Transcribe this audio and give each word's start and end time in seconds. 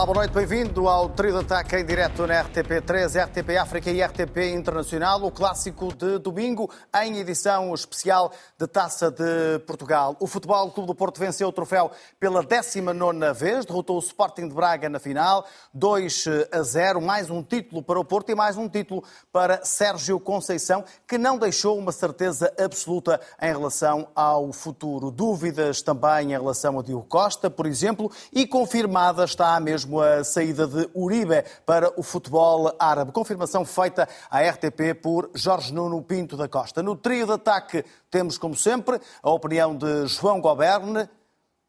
Olá, 0.00 0.06
boa 0.06 0.18
noite, 0.20 0.32
bem-vindo 0.32 0.88
ao 0.88 1.10
Trio 1.10 1.32
de 1.32 1.40
Ataque 1.40 1.76
em 1.76 1.84
direto 1.84 2.26
na 2.26 2.42
RTP3, 2.42 3.22
RTP 3.22 3.58
África 3.58 3.90
e 3.90 4.02
RTP 4.02 4.54
Internacional, 4.54 5.22
o 5.22 5.30
clássico 5.30 5.94
de 5.94 6.18
domingo, 6.18 6.70
em 7.02 7.18
edição 7.18 7.74
especial 7.74 8.32
de 8.58 8.66
Taça 8.66 9.10
de 9.10 9.58
Portugal. 9.66 10.16
O 10.18 10.26
Futebol 10.26 10.70
Clube 10.70 10.86
do 10.86 10.94
Porto 10.94 11.20
venceu 11.20 11.48
o 11.48 11.52
troféu 11.52 11.90
pela 12.18 12.42
19 12.42 13.34
vez, 13.34 13.66
derrotou 13.66 13.96
o 13.96 13.98
Sporting 13.98 14.48
de 14.48 14.54
Braga 14.54 14.88
na 14.88 14.98
final, 14.98 15.44
2 15.74 16.24
a 16.50 16.62
0, 16.62 17.02
mais 17.02 17.28
um 17.28 17.42
título 17.42 17.82
para 17.82 18.00
o 18.00 18.04
Porto 18.04 18.30
e 18.30 18.34
mais 18.34 18.56
um 18.56 18.70
título 18.70 19.04
para 19.30 19.62
Sérgio 19.66 20.18
Conceição, 20.18 20.82
que 21.06 21.18
não 21.18 21.36
deixou 21.36 21.76
uma 21.76 21.92
certeza 21.92 22.50
absoluta 22.58 23.20
em 23.38 23.52
relação 23.52 24.08
ao 24.14 24.50
futuro. 24.50 25.10
Dúvidas 25.10 25.82
também 25.82 26.28
em 26.28 26.38
relação 26.38 26.78
a 26.78 26.82
Diogo 26.82 27.04
Costa, 27.06 27.50
por 27.50 27.66
exemplo, 27.66 28.10
e 28.32 28.46
confirmada 28.46 29.24
está 29.24 29.60
mesmo 29.60 29.89
mesmo 29.90 30.00
a 30.00 30.22
saída 30.22 30.66
de 30.66 30.88
Uribe 30.94 31.44
para 31.66 31.92
o 31.98 32.02
futebol 32.02 32.72
árabe. 32.78 33.12
Confirmação 33.12 33.64
feita 33.64 34.08
à 34.30 34.40
RTP 34.40 34.94
por 35.02 35.30
Jorge 35.34 35.74
Nuno 35.74 36.00
Pinto 36.02 36.36
da 36.36 36.48
Costa. 36.48 36.82
No 36.82 36.94
trio 36.94 37.26
de 37.26 37.32
ataque 37.32 37.84
temos, 38.10 38.38
como 38.38 38.54
sempre, 38.54 39.00
a 39.22 39.30
opinião 39.30 39.76
de 39.76 40.06
João 40.06 40.40
Goberne, 40.40 41.08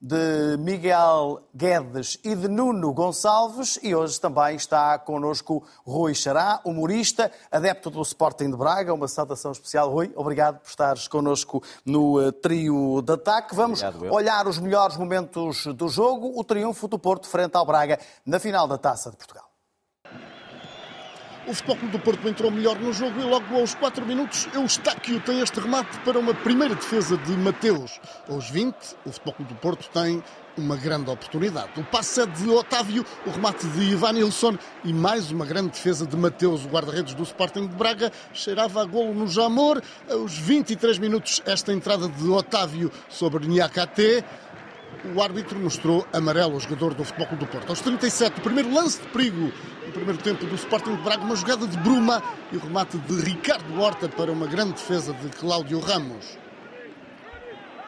de 0.01 0.57
Miguel 0.57 1.43
Guedes 1.53 2.17
e 2.23 2.35
de 2.35 2.47
Nuno 2.47 2.91
Gonçalves 2.91 3.77
e 3.83 3.93
hoje 3.93 4.19
também 4.19 4.55
está 4.55 4.97
connosco 4.97 5.63
Rui 5.85 6.15
Xará, 6.15 6.59
humorista, 6.65 7.31
adepto 7.51 7.91
do 7.91 8.01
Sporting 8.01 8.49
de 8.49 8.57
Braga. 8.57 8.93
Uma 8.93 9.07
saudação 9.07 9.51
especial, 9.51 9.91
Rui. 9.91 10.11
Obrigado 10.15 10.59
por 10.59 10.69
estares 10.69 11.07
connosco 11.07 11.61
no 11.85 12.19
uh, 12.19 12.31
trio 12.31 13.03
de 13.03 13.13
ataque. 13.13 13.55
Vamos 13.55 13.83
Obrigado, 13.83 14.11
olhar 14.11 14.47
os 14.47 14.57
melhores 14.57 14.97
momentos 14.97 15.67
do 15.67 15.87
jogo, 15.87 16.33
o 16.35 16.43
triunfo 16.43 16.87
do 16.87 16.97
Porto 16.97 17.27
frente 17.27 17.55
ao 17.55 17.65
Braga 17.65 17.99
na 18.25 18.39
final 18.39 18.67
da 18.67 18.79
Taça 18.79 19.11
de 19.11 19.17
Portugal. 19.17 19.50
O 21.51 21.53
Futebol 21.53 21.75
Clube 21.75 21.97
do 21.97 21.99
Porto 21.99 22.29
entrou 22.29 22.49
melhor 22.49 22.79
no 22.79 22.93
jogo 22.93 23.19
e 23.19 23.23
logo 23.25 23.53
aos 23.53 23.75
4 23.75 24.05
minutos 24.05 24.47
Eustáquio 24.53 25.19
tem 25.19 25.41
este 25.41 25.59
remate 25.59 25.99
para 25.99 26.17
uma 26.17 26.33
primeira 26.33 26.73
defesa 26.73 27.17
de 27.17 27.31
Mateus. 27.33 27.99
Aos 28.29 28.49
20, 28.49 28.73
o 29.05 29.11
Futebol 29.11 29.33
Clube 29.33 29.53
do 29.53 29.59
Porto 29.59 29.89
tem 29.89 30.23
uma 30.57 30.77
grande 30.77 31.09
oportunidade. 31.09 31.77
O 31.77 31.83
passe 31.83 32.21
é 32.21 32.25
de 32.25 32.49
Otávio, 32.49 33.05
o 33.25 33.31
remate 33.31 33.67
de 33.67 33.81
Ivan 33.81 34.13
Nilsson 34.13 34.57
e 34.85 34.93
mais 34.93 35.29
uma 35.29 35.45
grande 35.45 35.71
defesa 35.71 36.07
de 36.07 36.15
Mateus, 36.15 36.63
o 36.63 36.69
guarda-redes 36.69 37.13
do 37.15 37.23
Sporting 37.23 37.67
de 37.67 37.75
Braga. 37.75 38.13
Cheirava 38.33 38.81
a 38.81 38.85
golo 38.85 39.13
no 39.13 39.27
Jamor. 39.27 39.81
Aos 40.09 40.37
23 40.37 40.99
minutos, 40.99 41.41
esta 41.45 41.73
entrada 41.73 42.07
de 42.07 42.29
Otávio 42.29 42.89
sobre 43.09 43.45
Niakate 43.45 44.23
o 45.15 45.21
árbitro 45.21 45.59
mostrou 45.59 46.07
amarelo 46.13 46.53
ao 46.53 46.59
jogador 46.59 46.93
do 46.93 47.03
Futebol 47.03 47.27
Clube 47.27 47.45
do 47.45 47.51
Porto. 47.51 47.69
Aos 47.69 47.81
37, 47.81 48.39
o 48.39 48.41
primeiro 48.41 48.73
lance 48.73 49.01
de 49.01 49.07
perigo 49.07 49.51
no 49.85 49.91
primeiro 49.91 50.17
tempo 50.21 50.45
do 50.45 50.55
Sporting 50.55 50.95
de 50.95 51.01
Braga, 51.01 51.23
uma 51.23 51.35
jogada 51.35 51.67
de 51.67 51.77
Bruma 51.77 52.21
e 52.51 52.57
o 52.57 52.59
remate 52.59 52.97
de 52.97 53.21
Ricardo 53.21 53.79
Horta 53.79 54.07
para 54.07 54.31
uma 54.31 54.47
grande 54.47 54.73
defesa 54.73 55.13
de 55.13 55.29
Cláudio 55.29 55.79
Ramos. 55.79 56.40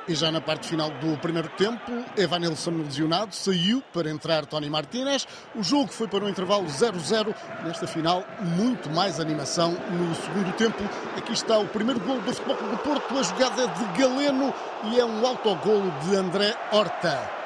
E 0.05 0.15
já 0.15 0.29
na 0.29 0.41
parte 0.41 0.67
final 0.67 0.89
do 0.89 1.17
primeiro 1.17 1.47
tempo, 1.49 1.91
Evanilson 2.17 2.71
lesionado 2.71 3.33
saiu 3.33 3.81
para 3.93 4.09
entrar 4.09 4.45
Tony 4.45 4.69
Martínez. 4.69 5.25
O 5.55 5.63
jogo 5.63 5.87
foi 5.87 6.09
para 6.09 6.25
um 6.25 6.29
intervalo 6.29 6.65
0-0. 6.65 7.33
Nesta 7.63 7.87
final, 7.87 8.25
muito 8.41 8.89
mais 8.89 9.21
animação 9.21 9.71
no 9.71 10.13
segundo 10.15 10.51
tempo. 10.57 10.83
Aqui 11.17 11.31
está 11.31 11.57
o 11.57 11.67
primeiro 11.67 12.01
gol 12.01 12.19
do 12.19 12.33
Futebol 12.33 12.69
do 12.69 12.77
Porto. 12.79 13.17
A 13.17 13.23
jogada 13.23 13.63
é 13.63 13.67
de 13.67 14.01
Galeno 14.01 14.53
e 14.91 14.99
é 14.99 15.05
um 15.05 15.25
autogolo 15.25 15.89
de 16.01 16.15
André 16.17 16.53
Horta. 16.71 17.42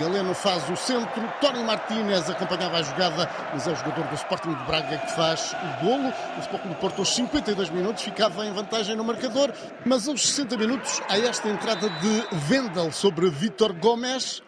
Galeno 0.00 0.34
faz 0.34 0.68
o 0.70 0.76
centro, 0.76 1.22
Tony 1.40 1.62
Martínez 1.64 2.28
acompanhava 2.28 2.78
a 2.78 2.82
jogada, 2.82 3.28
mas 3.52 3.66
é 3.66 3.72
o 3.72 3.76
jogador 3.76 4.04
do 4.06 4.14
Sporting 4.14 4.54
de 4.54 4.64
Braga 4.64 4.98
que 4.98 5.12
faz 5.12 5.54
o 5.54 5.84
golo. 5.84 6.12
O 6.36 6.40
Sporting 6.40 6.68
do 6.68 6.74
Porto 6.76 6.98
aos 7.00 7.14
52 7.14 7.70
minutos 7.70 8.02
ficava 8.02 8.46
em 8.46 8.52
vantagem 8.52 8.96
no 8.96 9.04
marcador, 9.04 9.52
mas 9.84 10.08
aos 10.08 10.26
60 10.28 10.56
minutos 10.56 11.00
há 11.08 11.18
esta 11.18 11.48
entrada 11.48 11.88
de 11.88 12.26
Vendel 12.46 12.90
sobre 12.92 13.28
Vitor 13.30 13.72
Gomes 13.74 14.42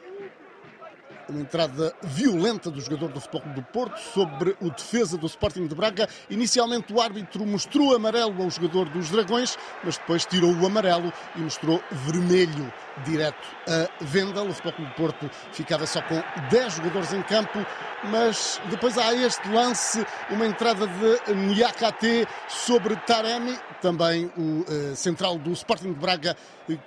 uma 1.29 1.41
entrada 1.41 1.95
violenta 2.03 2.71
do 2.71 2.81
jogador 2.81 3.09
do 3.09 3.21
Futebol 3.21 3.55
do 3.55 3.63
Porto 3.63 3.99
sobre 3.99 4.57
o 4.61 4.71
defesa 4.71 5.17
do 5.17 5.27
Sporting 5.27 5.67
de 5.67 5.75
Braga. 5.75 6.09
Inicialmente 6.29 6.93
o 6.93 7.01
árbitro 7.01 7.45
mostrou 7.47 7.95
amarelo 7.95 8.43
ao 8.43 8.51
jogador 8.51 8.89
dos 8.89 9.11
Dragões, 9.11 9.57
mas 9.83 9.97
depois 9.99 10.25
tirou 10.27 10.53
o 10.53 10.67
amarelo 10.67 11.13
e 11.37 11.41
mostrou 11.41 11.83
vermelho 11.91 12.73
direto 13.05 13.47
a 13.67 14.05
Vendel. 14.05 14.49
O 14.49 14.53
Futebol 14.53 14.87
do 14.87 14.95
Porto 14.95 15.31
ficava 15.53 15.87
só 15.87 16.03
com 16.03 16.23
10 16.51 16.75
jogadores 16.75 17.13
em 17.13 17.23
campo, 17.23 17.65
mas 18.05 18.61
depois 18.71 18.99
há 18.99 19.15
este 19.15 19.49
lance, 19.49 20.05
uma 20.31 20.47
entrada 20.47 20.87
de 20.87 21.35
Niakate 21.35 22.27
sobre 22.49 22.97
Taremi, 22.97 23.59
também 23.81 24.31
o 24.37 24.61
uh, 24.61 24.97
central 24.97 25.39
do 25.39 25.53
Sporting 25.53 25.93
de 25.93 26.01
Braga 26.01 26.37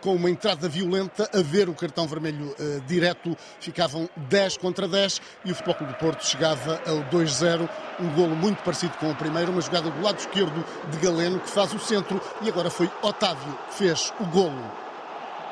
com 0.01 0.15
uma 0.15 0.29
entrada 0.29 0.67
violenta, 0.67 1.29
a 1.33 1.41
ver 1.41 1.69
o 1.69 1.73
cartão 1.73 2.07
vermelho 2.07 2.47
uh, 2.59 2.81
direto, 2.87 3.37
ficavam 3.59 4.09
10 4.29 4.57
contra 4.57 4.87
10 4.87 5.21
e 5.45 5.51
o 5.51 5.55
Futebol 5.55 5.75
Clube 5.75 5.93
do 5.93 5.99
Porto 5.99 6.25
chegava 6.25 6.81
ao 6.87 6.97
2-0, 7.11 7.67
um 7.99 8.09
golo 8.13 8.35
muito 8.35 8.61
parecido 8.63 8.93
com 8.97 9.09
o 9.09 9.15
primeiro, 9.15 9.51
uma 9.51 9.61
jogada 9.61 9.89
do 9.89 10.01
lado 10.01 10.19
esquerdo 10.19 10.65
de 10.89 10.97
Galeno 10.99 11.39
que 11.39 11.49
faz 11.49 11.73
o 11.73 11.79
centro 11.79 12.21
e 12.41 12.49
agora 12.49 12.69
foi 12.69 12.89
Otávio 13.01 13.57
que 13.69 13.75
fez 13.75 14.13
o 14.19 14.25
golo. 14.25 14.71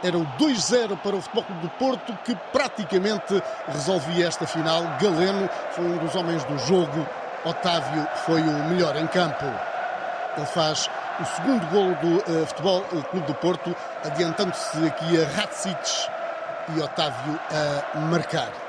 Era 0.04 0.18
o 0.18 0.26
2-0 0.38 0.98
para 0.98 1.16
o 1.16 1.22
Futebol 1.22 1.44
Clube 1.44 1.62
do 1.62 1.70
Porto 1.70 2.18
que 2.24 2.36
praticamente 2.52 3.42
resolvia 3.68 4.28
esta 4.28 4.46
final. 4.46 4.84
Galeno 5.02 5.50
foi 5.72 5.86
um 5.86 5.98
dos 5.98 6.16
homens 6.16 6.44
do 6.44 6.58
jogo, 6.60 7.08
Otávio 7.44 8.08
foi 8.26 8.42
o 8.42 8.70
melhor 8.70 8.96
em 8.98 9.08
campo. 9.08 9.46
Ele 10.38 10.46
faz 10.48 10.90
o 11.20 11.26
segundo 11.26 11.66
golo 11.68 11.96
do 11.96 12.18
uh, 12.18 12.46
Futebol 12.46 12.82
Clube 12.82 13.26
do 13.28 13.34
Porto, 13.36 13.76
adiantando-se 14.04 14.86
aqui 14.86 15.22
a 15.22 15.26
Ratsic 15.30 16.10
e 16.76 16.82
Otávio 16.82 17.40
a 17.96 18.00
marcar. 18.00 18.65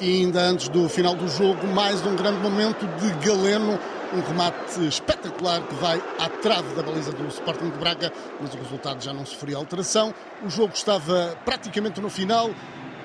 E 0.00 0.22
ainda 0.22 0.40
antes 0.40 0.70
do 0.70 0.88
final 0.88 1.14
do 1.14 1.28
jogo, 1.28 1.66
mais 1.66 2.00
um 2.06 2.16
grande 2.16 2.40
momento 2.40 2.86
de 2.86 3.10
Galeno, 3.26 3.78
um 4.14 4.20
remate 4.22 4.82
espetacular 4.88 5.60
que 5.60 5.74
vai 5.74 6.02
à 6.18 6.26
trave 6.26 6.74
da 6.74 6.82
baliza 6.82 7.12
do 7.12 7.28
Sporting 7.28 7.68
de 7.68 7.78
Braga, 7.78 8.10
mas 8.40 8.54
o 8.54 8.56
resultado 8.56 9.04
já 9.04 9.12
não 9.12 9.26
sofreu 9.26 9.58
alteração. 9.58 10.14
O 10.42 10.48
jogo 10.48 10.72
estava 10.72 11.36
praticamente 11.44 12.00
no 12.00 12.08
final. 12.08 12.50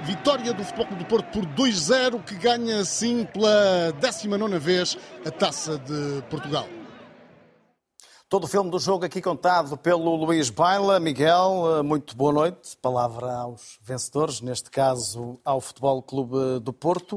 Vitória 0.04 0.54
do 0.54 0.64
Futebol 0.64 0.86
Clube 0.86 1.04
do 1.04 1.08
Porto 1.08 1.26
por 1.34 1.46
2-0, 1.46 2.24
que 2.24 2.36
ganha 2.36 2.80
assim 2.80 3.26
pela 3.26 3.92
19 4.00 4.58
vez 4.58 4.98
a 5.26 5.32
Taça 5.32 5.78
de 5.78 6.24
Portugal. 6.30 6.66
Todo 8.28 8.46
o 8.46 8.48
filme 8.48 8.72
do 8.72 8.80
jogo 8.80 9.06
aqui 9.06 9.22
contado 9.22 9.78
pelo 9.78 10.16
Luís 10.16 10.50
Baila. 10.50 11.00
Miguel, 11.00 11.78
eh, 11.78 11.84
muito 11.84 12.18
boa 12.18 12.34
noite. 12.34 12.76
Palavra 12.78 13.32
aos 13.32 13.78
vencedores, 13.84 14.42
neste 14.42 14.72
caso 14.72 15.40
ao 15.46 15.62
Futebol 15.62 16.02
Clube 16.02 16.60
do 16.60 16.74
Porto. 16.74 17.16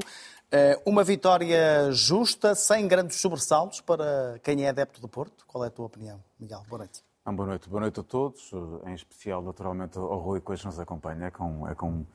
Eh, 0.51 0.79
uma 0.85 1.03
vitória 1.03 1.91
justa, 1.91 2.53
sem 2.53 2.87
grandes 2.87 3.19
sobressaltos 3.19 3.81
para 3.81 4.39
quem 4.43 4.65
é 4.65 4.69
adepto 4.69 5.01
do 5.01 5.07
Porto. 5.07 5.47
Qual 5.47 5.63
é 5.63 5.67
a 5.67 5.71
tua 5.71 5.87
opinião, 5.87 6.23
Miguel? 6.39 6.63
Boa 6.69 6.77
noite. 6.77 7.03
Ah, 7.25 7.31
boa 7.31 7.47
noite. 7.47 7.67
Boa 7.67 7.81
noite 7.81 7.99
a 7.99 8.03
todos, 8.03 8.51
em 8.85 8.93
especial, 8.93 9.41
naturalmente, 9.41 9.97
ao 9.97 10.19
Rui 10.19 10.39
que 10.39 10.51
hoje 10.51 10.63
nos 10.63 10.79
acompanha. 10.79 11.25
É 11.25 11.31
com, 11.31 11.67
é 11.67 11.73
com 11.73 12.05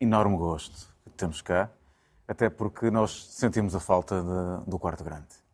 enorme 0.00 0.36
gosto 0.36 0.92
que 1.04 1.10
temos 1.10 1.40
cá, 1.42 1.70
até 2.26 2.50
porque 2.50 2.90
nós 2.90 3.28
sentimos 3.30 3.72
a 3.76 3.78
falta 3.78 4.20
de, 4.20 4.68
do 4.68 4.80
quarto 4.80 5.04
grande 5.04 5.45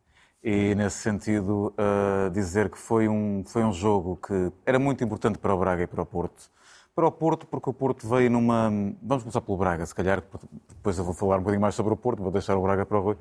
e 0.43 0.75
nesse 0.75 0.97
sentido 0.97 1.73
uh, 1.77 2.29
dizer 2.31 2.69
que 2.69 2.77
foi 2.77 3.07
um, 3.07 3.43
foi 3.45 3.63
um 3.63 3.71
jogo 3.71 4.17
que 4.17 4.51
era 4.65 4.77
muito 4.77 5.01
importante 5.03 5.37
para 5.37 5.55
o 5.55 5.57
Braga 5.57 5.83
e 5.83 5.87
para 5.87 6.01
o 6.01 6.05
Porto. 6.05 6.51
Para 6.93 7.07
o 7.07 7.11
Porto, 7.11 7.47
porque 7.47 7.69
o 7.69 7.73
Porto 7.73 8.07
veio 8.07 8.29
numa. 8.29 8.69
Vamos 9.01 9.23
começar 9.23 9.41
pelo 9.41 9.57
Braga, 9.57 9.85
se 9.85 9.95
calhar, 9.95 10.21
depois 10.67 10.97
eu 10.97 11.03
vou 11.03 11.13
falar 11.13 11.37
um 11.37 11.39
bocadinho 11.39 11.61
mais 11.61 11.73
sobre 11.73 11.93
o 11.93 11.97
Porto, 11.97 12.21
vou 12.21 12.31
deixar 12.31 12.57
o 12.57 12.61
Braga 12.61 12.85
para 12.85 12.99
o 12.99 13.01
Rui. 13.01 13.17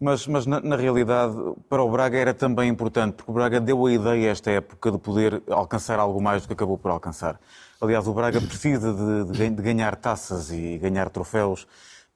Mas, 0.00 0.26
mas 0.26 0.46
na, 0.46 0.60
na, 0.60 0.76
realidade, 0.76 1.34
para 1.68 1.82
o 1.82 1.90
Braga 1.90 2.18
era 2.18 2.32
também 2.32 2.68
importante, 2.68 3.14
porque 3.14 3.30
o 3.30 3.34
Braga 3.34 3.60
deu 3.60 3.84
a 3.84 3.92
ideia 3.92 4.30
esta 4.30 4.50
época 4.50 4.90
de 4.90 4.98
poder 4.98 5.42
alcançar 5.48 5.98
algo 5.98 6.20
mais 6.22 6.42
do 6.42 6.48
que 6.48 6.54
acabou 6.54 6.78
por 6.78 6.90
alcançar. 6.90 7.38
Aliás, 7.80 8.06
o 8.06 8.14
Braga 8.14 8.40
precisa 8.40 8.92
de, 8.92 9.50
de, 9.50 9.62
ganhar 9.62 9.96
taças 9.96 10.50
e 10.50 10.78
ganhar 10.78 11.10
troféus, 11.10 11.66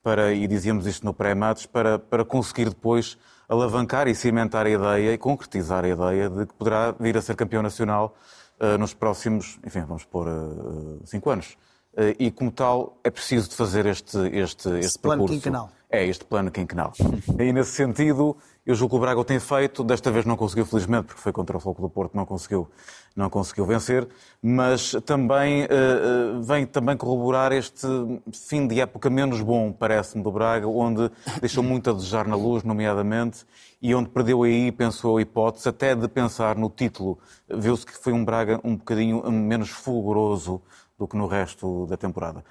para, 0.03 0.33
e 0.33 0.47
dizíamos 0.47 0.87
isto 0.87 1.05
no 1.05 1.13
pré-matos, 1.13 1.67
para, 1.67 1.99
para 1.99 2.25
conseguir 2.25 2.69
depois 2.69 3.19
alavancar 3.49 4.07
e 4.09 4.15
cimentar 4.15 4.67
a 4.67 4.71
ideia 4.71 5.13
e 5.15 5.19
concretizar 5.19 5.85
a 5.85 5.89
ideia 5.89 6.29
de 6.29 6.47
que 6.47 6.55
poderá 6.55 6.93
vir 6.93 7.17
a 7.17 7.23
ser 7.23 7.35
campeão 7.35 7.63
nacional 7.63 8.15
uh, 8.61 8.77
nos 8.77 8.93
próximos, 8.93 9.59
enfim, 9.67 9.81
vamos 9.81 10.05
pôr, 10.05 10.29
uh, 10.29 11.01
cinco 11.05 11.31
anos. 11.31 11.57
Uh, 11.95 12.15
e 12.19 12.31
como 12.31 12.53
tal, 12.53 12.99
é 13.03 13.11
preciso 13.11 13.49
de 13.49 13.57
fazer 13.57 13.87
este, 13.87 14.19
este, 14.37 14.69
este 14.79 14.99
percurso. 14.99 15.35
Quinquenal. 15.35 15.71
É 15.91 16.05
este 16.05 16.25
plano 16.25 16.51
quinquenal. 16.51 16.93
e 17.39 17.53
nesse 17.53 17.73
sentido, 17.73 18.37
eu 18.67 18.75
julgo 18.75 18.95
que 18.95 18.97
o 18.99 19.01
Braga 19.01 19.19
o 19.19 19.25
tem 19.25 19.41
feito, 19.41 19.83
desta 19.83 20.11
vez 20.11 20.27
não 20.27 20.37
conseguiu, 20.37 20.67
felizmente, 20.67 21.07
porque 21.07 21.21
foi 21.21 21.33
contra 21.33 21.57
o 21.57 21.61
Foco 21.61 21.81
do 21.81 21.89
Porto, 21.89 22.15
não 22.15 22.27
conseguiu, 22.27 22.69
não 23.17 23.31
conseguiu 23.31 23.65
vencer, 23.65 24.07
mas 24.43 24.93
também 25.07 25.65
uh, 25.65 26.43
vem 26.43 26.67
também 26.67 26.95
corroborar 26.95 27.51
este 27.53 27.87
fim 28.31 28.67
de 28.67 28.81
época 28.81 29.09
menos 29.09 29.41
bom, 29.41 29.73
parece-me, 29.73 30.23
do 30.23 30.31
Braga, 30.31 30.69
onde 30.69 31.11
deixou 31.41 31.65
muito 31.65 31.89
a 31.89 31.93
desejar 31.95 32.27
na 32.27 32.37
luz, 32.37 32.63
nomeadamente, 32.63 33.47
e 33.81 33.95
onde 33.95 34.11
perdeu 34.11 34.43
aí, 34.43 34.71
pensou 34.71 35.17
a 35.17 35.23
hipótese, 35.23 35.69
até 35.69 35.95
de 35.95 36.07
pensar 36.07 36.57
no 36.57 36.69
título. 36.69 37.19
Viu-se 37.49 37.87
que 37.87 37.97
foi 37.97 38.13
um 38.13 38.25
Braga 38.25 38.61
um 38.63 38.77
bocadinho 38.77 39.23
menos 39.31 39.71
fulguroso 39.71 40.61
do 40.99 41.07
que 41.07 41.17
no 41.17 41.27
resto 41.27 41.87
da 41.87 41.97
temporada. 41.97 42.45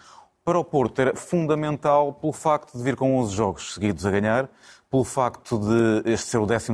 Para 0.48 0.60
o 0.60 0.64
Porto 0.64 1.02
era 1.02 1.14
fundamental 1.14 2.14
pelo 2.14 2.32
facto 2.32 2.78
de 2.78 2.82
vir 2.82 2.96
com 2.96 3.18
11 3.18 3.36
jogos 3.36 3.74
seguidos 3.74 4.06
a 4.06 4.12
ganhar, 4.12 4.50
pelo 4.90 5.04
facto 5.04 5.60
de 5.60 6.10
este 6.10 6.30
ser 6.30 6.38
o 6.38 6.46
12 6.46 6.72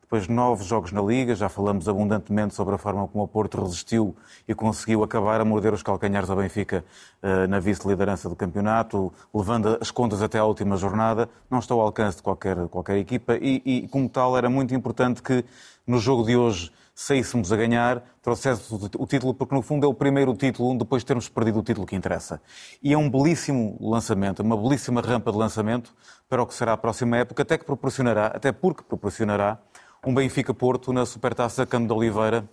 depois 0.00 0.28
nove 0.28 0.62
jogos 0.62 0.92
na 0.92 1.02
Liga, 1.02 1.34
já 1.34 1.48
falamos 1.48 1.88
abundantemente 1.88 2.54
sobre 2.54 2.76
a 2.76 2.78
forma 2.78 3.08
como 3.08 3.24
o 3.24 3.26
Porto 3.26 3.60
resistiu 3.60 4.14
e 4.46 4.54
conseguiu 4.54 5.02
acabar 5.02 5.40
a 5.40 5.44
morder 5.44 5.74
os 5.74 5.82
calcanhares 5.82 6.30
ao 6.30 6.36
Benfica 6.36 6.84
uh, 7.20 7.48
na 7.48 7.58
vice-liderança 7.58 8.28
do 8.28 8.36
campeonato, 8.36 9.12
levando 9.34 9.76
as 9.80 9.90
contas 9.90 10.22
até 10.22 10.38
à 10.38 10.44
última 10.44 10.76
jornada. 10.76 11.28
Não 11.50 11.58
está 11.58 11.74
ao 11.74 11.80
alcance 11.80 12.18
de 12.18 12.22
qualquer, 12.22 12.68
qualquer 12.68 12.96
equipa 12.98 13.34
e, 13.34 13.60
e, 13.66 13.88
como 13.88 14.08
tal, 14.08 14.38
era 14.38 14.48
muito 14.48 14.72
importante 14.72 15.20
que 15.20 15.44
no 15.84 15.98
jogo 15.98 16.22
de 16.22 16.36
hoje 16.36 16.70
saíssemos 16.94 17.52
a 17.52 17.56
ganhar, 17.56 18.02
trouxéssemos 18.22 18.88
o 18.96 19.06
título, 19.06 19.34
porque 19.34 19.54
no 19.54 19.62
fundo 19.62 19.84
é 19.84 19.88
o 19.88 19.94
primeiro 19.94 20.32
título 20.34 20.78
depois 20.78 21.02
de 21.02 21.06
termos 21.06 21.28
perdido 21.28 21.58
o 21.58 21.62
título 21.62 21.86
que 21.86 21.96
interessa. 21.96 22.40
E 22.80 22.92
é 22.92 22.96
um 22.96 23.10
belíssimo 23.10 23.76
lançamento, 23.80 24.40
uma 24.40 24.56
belíssima 24.56 25.00
rampa 25.00 25.32
de 25.32 25.38
lançamento 25.38 25.92
para 26.28 26.42
o 26.42 26.46
que 26.46 26.54
será 26.54 26.74
a 26.74 26.76
próxima 26.76 27.16
época, 27.16 27.42
até 27.42 27.58
que 27.58 27.64
proporcionará, 27.64 28.28
até 28.28 28.52
porque 28.52 28.82
proporcionará 28.84 29.58
um 30.06 30.14
Benfica-Porto 30.14 30.92
na 30.92 31.04
Supertaça 31.04 31.66
Cano 31.66 31.86
de 31.86 31.92
Oliveira 31.92 32.48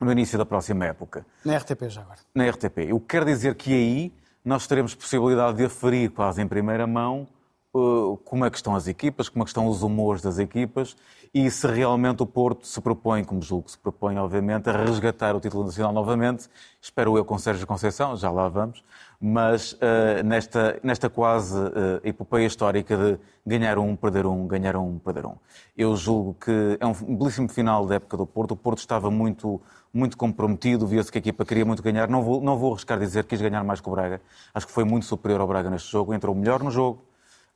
no 0.00 0.12
início 0.12 0.38
da 0.38 0.46
próxima 0.46 0.86
época. 0.86 1.26
Na 1.44 1.56
RTP 1.56 1.88
já 1.88 2.02
agora. 2.02 2.20
Na 2.34 2.48
RTP. 2.48 2.78
Eu 2.88 3.00
quero 3.00 3.24
dizer 3.24 3.54
que 3.56 3.72
aí 3.72 4.12
nós 4.44 4.66
teremos 4.66 4.94
possibilidade 4.94 5.56
de 5.56 5.64
aferir 5.64 6.10
quase 6.10 6.42
em 6.42 6.46
primeira 6.46 6.86
mão 6.86 7.26
uh, 7.72 8.16
como 8.18 8.44
é 8.44 8.50
que 8.50 8.56
estão 8.56 8.76
as 8.76 8.86
equipas, 8.86 9.28
como 9.28 9.42
é 9.42 9.44
que 9.44 9.50
estão 9.50 9.66
os 9.66 9.82
humores 9.82 10.20
das 10.22 10.38
equipas 10.38 10.96
e 11.34 11.50
se 11.50 11.66
realmente 11.66 12.22
o 12.22 12.26
Porto 12.26 12.64
se 12.64 12.80
propõe, 12.80 13.24
como 13.24 13.42
julgo 13.42 13.64
que 13.64 13.72
se 13.72 13.78
propõe, 13.78 14.16
obviamente, 14.16 14.70
a 14.70 14.72
resgatar 14.72 15.34
o 15.34 15.40
título 15.40 15.64
nacional 15.64 15.92
novamente, 15.92 16.48
espero 16.80 17.18
eu 17.18 17.24
com 17.24 17.36
Sérgio 17.36 17.66
Conceição, 17.66 18.16
já 18.16 18.30
lá 18.30 18.48
vamos, 18.48 18.84
mas 19.20 19.72
uh, 19.72 20.22
nesta, 20.24 20.78
nesta 20.80 21.10
quase 21.10 21.58
uh, 21.58 22.00
epopeia 22.04 22.46
histórica 22.46 22.96
de 22.96 23.18
ganhar 23.44 23.78
um, 23.78 23.96
perder 23.96 24.26
um, 24.26 24.46
ganhar 24.46 24.76
um, 24.76 24.96
perder 25.00 25.26
um. 25.26 25.34
Eu 25.76 25.96
julgo 25.96 26.34
que 26.34 26.78
é 26.78 26.86
um 26.86 26.92
belíssimo 26.92 27.48
final 27.48 27.84
da 27.84 27.96
época 27.96 28.16
do 28.16 28.26
Porto. 28.26 28.52
O 28.52 28.56
Porto 28.56 28.78
estava 28.78 29.10
muito, 29.10 29.60
muito 29.92 30.16
comprometido, 30.16 30.86
via-se 30.86 31.10
que 31.10 31.18
a 31.18 31.20
equipa 31.20 31.44
queria 31.44 31.64
muito 31.64 31.82
ganhar. 31.82 32.08
Não 32.08 32.22
vou, 32.22 32.40
não 32.40 32.56
vou 32.56 32.72
arriscar 32.72 32.96
dizer 32.96 33.24
que 33.24 33.30
quis 33.30 33.40
ganhar 33.40 33.64
mais 33.64 33.80
que 33.80 33.88
o 33.88 33.92
Braga. 33.92 34.20
Acho 34.54 34.68
que 34.68 34.72
foi 34.72 34.84
muito 34.84 35.04
superior 35.06 35.40
ao 35.40 35.48
Braga 35.48 35.68
neste 35.68 35.90
jogo. 35.90 36.14
Entrou 36.14 36.32
melhor 36.32 36.62
no 36.62 36.70
jogo, 36.70 37.04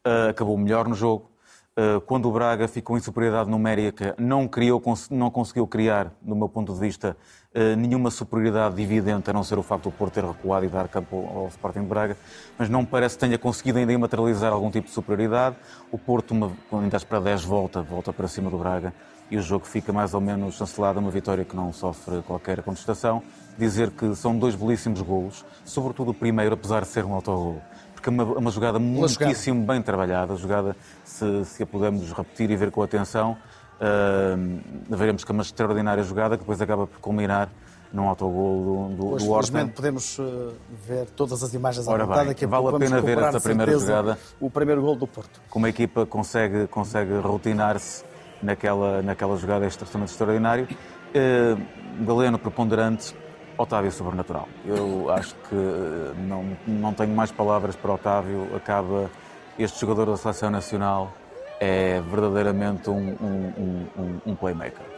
uh, 0.04 0.31
acabou 0.31 0.58
melhor 0.58 0.88
no 0.88 0.96
jogo. 0.96 1.31
Eh, 1.80 2.00
quando 2.06 2.28
o 2.28 2.32
Braga 2.32 2.66
ficou 2.66 2.96
em 2.96 3.00
superioridade 3.00 3.48
numérica, 3.48 4.12
não, 4.19 4.48
criou, 4.48 4.82
não 5.12 5.30
conseguiu 5.30 5.64
criar, 5.64 6.12
do 6.20 6.34
meu 6.34 6.48
ponto 6.48 6.75
de 6.75 6.80
vista, 6.80 7.16
eh, 7.54 7.76
nenhuma 7.76 8.10
superioridade 8.10 8.82
evidente, 8.82 9.30
a 9.30 9.32
não 9.32 9.44
ser 9.44 9.56
o 9.60 9.62
facto 9.62 9.84
de 9.84 9.88
o 9.90 9.92
Porto 9.92 10.14
ter 10.14 10.25
recuado 10.25 10.66
e 10.66 10.69
dar 10.69 10.88
campo 10.88 11.30
ao 11.32 11.46
Sporting 11.46 11.82
de 11.82 11.86
Braga, 11.86 12.16
mas 12.58 12.69
não 12.69 12.84
parece 12.84 13.14
que 13.14 13.20
tenha 13.20 13.38
conseguido 13.38 13.78
ainda 13.78 13.96
materializar 13.96 14.52
algum 14.52 14.72
tipo 14.72 14.88
de 14.88 14.92
superioridade. 14.92 15.54
O 15.92 15.96
Porto, 15.96 16.34
quando 16.69 16.82
ainda 16.82 16.98
para 16.98 17.20
10, 17.20 17.44
volta, 17.44 17.81
volta 17.81 18.12
para 18.12 18.26
cima 18.26 18.50
do 18.50 18.58
Braga 18.58 18.92
e 19.31 19.36
o 19.36 19.40
jogo 19.40 19.64
fica 19.64 19.92
mais 19.92 20.14
ou 20.14 20.20
menos 20.20 20.56
chancelado, 20.56 20.98
uma 20.98 21.12
vitória 21.12 21.44
que 21.44 21.54
não 21.54 21.72
sofre 21.72 22.22
qualquer 22.22 22.60
contestação. 22.60 23.22
Dizer 23.56 23.92
que 23.92 24.16
são 24.16 24.36
dois 24.36 24.56
belíssimos 24.56 25.00
golos, 25.00 25.44
sobretudo 25.64 26.10
o 26.10 26.14
primeiro, 26.14 26.54
apesar 26.54 26.81
de 26.81 26.88
ser 26.88 27.04
um 27.04 27.14
autogol 27.14 27.62
porque 28.08 28.20
é 28.20 28.25
uma, 28.25 28.25
uma 28.25 28.50
jogada 28.50 28.78
muitíssimo 28.78 29.64
bem 29.64 29.82
trabalhada, 29.82 30.34
jogada, 30.37 30.76
se, 31.05 31.44
se 31.44 31.62
a 31.62 31.66
pudermos 31.66 32.10
repetir 32.12 32.50
e 32.50 32.56
ver 32.56 32.70
com 32.70 32.82
atenção, 32.82 33.37
uh, 33.81 34.96
veremos 34.96 35.25
que 35.25 35.31
é 35.31 35.34
uma 35.34 35.43
extraordinária 35.43 36.02
jogada 36.02 36.37
que 36.37 36.43
depois 36.43 36.60
acaba 36.60 36.87
por 36.87 36.99
culminar 37.00 37.49
num 37.93 38.06
autogol 38.06 38.88
do, 38.88 38.96
do, 38.96 39.10
pois, 39.10 39.22
do 39.22 39.31
Orton. 39.31 39.69
podemos 39.69 40.19
uh, 40.19 40.52
ver 40.87 41.06
todas 41.10 41.43
as 41.43 41.55
imagens 41.55 41.87
Ora 41.88 42.06
bem, 42.06 42.34
que 42.34 42.46
vale 42.46 42.69
a 42.69 42.78
pena 42.78 43.00
ver 43.00 43.19
esta 43.19 43.40
primeira 43.40 43.78
jogada. 43.78 44.19
O 44.40 44.50
primeiro 44.50 44.82
gol 44.82 44.96
do 44.96 45.06
Porto. 45.06 45.40
Como 45.49 45.66
a 45.66 45.69
equipa 45.69 46.05
consegue, 46.05 46.66
consegue 46.66 47.14
rotinar-se 47.19 48.05
naquela, 48.43 49.00
naquela 49.02 49.37
jogada 49.37 49.66
extremamente 49.66 50.10
extraordinário. 50.10 50.69
Uh, 51.14 52.05
Galeno 52.05 52.38
preponderante, 52.38 53.14
Otávio 53.58 53.90
Sobrenatural. 53.90 54.49
Eu 54.64 55.10
acho 55.10 55.34
que 55.49 55.55
eh, 55.55 56.14
não, 56.16 56.56
não 56.66 56.94
tenho 56.94 57.14
mais 57.14 57.32
palavras 57.32 57.75
para 57.75 57.93
Otávio. 57.93 58.49
Acaba 58.56 59.10
este 59.58 59.81
jogador 59.81 60.06
da 60.06 60.16
seleção 60.16 60.49
nacional 60.49 61.12
é 61.60 62.00
verdadeiramente 62.00 62.88
um, 62.88 63.16
um, 63.20 63.87
um, 63.99 64.20
um 64.26 64.34
playmaker. 64.37 64.97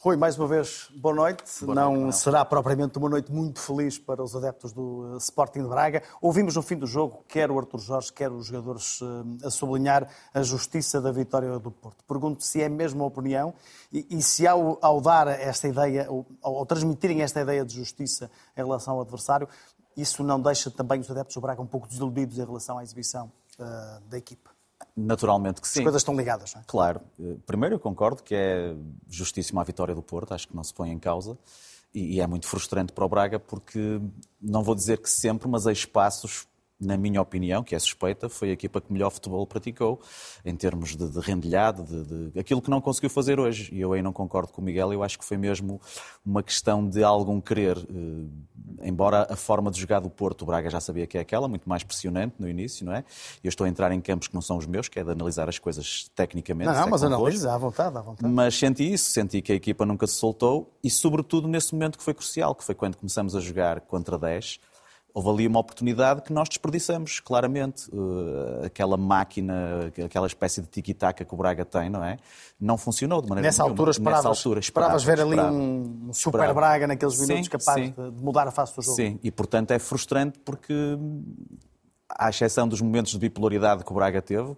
Rui, 0.00 0.16
mais 0.16 0.38
uma 0.38 0.46
vez, 0.46 0.88
boa 0.94 1.12
noite. 1.12 1.64
Boa 1.64 1.74
não 1.74 1.96
noite, 1.96 2.18
será 2.18 2.44
propriamente 2.44 2.96
uma 2.98 3.08
noite 3.08 3.32
muito 3.32 3.58
feliz 3.58 3.98
para 3.98 4.22
os 4.22 4.36
adeptos 4.36 4.72
do 4.72 5.14
eh, 5.14 5.16
Sporting 5.16 5.62
de 5.62 5.68
Braga. 5.68 6.04
Ouvimos 6.22 6.54
no 6.54 6.62
fim 6.62 6.76
do 6.76 6.86
jogo, 6.86 7.24
quer 7.26 7.50
o 7.50 7.58
Artur 7.58 7.80
Jorge, 7.80 8.12
quer 8.12 8.30
os 8.30 8.46
jogadores, 8.46 9.00
eh, 9.02 9.46
a 9.48 9.50
sublinhar 9.50 10.08
a 10.32 10.40
justiça 10.40 11.00
da 11.00 11.10
vitória 11.10 11.58
do 11.58 11.72
Porto. 11.72 12.04
Pergunto 12.04 12.44
se 12.44 12.62
é 12.62 12.68
mesmo 12.68 13.02
a 13.02 13.08
opinião 13.08 13.52
e, 13.92 14.06
e 14.08 14.22
se 14.22 14.46
ao, 14.46 14.78
ao, 14.80 15.00
dar 15.00 15.26
esta 15.26 15.66
ideia, 15.66 16.06
ao, 16.06 16.24
ao 16.42 16.64
transmitirem 16.64 17.22
esta 17.22 17.40
ideia 17.40 17.64
de 17.64 17.74
justiça 17.74 18.30
em 18.56 18.60
relação 18.62 18.94
ao 18.94 19.00
adversário, 19.00 19.48
isso 19.96 20.22
não 20.22 20.40
deixa 20.40 20.70
também 20.70 21.00
os 21.00 21.10
adeptos 21.10 21.34
do 21.34 21.40
Braga 21.40 21.60
um 21.60 21.66
pouco 21.66 21.88
desiludidos 21.88 22.38
em 22.38 22.44
relação 22.44 22.78
à 22.78 22.84
exibição 22.84 23.32
uh, 23.58 24.00
da 24.08 24.16
equipa? 24.16 24.57
Naturalmente 24.98 25.60
que 25.60 25.68
sim. 25.68 25.80
As 25.80 25.84
coisas 25.84 26.00
estão 26.00 26.16
ligadas, 26.16 26.54
não 26.54 26.60
é? 26.60 26.64
Claro. 26.66 27.00
Eh, 27.20 27.36
primeiro, 27.46 27.76
eu 27.76 27.78
concordo 27.78 28.22
que 28.22 28.34
é 28.34 28.74
justíssima 29.08 29.60
a 29.60 29.64
vitória 29.64 29.94
do 29.94 30.02
Porto, 30.02 30.32
acho 30.34 30.48
que 30.48 30.56
não 30.56 30.64
se 30.64 30.74
põe 30.74 30.90
em 30.90 30.98
causa. 30.98 31.38
E 31.94 32.20
é 32.20 32.26
muito 32.26 32.46
frustrante 32.46 32.92
para 32.92 33.04
o 33.04 33.08
Braga 33.08 33.38
porque, 33.38 34.00
não 34.40 34.62
vou 34.62 34.74
dizer 34.74 34.98
que 34.98 35.08
sempre, 35.08 35.48
mas 35.48 35.66
há 35.66 35.72
espaços 35.72 36.46
na 36.80 36.96
minha 36.96 37.20
opinião, 37.20 37.64
que 37.64 37.74
é 37.74 37.78
suspeita, 37.78 38.28
foi 38.28 38.50
a 38.50 38.52
equipa 38.52 38.80
que 38.80 38.92
melhor 38.92 39.10
futebol 39.10 39.44
praticou, 39.46 40.00
em 40.44 40.54
termos 40.54 40.96
de, 40.96 41.08
de 41.08 41.18
rendilhado, 41.18 41.82
de, 41.82 42.30
de, 42.30 42.38
aquilo 42.38 42.62
que 42.62 42.70
não 42.70 42.80
conseguiu 42.80 43.10
fazer 43.10 43.40
hoje. 43.40 43.68
E 43.72 43.80
eu 43.80 43.92
aí 43.92 44.00
não 44.00 44.12
concordo 44.12 44.52
com 44.52 44.60
o 44.60 44.64
Miguel, 44.64 44.92
eu 44.92 45.02
acho 45.02 45.18
que 45.18 45.24
foi 45.24 45.36
mesmo 45.36 45.80
uma 46.24 46.42
questão 46.42 46.88
de 46.88 47.02
algum 47.02 47.40
querer. 47.40 47.76
Uh, 47.78 48.30
embora 48.80 49.26
a 49.28 49.34
forma 49.34 49.70
de 49.72 49.80
jogar 49.80 49.98
do 49.98 50.08
Porto, 50.08 50.42
o 50.42 50.46
Braga 50.46 50.70
já 50.70 50.80
sabia 50.80 51.04
que 51.04 51.18
é 51.18 51.20
aquela, 51.20 51.48
muito 51.48 51.68
mais 51.68 51.82
pressionante 51.82 52.36
no 52.38 52.48
início, 52.48 52.86
não 52.86 52.92
é? 52.92 53.04
Eu 53.42 53.48
estou 53.48 53.64
a 53.64 53.68
entrar 53.68 53.90
em 53.90 54.00
campos 54.00 54.28
que 54.28 54.34
não 54.34 54.42
são 54.42 54.56
os 54.56 54.66
meus, 54.66 54.88
que 54.88 55.00
é 55.00 55.04
de 55.04 55.10
analisar 55.10 55.48
as 55.48 55.58
coisas 55.58 56.08
tecnicamente. 56.14 56.70
Não, 56.70 56.80
não 56.80 56.90
mas 56.90 57.02
analisa, 57.02 57.52
à 57.52 57.58
vontade, 57.58 57.98
à 57.98 58.00
vontade. 58.00 58.32
Mas 58.32 58.56
senti 58.56 58.92
isso, 58.92 59.10
senti 59.10 59.42
que 59.42 59.50
a 59.50 59.54
equipa 59.56 59.84
nunca 59.84 60.06
se 60.06 60.14
soltou 60.14 60.72
e, 60.82 60.88
sobretudo, 60.88 61.48
nesse 61.48 61.72
momento 61.74 61.98
que 61.98 62.04
foi 62.04 62.14
crucial, 62.14 62.54
que 62.54 62.62
foi 62.62 62.74
quando 62.74 62.96
começamos 62.96 63.34
a 63.34 63.40
jogar 63.40 63.80
contra 63.80 64.16
10 64.16 64.60
houve 65.18 65.28
ali 65.30 65.46
uma 65.46 65.58
oportunidade 65.58 66.22
que 66.22 66.32
nós 66.32 66.48
desperdiçamos, 66.48 67.18
claramente. 67.20 67.90
Uh, 67.90 68.64
aquela 68.64 68.96
máquina, 68.96 69.92
aquela 70.04 70.26
espécie 70.26 70.62
de 70.62 70.68
tiki-taka 70.68 71.24
que 71.24 71.34
o 71.34 71.36
Braga 71.36 71.64
tem, 71.64 71.90
não 71.90 72.02
é? 72.04 72.18
Não 72.60 72.78
funcionou 72.78 73.20
de 73.20 73.28
maneira 73.28 73.48
Nessa 73.48 73.62
nenhuma. 73.62 73.72
altura 73.72 73.90
esperavas, 73.90 74.24
Nessa 74.24 74.38
altura, 74.40 74.60
esperavas 74.60 75.04
ver 75.04 75.20
ali 75.20 75.40
um 75.40 76.10
super 76.12 76.38
esperava. 76.38 76.54
Braga 76.54 76.86
naqueles 76.86 77.18
minutos 77.18 77.44
sim, 77.44 77.50
capaz 77.50 77.84
sim. 77.84 77.94
de 77.96 78.22
mudar 78.22 78.46
a 78.46 78.50
face 78.50 78.74
do 78.76 78.82
jogo. 78.82 78.96
Sim, 78.96 79.18
e 79.22 79.30
portanto 79.30 79.72
é 79.72 79.78
frustrante 79.78 80.38
porque, 80.44 80.74
à 82.08 82.30
exceção 82.30 82.68
dos 82.68 82.80
momentos 82.80 83.12
de 83.12 83.18
bipolaridade 83.18 83.84
que 83.84 83.90
o 83.90 83.94
Braga 83.94 84.22
teve, 84.22 84.56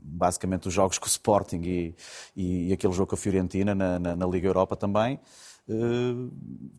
basicamente 0.00 0.66
os 0.66 0.74
jogos 0.74 0.98
com 0.98 1.06
o 1.06 1.08
Sporting 1.08 1.60
e, 1.64 1.94
e, 2.36 2.72
aquele 2.72 2.92
jogo 2.92 3.10
com 3.10 3.14
a 3.14 3.18
Fiorentina 3.18 3.74
na, 3.74 3.98
na, 3.98 4.16
na 4.16 4.26
Liga 4.26 4.48
Europa 4.48 4.74
também, 4.76 5.20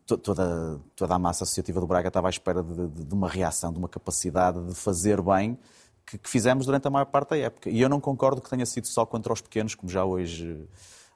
toda, 0.06 0.80
toda 0.96 1.14
a 1.14 1.18
massa 1.18 1.44
associativa 1.44 1.80
do 1.80 1.86
Braga 1.86 2.08
estava 2.08 2.28
à 2.28 2.30
espera 2.30 2.62
de, 2.62 2.88
de, 2.88 3.04
de 3.04 3.14
uma 3.14 3.28
reação, 3.28 3.72
de 3.72 3.78
uma 3.78 3.88
capacidade 3.88 4.64
de 4.66 4.74
fazer 4.74 5.20
bem 5.20 5.58
que, 6.06 6.16
que, 6.16 6.28
fizemos 6.28 6.64
durante 6.64 6.86
a 6.88 6.90
maior 6.90 7.04
parte 7.06 7.30
da 7.30 7.36
época. 7.36 7.68
E 7.68 7.80
eu 7.80 7.88
não 7.88 8.00
concordo 8.00 8.40
que 8.40 8.48
tenha 8.48 8.64
sido 8.64 8.86
só 8.86 9.04
contra 9.04 9.32
os 9.32 9.40
pequenos, 9.40 9.74
como 9.74 9.90
já 9.90 10.04
hoje 10.04 10.66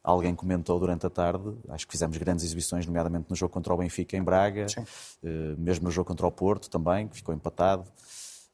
alguém 0.03 0.35
comentou 0.35 0.79
durante 0.79 1.07
a 1.07 1.11
tarde. 1.11 1.55
Acho 1.69 1.87
que 1.87 1.93
fizemos 1.93 2.17
grandes 2.19 2.45
exibições, 2.45 2.87
nomeadamente 2.87 3.27
no 3.31 3.37
jogo 3.37 3.53
contra 3.53 3.73
o 3.73 3.77
Benfica 3.77 4.17
em 4.17 4.23
Braga, 4.23 4.69
Sim. 4.69 4.85
Eh, 5.23 5.55
mesmo 5.57 5.85
no 5.85 5.91
jogo 5.91 6.09
contra 6.09 6.27
o 6.27 6.31
Porto 6.31 6.69
também, 6.69 7.09
que 7.09 7.17
ficou 7.17 7.35
empatado. 7.35 7.85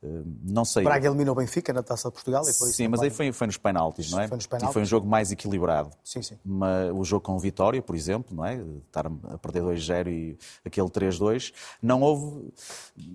Não 0.00 0.64
sei. 0.64 0.84
Braga 0.84 1.08
eliminou 1.08 1.34
o 1.34 1.36
Benfica 1.36 1.72
na 1.72 1.82
Taça 1.82 2.08
de 2.08 2.14
Portugal 2.14 2.42
e 2.42 2.52
por 2.52 2.68
isso 2.68 2.72
Sim, 2.72 2.86
mas 2.86 3.00
aí 3.00 3.10
foi, 3.10 3.32
foi 3.32 3.48
nos 3.48 3.56
penaltis, 3.56 4.12
não 4.12 4.20
é? 4.20 4.28
Foi 4.28 4.36
nos 4.36 4.46
penaltis. 4.46 4.70
E 4.70 4.72
foi 4.72 4.82
um 4.82 4.84
jogo 4.84 5.08
mais 5.08 5.32
equilibrado. 5.32 5.90
Sim, 6.04 6.22
sim. 6.22 6.38
Mas 6.44 6.92
o 6.94 7.02
jogo 7.04 7.24
com 7.24 7.36
Vitória, 7.36 7.82
por 7.82 7.96
exemplo, 7.96 8.36
não 8.36 8.44
é? 8.44 8.62
Estar 8.86 9.06
a 9.06 9.38
perder 9.38 9.62
2-0 9.62 10.08
e 10.08 10.38
aquele 10.64 10.88
3-2, 10.88 11.52
não 11.82 12.00
houve. 12.02 12.52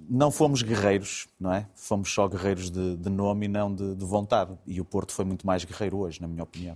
Não 0.10 0.30
fomos 0.30 0.62
guerreiros, 0.62 1.28
não 1.40 1.54
é? 1.54 1.66
Fomos 1.74 2.14
só 2.14 2.28
guerreiros 2.28 2.70
de, 2.70 2.98
de 2.98 3.10
nome 3.10 3.46
e 3.46 3.50
não 3.50 3.74
de, 3.74 3.96
de 3.96 4.06
vontade. 4.06 4.58
E 4.68 4.82
o 4.82 4.86
Porto 4.86 5.14
foi 5.14 5.24
muito 5.24 5.48
mais 5.48 5.64
guerreiro 5.64 6.00
hoje, 6.00 6.22
na 6.22 6.28
minha 6.28 6.44
opinião. 6.44 6.76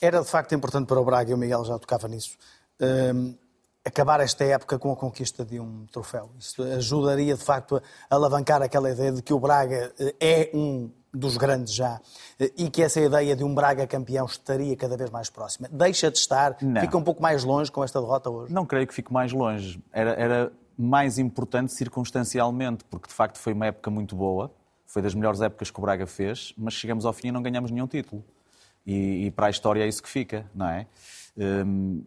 Era 0.00 0.20
de 0.20 0.28
facto 0.28 0.54
importante 0.54 0.86
para 0.86 1.00
o 1.00 1.04
Braga, 1.04 1.30
e 1.32 1.34
o 1.34 1.38
Miguel 1.38 1.64
já 1.64 1.78
tocava 1.78 2.06
nisso, 2.08 2.36
hum, 2.80 3.34
acabar 3.84 4.20
esta 4.20 4.44
época 4.44 4.78
com 4.78 4.92
a 4.92 4.96
conquista 4.96 5.44
de 5.44 5.58
um 5.58 5.86
troféu. 5.86 6.30
Isso 6.38 6.62
ajudaria 6.62 7.34
de 7.36 7.42
facto 7.42 7.82
a 8.08 8.14
alavancar 8.14 8.62
aquela 8.62 8.90
ideia 8.90 9.12
de 9.12 9.22
que 9.22 9.32
o 9.32 9.40
Braga 9.40 9.92
eh, 9.98 10.14
é 10.20 10.50
um 10.54 10.90
dos 11.12 11.36
grandes 11.36 11.74
já 11.74 12.00
eh, 12.38 12.50
e 12.56 12.70
que 12.70 12.82
essa 12.82 13.00
ideia 13.00 13.34
de 13.34 13.42
um 13.44 13.54
Braga 13.54 13.86
campeão 13.86 14.24
estaria 14.24 14.76
cada 14.76 14.96
vez 14.96 15.10
mais 15.10 15.28
próxima. 15.28 15.68
Deixa 15.70 16.10
de 16.10 16.18
estar, 16.18 16.56
Não. 16.62 16.80
fica 16.80 16.96
um 16.96 17.02
pouco 17.02 17.20
mais 17.20 17.44
longe 17.44 17.70
com 17.70 17.82
esta 17.82 18.00
derrota 18.00 18.30
hoje. 18.30 18.52
Não 18.52 18.64
creio 18.64 18.86
que 18.86 18.94
fique 18.94 19.12
mais 19.12 19.32
longe. 19.32 19.82
Era, 19.92 20.10
era 20.12 20.52
mais 20.78 21.18
importante 21.18 21.72
circunstancialmente, 21.72 22.84
porque 22.84 23.08
de 23.08 23.14
facto 23.14 23.38
foi 23.38 23.52
uma 23.52 23.66
época 23.66 23.90
muito 23.90 24.14
boa, 24.16 24.52
foi 24.86 25.02
das 25.02 25.14
melhores 25.14 25.40
épocas 25.40 25.70
que 25.70 25.78
o 25.78 25.82
Braga 25.82 26.06
fez, 26.06 26.54
mas 26.56 26.74
chegamos 26.74 27.04
ao 27.04 27.12
fim 27.12 27.28
e 27.28 27.32
não 27.32 27.42
ganhamos 27.42 27.70
nenhum 27.70 27.86
título. 27.86 28.24
E, 28.86 29.26
e 29.26 29.30
para 29.30 29.46
a 29.46 29.50
história 29.50 29.82
é 29.84 29.88
isso 29.88 30.02
que 30.02 30.08
fica, 30.08 30.44
não 30.54 30.68
é? 30.68 30.86
Hum, 31.36 32.02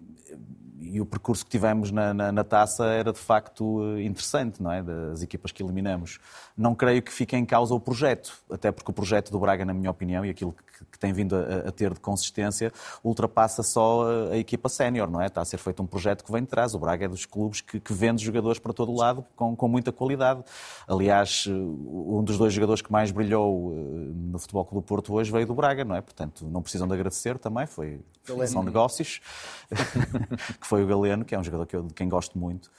e 0.79 1.00
o 1.00 1.05
percurso 1.05 1.46
que 1.46 1.51
tivemos 1.51 1.91
na, 1.91 2.13
na, 2.13 2.32
na, 2.32 2.44
taça 2.44 2.86
era 2.86 3.13
de 3.13 3.20
facto 3.20 3.82
eh, 3.98 4.03
interessante, 4.03 4.62
não 4.62 4.72
é? 4.72 4.84
Das 4.84 5.22
equipas 5.22 5.51
que 5.51 5.63
eliminamos. 5.63 6.20
Não 6.58 6.75
creio 6.75 7.01
que 7.01 7.12
fique 7.12 7.36
em 7.36 7.46
causa 7.46 7.74
o 7.74 7.79
projeto, 7.79 8.38
até 8.51 8.72
porque 8.72 8.91
o 8.91 8.94
projeto 8.94 9.32
do 9.32 9.39
Braga, 9.39 9.63
na 9.63 9.74
minha 9.74 9.89
opinião, 9.89 10.25
e 10.25 10.29
aquilo 10.29 10.53
que, 10.53 10.86
que 10.91 11.00
tem 11.00 11.13
vindo 11.13 11.36
a, 11.36 11.70
a, 11.70 11.72
ter 11.72 11.94
de 11.94 12.00
consistência, 12.00 12.72
ultrapassa 13.03 13.63
só 13.63 14.03
a, 14.03 14.34
a 14.34 14.38
equipa 14.38 14.67
sénior, 14.67 15.10
não 15.10 15.22
é? 15.22 15.27
Está 15.27 15.41
a 15.41 15.46
ser 15.46 15.58
feito 15.58 15.82
um 15.82 15.88
projeto 15.88 16.24
que 16.24 16.32
vem 16.32 16.41
de 16.41 16.48
trás. 16.48 16.74
O 16.74 16.79
Braga 16.79 17.05
é 17.05 17.08
dos 17.08 17.25
clubes 17.25 17.62
que, 17.62 17.79
que 17.79 17.94
vende 17.94 18.24
jogadores 18.24 18.60
para 18.60 18.74
todo 18.74 18.91
o 18.91 18.96
lado 18.96 19.25
com, 19.36 19.55
com 19.55 19.67
muita 19.67 19.91
qualidade. 19.91 20.44
Aliás, 20.88 21.46
eh, 21.48 21.51
um 21.51 22.24
dos 22.24 22.38
dois 22.38 22.53
jogadores 22.53 22.82
que 22.82 22.91
mais 22.91 23.12
brilhou 23.12 23.74
eh, 23.74 23.79
no 24.13 24.39
Futebol 24.39 24.65
Clube 24.65 24.86
do 24.86 24.88
Porto 24.88 25.13
hoje 25.13 25.32
veio 25.32 25.48
do 25.48 25.53
Braga, 25.53 25.86
não 25.86 25.96
é? 25.96 26.01
Portanto, 26.01 26.46
não 26.46 26.62
precisam 26.62 26.88
de 26.88 26.94
agradecer 26.94 27.38
também, 27.39 27.65
foi, 27.65 28.01
são 28.48 28.63
negócios. 28.63 29.22
que 30.60 30.67
foi 30.67 30.84
o 30.84 30.88
Galeno, 30.88 31.25
que 31.25 31.36
é 31.36 31.39
um 31.39 31.44
jogador 31.44 31.65
que 31.65 31.75
eu, 31.75 31.84
de 31.84 31.94
quem 31.94 32.08
gosto 32.10 32.38
muito. 32.38 32.72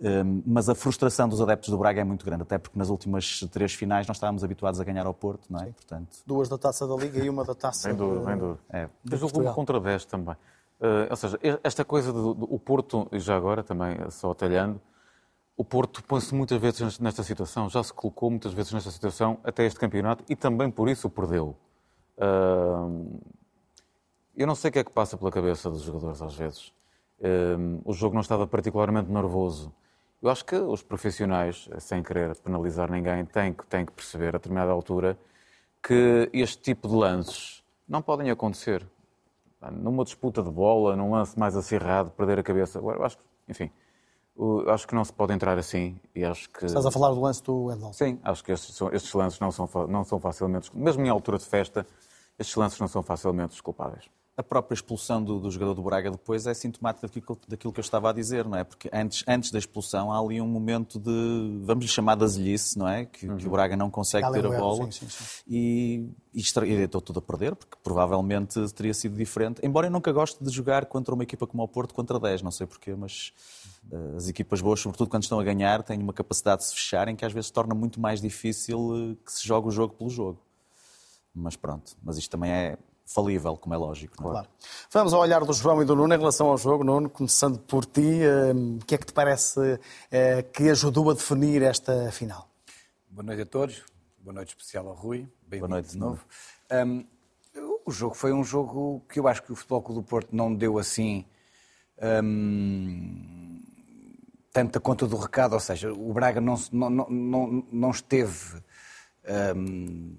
Um, 0.00 0.42
mas 0.44 0.68
a 0.68 0.74
frustração 0.74 1.28
dos 1.28 1.40
adeptos 1.40 1.70
do 1.70 1.78
Braga 1.78 2.00
é 2.00 2.04
muito 2.04 2.24
grande, 2.24 2.42
até 2.42 2.58
porque 2.58 2.78
nas 2.78 2.88
últimas 2.88 3.40
três 3.52 3.74
finais 3.74 4.06
nós 4.06 4.16
estávamos 4.16 4.42
habituados 4.42 4.80
a 4.80 4.84
ganhar 4.84 5.06
ao 5.06 5.14
Porto, 5.14 5.46
não 5.48 5.60
é? 5.60 5.66
Portanto... 5.66 6.18
Duas 6.26 6.48
da 6.48 6.58
taça 6.58 6.86
da 6.86 6.94
Liga 6.96 7.24
e 7.24 7.30
uma 7.30 7.44
da 7.44 7.54
taça. 7.54 7.88
Sem 7.88 7.94
dúvida, 7.94 8.24
sem 8.24 8.36
dúvida. 8.36 8.60
É. 8.70 8.88
Mas 9.08 9.22
o 9.22 9.28
clube 9.28 9.52
contra 9.52 9.80
10 9.80 10.04
também. 10.06 10.34
Uh, 10.80 11.06
ou 11.08 11.16
seja, 11.16 11.38
esta 11.62 11.84
coisa 11.84 12.12
do, 12.12 12.34
do 12.34 12.52
o 12.52 12.58
Porto, 12.58 13.08
e 13.12 13.20
já 13.20 13.36
agora 13.36 13.62
também, 13.62 13.96
só 14.10 14.32
atalhando, 14.32 14.80
o 15.56 15.64
Porto 15.64 16.02
põe-se 16.02 16.34
muitas 16.34 16.60
vezes 16.60 16.98
nesta 16.98 17.22
situação, 17.22 17.70
já 17.70 17.82
se 17.82 17.92
colocou 17.92 18.28
muitas 18.28 18.52
vezes 18.52 18.72
nesta 18.72 18.90
situação 18.90 19.38
até 19.44 19.64
este 19.64 19.78
campeonato 19.78 20.24
e 20.28 20.34
também 20.34 20.70
por 20.70 20.88
isso 20.88 21.06
o 21.06 21.10
perdeu. 21.10 21.56
Uh, 22.18 23.20
eu 24.36 24.46
não 24.46 24.54
sei 24.54 24.70
o 24.70 24.72
que 24.72 24.78
é 24.78 24.84
que 24.84 24.92
passa 24.92 25.16
pela 25.16 25.30
cabeça 25.30 25.70
dos 25.70 25.82
jogadores 25.82 26.20
às 26.22 26.34
vezes. 26.34 26.72
Um, 27.20 27.80
o 27.84 27.92
jogo 27.92 28.14
não 28.14 28.20
estava 28.20 28.46
particularmente 28.46 29.10
nervoso. 29.10 29.72
Eu 30.20 30.30
acho 30.30 30.44
que 30.44 30.56
os 30.56 30.82
profissionais, 30.82 31.68
sem 31.78 32.02
querer 32.02 32.36
penalizar 32.38 32.90
ninguém, 32.90 33.24
têm 33.24 33.52
que, 33.52 33.66
têm 33.66 33.84
que 33.84 33.92
perceber 33.92 34.28
a 34.28 34.38
determinada 34.38 34.72
altura 34.72 35.18
que 35.82 36.30
este 36.32 36.62
tipo 36.62 36.88
de 36.88 36.94
lances 36.94 37.62
não 37.86 38.00
podem 38.00 38.30
acontecer. 38.30 38.86
Numa 39.70 40.04
disputa 40.04 40.42
de 40.42 40.50
bola, 40.50 40.96
num 40.96 41.12
lance 41.12 41.38
mais 41.38 41.56
acirrado, 41.56 42.10
perder 42.10 42.38
a 42.38 42.42
cabeça. 42.42 42.78
Eu 42.78 43.04
acho 43.04 43.18
que, 43.18 43.24
enfim, 43.48 43.70
acho 44.68 44.86
que 44.86 44.94
não 44.94 45.04
se 45.04 45.12
pode 45.12 45.32
entrar 45.32 45.58
assim 45.58 45.98
e 46.14 46.24
acho 46.24 46.48
que... 46.50 46.64
Estás 46.66 46.84
a 46.84 46.90
falar 46.90 47.10
do 47.10 47.20
lance 47.20 47.42
do 47.42 47.70
Edson? 47.70 47.92
Sim, 47.92 48.18
acho 48.22 48.42
que 48.42 48.52
estes, 48.52 48.80
estes 48.92 49.12
lances 49.12 49.38
não 49.40 49.50
são, 49.50 49.68
não 49.86 50.04
são 50.04 50.18
facilmente... 50.18 50.74
Mesmo 50.76 51.04
em 51.04 51.08
altura 51.08 51.38
de 51.38 51.46
festa, 51.46 51.86
estes 52.38 52.56
lances 52.56 52.80
não 52.80 52.88
são 52.88 53.02
facilmente 53.02 53.50
desculpáveis. 53.50 54.08
A 54.36 54.42
própria 54.42 54.74
expulsão 54.74 55.22
do, 55.22 55.38
do, 55.38 55.48
jogador 55.48 55.74
do 55.74 55.82
Braga 55.82 56.10
depois 56.10 56.44
é 56.46 56.54
sintomática 56.54 57.06
daquilo, 57.06 57.38
daquilo, 57.46 57.72
que 57.72 57.78
eu 57.78 57.82
estava 57.82 58.10
a 58.10 58.12
dizer, 58.12 58.44
não 58.44 58.58
é? 58.58 58.64
Porque 58.64 58.90
antes, 58.92 59.22
antes 59.28 59.52
da 59.52 59.58
expulsão 59.60 60.10
há 60.10 60.18
ali 60.18 60.40
um 60.40 60.48
momento 60.48 60.98
de, 60.98 61.60
vamos 61.62 61.84
lhe 61.84 61.90
chamar 61.90 62.16
de 62.16 62.24
azelice, 62.24 62.76
não 62.76 62.88
é? 62.88 63.04
Que, 63.04 63.28
uhum. 63.28 63.36
que 63.36 63.46
o 63.46 63.50
Braga 63.50 63.76
não 63.76 63.88
consegue 63.88 64.28
ter 64.32 64.44
a 64.44 64.48
bola 64.48 64.90
sim, 64.90 65.06
sim, 65.06 65.08
sim. 65.08 65.42
e, 65.46 66.10
e, 66.34 66.40
e 66.40 66.76
deitou 66.76 67.00
tudo 67.00 67.20
a 67.20 67.22
perder, 67.22 67.54
porque 67.54 67.76
provavelmente 67.80 68.60
teria 68.72 68.92
sido 68.92 69.16
diferente. 69.16 69.60
Embora 69.62 69.86
eu 69.86 69.90
nunca 69.90 70.10
goste 70.10 70.42
de 70.42 70.50
jogar 70.50 70.86
contra 70.86 71.14
uma 71.14 71.22
equipa 71.22 71.46
como 71.46 71.62
o 71.62 71.68
Porto 71.68 71.94
contra 71.94 72.18
10, 72.18 72.42
não 72.42 72.50
sei 72.50 72.66
porquê, 72.66 72.92
mas 72.96 73.32
uh, 73.92 74.16
as 74.16 74.28
equipas 74.28 74.60
boas, 74.60 74.80
sobretudo 74.80 75.08
quando 75.08 75.22
estão 75.22 75.38
a 75.38 75.44
ganhar, 75.44 75.84
têm 75.84 76.00
uma 76.00 76.12
capacidade 76.12 76.62
de 76.62 76.68
se 76.68 76.74
fecharem 76.74 77.14
que 77.14 77.24
às 77.24 77.32
vezes 77.32 77.52
torna 77.52 77.72
muito 77.72 78.00
mais 78.00 78.20
difícil 78.20 78.80
uh, 78.80 79.16
que 79.24 79.32
se 79.32 79.46
jogue 79.46 79.68
o 79.68 79.70
jogo 79.70 79.94
pelo 79.94 80.10
jogo. 80.10 80.40
Mas 81.32 81.54
pronto, 81.54 81.96
mas 82.02 82.18
isto 82.18 82.30
também 82.30 82.50
é 82.50 82.78
falível, 83.04 83.56
como 83.56 83.74
é 83.74 83.78
lógico. 83.78 84.20
Não 84.22 84.30
é? 84.30 84.32
Claro. 84.32 84.48
Vamos 84.90 85.14
ao 85.14 85.20
olhar 85.20 85.44
do 85.44 85.52
João 85.52 85.82
e 85.82 85.84
do 85.84 85.94
Nuno 85.94 86.14
em 86.14 86.18
relação 86.18 86.48
ao 86.48 86.58
jogo. 86.58 86.84
Nuno, 86.84 87.08
começando 87.08 87.58
por 87.58 87.84
ti, 87.84 88.20
o 88.80 88.84
que 88.84 88.94
é 88.94 88.98
que 88.98 89.06
te 89.06 89.12
parece 89.12 89.78
eh, 90.10 90.42
que 90.42 90.70
ajudou 90.70 91.10
a 91.10 91.14
definir 91.14 91.62
esta 91.62 92.10
final? 92.10 92.48
Boa 93.10 93.24
noite 93.24 93.42
a 93.42 93.46
todos. 93.46 93.82
Boa 94.18 94.34
noite 94.34 94.48
especial 94.48 94.88
ao 94.88 94.94
Rui. 94.94 95.28
Bem-vindo 95.46 95.82
de 95.82 95.98
novo. 95.98 96.24
Um, 96.72 97.04
o 97.84 97.90
jogo 97.90 98.14
foi 98.14 98.32
um 98.32 98.42
jogo 98.42 99.04
que 99.08 99.20
eu 99.20 99.28
acho 99.28 99.42
que 99.42 99.52
o 99.52 99.54
Futebol 99.54 99.82
Clube 99.82 100.00
do 100.00 100.06
Porto 100.06 100.34
não 100.34 100.54
deu 100.54 100.78
assim 100.78 101.26
um, 102.24 103.60
tanta 104.52 104.80
conta 104.80 105.06
do 105.06 105.16
recado, 105.16 105.52
ou 105.52 105.60
seja, 105.60 105.92
o 105.92 106.12
Braga 106.12 106.40
não, 106.40 106.54
não, 106.72 106.90
não, 106.90 107.66
não 107.70 107.90
esteve 107.90 108.62
um, 109.56 110.16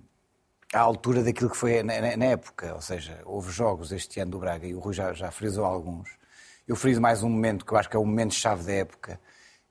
à 0.76 0.82
altura 0.82 1.24
daquilo 1.24 1.50
que 1.50 1.56
foi 1.56 1.82
na, 1.82 2.18
na, 2.18 2.26
época. 2.26 2.74
Ou 2.74 2.82
seja, 2.82 3.22
houve 3.26 3.52
jogos 3.52 3.92
este 3.94 4.20
ano 4.20 4.32
do 4.32 4.40
Braga 4.40 4.68
e 4.68 4.76
o 4.76 4.80
Rui 4.80 4.94
já, 4.94 5.14
já 5.14 5.32
frisou 5.32 5.64
alguns. 5.64 6.10
Eu 6.68 6.76
friso 6.76 7.00
mais 7.00 7.24
um 7.24 7.30
momento 7.30 7.66
que 7.66 7.72
eu 7.72 7.78
acho 7.78 7.90
que 7.90 7.96
é 7.96 8.00
o 8.00 8.06
momento-chave 8.06 8.64
da 8.64 8.74
época, 8.74 9.20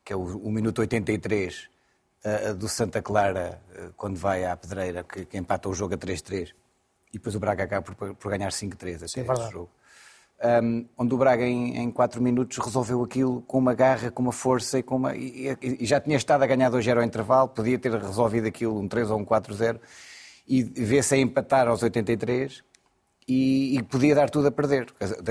que 0.02 0.12
é 0.12 0.16
o, 0.16 0.22
o 0.22 0.50
minuto 0.50 0.78
83 0.78 1.68
uh, 2.24 2.54
do 2.54 2.68
Santa 2.68 3.02
Clara, 3.02 3.60
uh, 3.76 3.92
quando 3.96 4.16
vai 4.16 4.46
à 4.46 4.56
Pedreira, 4.56 5.04
que, 5.04 5.26
que, 5.26 5.36
empata 5.36 5.68
o 5.68 5.74
jogo 5.74 5.94
a 5.94 5.98
3-3. 5.98 6.52
E 7.12 7.18
depois 7.18 7.34
o 7.34 7.40
Braga 7.40 7.64
acaba 7.64 7.82
por, 7.82 8.14
por 8.14 8.30
ganhar 8.30 8.50
5-3 8.50 8.96
até 8.96 9.08
Sim, 9.08 9.20
esse 9.20 9.50
jogo. 9.50 9.70
Um, 10.42 10.86
onde 10.96 11.14
o 11.14 11.18
Braga 11.18 11.44
em, 11.44 11.90
4 11.90 12.20
minutos 12.22 12.58
resolveu 12.58 13.02
aquilo 13.02 13.42
com 13.42 13.58
uma 13.58 13.74
garra, 13.74 14.10
com 14.10 14.22
uma 14.22 14.32
força 14.32 14.78
e, 14.78 14.82
com 14.82 14.96
uma, 14.96 15.14
e, 15.14 15.56
e 15.62 15.86
já 15.86 16.00
tinha 16.00 16.16
estado 16.16 16.42
a 16.42 16.46
ganhar 16.46 16.70
2-0 16.70 16.96
ao 16.96 17.02
intervalo, 17.02 17.48
podia 17.48 17.78
ter 17.78 17.92
resolvido 17.92 18.46
aquilo 18.46 18.78
um 18.78 18.88
3 18.88 19.10
ou 19.10 19.18
um 19.18 19.24
4-0 19.24 19.78
e 20.46 20.62
vê-se 20.62 21.14
a 21.14 21.18
empatar 21.18 21.68
aos 21.68 21.82
83 21.82 22.62
e, 23.26 23.78
e, 23.78 23.82
podia 23.82 24.14
dar 24.14 24.28
tudo 24.28 24.48
a 24.48 24.50
perder. 24.50 24.86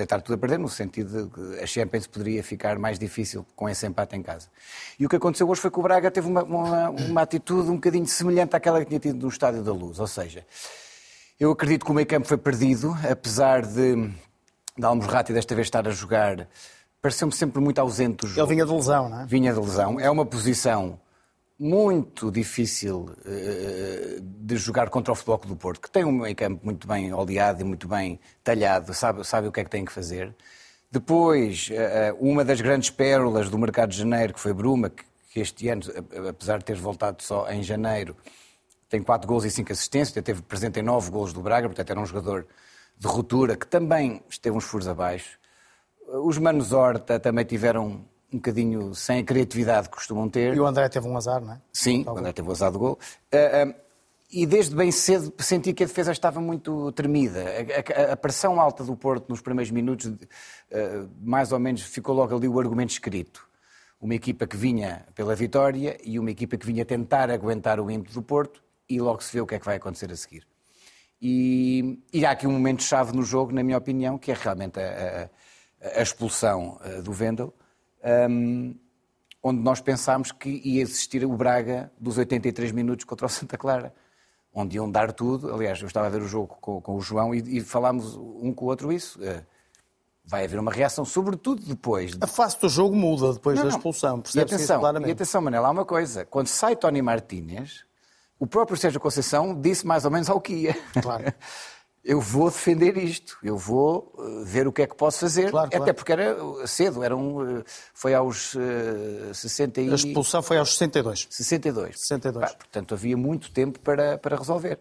Dar 0.07 0.19
tudo 0.21 0.33
a 0.33 0.37
perder 0.37 0.57
no 0.57 0.67
sentido 0.67 1.25
de 1.25 1.29
que 1.29 1.63
a 1.63 1.67
Champions 1.67 2.07
poderia 2.07 2.43
ficar 2.43 2.79
mais 2.79 2.97
difícil 2.97 3.45
com 3.55 3.69
esse 3.69 3.85
empate 3.85 4.15
em 4.15 4.23
casa. 4.23 4.47
E 4.99 5.05
o 5.05 5.09
que 5.09 5.15
aconteceu 5.15 5.47
hoje 5.47 5.61
foi 5.61 5.69
que 5.69 5.79
o 5.79 5.83
Braga 5.83 6.09
teve 6.09 6.27
uma, 6.27 6.43
uma, 6.43 6.89
uma 6.89 7.21
atitude 7.21 7.69
um 7.69 7.75
bocadinho 7.75 8.07
semelhante 8.07 8.55
àquela 8.55 8.79
que 8.79 8.87
tinha 8.87 8.99
tido 8.99 9.21
no 9.21 9.29
Estádio 9.29 9.61
da 9.61 9.71
Luz. 9.71 9.99
Ou 9.99 10.07
seja, 10.07 10.43
eu 11.39 11.51
acredito 11.51 11.85
que 11.85 11.91
o 11.91 11.93
meio 11.93 12.07
campo 12.07 12.27
foi 12.27 12.37
perdido, 12.37 12.97
apesar 13.07 13.63
de, 13.63 14.09
de 14.75 14.85
Almos 14.85 15.05
desta 15.27 15.53
vez 15.53 15.67
estar 15.67 15.87
a 15.87 15.91
jogar, 15.91 16.47
pareceu-me 16.99 17.33
sempre 17.33 17.61
muito 17.61 17.77
ausente 17.79 18.21
do 18.21 18.27
jogo. 18.27 18.41
Ele 18.41 18.55
vinha 18.55 18.65
de 18.65 18.71
lesão, 18.71 19.09
não 19.09 19.21
é? 19.21 19.25
Vinha 19.27 19.53
de 19.53 19.59
lesão. 19.59 19.99
É 19.99 20.09
uma 20.09 20.25
posição 20.25 20.99
muito 21.59 22.31
difícil 22.31 23.09
uh, 23.09 24.21
de 24.21 24.57
jogar 24.57 24.89
contra 24.89 25.11
o 25.11 25.15
Futebol 25.15 25.39
Clube 25.39 25.55
do 25.55 25.59
Porto, 25.59 25.81
que 25.81 25.89
tem 25.89 26.03
um 26.03 26.11
meio 26.11 26.35
campo 26.35 26.63
muito 26.63 26.87
bem 26.87 27.13
oleado 27.13 27.61
e 27.61 27.63
muito 27.63 27.87
bem 27.87 28.19
talhado, 28.43 28.93
sabe, 28.93 29.23
sabe 29.25 29.47
o 29.47 29.51
que 29.51 29.59
é 29.59 29.63
que 29.63 29.69
tem 29.69 29.85
que 29.85 29.91
fazer. 29.91 30.35
Depois, 30.91 31.69
uh, 31.69 32.15
uma 32.19 32.43
das 32.43 32.61
grandes 32.61 32.89
pérolas 32.89 33.49
do 33.49 33.57
mercado 33.57 33.91
de 33.91 33.97
janeiro, 33.97 34.33
que 34.33 34.39
foi 34.39 34.53
Bruma, 34.53 34.89
que, 34.89 35.03
que 35.31 35.39
este 35.39 35.67
ano, 35.69 35.83
apesar 36.29 36.59
de 36.59 36.65
ter 36.65 36.75
voltado 36.75 37.23
só 37.23 37.49
em 37.49 37.63
janeiro, 37.63 38.15
tem 38.89 39.01
4 39.01 39.27
gols 39.27 39.43
e 39.43 39.49
5 39.49 39.71
assistências, 39.71 40.23
teve 40.23 40.41
presente 40.43 40.79
em 40.79 40.83
9 40.83 41.09
gols 41.09 41.33
do 41.33 41.41
Braga, 41.41 41.67
portanto 41.67 41.89
era 41.89 41.99
um 41.99 42.05
jogador 42.05 42.45
de 42.97 43.07
ruptura, 43.07 43.55
que 43.55 43.65
também 43.65 44.21
esteve 44.29 44.55
uns 44.55 44.63
furos 44.65 44.87
abaixo. 44.87 45.39
Os 46.07 46.37
Manos 46.37 46.71
Horta 46.71 47.19
também 47.19 47.43
tiveram 47.43 48.05
um 48.33 48.37
bocadinho 48.37 48.95
sem 48.95 49.19
a 49.19 49.23
criatividade 49.23 49.89
que 49.89 49.95
costumam 49.95 50.27
ter. 50.27 50.55
E 50.55 50.59
o 50.59 50.65
André 50.65 50.89
teve 50.89 51.07
um 51.07 51.15
azar, 51.15 51.41
não 51.41 51.53
é? 51.53 51.61
Sim, 51.71 52.03
Talvez. 52.03 52.17
o 52.17 52.19
André 52.19 52.33
teve 52.33 52.47
um 52.47 52.51
azar 52.51 52.71
de 52.71 52.77
gol. 52.77 52.99
Uh, 53.33 53.69
uh, 53.69 53.75
e 54.31 54.47
desde 54.47 54.75
bem 54.75 54.91
cedo 54.91 55.31
senti 55.37 55.73
que 55.73 55.83
a 55.83 55.85
defesa 55.85 56.11
estava 56.11 56.41
muito 56.41 56.91
tremida. 56.93 57.45
A, 57.45 58.09
a, 58.09 58.13
a 58.13 58.17
pressão 58.17 58.59
alta 58.59 58.83
do 58.83 58.95
Porto 58.95 59.29
nos 59.29 59.41
primeiros 59.41 59.71
minutos, 59.71 60.07
uh, 60.07 60.17
mais 61.21 61.51
ou 61.51 61.59
menos, 61.59 61.83
ficou 61.83 62.15
logo 62.15 62.35
ali 62.35 62.47
o 62.47 62.59
argumento 62.59 62.89
escrito. 62.89 63.47
Uma 64.01 64.15
equipa 64.15 64.47
que 64.47 64.57
vinha 64.57 65.05
pela 65.13 65.35
vitória 65.35 65.97
e 66.03 66.19
uma 66.19 66.31
equipa 66.31 66.57
que 66.57 66.65
vinha 66.65 66.83
tentar 66.83 67.29
aguentar 67.29 67.79
o 67.79 67.89
ímpeto 67.89 68.15
do 68.15 68.21
Porto 68.21 68.61
e 68.89 68.99
logo 68.99 69.23
se 69.23 69.31
vê 69.31 69.39
o 69.39 69.45
que 69.45 69.55
é 69.55 69.59
que 69.59 69.65
vai 69.65 69.77
acontecer 69.77 70.11
a 70.11 70.15
seguir. 70.15 70.45
E, 71.21 72.03
e 72.11 72.25
há 72.25 72.31
aqui 72.31 72.45
um 72.45 72.51
momento-chave 72.51 73.15
no 73.15 73.23
jogo, 73.23 73.53
na 73.53 73.63
minha 73.63 73.77
opinião, 73.77 74.17
que 74.17 74.29
é 74.29 74.35
realmente 74.35 74.77
a, 74.77 75.29
a, 75.95 76.01
expulsão 76.01 76.77
do 77.01 77.13
Vendel, 77.13 77.53
um, 78.29 78.75
onde 79.41 79.61
nós 79.61 79.81
pensámos 79.81 80.31
que 80.31 80.61
ia 80.63 80.81
existir 80.81 81.25
o 81.25 81.35
Braga 81.35 81.91
dos 81.99 82.17
83 82.17 82.71
minutos 82.71 83.05
contra 83.05 83.25
o 83.25 83.29
Santa 83.29 83.57
Clara, 83.57 83.93
onde 84.53 84.77
iam 84.77 84.89
dar 84.89 85.11
tudo. 85.11 85.53
Aliás, 85.53 85.79
eu 85.81 85.87
estava 85.87 86.07
a 86.07 86.09
ver 86.09 86.21
o 86.21 86.27
jogo 86.27 86.57
com, 86.61 86.81
com 86.81 86.95
o 86.95 87.01
João 87.01 87.33
e, 87.33 87.57
e, 87.57 87.61
falámos 87.61 88.15
um 88.15 88.53
com 88.53 88.65
o 88.65 88.67
outro 88.69 88.91
isso. 88.91 89.19
Uh, 89.19 89.43
vai 90.23 90.45
haver 90.45 90.59
uma 90.59 90.71
reação, 90.71 91.03
sobretudo 91.03 91.61
depois. 91.61 92.11
De... 92.11 92.23
A 92.23 92.27
face 92.27 92.59
do 92.59 92.69
jogo 92.69 92.95
muda 92.95 93.33
depois 93.33 93.57
não, 93.57 93.67
da 93.67 93.69
expulsão, 93.69 94.23
e 94.33 94.39
atenção, 94.39 94.79
claramente. 94.79 95.09
E 95.09 95.11
atenção, 95.11 95.41
Manela, 95.41 95.67
há 95.67 95.71
uma 95.71 95.85
coisa. 95.85 96.25
Quando 96.25 96.47
sai 96.47 96.75
Tony 96.75 97.01
Martínez, 97.01 97.83
o 98.39 98.47
próprio 98.47 98.77
Sérgio 98.77 98.99
Conceição 98.99 99.59
disse 99.59 99.85
mais 99.85 100.05
ou 100.05 100.11
menos 100.11 100.29
ao 100.29 100.39
que 100.39 100.53
ia. 100.53 100.77
Claro. 101.01 101.25
eu 102.03 102.19
vou 102.19 102.49
defender 102.49 102.97
isto, 102.97 103.37
eu 103.41 103.57
vou 103.57 104.13
eh, 104.19 104.43
ver 104.43 104.67
o 104.67 104.73
que 104.73 104.81
é 104.81 104.87
que 104.87 104.95
posso 104.95 105.19
fazer, 105.19 105.49
claro, 105.51 105.67
até 105.67 105.77
claro. 105.77 105.93
porque 105.93 106.11
era 106.11 106.67
cedo, 106.67 107.01
era 107.01 107.15
um, 107.15 107.59
eh, 107.59 107.63
foi 107.93 108.13
aos 108.13 108.55
uh, 108.55 109.29
eh, 109.29 109.33
60 109.33 109.81
e... 109.81 109.89
A 109.89 109.95
expulsão 109.95 110.43
foi 110.43 110.57
aos 110.57 110.73
62. 110.73 111.27
62. 111.29 111.99
62. 112.01 112.51
Pá, 112.51 112.57
portanto, 112.57 112.93
havia 112.93 113.15
muito 113.15 113.51
tempo 113.51 113.79
para, 113.79 114.17
para 114.17 114.35
resolver. 114.35 114.79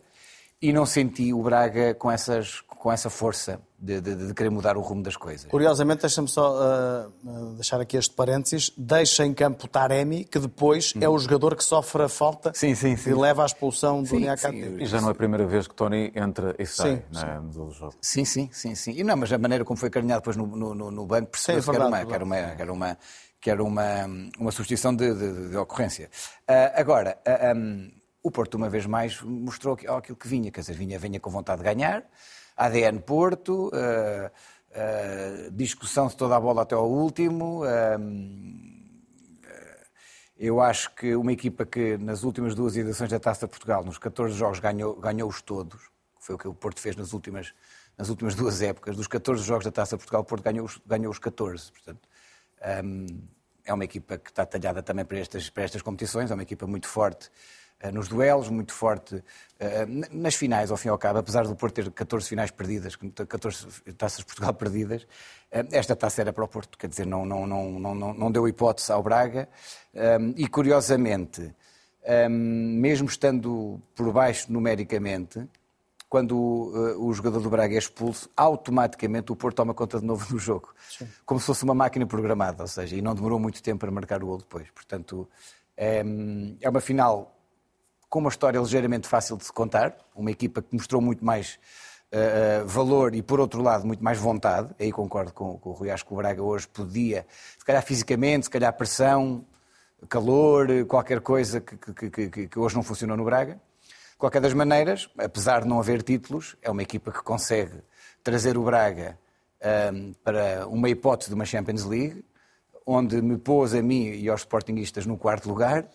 E 0.61 0.73
não 0.73 0.85
senti 0.85 1.33
o 1.33 1.43
Braga 1.43 1.95
com, 1.95 2.11
essas, 2.11 2.61
com 2.83 2.91
essa 2.91 3.09
força 3.09 3.61
de, 3.79 4.01
de, 4.01 4.17
de 4.17 4.35
querer 4.35 4.51
mudar 4.51 4.77
o 4.77 4.81
rumo 4.81 5.05
das 5.05 5.15
coisas. 5.15 5.49
Curiosamente, 5.49 6.01
deixa-me 6.01 6.27
só 6.27 6.59
uh, 7.07 7.55
deixar 7.55 7.81
aqui 7.81 7.97
este 7.97 8.13
parênteses, 8.13 8.73
deixa 8.77 9.25
em 9.25 9.33
campo 9.33 9.69
Taremi, 9.69 10.25
que 10.25 10.41
depois 10.41 10.93
hum. 10.97 10.99
é 11.01 11.09
o 11.09 11.17
jogador 11.17 11.55
que 11.55 11.63
sofre 11.63 12.03
a 12.03 12.09
falta 12.09 12.51
sim, 12.53 12.75
sim, 12.75 12.97
sim. 12.97 13.11
e 13.11 13.15
leva 13.15 13.45
à 13.45 13.47
expulsão 13.47 14.03
do 14.03 14.17
Niakate. 14.17 14.57
E 14.81 14.85
já 14.85 15.01
não 15.01 15.11
é 15.11 15.13
a 15.13 15.15
primeira 15.15 15.47
vez 15.47 15.69
que 15.69 15.75
Tony 15.77 16.11
entra 16.13 16.57
e 16.59 16.67
sai 16.67 17.05
né, 17.13 17.41
no 17.55 17.71
jogo. 17.71 17.95
Sim, 18.03 18.25
sim, 18.25 18.51
sim, 18.51 18.75
sim. 18.75 18.95
E 18.97 19.05
não, 19.05 19.17
mas 19.17 19.33
a 19.33 19.39
maneira 19.39 19.65
como 19.65 19.77
foi 19.77 19.89
carinhado 19.89 20.23
depois 20.23 20.37
no, 20.37 20.45
no, 20.45 20.91
no 20.91 21.07
banco 21.07 21.31
percebeu-se 21.31 21.71
que, 21.71 21.77
era 21.77 22.05
que 22.05 22.15
era 22.15 22.25
uma, 22.25 22.37
que 22.37 22.63
era 22.63 22.73
uma, 22.73 22.99
que 23.41 23.49
era 23.49 23.63
uma, 23.63 24.07
uma 24.41 24.51
substituição 24.51 24.93
de, 24.93 25.15
de, 25.15 25.51
de 25.51 25.57
ocorrência. 25.57 26.11
Uh, 26.51 26.75
agora, 26.75 27.17
uh, 27.25 27.57
um, 27.57 27.93
o 28.25 28.31
Porto, 28.33 28.57
uma 28.57 28.69
vez 28.69 28.87
mais, 28.87 29.23
mostrou 29.23 29.79
aquilo 29.97 30.17
que 30.17 30.27
vinha, 30.27 30.51
quer 30.51 30.63
dizer, 30.63 30.75
vinha, 30.75 30.99
vinha 30.99 31.21
com 31.21 31.31
vontade 31.31 31.63
de 31.63 31.65
ganhar, 31.65 32.05
ADN 32.57 33.01
Porto, 33.01 33.69
uh, 33.69 34.31
uh, 34.31 35.51
discussão 35.53 36.07
de 36.09 36.17
toda 36.17 36.37
a 36.37 36.41
bola 36.41 36.63
até 36.63 36.75
ao 36.75 36.89
último. 36.89 37.65
Uh, 37.65 38.73
eu 40.37 40.61
acho 40.61 40.93
que 40.95 41.15
uma 41.15 41.33
equipa 41.33 41.65
que 41.65 41.97
nas 41.99 42.25
últimas 42.25 42.55
duas 42.55 42.77
edições 42.77 43.11
da 43.11 43.21
Taça 43.21 43.47
de 43.47 43.51
Portugal, 43.51 43.85
nos 43.85 43.99
14 43.99 44.35
jogos, 44.35 44.59
ganhou, 44.59 44.97
ganhou-os 44.97 45.41
todos, 45.41 45.81
que 46.19 46.25
foi 46.27 46.35
o 46.35 46.39
que 46.39 46.49
o 46.49 46.55
Porto 46.55 46.81
fez 46.81 46.97
nas 46.97 47.13
últimas, 47.13 47.55
nas 47.97 48.09
últimas 48.09 48.35
duas 48.35 48.61
épocas. 48.61 48.97
Dos 48.97 49.07
14 49.07 49.43
jogos 49.45 49.65
da 49.65 49.71
Taça 49.71 49.97
de 49.97 50.01
Portugal, 50.01 50.23
o 50.23 50.25
Porto 50.25 50.43
ganhou, 50.43 50.69
ganhou 50.85 51.13
os 51.13 51.19
14. 51.21 51.71
Portanto, 51.71 52.09
um, 52.85 53.07
é 53.65 53.73
uma 53.73 53.85
equipa 53.85 54.19
que 54.19 54.31
está 54.31 54.45
talhada 54.45 54.83
também 54.83 55.05
para 55.05 55.19
estas, 55.19 55.49
para 55.49 55.63
estas 55.63 55.83
competições, 55.83 56.31
é 56.31 56.35
uma 56.35 56.43
equipa 56.43 56.67
muito 56.67 56.89
forte 56.89 57.29
eh, 57.29 57.31
nos 57.91 58.09
duelos, 58.09 58.49
muito 58.49 58.73
forte 58.73 59.23
eh, 59.59 59.87
nas 60.11 60.35
finais, 60.35 60.71
ao 60.71 60.77
fim 60.77 60.89
e 60.89 60.91
ao 60.91 60.99
cabo, 60.99 61.19
apesar 61.19 61.47
do 61.47 61.57
Porto 61.57 61.75
ter 61.75 61.91
14 61.91 62.29
finais 62.29 62.51
perdidas, 62.51 62.97
14 62.97 63.67
taças 63.97 64.19
de 64.19 64.25
Portugal 64.25 64.55
perdidas, 64.55 65.07
eh, 65.51 65.67
esta 65.73 65.97
taça 65.97 66.21
era 66.21 66.33
para 66.33 66.45
o 66.45 66.49
Porto, 66.49 66.79
quer 66.79 66.87
dizer, 66.87 67.07
não, 67.07 67.25
não, 67.25 67.47
não, 67.47 67.79
não, 67.79 67.95
não 68.15 68.31
deu 68.31 68.47
hipótese 68.47 68.93
ao 68.93 69.03
Braga. 69.03 69.49
E 70.37 70.49
curiosamente, 70.49 71.55
mesmo 72.29 73.07
estando 73.09 73.81
por 73.95 74.11
baixo 74.11 74.51
numericamente, 74.51 75.47
quando 76.09 76.37
o, 76.37 77.13
jogador 77.13 77.41
do 77.41 77.49
Braga 77.49 77.75
é 77.75 77.79
expulso, 77.79 78.29
automaticamente 78.37 79.33
o 79.33 79.37
Porto 79.37 79.57
toma 79.57 79.73
conta 79.75 79.99
de 79.99 80.05
novo 80.05 80.27
do 80.29 80.39
jogo. 80.39 80.75
Sim. 80.91 81.09
Como 81.25 81.41
se 81.41 81.47
fosse 81.47 81.65
uma 81.65 81.75
máquina 81.75 82.07
programada, 82.07 82.63
ou 82.63 82.69
seja, 82.69 82.97
e 82.97 83.03
não 83.03 83.15
demorou 83.15 83.39
muito 83.39 83.63
tempo 83.63 83.81
para 83.81 83.91
marcar 83.91 84.23
o 84.23 84.27
gol 84.27 84.39
depois. 84.39 84.71
Portanto, 84.71 85.29
é, 85.77 86.03
é 86.61 86.69
uma 86.69 86.81
final 86.81 87.35
com 88.13 88.19
uma 88.19 88.29
história 88.29 88.59
ligeiramente 88.59 89.09
fácil 89.09 89.39
de 89.39 89.45
se 89.47 89.51
contar, 89.51 89.97
uma 90.15 90.31
equipa 90.31 90.61
que 90.61 90.69
mostrou 90.77 91.01
muito 91.01 91.25
mais 91.25 91.59
uh, 92.13 92.67
valor 92.67 93.15
e, 93.15 93.23
por 93.23 93.41
outro 93.41 93.63
lado, 93.63 93.87
muito 93.87 94.05
mais 94.05 94.19
vontade. 94.19 94.69
Aí 94.79 94.93
concordo 94.93 95.33
com, 95.33 95.57
com 95.57 95.71
o 95.71 95.73
Rui, 95.73 95.91
acho 95.91 96.05
que 96.05 96.13
o 96.13 96.17
Braga 96.17 96.43
hoje 96.43 96.69
podia, 96.69 97.27
se 97.59 97.65
calhar 97.65 97.83
fisicamente, 97.83 98.45
se 98.45 98.51
calhar 98.51 98.71
pressão, 98.75 99.47
calor, 100.11 100.69
qualquer 100.87 101.23
coisa 101.23 101.59
que, 101.63 102.11
que, 102.11 102.29
que, 102.29 102.49
que 102.49 102.59
hoje 102.59 102.75
não 102.75 102.83
funcionou 102.83 103.17
no 103.17 103.25
Braga. 103.25 103.55
De 103.55 104.19
qualquer 104.19 104.43
das 104.43 104.53
maneiras, 104.53 105.09
apesar 105.17 105.63
de 105.63 105.69
não 105.69 105.81
haver 105.81 106.03
títulos, 106.03 106.55
é 106.61 106.71
uma 106.71 106.83
equipa 106.83 107.11
que 107.11 107.23
consegue 107.23 107.83
trazer 108.23 108.59
o 108.59 108.63
Braga 108.63 109.19
um, 109.59 109.67
ehm, 109.67 110.13
para 110.23 110.67
uma 110.69 110.91
hipótese 110.91 111.31
de 111.31 111.35
uma 111.35 111.47
Champions 111.47 111.85
League, 111.87 112.23
onde 112.85 113.23
me 113.23 113.39
pôs 113.39 113.73
a 113.73 113.81
mim 113.81 114.11
e 114.11 114.29
aos 114.29 114.43
Sportingistas 114.43 115.07
no 115.07 115.17
quarto 115.17 115.49
lugar 115.49 115.89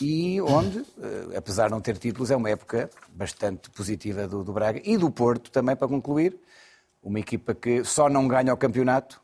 e 0.00 0.40
onde, 0.42 0.84
eh, 1.02 1.36
apesar 1.36 1.66
de 1.66 1.70
não 1.72 1.80
ter 1.80 1.96
títulos, 1.96 2.30
é 2.30 2.36
uma 2.36 2.50
época 2.50 2.90
bastante 3.08 3.70
positiva 3.70 4.28
do, 4.28 4.44
do, 4.44 4.52
Braga 4.52 4.80
e 4.84 4.96
do 4.96 5.10
Porto 5.10 5.50
também, 5.50 5.74
para 5.74 5.88
concluir. 5.88 6.38
Uma 7.02 7.18
equipa 7.18 7.54
que 7.54 7.82
só 7.82 8.08
não 8.08 8.28
ganha 8.28 8.52
o 8.52 8.56
campeonato, 8.56 9.20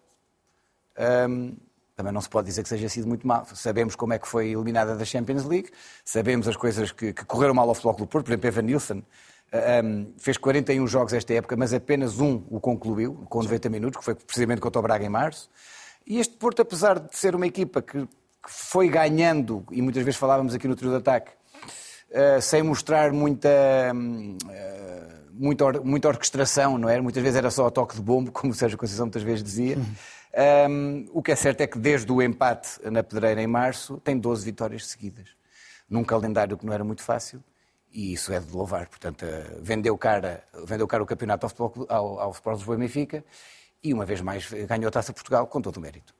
um, 1.29 1.55
também 1.95 2.13
não 2.13 2.21
se 2.21 2.29
pode 2.29 2.47
dizer 2.47 2.63
que 2.63 2.69
seja 2.69 2.89
sido 2.89 3.07
muito 3.07 3.27
mal. 3.27 3.47
Sabemos 3.55 3.95
como 3.95 4.15
é 4.15 4.19
que 4.19 4.27
foi 4.27 4.49
eliminada 4.49 4.97
da 4.97 5.05
Champions 5.05 5.45
League, 5.45 5.71
sabemos 6.05 6.49
as 6.49 6.57
coisas 6.57 6.91
que, 6.91 7.13
que 7.13 7.25
correram 7.25 7.55
mal 7.55 7.69
ao 7.69 7.75
Futebol 7.75 7.95
do 7.95 8.07
Porto, 8.07 8.25
por 8.27 8.33
exemplo, 8.33 8.49
Evan 8.49 8.63
Nilsson 8.63 9.03
um, 9.85 10.13
fez 10.19 10.37
41 10.37 10.87
jogos 10.87 11.13
esta 11.13 11.33
época, 11.35 11.57
mas 11.57 11.73
apenas 11.73 12.19
um 12.19 12.43
o 12.51 12.61
concluiu, 12.61 13.15
com 13.29 13.43
90 13.43 13.69
minutos, 13.69 13.99
que 13.99 14.05
foi 14.05 14.15
precisamente 14.15 14.61
contra 14.61 14.79
o 14.79 14.83
Braga 14.83 15.05
em 15.05 15.09
março. 15.09 15.49
E 16.07 16.19
este 16.19 16.37
Porto, 16.37 16.63
apesar 16.63 16.99
de 16.99 17.17
ser 17.17 17.35
uma 17.35 17.47
equipa 17.47 17.81
que 17.81 18.07
que 18.47 18.53
foi 18.53 18.89
ganhando, 18.89 19.65
e 19.73 19.83
muitas 19.83 20.05
vezes 20.05 20.19
falávamos 20.19 20.55
aqui 20.55 20.69
no 20.69 20.77
trio 20.77 20.91
de 20.91 20.97
ataque, 20.99 21.33
uh, 22.11 22.41
sem 22.41 22.63
mostrar 22.63 23.13
muita, 23.13 23.49
uh, 23.93 25.33
muita, 25.33 25.65
or, 25.65 25.85
muita 25.85 26.07
orquestração, 26.07 26.79
não 26.79 26.89
é? 26.89 27.01
Muitas 27.01 27.21
vezes 27.25 27.37
era 27.37 27.51
só 27.51 27.67
o 27.67 27.71
toque 27.73 27.97
de 27.97 28.03
bombo, 28.03 28.31
como 28.33 28.53
o 28.53 28.55
Sérgio 28.55 28.79
Conceição 28.79 29.07
muitas 29.07 29.25
vezes 29.25 29.43
dizia. 29.43 29.77
Um, 30.71 31.07
o 31.13 31.23
que 31.23 31.33
é 31.33 31.37
certo 31.37 31.63
é 31.63 31.67
que 31.67 31.77
desde 31.79 32.13
o 32.13 32.23
empate 32.23 32.79
na 32.89 33.03
Pedreira 33.03 33.43
em 33.43 33.47
março 33.49 33.97
tem 34.05 34.17
12 34.17 34.45
vitórias 34.45 34.87
seguidas. 34.87 35.31
Num 35.89 36.05
calendário 36.05 36.57
que 36.57 36.65
não 36.65 36.73
era 36.73 36.85
muito 36.85 37.03
fácil 37.03 37.43
e 37.91 38.13
isso 38.13 38.33
é 38.33 38.39
de 38.39 38.53
louvar. 38.53 38.87
Portanto, 38.87 39.25
uh, 39.25 39.61
vendeu 39.61 39.99
cara, 39.99 40.45
vendeu 40.65 40.87
cara 40.87 41.03
o 41.03 41.07
campeonato 41.07 41.47
ao 41.47 41.51
futebol, 41.51 41.87
ao, 41.89 42.21
ao 42.21 42.33
futebol 42.33 42.55
Lisboa 42.55 42.77
e 42.77 42.79
Benfica 42.79 43.25
e 43.83 43.93
uma 43.93 44.05
vez 44.05 44.21
mais 44.21 44.49
ganhou 44.69 44.87
a 44.87 44.91
Taça 44.93 45.13
Portugal 45.13 45.49
com 45.49 45.61
todo 45.61 45.79
o 45.79 45.81
mérito. 45.81 46.15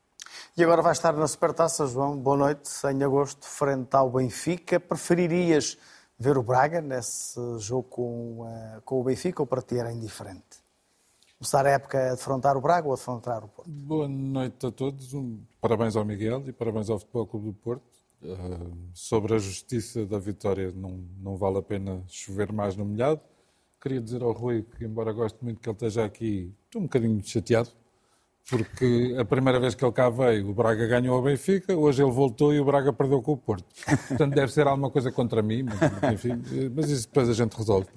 E 0.57 0.63
agora 0.63 0.81
vai 0.81 0.91
estar 0.91 1.13
na 1.13 1.27
Supertaça, 1.27 1.85
João. 1.85 2.17
Boa 2.17 2.37
noite, 2.37 2.69
em 2.91 3.03
agosto, 3.03 3.45
frente 3.45 3.95
ao 3.95 4.09
Benfica. 4.09 4.79
Preferirias 4.79 5.77
ver 6.17 6.37
o 6.37 6.43
Braga 6.43 6.81
nesse 6.81 7.39
jogo 7.59 7.83
com, 7.83 8.41
uh, 8.41 8.81
com 8.83 8.99
o 8.99 9.03
Benfica 9.03 9.41
ou 9.41 9.47
para 9.47 9.61
ti 9.61 9.77
era 9.77 9.91
indiferente? 9.91 10.65
Começar 11.37 11.65
a 11.67 11.69
época 11.69 12.11
a 12.11 12.15
defrontar 12.15 12.57
o 12.57 12.61
Braga 12.61 12.87
ou 12.87 12.93
a 12.93 12.95
defrontar 12.95 13.43
o 13.43 13.47
Porto? 13.47 13.69
Boa 13.69 14.07
noite 14.07 14.65
a 14.65 14.71
todos. 14.71 15.13
Um, 15.13 15.39
parabéns 15.61 15.95
ao 15.95 16.03
Miguel 16.03 16.43
e 16.47 16.51
parabéns 16.51 16.89
ao 16.89 16.97
Futebol 16.97 17.27
Clube 17.27 17.45
do 17.47 17.53
Porto. 17.53 17.83
Uh, 18.23 18.75
sobre 18.93 19.35
a 19.35 19.37
justiça 19.37 20.05
da 20.07 20.17
vitória, 20.17 20.71
não, 20.75 21.05
não 21.19 21.37
vale 21.37 21.59
a 21.59 21.61
pena 21.61 22.03
chover 22.07 22.51
mais 22.51 22.75
no 22.75 22.83
molhado. 22.83 23.21
Queria 23.79 24.01
dizer 24.01 24.23
ao 24.23 24.31
Rui 24.31 24.63
que, 24.63 24.85
embora 24.85 25.13
goste 25.13 25.37
muito 25.43 25.61
que 25.61 25.69
ele 25.69 25.75
esteja 25.75 26.03
aqui, 26.03 26.51
estou 26.65 26.81
um 26.81 26.85
bocadinho 26.85 27.23
chateado 27.23 27.69
porque 28.49 29.15
a 29.19 29.25
primeira 29.25 29.59
vez 29.59 29.75
que 29.75 29.83
ele 29.83 29.91
cá 29.91 30.09
veio, 30.09 30.49
o 30.49 30.53
Braga 30.53 30.87
ganhou 30.87 31.15
ao 31.15 31.21
Benfica, 31.21 31.75
hoje 31.75 32.01
ele 32.01 32.11
voltou 32.11 32.53
e 32.53 32.59
o 32.59 32.65
Braga 32.65 32.93
perdeu 32.93 33.21
com 33.21 33.33
o 33.33 33.37
Porto. 33.37 33.65
Portanto, 34.07 34.33
deve 34.33 34.51
ser 34.51 34.65
alguma 34.67 34.89
coisa 34.89 35.11
contra 35.11 35.41
mim, 35.41 35.63
mas, 35.63 36.13
enfim, 36.13 36.41
mas 36.73 36.89
isso 36.89 37.07
depois 37.07 37.29
a 37.29 37.33
gente 37.33 37.53
resolve. 37.55 37.87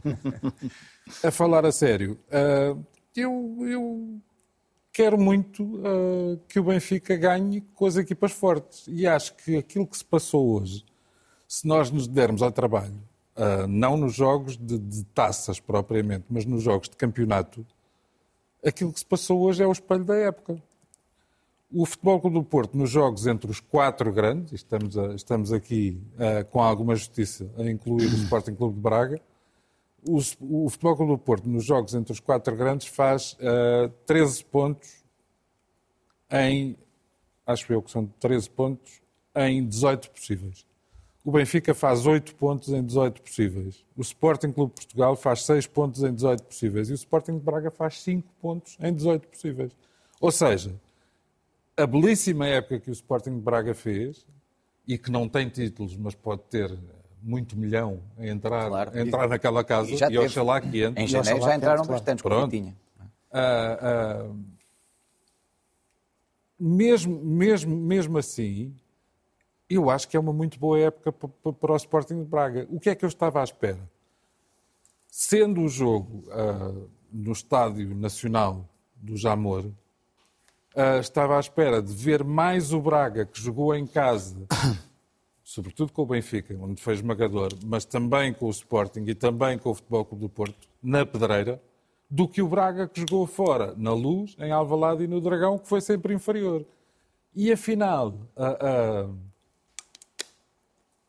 A 1.23 1.31
falar 1.31 1.65
a 1.65 1.73
sério, 1.73 2.19
uh, 2.29 2.85
eu, 3.15 3.57
eu, 3.61 4.21
quero 4.93 5.17
muito 5.17 5.63
uh, 5.63 6.41
que 6.49 6.59
o 6.59 6.65
Benfica 6.65 7.17
ganhe 7.17 7.61
com 7.75 7.87
as 7.87 7.97
equipas 7.97 8.33
fortes 8.33 8.85
e 8.89 9.07
acho 9.07 9.35
que 9.37 9.57
aquilo 9.57 9.87
que 9.87 9.97
se 9.97 10.05
passou 10.05 10.61
hoje, 10.61 10.85
se 11.47 11.67
nós 11.67 11.91
nos 11.91 12.09
dermos 12.09 12.43
ao 12.43 12.51
trabalho, 12.51 13.01
uh, 13.37 13.67
não 13.69 13.97
nos 13.97 14.15
jogos 14.15 14.57
de, 14.57 14.79
de 14.79 15.05
taças 15.05 15.61
propriamente, 15.61 16.25
mas 16.29 16.45
nos 16.45 16.63
jogos 16.63 16.89
de 16.89 16.97
campeonato, 16.97 17.65
aquilo 18.65 18.93
que 18.93 18.99
se 18.99 19.07
passou 19.07 19.41
hoje 19.41 19.63
é 19.63 19.67
o 19.67 19.73
espelho 19.73 20.05
da 20.05 20.17
época. 20.17 20.63
O 21.73 21.87
Futebol 21.87 22.21
Clube 22.21 22.39
do 22.39 22.45
Porto, 22.45 22.77
nos 22.77 22.91
jogos 22.91 23.27
entre 23.27 23.51
os 23.51 23.61
quatro 23.61 24.13
grandes, 24.13 24.53
estamos, 24.53 24.99
a, 24.99 25.15
estamos 25.15 25.53
aqui 25.53 26.03
uh, 26.15 26.45
com 26.51 26.61
alguma 26.61 26.97
justiça 26.97 27.49
a 27.57 27.63
incluir 27.71 28.07
o 28.07 28.17
Sporting 28.25 28.55
Clube 28.55 28.75
de 28.75 28.81
Braga, 28.81 29.21
o, 30.09 30.17
o, 30.41 30.69
Futebol 30.69 30.97
Clube 30.97 31.13
do 31.13 31.19
Porto, 31.19 31.49
nos 31.49 31.65
jogos 31.65 31.95
entre 31.95 32.13
os 32.13 32.21
quatro 32.21 32.57
grandes, 32.57 32.87
faz 32.87 33.35
uh, 33.35 33.85
eh, 33.85 33.91
13 34.07 34.45
pontos 34.47 35.01
em, 36.31 36.77
acho 37.47 37.73
eu 37.73 37.83
que 37.83 37.91
são 37.91 38.07
13 38.07 38.51
pontos, 38.51 39.03
em 39.35 39.67
18 39.67 40.11
possíveis. 40.11 40.67
O 41.25 41.31
Benfica 41.33 41.75
faz 41.75 42.07
8 42.07 42.35
pontos 42.35 42.71
em 42.71 42.83
18 42.83 43.21
possíveis. 43.21 43.85
O 43.97 44.01
Sporting 44.01 44.53
Clube 44.53 44.71
de 44.75 44.81
Portugal 44.81 45.15
faz 45.17 45.45
6 45.45 45.67
pontos 45.67 46.03
em 46.03 46.15
18 46.15 46.43
possíveis. 46.45 46.89
E 46.89 46.93
o 46.93 46.95
Sporting 46.95 47.33
de 47.39 47.45
Braga 47.45 47.71
faz 47.71 48.01
5 48.03 48.27
pontos 48.41 48.77
em 48.81 48.93
18 48.95 49.29
possíveis. 49.29 49.73
Ou 50.21 50.33
seja, 50.33 50.75
a 51.77 51.87
belíssima 51.87 52.47
época 52.47 52.81
que 52.81 52.91
o 52.91 52.93
Sporting 52.93 53.35
de 53.35 53.41
Braga 53.41 53.75
fez, 53.75 54.27
e 54.89 54.97
que 54.97 55.11
não 55.11 55.29
tem 55.29 55.49
títulos, 55.49 55.95
mas 55.97 56.15
pode 56.15 56.43
ter 56.51 56.77
muito 57.23 57.55
milhão 57.57 58.01
a 58.19 58.27
entrar, 58.27 58.67
Claro. 58.69 58.91
a 58.97 59.01
entrar 59.01 59.29
naquela 59.29 59.63
casa, 59.63 59.91
E 59.91 59.97
já 59.99 60.07
e, 60.07 60.13
teve. 60.13 60.25
oxalá 60.25 60.59
que 60.61 60.83
entre. 60.83 61.03
Em 61.05 61.07
janeiro 61.07 61.41
já 61.43 61.55
entraram 61.55 61.83
entre, 61.83 61.93
bastantes, 61.93 62.23
Pronto. 62.23 62.51
tinha. 62.51 62.75
Ah, 63.31 63.79
ah, 64.27 64.35
mesmo, 66.59 67.19
mesmo, 67.25 67.77
mesmo 67.77 68.19
assim, 68.19 68.75
eu 69.71 69.89
acho 69.89 70.09
que 70.09 70.17
é 70.17 70.21
uma 70.21 70.33
muito 70.33 70.59
boa 70.59 70.79
época 70.79 71.13
pa- 71.13 71.29
pa- 71.29 71.53
para 71.53 71.73
o 71.73 71.77
Sporting 71.77 72.19
de 72.23 72.25
Braga. 72.29 72.67
O 72.71 72.81
que 72.81 72.91
é 72.91 72.95
que 72.95 73.05
eu 73.05 73.09
estava 73.09 73.41
à 73.41 73.45
espera? 73.45 73.79
Sendo 75.09 75.63
o 75.63 75.69
jogo 75.69 76.25
ah, 76.31 76.73
no 77.13 77.33
Estádio 77.33 77.95
Nacional 77.95 78.69
do 78.97 79.17
Jamor, 79.17 79.65
ah, 80.75 80.99
estava 80.99 81.37
à 81.37 81.41
espera 81.41 81.81
de 81.83 81.93
ver 81.95 82.23
mais 82.25 82.73
o 82.73 82.81
Braga, 82.81 83.25
que 83.27 83.41
jogou 83.41 83.75
em 83.75 83.87
casa, 83.87 84.37
sobretudo 85.43 85.93
com 85.93 86.03
o 86.03 86.07
Benfica, 86.07 86.55
onde 86.61 86.81
foi 86.81 86.95
esmagador, 86.95 87.51
mas 87.65 87.85
também 87.85 88.33
com 88.33 88.47
o 88.47 88.51
Sporting 88.51 89.05
e 89.07 89.15
também 89.15 89.59
com 89.59 89.71
o 89.71 89.75
Futebol 89.75 90.05
Clube 90.05 90.23
do 90.25 90.29
Porto, 90.29 90.69
na 90.83 91.05
Pedreira, 91.05 91.61
do 92.09 92.27
que 92.27 92.43
o 92.43 92.49
Braga 92.49 92.89
que 92.89 93.01
jogou 93.01 93.27
fora, 93.27 93.73
na 93.77 93.93
Luz, 93.93 94.37
em 94.39 94.51
Alvalade 94.51 95.05
e 95.05 95.09
no 95.09 95.21
Dragão, 95.21 95.59
que 95.59 95.69
foi 95.69 95.81
sempre 95.81 96.13
inferior. 96.15 96.65
E 97.35 97.53
afinal, 97.53 98.15
ah, 98.37 99.09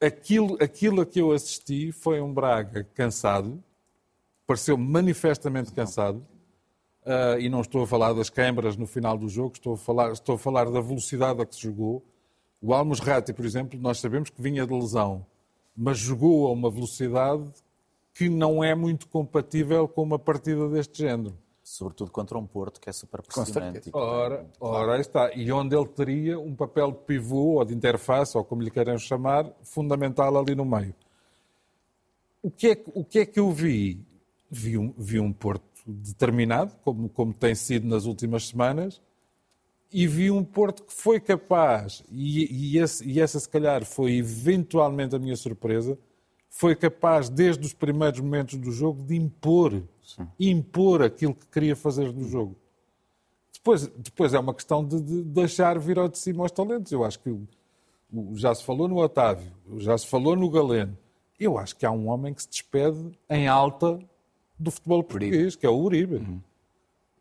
aquilo, 0.01 0.57
aquilo 0.59 1.01
a 1.01 1.05
que 1.05 1.21
eu 1.21 1.31
assisti 1.31 1.91
foi 1.91 2.19
um 2.19 2.33
Braga 2.33 2.83
cansado, 2.95 3.63
pareceu 4.47 4.77
manifestamente 4.77 5.71
cansado, 5.71 6.25
ah, 7.05 7.37
e 7.39 7.49
não 7.49 7.61
estou 7.61 7.83
a 7.83 7.87
falar 7.87 8.13
das 8.13 8.29
câmaras 8.29 8.75
no 8.75 8.85
final 8.85 9.17
do 9.17 9.27
jogo, 9.27 9.53
estou 9.55 9.73
a 9.73 9.77
falar, 9.77 10.11
estou 10.11 10.35
a 10.35 10.37
falar 10.37 10.69
da 10.69 10.81
velocidade 10.81 11.41
a 11.41 11.45
que 11.45 11.55
se 11.55 11.61
jogou. 11.61 12.05
O 12.61 12.73
Almos 12.73 12.99
Rati, 12.99 13.33
por 13.33 13.45
exemplo, 13.45 13.79
nós 13.79 13.99
sabemos 13.99 14.29
que 14.29 14.41
vinha 14.41 14.65
de 14.65 14.73
lesão, 14.73 15.25
mas 15.75 15.97
jogou 15.97 16.47
a 16.47 16.51
uma 16.51 16.69
velocidade 16.69 17.51
que 18.13 18.29
não 18.29 18.63
é 18.63 18.75
muito 18.75 19.07
compatível 19.07 19.87
com 19.87 20.03
uma 20.03 20.19
partida 20.19 20.67
deste 20.69 20.99
género. 20.99 21.35
Sobretudo 21.73 22.11
contra 22.11 22.37
um 22.37 22.45
Porto 22.45 22.81
que 22.81 22.89
é 22.89 22.93
super 22.93 23.21
pressionante. 23.21 23.87
e 23.87 23.91
Ora, 23.93 24.45
ora 24.59 24.95
aí 24.95 25.01
está. 25.01 25.31
E 25.33 25.49
onde 25.53 25.73
ele 25.73 25.87
teria 25.87 26.37
um 26.37 26.53
papel 26.53 26.91
de 26.91 26.97
pivô 27.05 27.53
ou 27.59 27.63
de 27.65 27.73
interface, 27.73 28.37
ou 28.37 28.43
como 28.43 28.61
lhe 28.61 28.69
queiram 28.69 28.97
chamar, 28.97 29.49
fundamental 29.63 30.37
ali 30.37 30.53
no 30.53 30.65
meio. 30.65 30.93
O 32.43 32.51
que 32.51 32.67
é, 32.67 32.75
que- 32.75 32.91
o 32.93 33.05
que, 33.05 33.19
é 33.19 33.25
que 33.25 33.39
eu 33.39 33.49
vi? 33.51 34.03
Vi 34.49 34.77
um, 34.77 34.93
vi 34.97 35.17
um 35.19 35.31
Porto 35.31 35.63
determinado, 35.87 36.75
como, 36.83 37.07
como 37.07 37.33
tem 37.33 37.55
sido 37.55 37.87
nas 37.87 38.03
últimas 38.03 38.47
semanas, 38.49 39.01
e 39.93 40.05
vi 40.07 40.29
um 40.29 40.43
Porto 40.43 40.83
que 40.83 40.91
foi 40.93 41.21
capaz, 41.21 42.03
e, 42.11 42.73
e, 42.73 42.79
esse- 42.79 43.05
e 43.07 43.21
essa 43.21 43.39
se 43.39 43.47
calhar 43.47 43.85
foi 43.85 44.17
eventualmente 44.17 45.15
a 45.15 45.19
minha 45.19 45.37
surpresa, 45.37 45.97
foi 46.49 46.75
capaz 46.75 47.29
desde 47.29 47.65
os 47.65 47.73
primeiros 47.73 48.19
momentos 48.19 48.57
do 48.57 48.71
jogo 48.73 49.01
de 49.03 49.15
impor, 49.15 49.81
impor 50.39 51.01
aquilo 51.03 51.33
que 51.35 51.47
queria 51.47 51.75
fazer 51.75 52.11
no 52.13 52.27
jogo. 52.27 52.55
Depois, 53.53 53.87
depois 53.87 54.33
é 54.33 54.39
uma 54.39 54.53
questão 54.53 54.83
de, 54.85 54.99
de 55.01 55.21
deixar 55.23 55.77
vir 55.77 55.99
ao 55.99 56.07
de 56.09 56.17
cima 56.17 56.43
os 56.45 56.51
talentos. 56.51 56.91
Eu 56.91 57.03
acho 57.03 57.19
que 57.19 57.29
o- 57.29 57.47
o- 58.11 58.35
já 58.35 58.53
se 58.55 58.63
falou 58.63 58.87
no 58.87 58.97
Otávio, 58.97 59.51
já 59.77 59.97
se 59.97 60.07
falou 60.07 60.35
no 60.35 60.49
Galeno. 60.49 60.97
Eu 61.39 61.57
acho 61.57 61.75
que 61.75 61.85
há 61.85 61.91
um 61.91 62.07
homem 62.07 62.33
que 62.33 62.41
se 62.41 62.49
despede 62.49 63.11
em 63.29 63.47
alta 63.47 63.99
do 64.59 64.71
futebol 64.71 65.03
português, 65.03 65.55
que 65.55 65.65
é 65.65 65.69
o 65.69 65.77
Uribe. 65.77 66.15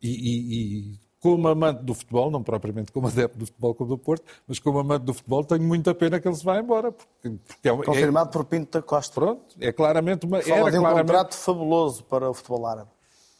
E, 0.02 0.08
e- 0.08 0.54
e 0.94 0.98
como 1.20 1.46
amante 1.48 1.82
do 1.82 1.94
futebol, 1.94 2.30
não 2.30 2.42
propriamente 2.42 2.90
como 2.92 3.06
adepto 3.08 3.38
do 3.38 3.46
Futebol 3.46 3.74
Clube 3.74 3.90
do 3.90 3.98
Porto, 3.98 4.24
mas 4.48 4.58
como 4.58 4.78
amante 4.78 5.02
do 5.04 5.12
futebol, 5.14 5.44
tenho 5.44 5.62
muita 5.62 5.94
pena 5.94 6.18
que 6.18 6.26
ele 6.26 6.34
se 6.34 6.44
vá 6.44 6.58
embora. 6.58 6.90
Porque, 6.92 7.36
porque 7.46 7.68
é, 7.68 7.72
uma- 7.72 7.82
é- 7.82 7.86
Confirmado 7.86 8.30
por 8.30 8.44
Pinto 8.46 8.78
da 8.78 8.82
Costa. 8.82 9.14
pronto, 9.14 9.54
é 9.60 9.70
claramente 9.72 10.24
uma. 10.26 10.40
Fala 10.40 10.56
era 10.62 10.70
de 10.70 10.78
um 10.78 10.80
claramente- 10.80 11.06
contrato 11.08 11.34
fabuloso 11.36 12.04
para 12.04 12.28
o 12.30 12.34
futebol 12.34 12.66
árabe. 12.66 12.90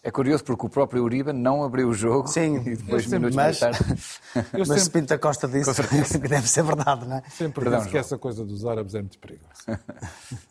É 0.03 0.11
curioso 0.11 0.43
porque 0.45 0.64
o 0.64 0.69
próprio 0.71 1.03
Uribe 1.05 1.31
não 1.31 1.62
abriu 1.62 1.88
o 1.90 1.93
jogo 1.93 2.27
Sim, 2.27 2.57
e 2.57 2.75
depois, 2.75 3.05
eu 3.05 3.11
sempre- 3.11 3.19
minutos 3.19 3.37
mas- 3.37 3.61
mais 3.61 3.79
tarde. 3.79 3.79
Eu 4.55 4.59
Mas 4.61 4.69
sempre- 4.69 4.81
se 4.83 4.90
Pinto 4.90 5.07
da 5.09 5.19
Costa 5.19 5.47
disse 5.49 5.73
que 6.19 6.27
deve 6.29 6.49
ser 6.49 6.62
verdade, 6.62 7.07
não 7.07 7.16
é? 7.19 7.23
Sempre 7.29 7.62
Perdão, 7.64 7.81
disse 7.81 7.90
que 7.90 7.99
essa 7.99 8.16
coisa 8.16 8.43
dos 8.45 8.64
árabes 8.64 8.95
é 8.95 9.01
muito 9.01 9.19
perigosa. 9.19 9.79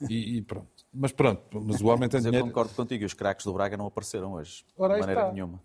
e, 0.07 0.37
e 0.37 0.41
pronto. 0.43 0.67
Mas 0.93 1.11
pronto, 1.11 1.41
mas 1.61 1.81
o 1.81 1.87
homem 1.87 2.07
tem 2.09 2.19
Mas 2.19 2.25
eu 2.25 2.31
dinheiro. 2.31 2.47
concordo 2.47 2.73
contigo, 2.75 3.05
os 3.05 3.13
craques 3.13 3.43
do 3.45 3.53
Braga 3.53 3.75
não 3.77 3.87
apareceram 3.87 4.33
hoje. 4.33 4.63
Ora, 4.77 4.95
de 4.95 4.99
maneira 5.01 5.21
está. 5.21 5.33
nenhuma. 5.33 5.59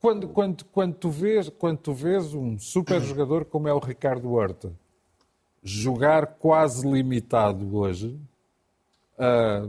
Quando, 0.00 0.28
quando, 0.28 0.64
quando, 0.64 0.94
tu 0.94 1.10
vês, 1.10 1.48
quando 1.50 1.78
tu 1.78 1.92
vês 1.92 2.32
um 2.32 2.58
super 2.58 3.00
jogador 3.02 3.44
como 3.44 3.68
é 3.68 3.72
o 3.72 3.78
Ricardo 3.78 4.32
Horta 4.32 4.72
jogar 5.62 6.26
quase 6.26 6.88
limitado 6.88 7.76
hoje, 7.76 8.18
ah, 9.18 9.68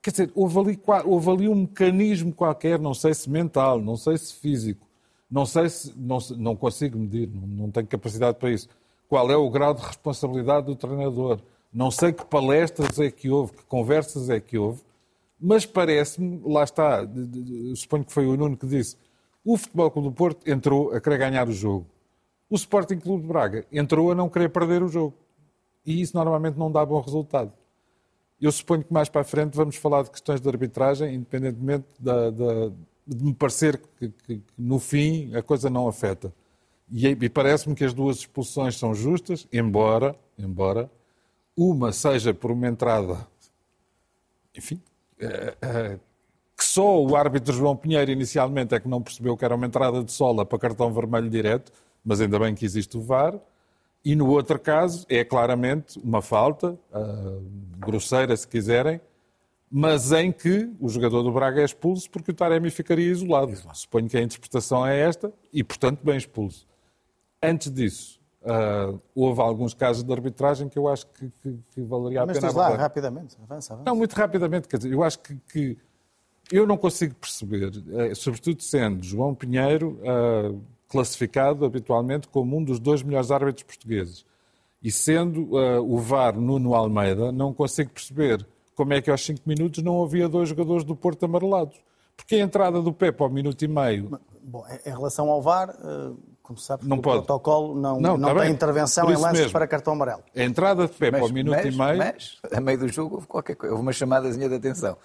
quer 0.00 0.12
dizer, 0.12 0.32
houve 0.34 0.58
ali, 0.58 0.80
houve 1.04 1.30
ali 1.30 1.48
um 1.48 1.56
mecanismo 1.56 2.32
qualquer, 2.32 2.78
não 2.78 2.94
sei 2.94 3.12
se 3.12 3.28
mental, 3.28 3.80
não 3.80 3.96
sei 3.96 4.16
se 4.16 4.34
físico, 4.34 4.86
não 5.28 5.44
sei 5.44 5.68
se. 5.68 5.92
Não, 5.96 6.18
não 6.36 6.54
consigo 6.54 6.96
medir, 6.96 7.28
não, 7.28 7.46
não 7.64 7.70
tenho 7.70 7.86
capacidade 7.88 8.38
para 8.38 8.50
isso. 8.50 8.68
Qual 9.08 9.30
é 9.30 9.36
o 9.36 9.50
grau 9.50 9.74
de 9.74 9.82
responsabilidade 9.82 10.66
do 10.66 10.76
treinador? 10.76 11.40
Não 11.72 11.90
sei 11.90 12.12
que 12.12 12.24
palestras 12.24 12.98
é 13.00 13.10
que 13.10 13.28
houve, 13.28 13.52
que 13.52 13.64
conversas 13.64 14.30
é 14.30 14.38
que 14.38 14.56
houve, 14.56 14.82
mas 15.40 15.66
parece-me, 15.66 16.40
lá 16.44 16.62
está, 16.62 17.00
suponho 17.74 18.04
que 18.04 18.12
foi 18.12 18.26
o 18.26 18.36
Nuno 18.36 18.56
que 18.56 18.66
disse, 18.66 18.96
o 19.44 19.56
Futebol 19.56 19.90
Clube 19.90 20.08
do 20.08 20.14
Porto 20.14 20.48
entrou 20.48 20.92
a 20.92 21.00
querer 21.00 21.18
ganhar 21.18 21.48
o 21.48 21.52
jogo. 21.52 21.86
O 22.48 22.54
Sporting 22.54 22.98
Clube 22.98 23.22
de 23.22 23.28
Braga 23.28 23.66
entrou 23.72 24.12
a 24.12 24.14
não 24.14 24.28
querer 24.28 24.48
perder 24.50 24.82
o 24.82 24.88
jogo. 24.88 25.14
E 25.84 26.00
isso 26.00 26.16
normalmente 26.16 26.56
não 26.58 26.70
dá 26.70 26.84
bom 26.84 27.00
resultado. 27.00 27.52
Eu 28.40 28.52
suponho 28.52 28.84
que 28.84 28.92
mais 28.92 29.08
para 29.08 29.22
a 29.22 29.24
frente 29.24 29.56
vamos 29.56 29.76
falar 29.76 30.02
de 30.02 30.10
questões 30.10 30.40
de 30.40 30.48
arbitragem, 30.48 31.14
independentemente 31.14 31.86
da- 31.98 32.30
da- 32.30 32.68
de 33.06 33.24
me 33.24 33.34
parecer 33.34 33.80
que, 33.98 34.08
que- 34.10 34.38
que 34.38 34.42
no 34.58 34.78
fim 34.78 35.34
a 35.34 35.42
coisa 35.42 35.68
não 35.70 35.88
afeta. 35.88 36.32
E, 36.90 37.06
e 37.08 37.28
parece-me 37.28 37.74
que 37.74 37.84
as 37.84 37.94
duas 37.94 38.18
expulsões 38.18 38.76
são 38.78 38.94
justas, 38.94 39.46
embora, 39.52 40.14
embora 40.38 40.90
uma 41.56 41.90
seja 41.92 42.32
por 42.34 42.50
uma 42.50 42.68
entrada, 42.68 43.26
enfim, 44.56 44.80
eh, 45.18 45.56
eh, 45.62 45.98
que 46.62 46.68
só 46.68 47.02
o 47.02 47.16
árbitro 47.16 47.52
João 47.52 47.76
Pinheiro 47.76 48.10
inicialmente 48.10 48.74
é 48.74 48.78
que 48.80 48.88
não 48.88 49.02
percebeu 49.02 49.36
que 49.36 49.44
era 49.44 49.54
uma 49.54 49.66
entrada 49.66 50.02
de 50.04 50.12
sola 50.12 50.46
para 50.46 50.58
cartão 50.58 50.92
vermelho 50.92 51.28
direto, 51.28 51.72
mas 52.04 52.20
ainda 52.20 52.38
bem 52.38 52.54
que 52.54 52.64
existe 52.64 52.96
o 52.96 53.00
VAR. 53.02 53.34
E 54.04 54.14
no 54.14 54.28
outro 54.28 54.58
caso 54.58 55.04
é 55.08 55.24
claramente 55.24 55.98
uma 56.02 56.22
falta, 56.22 56.78
ah, 56.92 57.38
grosseira 57.78 58.36
se 58.36 58.46
quiserem, 58.46 59.00
mas 59.70 60.12
em 60.12 60.30
que 60.30 60.70
o 60.80 60.88
jogador 60.88 61.22
do 61.22 61.32
Braga 61.32 61.60
é 61.60 61.64
expulso 61.64 62.08
porque 62.10 62.30
o 62.30 62.34
Taremi 62.34 62.70
ficaria 62.70 63.10
isolado. 63.10 63.52
Suponho 63.72 64.08
que 64.08 64.16
a 64.16 64.22
interpretação 64.22 64.86
é 64.86 65.00
esta 65.00 65.32
e, 65.52 65.64
portanto, 65.64 66.00
bem 66.04 66.16
expulso. 66.16 66.66
Antes 67.42 67.72
disso, 67.72 68.20
ah, 68.44 68.92
houve 69.14 69.40
alguns 69.40 69.74
casos 69.74 70.02
de 70.04 70.12
arbitragem 70.12 70.68
que 70.68 70.78
eu 70.78 70.86
acho 70.88 71.06
que, 71.06 71.30
que- 71.42 71.58
que 71.70 71.80
valeria 71.82 72.22
a 72.22 72.26
Mas 72.26 72.36
pena 72.36 72.48
diz 72.48 72.56
lá, 72.56 72.74
rapidamente. 72.76 73.36
Avança, 73.42 73.72
avança. 73.74 73.84
Não, 73.88 73.96
muito 73.96 74.12
rapidamente, 74.14 74.68
quer 74.68 74.76
dizer, 74.76 74.92
eu 74.92 75.02
acho 75.02 75.18
que, 75.20 75.36
que 75.52 75.78
eu 76.52 76.66
não 76.66 76.76
consigo 76.76 77.14
perceber, 77.14 77.72
eh, 77.92 78.14
sobretudo 78.14 78.62
sendo 78.62 79.02
João 79.04 79.34
Pinheiro 79.34 79.98
ah, 80.06 80.52
classificado 80.88 81.64
habitualmente 81.64 82.28
como 82.28 82.56
um 82.58 82.62
dos 82.62 82.78
dois 82.78 83.02
melhores 83.02 83.30
árbitros 83.30 83.62
portugueses 83.64 84.24
e 84.82 84.90
sendo 84.92 85.56
ah, 85.56 85.80
o 85.80 85.98
VAR 85.98 86.38
Nuno 86.38 86.74
Almeida, 86.74 87.32
não 87.32 87.52
consigo 87.54 87.90
perceber 87.90 88.46
como 88.74 88.92
é 88.92 89.00
que 89.02 89.10
aos 89.10 89.24
5 89.24 89.40
minutos 89.46 89.82
não 89.82 90.02
havia 90.02 90.28
dois 90.28 90.48
jogadores 90.48 90.84
do 90.84 90.94
Porto 90.96 91.24
amarelados. 91.24 91.76
Porque 92.16 92.34
a 92.36 92.38
entrada 92.40 92.80
do 92.82 92.92
Pepe 92.92 93.22
ao 93.22 93.30
minuto 93.30 93.62
e 93.62 93.68
meio 93.68 94.20
Bom, 94.42 94.64
em 94.84 94.90
relação 94.90 95.30
ao 95.30 95.40
VAR, 95.40 95.70
eh, 95.70 96.10
como 96.42 96.58
se 96.58 96.66
sabe, 96.66 96.86
Não 96.86 96.98
o 96.98 97.02
pode. 97.02 97.18
protocolo 97.24 97.74
não, 97.74 97.98
Não, 98.00 98.18
não, 98.18 98.28
está 98.28 98.40
tem 98.40 98.42
bem. 98.48 98.52
intervenção 98.52 99.10
em 99.10 99.16
lances 99.16 99.38
mesmo. 99.40 99.52
para 99.52 99.66
cartão 99.66 99.94
amarelo. 99.94 100.22
a 100.36 100.42
entrada 100.42 100.86
de 100.86 100.92
Pepe 100.92 101.18
ao 101.18 101.28
minuto 101.30 101.56
mas, 101.56 101.74
e 101.74 101.78
meio. 101.78 101.96
mas, 101.98 102.38
a 102.52 102.60
meio 102.60 102.78
do 102.78 102.88
jogo 102.88 103.14
houve 103.16 103.26
qualquer 103.26 103.56
coisa, 103.56 103.72
houve 103.74 103.82
uma 103.82 103.92
chamadazinha 103.92 104.48
de 104.48 104.54
atenção. 104.56 104.96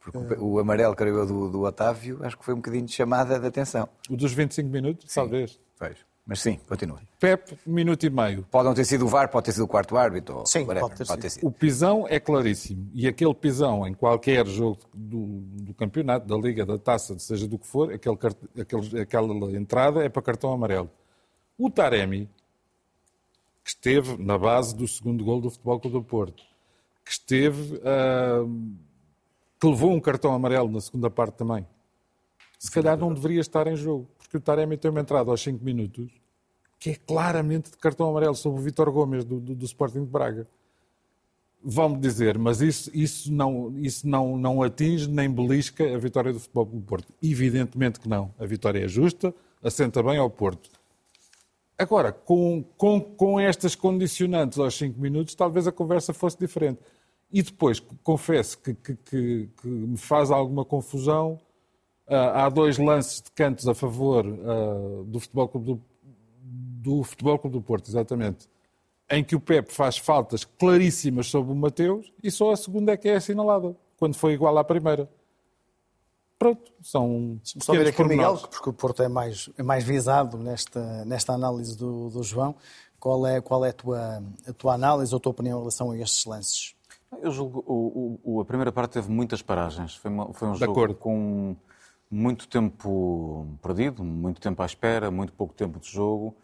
Porque 0.00 0.34
o- 0.34 0.52
o 0.54 0.58
amarelo, 0.58 0.94
creio 0.94 1.16
eu, 1.18 1.26
do, 1.26 1.50
do 1.50 1.62
Otávio, 1.62 2.18
acho 2.22 2.36
que 2.38 2.44
foi 2.44 2.54
um 2.54 2.58
bocadinho 2.58 2.84
de 2.86 2.92
chamada 2.92 3.38
de 3.38 3.46
atenção. 3.46 3.88
O 4.08 4.16
dos 4.16 4.32
25 4.32 4.68
minutos, 4.68 5.12
talvez. 5.12 5.58
Pois. 5.78 5.96
Mas 6.26 6.40
sim, 6.42 6.58
continue. 6.68 7.00
Pepe, 7.18 7.56
minuto 7.66 8.04
e 8.04 8.10
meio. 8.10 8.46
Pode 8.50 8.66
não 8.68 8.74
ter 8.74 8.84
sido 8.84 9.06
o 9.06 9.08
VAR, 9.08 9.30
pode 9.30 9.46
ter 9.46 9.52
sido 9.52 9.64
o 9.64 9.68
quarto 9.68 9.96
árbitro. 9.96 10.42
Sim, 10.46 10.64
whatever, 10.66 11.06
pode 11.06 11.22
ter 11.22 11.30
sido. 11.30 11.46
O 11.46 11.50
pisão 11.50 12.06
é 12.06 12.20
claríssimo. 12.20 12.90
E 12.92 13.08
aquele 13.08 13.32
pisão 13.32 13.86
em 13.86 13.94
qualquer 13.94 14.46
jogo 14.46 14.78
do, 14.92 15.40
do 15.62 15.72
campeonato, 15.72 16.26
da 16.26 16.36
Liga, 16.36 16.66
da 16.66 16.76
Taça, 16.76 17.18
seja 17.18 17.48
do 17.48 17.58
que 17.58 17.66
for, 17.66 17.90
aquele, 17.94 18.18
aquele- 18.60 19.00
aquela 19.00 19.50
entrada 19.56 20.04
é 20.04 20.08
para 20.10 20.20
cartão 20.20 20.52
amarelo. 20.52 20.90
O 21.56 21.70
Taremi, 21.70 22.28
que 23.64 23.70
esteve 23.70 24.22
na 24.22 24.36
base 24.36 24.76
do 24.76 24.86
segundo 24.86 25.24
gol 25.24 25.40
do 25.40 25.50
Futebol 25.50 25.80
Clube 25.80 25.96
do 25.96 26.04
Porto, 26.04 26.42
que 27.06 27.10
esteve, 27.12 27.76
uh, 27.76 28.70
que 29.60 29.66
levou 29.66 29.92
um 29.92 30.00
cartão 30.00 30.32
amarelo 30.32 30.70
na 30.70 30.80
segunda 30.80 31.10
parte 31.10 31.34
também. 31.34 31.66
Se 32.58 32.70
calhar 32.70 32.96
não 32.96 33.12
deveria 33.12 33.40
estar 33.40 33.66
em 33.66 33.76
jogo, 33.76 34.08
porque 34.18 34.36
o 34.36 34.40
Taremi 34.40 34.76
tem 34.76 34.90
uma 34.90 35.00
entrada 35.00 35.30
aos 35.30 35.40
5 35.40 35.64
minutos 35.64 36.10
que 36.78 36.90
é 36.90 36.94
claramente 36.94 37.70
de 37.70 37.76
cartão 37.76 38.08
amarelo 38.08 38.34
sobre 38.34 38.60
o 38.60 38.62
Vitor 38.62 38.90
Gomes 38.92 39.24
do, 39.24 39.40
do, 39.40 39.54
do 39.54 39.64
Sporting 39.64 40.04
de 40.04 40.10
Braga. 40.10 40.46
Vão-me 41.60 41.98
dizer, 41.98 42.38
mas 42.38 42.60
isso, 42.60 42.88
isso, 42.94 43.32
não, 43.32 43.76
isso 43.78 44.06
não, 44.06 44.38
não 44.38 44.62
atinge 44.62 45.08
nem 45.08 45.28
belisca 45.28 45.84
a 45.92 45.98
vitória 45.98 46.32
do 46.32 46.38
Futebol 46.38 46.64
do 46.66 46.80
Porto. 46.80 47.12
Evidentemente 47.20 47.98
que 47.98 48.08
não. 48.08 48.32
A 48.38 48.46
vitória 48.46 48.84
é 48.84 48.86
justa, 48.86 49.34
assenta 49.62 50.00
bem 50.02 50.18
ao 50.18 50.30
Porto. 50.30 50.70
Agora, 51.76 52.12
com, 52.12 52.64
com, 52.76 53.00
com 53.00 53.40
estas 53.40 53.74
condicionantes 53.74 54.58
aos 54.58 54.76
5 54.76 55.00
minutos, 55.00 55.34
talvez 55.34 55.66
a 55.66 55.72
conversa 55.72 56.12
fosse 56.14 56.38
diferente. 56.38 56.80
E 57.30 57.42
depois, 57.42 57.80
confesso 58.02 58.58
que, 58.58 58.74
que, 58.74 58.94
que, 58.96 59.50
que 59.60 59.68
me 59.68 59.96
faz 59.96 60.30
alguma 60.30 60.64
confusão. 60.64 61.38
Uh, 62.06 62.14
há 62.34 62.48
dois 62.48 62.78
lances 62.78 63.20
de 63.20 63.30
cantos 63.32 63.68
a 63.68 63.74
favor 63.74 64.24
uh, 64.24 65.04
do 65.04 65.20
Futebol 65.20 65.48
Clube 65.48 65.66
do, 65.66 65.82
do 66.40 67.02
Futebol 67.02 67.38
Clube 67.38 67.58
do 67.58 67.62
Porto, 67.62 67.88
exatamente, 67.88 68.48
em 69.10 69.22
que 69.22 69.36
o 69.36 69.40
Pepe 69.40 69.70
faz 69.70 69.98
faltas 69.98 70.42
claríssimas 70.42 71.26
sobre 71.26 71.52
o 71.52 71.54
Mateus 71.54 72.10
e 72.22 72.30
só 72.30 72.50
a 72.50 72.56
segunda 72.56 72.92
é 72.92 72.96
que 72.96 73.10
é 73.10 73.16
assinalada, 73.16 73.76
quando 73.98 74.14
foi 74.14 74.32
igual 74.32 74.56
à 74.56 74.64
primeira. 74.64 75.06
Pronto, 76.38 76.72
são 76.80 77.38
Só 77.42 77.72
ver 77.72 77.88
aqui 77.88 78.04
Miguel, 78.04 78.38
porque 78.38 78.70
o 78.70 78.72
Porto 78.72 79.02
é 79.02 79.08
mais, 79.08 79.50
é 79.58 79.62
mais 79.62 79.82
visado 79.82 80.38
nesta, 80.38 81.04
nesta 81.04 81.32
análise 81.32 81.76
do, 81.76 82.08
do 82.10 82.22
João. 82.22 82.54
Qual 82.98 83.26
é, 83.26 83.40
qual 83.40 83.64
é 83.64 83.70
a, 83.70 83.72
tua, 83.72 84.22
a 84.46 84.52
tua 84.52 84.74
análise 84.74 85.12
ou 85.12 85.18
a 85.18 85.20
tua 85.20 85.30
opinião 85.30 85.58
em 85.58 85.60
relação 85.60 85.90
a 85.90 85.98
estes 85.98 86.24
lances? 86.24 86.74
Eu 87.22 87.30
julgo, 87.30 87.64
o, 87.66 88.20
o, 88.22 88.40
a 88.40 88.44
primeira 88.44 88.70
parte 88.70 88.92
teve 88.92 89.10
muitas 89.10 89.42
paragens. 89.42 89.96
Foi, 89.96 90.10
uma, 90.10 90.32
foi 90.32 90.48
um 90.48 90.52
de 90.52 90.60
jogo 90.60 90.72
acordo. 90.72 90.94
com 90.94 91.56
muito 92.10 92.48
tempo 92.48 93.46
perdido, 93.62 94.04
muito 94.04 94.40
tempo 94.40 94.62
à 94.62 94.66
espera, 94.66 95.10
muito 95.10 95.32
pouco 95.32 95.54
tempo 95.54 95.78
de 95.80 95.90
jogo 95.90 96.36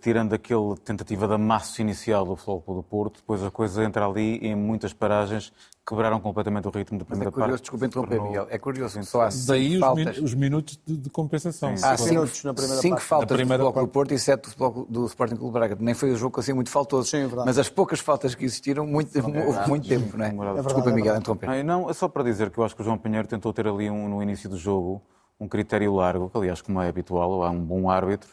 tirando 0.00 0.32
aquela 0.32 0.76
tentativa 0.76 1.28
da 1.28 1.36
massa 1.36 1.82
inicial 1.82 2.24
do 2.24 2.36
Futebol 2.36 2.76
do 2.76 2.82
Porto, 2.82 3.16
depois 3.16 3.42
a 3.42 3.50
coisa 3.50 3.84
entra 3.84 4.06
ali 4.06 4.38
em 4.38 4.54
muitas 4.54 4.92
paragens 4.92 5.52
quebraram 5.86 6.18
completamente 6.18 6.66
o 6.66 6.70
ritmo 6.70 6.98
da 6.98 7.04
primeira 7.04 7.30
Mas 7.30 7.32
é 7.32 7.40
curioso, 7.42 7.50
parte. 7.50 7.62
Desculpa 7.62 7.86
interromper, 7.86 8.22
Miguel. 8.22 8.46
É 8.48 8.58
curioso 8.58 8.98
que 8.98 9.04
só 9.04 9.22
há 9.22 9.30
cinco 9.30 9.46
Daí 9.46 9.78
faltas... 9.78 10.18
os, 10.18 10.34
minutos 10.34 10.80
de, 10.86 10.96
de 10.96 11.10
compensação. 11.10 11.76
Sim, 11.76 11.84
há 11.84 11.96
cinco, 11.96 12.10
minutos 12.10 12.44
na 12.44 12.54
primeira 12.54 12.80
cinco 12.80 12.94
parte. 12.96 13.06
faltas 13.06 13.38
do 13.38 13.46
Futebol 13.46 13.72
do 13.72 13.88
Porto 13.88 14.14
e 14.14 14.18
sete 14.18 14.42
do, 14.44 14.48
futebol, 14.48 14.86
do 14.88 15.06
Sporting 15.06 15.36
Clube 15.36 15.52
Braga. 15.52 15.76
Nem 15.78 15.94
foi 15.94 16.12
um 16.12 16.16
jogo 16.16 16.40
assim 16.40 16.54
muito 16.54 16.70
faltoso. 16.70 17.10
Sim, 17.10 17.24
é 17.24 17.44
mas 17.44 17.58
as 17.58 17.68
poucas 17.68 18.00
faltas 18.00 18.34
que 18.34 18.44
existiram, 18.44 18.86
muito, 18.86 19.16
é 19.16 19.44
houve 19.44 19.68
muito 19.68 19.86
tempo, 19.86 20.16
não 20.16 20.24
é? 20.24 20.28
é 20.28 20.32
verdade, 20.32 20.62
Desculpa, 20.62 20.90
Miguel, 20.90 21.16
interromper. 21.16 21.64
Não, 21.64 21.82
não, 21.82 21.90
é 21.90 21.92
só 21.92 22.08
para 22.08 22.22
dizer 22.22 22.50
que 22.50 22.58
eu 22.58 22.64
acho 22.64 22.74
que 22.74 22.80
o 22.80 22.84
João 22.84 22.96
Pinheiro 22.96 23.28
tentou 23.28 23.52
ter 23.52 23.68
ali 23.68 23.90
um, 23.90 24.08
no 24.08 24.22
início 24.22 24.48
do 24.48 24.56
jogo 24.56 25.02
um 25.38 25.48
critério 25.48 25.94
largo, 25.94 26.30
que 26.30 26.38
aliás, 26.38 26.62
como 26.62 26.80
é 26.80 26.88
habitual, 26.88 27.42
há 27.42 27.50
um 27.50 27.60
bom 27.60 27.90
árbitro, 27.90 28.30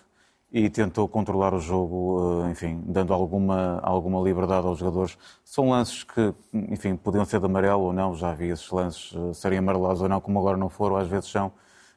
e 0.51 0.69
tentou 0.69 1.07
controlar 1.07 1.53
o 1.53 1.59
jogo, 1.59 2.43
eh, 2.45 2.51
enfim, 2.51 2.83
dando 2.85 3.13
alguma, 3.13 3.79
alguma 3.81 4.19
liberdade 4.21 4.67
aos 4.67 4.79
jogadores. 4.79 5.17
São 5.45 5.69
lances 5.69 6.03
que, 6.03 6.33
enfim, 6.53 6.95
podiam 6.95 7.23
ser 7.23 7.39
de 7.39 7.45
amarelo 7.45 7.83
ou 7.83 7.93
não, 7.93 8.13
já 8.13 8.33
vi 8.33 8.49
esses 8.49 8.69
lances 8.69 9.13
eh, 9.15 9.33
serem 9.33 9.59
amarelados 9.59 10.01
ou 10.01 10.09
não, 10.09 10.19
como 10.19 10.37
agora 10.39 10.57
não 10.57 10.69
foram, 10.69 10.97
às 10.97 11.07
vezes 11.07 11.29
são. 11.29 11.53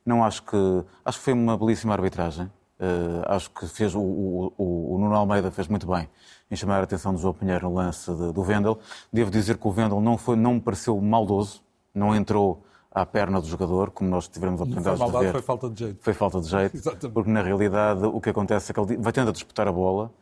Não 0.06 0.24
acho 0.24 0.42
que. 0.44 0.56
Acho 1.04 1.18
que 1.18 1.24
foi 1.24 1.32
uma 1.32 1.56
belíssima 1.56 1.94
arbitragem. 1.94 2.50
Uh, 2.76 3.22
acho 3.28 3.50
que 3.50 3.66
fez 3.68 3.94
o, 3.94 4.00
o, 4.00 4.52
o, 4.58 4.94
o, 4.94 4.98
Nuno 4.98 5.14
Almeida 5.14 5.48
fez 5.48 5.68
muito 5.68 5.86
bem 5.86 6.08
em 6.50 6.56
chamar 6.56 6.80
a 6.80 6.82
atenção 6.82 7.14
do 7.14 7.20
João 7.20 7.32
Pinheiro 7.32 7.68
no 7.68 7.74
lance 7.76 8.12
de, 8.12 8.32
do 8.32 8.42
Vendel. 8.42 8.78
Devo 9.12 9.30
dizer 9.30 9.56
que 9.56 9.68
o 9.68 9.70
Vendel 9.70 10.00
não, 10.00 10.18
foi, 10.18 10.34
não 10.34 10.54
me 10.54 10.60
pareceu 10.60 11.00
maldoso, 11.00 11.62
não 11.94 12.14
entrou 12.14 12.64
à 12.94 13.04
perna 13.04 13.40
do 13.40 13.46
jogador, 13.48 13.90
como 13.90 14.08
nós 14.08 14.28
tivemos 14.28 14.60
a 14.60 14.64
oportunidade 14.64 15.04
de 15.04 15.18
ver. 15.18 15.32
Foi 15.32 15.42
falta 15.42 15.68
de 15.68 15.78
jeito. 15.80 15.98
Foi 16.00 16.14
falta 16.14 16.40
de 16.40 16.48
jeito, 16.48 16.76
Exatamente. 16.78 17.12
porque 17.12 17.30
na 17.30 17.42
realidade 17.42 18.06
o 18.06 18.20
que 18.20 18.30
acontece 18.30 18.70
é 18.70 18.74
que 18.74 18.80
ele 18.80 18.96
vai 18.98 19.12
tendo 19.12 19.30
a 19.30 19.32
disputar 19.32 19.66
a 19.66 19.72
bola 19.72 20.12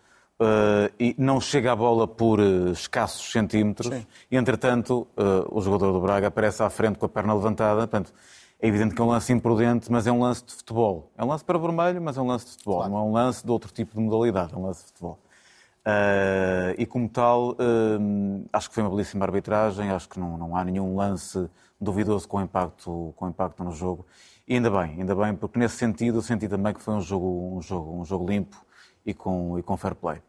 uh, 0.40 0.92
e 0.98 1.14
não 1.18 1.38
chega 1.38 1.72
à 1.72 1.76
bola 1.76 2.08
por 2.08 2.40
uh, 2.40 2.72
escassos 2.72 3.30
centímetros 3.30 3.94
Sim. 3.94 4.06
e, 4.30 4.36
entretanto, 4.38 5.06
uh, 5.18 5.46
o 5.50 5.60
jogador 5.60 5.92
do 5.92 6.00
Braga 6.00 6.28
aparece 6.28 6.62
à 6.62 6.70
frente 6.70 6.98
com 6.98 7.04
a 7.04 7.08
perna 7.10 7.34
levantada. 7.34 7.80
Portanto, 7.80 8.10
é 8.58 8.66
evidente 8.66 8.94
que 8.94 9.02
é 9.02 9.04
um 9.04 9.08
lance 9.08 9.30
imprudente, 9.34 9.92
mas 9.92 10.06
é 10.06 10.12
um 10.12 10.20
lance 10.20 10.42
de 10.42 10.54
futebol. 10.54 11.10
É 11.18 11.22
um 11.22 11.28
lance 11.28 11.44
para 11.44 11.58
vermelho, 11.58 12.00
mas 12.00 12.16
é 12.16 12.22
um 12.22 12.26
lance 12.26 12.46
de 12.46 12.52
futebol. 12.52 12.76
Claro. 12.78 12.92
Não 12.92 12.98
é 12.98 13.02
um 13.02 13.12
lance 13.12 13.44
de 13.44 13.50
outro 13.50 13.70
tipo 13.70 13.94
de 13.94 14.00
modalidade, 14.00 14.54
é 14.54 14.56
um 14.56 14.62
lance 14.62 14.80
de 14.80 14.86
futebol. 14.86 15.18
E 16.78 16.86
como 16.86 17.08
tal, 17.08 17.56
acho 18.52 18.68
que 18.68 18.74
foi 18.76 18.84
uma 18.84 18.90
belíssima 18.90 19.24
arbitragem, 19.24 19.90
acho 19.90 20.08
que 20.08 20.20
não, 20.20 20.38
não 20.38 20.56
há 20.56 20.64
nenhum 20.64 20.94
lance 20.94 21.50
duvidoso 21.82 22.28
com 22.28 22.40
impacto, 22.40 23.12
com 23.16 23.28
impacto 23.28 23.62
no 23.64 23.72
jogo. 23.72 24.06
E 24.46 24.54
ainda 24.54 24.70
bem, 24.70 25.00
ainda 25.00 25.14
bem, 25.14 25.34
porque 25.34 25.58
nesse 25.58 25.76
sentido 25.76 26.18
eu 26.18 26.22
senti 26.22 26.48
também 26.48 26.72
que 26.72 26.80
foi 26.80 26.94
um 26.94 27.00
jogo, 27.00 27.56
um 27.56 27.62
jogo, 27.62 28.00
um 28.00 28.04
jogo 28.04 28.28
limpo 28.28 28.56
e 29.04 29.12
com, 29.12 29.58
e 29.58 29.62
com 29.62 29.76
fair 29.76 29.94
play. 29.94 30.20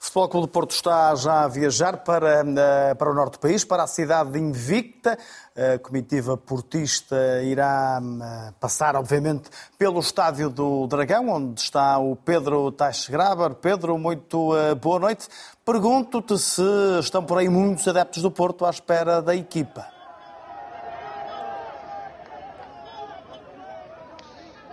O 0.00 0.02
Futebol 0.02 0.28
Clube 0.30 0.46
do 0.46 0.50
Porto 0.50 0.70
está 0.70 1.14
já 1.14 1.44
a 1.44 1.48
viajar 1.48 1.98
para, 1.98 2.42
eh, 2.42 2.94
para 2.94 3.10
o 3.10 3.14
norte 3.14 3.34
do 3.34 3.38
país, 3.38 3.64
para 3.64 3.82
a 3.82 3.86
cidade 3.86 4.30
de 4.30 4.38
Invicta. 4.38 5.18
A 5.54 5.78
comitiva 5.78 6.38
portista 6.38 7.42
irá 7.42 8.00
eh, 8.00 8.54
passar, 8.58 8.96
obviamente, 8.96 9.50
pelo 9.76 10.00
estádio 10.00 10.48
do 10.48 10.86
Dragão, 10.86 11.28
onde 11.28 11.60
está 11.60 11.98
o 11.98 12.16
Pedro 12.16 12.72
Teixegraber. 12.72 13.54
Pedro, 13.56 13.98
muito 13.98 14.56
eh, 14.56 14.74
boa 14.74 14.98
noite. 14.98 15.28
Pergunto-te 15.66 16.38
se 16.38 16.62
estão 16.98 17.22
por 17.22 17.36
aí 17.36 17.50
muitos 17.50 17.86
adeptos 17.86 18.22
do 18.22 18.30
Porto 18.30 18.64
à 18.64 18.70
espera 18.70 19.20
da 19.20 19.36
equipa. 19.36 19.99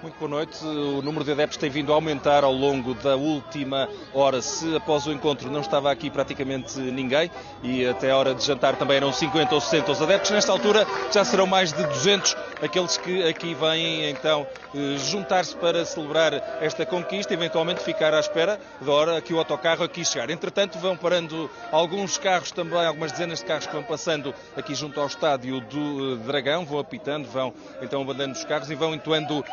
Muito 0.07 0.19
boa 0.19 0.29
noite. 0.29 0.63
O 0.63 1.01
número 1.01 1.25
de 1.25 1.33
adeptos 1.33 1.57
tem 1.57 1.69
vindo 1.69 1.91
a 1.91 1.95
aumentar 1.95 2.45
ao 2.45 2.53
longo 2.53 2.93
da 2.93 3.17
última 3.17 3.89
hora. 4.13 4.41
Se 4.41 4.73
após 4.73 5.05
o 5.05 5.11
encontro 5.11 5.51
não 5.51 5.59
estava 5.59 5.91
aqui 5.91 6.09
praticamente 6.09 6.79
ninguém 6.79 7.29
e 7.61 7.85
até 7.85 8.11
a 8.11 8.17
hora 8.17 8.33
de 8.33 8.41
jantar 8.41 8.77
também 8.77 8.95
eram 8.95 9.11
50 9.11 9.53
ou 9.53 9.59
60 9.59 9.91
os 9.91 10.01
adeptos, 10.01 10.31
nesta 10.31 10.49
altura 10.49 10.87
já 11.11 11.25
serão 11.25 11.45
mais 11.45 11.73
de 11.73 11.83
200 11.83 12.37
aqueles 12.61 12.95
que 12.95 13.21
aqui 13.27 13.53
vêm 13.53 14.09
então 14.09 14.47
eh, 14.73 14.97
juntar-se 14.97 15.55
para 15.55 15.83
celebrar 15.85 16.33
esta 16.61 16.85
conquista, 16.85 17.33
eventualmente 17.33 17.81
ficar 17.81 18.13
à 18.13 18.19
espera 18.19 18.59
da 18.81 18.91
hora 18.91 19.21
que 19.21 19.33
o 19.33 19.39
autocarro 19.39 19.83
aqui 19.83 20.03
chegar. 20.03 20.29
Entretanto, 20.29 20.77
vão 20.79 20.95
parando 20.95 21.49
alguns 21.71 22.17
carros 22.17 22.51
também, 22.51 22.85
algumas 22.85 23.11
dezenas 23.11 23.39
de 23.39 23.45
carros 23.45 23.67
que 23.67 23.73
vão 23.73 23.83
passando 23.83 24.33
aqui 24.55 24.73
junto 24.73 24.99
ao 24.99 25.07
estádio 25.07 25.59
do 25.61 26.13
eh, 26.13 26.25
Dragão, 26.25 26.65
vão 26.65 26.79
apitando, 26.79 27.27
vão 27.27 27.53
então 27.81 28.01
abandonando 28.01 28.37
os 28.37 28.45
carros 28.45 28.71
e 28.71 28.75
vão 28.75 28.93
entoando 28.93 29.43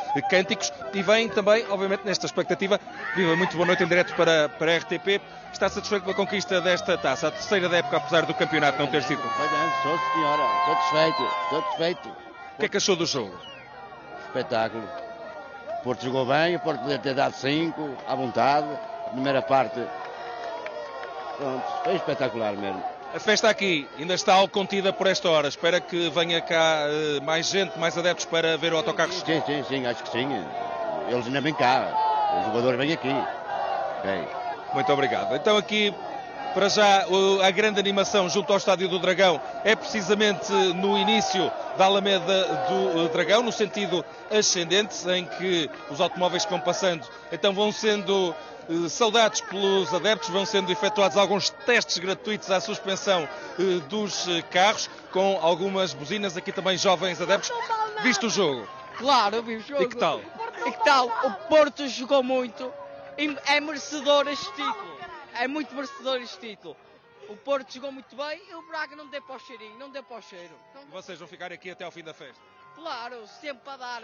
cânticos 0.44 0.72
e 0.92 1.02
vem 1.02 1.28
também, 1.28 1.66
obviamente, 1.70 2.04
nesta 2.04 2.26
expectativa. 2.26 2.78
Viva, 3.16 3.34
muito 3.34 3.56
boa 3.56 3.66
noite 3.66 3.82
em 3.82 3.86
direto 3.86 4.14
para, 4.14 4.48
para 4.48 4.72
a 4.72 4.76
RTP. 4.78 5.20
Está 5.52 5.68
satisfeito 5.68 6.04
com 6.04 6.10
a 6.10 6.14
conquista 6.14 6.60
desta 6.60 6.98
taça, 6.98 7.28
a 7.28 7.30
terceira 7.30 7.68
da 7.68 7.78
época, 7.78 7.96
apesar 7.96 8.26
do 8.26 8.34
campeonato 8.34 8.78
não 8.78 8.86
ter 8.88 9.02
sido? 9.02 9.22
Sou 9.82 9.98
senhora, 10.12 10.42
satisfeito, 10.66 11.30
satisfeito. 11.50 12.08
O 12.08 12.58
que 12.58 12.66
é 12.66 12.68
que 12.68 12.76
achou 12.76 12.96
do 12.96 13.06
jogo? 13.06 13.36
Espetáculo. 14.26 14.88
O 15.80 15.82
Porto 15.84 16.04
jogou 16.04 16.26
bem, 16.26 16.56
o 16.56 16.60
Porto 16.60 16.80
podia 16.80 16.98
ter 16.98 17.14
dado 17.14 17.34
5 17.34 17.96
à 18.06 18.14
vontade. 18.14 18.66
Primeira 19.12 19.42
parte. 19.42 19.80
Pronto, 21.36 21.64
foi 21.84 21.94
espetacular 21.94 22.52
mesmo. 22.54 22.93
A 23.14 23.20
festa 23.20 23.48
aqui 23.48 23.88
ainda 23.96 24.14
está 24.14 24.34
algo 24.34 24.52
contida 24.52 24.92
por 24.92 25.06
esta 25.06 25.30
hora. 25.30 25.46
Espera 25.46 25.80
que 25.80 26.10
venha 26.10 26.40
cá 26.40 26.88
uh, 26.88 27.24
mais 27.24 27.46
gente, 27.46 27.78
mais 27.78 27.96
adeptos 27.96 28.24
para 28.24 28.56
ver 28.58 28.72
o 28.72 28.76
autocarro. 28.76 29.12
Sim, 29.12 29.40
sim, 29.46 29.64
sim, 29.68 29.86
acho 29.86 30.02
que 30.02 30.10
sim. 30.10 30.26
Eles 31.08 31.24
ainda 31.24 31.40
vêm 31.40 31.54
cá. 31.54 31.94
Os 32.40 32.46
jogadores 32.46 32.76
vêm 32.76 32.92
aqui. 32.92 33.14
Okay. 34.00 34.26
Muito 34.74 34.92
obrigado. 34.92 35.36
Então 35.36 35.56
aqui, 35.56 35.94
para 36.54 36.68
já, 36.68 37.04
a 37.44 37.50
grande 37.50 37.80
animação 37.80 38.28
junto 38.28 38.52
ao 38.52 38.58
Estádio 38.58 38.88
do 38.88 39.00
Dragão 39.00 39.40
é 39.64 39.74
precisamente 39.74 40.52
no 40.52 40.96
início 40.96 41.50
da 41.76 41.86
Alameda 41.86 42.44
do 42.68 43.04
eh, 43.04 43.08
Dragão, 43.08 43.42
no 43.42 43.50
sentido 43.50 44.04
ascendente, 44.30 44.96
em 45.10 45.26
que 45.26 45.68
os 45.90 46.00
automóveis 46.00 46.44
que 46.44 46.50
vão 46.52 46.60
passando 46.60 47.04
então 47.32 47.52
vão 47.52 47.72
sendo 47.72 48.32
eh, 48.70 48.88
saudados 48.88 49.40
pelos 49.40 49.92
adeptos, 49.92 50.28
vão 50.28 50.46
sendo 50.46 50.70
efetuados 50.70 51.18
alguns 51.18 51.50
testes 51.50 51.98
gratuitos 51.98 52.48
à 52.52 52.60
suspensão 52.60 53.28
eh, 53.58 53.80
dos 53.88 54.26
carros, 54.52 54.88
com 55.10 55.40
algumas 55.42 55.92
buzinas, 55.92 56.36
aqui 56.36 56.52
também 56.52 56.78
jovens 56.78 57.20
adeptos. 57.20 57.50
Viste 58.04 58.26
o 58.26 58.30
jogo? 58.30 58.68
Claro, 58.96 59.42
vi 59.42 59.56
o 59.56 59.60
jogo. 59.60 59.82
E 59.82 59.88
que 59.88 59.96
tal? 59.96 60.20
E 60.64 60.70
que 60.70 60.84
tal? 60.84 61.06
O 61.24 61.30
Porto 61.48 61.88
jogou 61.88 62.22
muito, 62.22 62.72
é 63.46 63.60
merecedor 63.60 64.28
este 64.28 64.46
título, 64.52 64.93
é 65.34 65.48
muito 65.48 65.74
merecedor 65.74 66.20
este 66.20 66.38
título. 66.38 66.76
O 67.28 67.36
Porto 67.36 67.72
jogou 67.72 67.90
muito 67.90 68.14
bem 68.14 68.42
e 68.50 68.54
o 68.54 68.62
Braga 68.62 68.94
não 68.94 69.08
deu 69.08 69.22
para 69.22 69.36
o 69.36 69.38
cheirinho, 69.38 69.78
não 69.78 69.90
deu 69.90 70.02
para 70.02 70.18
o 70.18 70.22
cheiro. 70.22 70.54
Vocês 70.90 71.18
vão 71.18 71.26
ficar 71.26 71.52
aqui 71.52 71.70
até 71.70 71.84
ao 71.84 71.90
fim 71.90 72.02
da 72.02 72.12
festa? 72.12 72.42
Claro, 72.74 73.26
sempre 73.26 73.64
para 73.64 73.76
dar 73.78 74.02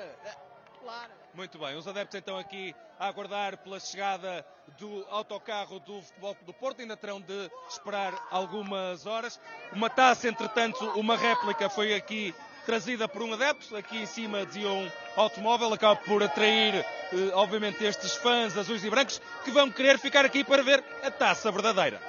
espetacular. 0.80 1.10
Muito 1.34 1.58
bem, 1.58 1.76
os 1.76 1.86
adeptos 1.86 2.18
então 2.18 2.38
aqui 2.38 2.74
a 2.98 3.06
aguardar 3.06 3.58
pela 3.58 3.78
chegada 3.78 4.44
do 4.78 5.06
autocarro 5.08 5.78
do 5.80 6.02
Futebol 6.02 6.36
do 6.42 6.52
Porto, 6.52 6.80
ainda 6.80 6.96
terão 6.96 7.20
de 7.20 7.50
esperar 7.68 8.26
algumas 8.30 9.06
horas. 9.06 9.40
Uma 9.72 9.90
taça, 9.90 10.28
entretanto, 10.28 10.84
uma 10.98 11.16
réplica 11.16 11.68
foi 11.68 11.94
aqui 11.94 12.34
trazida 12.70 13.08
por 13.08 13.20
um 13.20 13.34
adepto, 13.34 13.76
aqui 13.76 14.00
em 14.00 14.06
cima 14.06 14.46
de 14.46 14.64
um 14.64 14.88
automóvel, 15.16 15.72
acaba 15.72 15.96
por 15.96 16.22
atrair, 16.22 16.76
eh, 16.76 16.86
obviamente, 17.34 17.84
estes 17.84 18.14
fãs 18.14 18.56
azuis 18.56 18.84
e 18.84 18.88
brancos 18.88 19.20
que 19.44 19.50
vão 19.50 19.68
querer 19.72 19.98
ficar 19.98 20.24
aqui 20.24 20.44
para 20.44 20.62
ver 20.62 20.80
a 21.02 21.10
taça 21.10 21.50
verdadeira. 21.50 22.00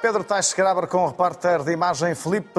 Pedro 0.00 0.24
Tais 0.24 0.54
Graber 0.54 0.86
com 0.86 1.04
o 1.04 1.08
repórter 1.08 1.62
de 1.62 1.72
imagem 1.72 2.14
Felipe 2.14 2.58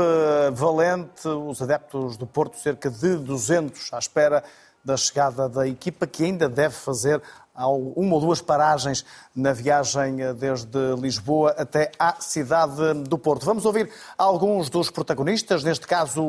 Valente, 0.53 1.27
os 1.27 1.59
adeptos 1.59 2.15
do 2.15 2.27
Porto, 2.27 2.55
cerca 2.55 2.87
de 2.87 3.15
200 3.15 3.91
à 3.93 3.97
espera 3.97 4.43
da 4.83 4.97
chegada 4.97 5.47
da 5.49 5.67
equipa, 5.67 6.07
que 6.07 6.23
ainda 6.23 6.47
deve 6.49 6.75
fazer 6.75 7.21
uma 7.67 8.15
ou 8.15 8.21
duas 8.21 8.41
paragens 8.41 9.03
na 9.35 9.51
viagem 9.51 10.17
desde 10.37 10.95
Lisboa 10.97 11.53
até 11.57 11.91
à 11.99 12.15
cidade 12.21 12.93
do 13.03 13.17
Porto. 13.17 13.45
Vamos 13.45 13.65
ouvir 13.65 13.89
alguns 14.17 14.69
dos 14.69 14.89
protagonistas, 14.89 15.61
neste 15.61 15.85
caso 15.85 16.23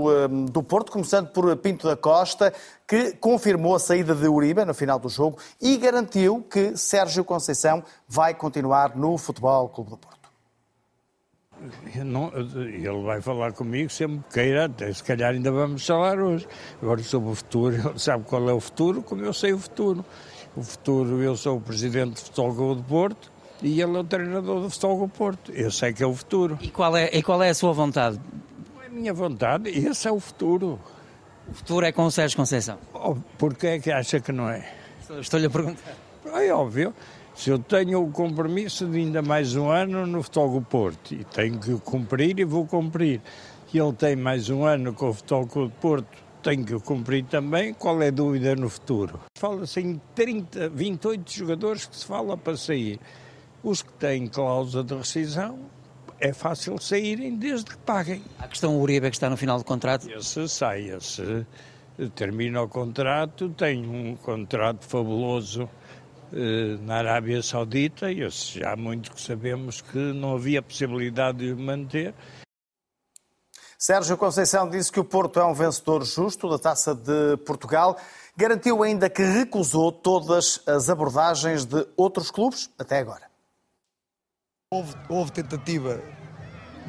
do 0.51 0.63
Porto, 0.63 0.91
começando 0.91 1.29
por 1.29 1.57
Pinto 1.59 1.87
da 1.87 1.97
Costa, 1.97 2.53
que 2.87 3.13
confirmou 3.13 3.77
a 3.77 3.79
saída 3.79 4.15
de 4.15 4.27
Uribe 4.27 4.65
no 4.65 4.75
final 4.75 4.99
do 4.99 5.09
jogo 5.09 5.39
e 5.61 5.77
garantiu 5.77 6.45
que 6.51 6.77
Sérgio 6.77 7.25
Conceição 7.25 7.85
vai 8.09 8.35
continuar 8.35 8.97
no 8.97 9.17
Futebol 9.17 9.69
Clube 9.69 9.91
do 9.91 9.97
Porto. 9.99 10.20
Não, 12.05 12.33
ele 12.35 13.03
vai 13.03 13.21
falar 13.21 13.53
comigo 13.53 13.91
sempre 13.91 14.21
que 14.29 14.35
queira, 14.35 14.65
até 14.65 14.93
se 14.93 15.03
calhar 15.05 15.33
ainda 15.33 15.51
vamos 15.51 15.87
falar 15.87 16.19
hoje. 16.19 16.47
Agora 16.83 17.03
sobre 17.03 17.31
o 17.31 17.35
futuro, 17.35 17.75
ele 17.77 17.99
sabe 17.99 18.25
qual 18.25 18.49
é 18.49 18.53
o 18.53 18.61
futuro, 18.61 19.03
como 19.03 19.23
eu 19.23 19.33
sei 19.33 19.53
o 19.53 19.59
futuro. 19.59 20.05
O 20.57 20.63
futuro, 20.63 21.23
eu 21.23 21.37
sou 21.37 21.59
o 21.59 21.61
presidente 21.61 22.15
do 22.15 22.21
Futebol 22.21 22.75
do 22.75 22.83
Porto 22.83 23.31
e 23.63 23.81
ele 23.81 23.97
é 23.97 24.01
o 24.01 24.05
treinador 24.05 24.63
do 24.63 24.71
Futebol 24.71 25.09
Porto. 25.09 25.53
Eu 25.53 25.71
sei 25.71 25.93
que 25.93 26.03
é 26.03 26.07
o 26.07 26.15
futuro. 26.15 26.59
E 26.61 26.71
qual 26.71 26.97
é, 26.97 27.11
e 27.13 27.23
qual 27.23 27.43
é 27.43 27.51
a 27.51 27.55
sua 27.55 27.73
vontade? 27.73 28.19
Não 28.75 28.83
é 28.83 28.87
a 28.87 28.91
minha 28.91 29.15
vontade, 29.15 29.69
esse 29.71 30.09
é 30.09 30.13
o 30.13 30.19
futuro. 30.19 30.79
O 31.49 31.55
futuro 31.55 31.85
é 31.85 31.93
com 31.93 32.05
o 32.05 32.11
Sérgio 32.11 32.37
Conceição? 32.37 32.79
Oh, 32.95 33.17
Porquê 33.37 33.67
é 33.67 33.79
que 33.79 33.91
acha 33.91 34.21
que 34.21 34.33
não 34.33 34.49
é? 34.49 34.67
Estou-lhe 35.21 35.47
a 35.47 35.51
perguntar. 35.51 35.95
É 36.27 36.53
óbvio. 36.53 36.95
Se 37.41 37.49
eu 37.49 37.59
tenho 37.59 38.05
o 38.05 38.13
compromisso 38.13 38.87
de 38.87 38.99
ainda 38.99 39.23
mais 39.23 39.57
um 39.57 39.71
ano 39.71 40.07
no 40.07 40.23
Futebol 40.23 40.61
Porto 40.61 41.15
e 41.15 41.25
tenho 41.25 41.59
que 41.59 41.75
cumprir 41.81 42.39
e 42.39 42.45
vou 42.45 42.67
cumprir, 42.67 43.23
e 43.73 43.79
ele 43.79 43.95
tem 43.95 44.15
mais 44.15 44.51
um 44.51 44.63
ano 44.63 44.93
com 44.93 45.09
o 45.09 45.15
Futebol 45.15 45.71
Porto, 45.81 46.19
tenho 46.43 46.67
que 46.67 46.79
cumprir 46.81 47.25
também, 47.25 47.73
qual 47.73 48.03
é 48.03 48.09
a 48.09 48.11
dúvida 48.11 48.55
no 48.55 48.69
futuro? 48.69 49.19
Fala-se 49.39 49.81
em 49.81 49.99
30, 50.15 50.69
28 50.69 51.33
jogadores 51.33 51.87
que 51.87 51.97
se 51.97 52.05
fala 52.05 52.37
para 52.37 52.59
sair. 52.59 53.01
Os 53.63 53.81
que 53.81 53.93
têm 53.95 54.27
cláusula 54.27 54.85
de 54.85 54.95
rescisão, 54.95 55.61
é 56.21 56.35
fácil 56.35 56.79
saírem 56.79 57.37
desde 57.37 57.71
que 57.71 57.79
paguem. 57.79 58.23
A 58.39 58.49
questão 58.49 58.79
Uribe 58.79 59.09
que 59.09 59.17
está 59.17 59.31
no 59.31 59.39
final 59.39 59.57
do 59.57 59.65
contrato? 59.65 60.07
Esse 60.11 60.47
sai, 60.47 60.91
esse 60.91 61.47
termina 62.15 62.61
o 62.61 62.69
contrato, 62.69 63.49
tem 63.49 63.83
um 63.87 64.15
contrato 64.15 64.85
fabuloso 64.85 65.71
na 66.83 66.97
Arábia 66.97 67.43
Saudita 67.43 68.11
e 68.11 68.29
já 68.31 68.77
muito 68.77 69.13
que 69.13 69.21
sabemos 69.21 69.81
que 69.81 69.99
não 69.99 70.35
havia 70.35 70.63
possibilidade 70.63 71.39
de 71.39 71.53
o 71.53 71.59
manter. 71.59 72.15
Sérgio 73.79 74.17
Conceição 74.17 74.69
disse 74.69 74.93
que 74.93 75.01
o 75.01 75.05
Porto 75.05 75.41
é 75.41 75.45
um 75.45 75.55
vencedor 75.55 76.05
justo 76.05 76.51
da 76.51 76.59
Taça 76.59 76.95
de 76.95 77.39
Portugal. 77.47 77.97
Garantiu 78.37 78.83
ainda 78.83 79.09
que 79.09 79.23
recusou 79.23 79.91
todas 79.91 80.61
as 80.67 80.91
abordagens 80.91 81.65
de 81.65 81.87
outros 81.97 82.31
clubes 82.31 82.71
até 82.79 82.99
agora. 82.99 83.31
Houve, 84.71 84.95
houve 85.09 85.33
tentativa 85.33 86.03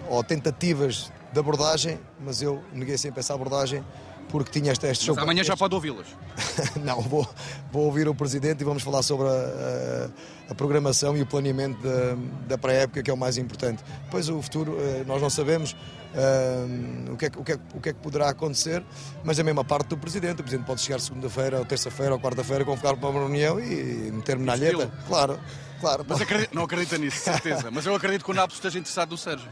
ou 0.09 0.21
tentativas 0.23 1.11
de 1.31 1.39
abordagem, 1.39 1.97
mas 2.19 2.41
eu 2.41 2.61
neguei 2.73 2.97
sempre 2.97 3.21
essa 3.21 3.33
abordagem 3.33 3.83
porque 4.31 4.59
tinha 4.59 4.71
este, 4.71 4.87
este 4.87 5.05
jogo. 5.05 5.17
Mas 5.17 5.23
amanhã 5.23 5.43
já 5.43 5.57
pode 5.57 5.75
ouvi-las. 5.75 6.07
Não, 6.83 7.01
vou, 7.01 7.27
vou 7.71 7.83
ouvir 7.85 8.07
o 8.07 8.15
Presidente 8.15 8.61
e 8.61 8.63
vamos 8.63 8.81
falar 8.81 9.03
sobre 9.03 9.27
a, 9.27 9.31
a, 9.31 10.51
a 10.51 10.55
programação 10.55 11.17
e 11.17 11.21
o 11.21 11.25
planeamento 11.25 11.81
da, 11.83 12.17
da 12.47 12.57
pré-época, 12.57 13.03
que 13.03 13.11
é 13.11 13.13
o 13.13 13.17
mais 13.17 13.37
importante. 13.37 13.83
Depois 14.05 14.29
o 14.29 14.41
futuro, 14.41 14.77
eh, 14.79 15.03
nós 15.05 15.21
não 15.21 15.29
sabemos 15.29 15.73
uh, 15.73 17.13
o, 17.13 17.17
que 17.17 17.25
é, 17.25 17.31
o, 17.35 17.43
que 17.43 17.51
é, 17.51 17.59
o 17.75 17.81
que 17.81 17.89
é 17.89 17.93
que 17.93 17.99
poderá 17.99 18.29
acontecer, 18.29 18.83
mas 19.23 19.37
é 19.37 19.41
a 19.41 19.45
mesma 19.45 19.65
parte 19.65 19.89
do 19.89 19.97
Presidente. 19.97 20.39
O 20.39 20.43
Presidente 20.43 20.65
pode 20.65 20.81
chegar 20.81 20.99
segunda-feira, 20.99 21.59
ou 21.59 21.65
terça-feira, 21.65 22.13
ou 22.13 22.19
quarta-feira, 22.19 22.63
convocar 22.63 22.95
para 22.95 23.09
uma 23.09 23.19
reunião 23.19 23.59
e 23.59 24.11
meter-me 24.11 24.45
na 24.45 24.53
alheta. 24.53 24.89
Claro, 25.07 25.39
claro. 25.81 26.05
Mas 26.07 26.21
acredito, 26.21 26.55
não 26.55 26.63
acredita 26.63 26.97
nisso, 26.97 27.19
certeza. 27.19 27.69
mas 27.71 27.85
eu 27.85 27.93
acredito 27.93 28.23
que 28.23 28.31
o 28.31 28.33
Napos 28.33 28.55
esteja 28.55 28.79
interessado 28.79 29.11
no 29.11 29.17
Sérgio. 29.17 29.49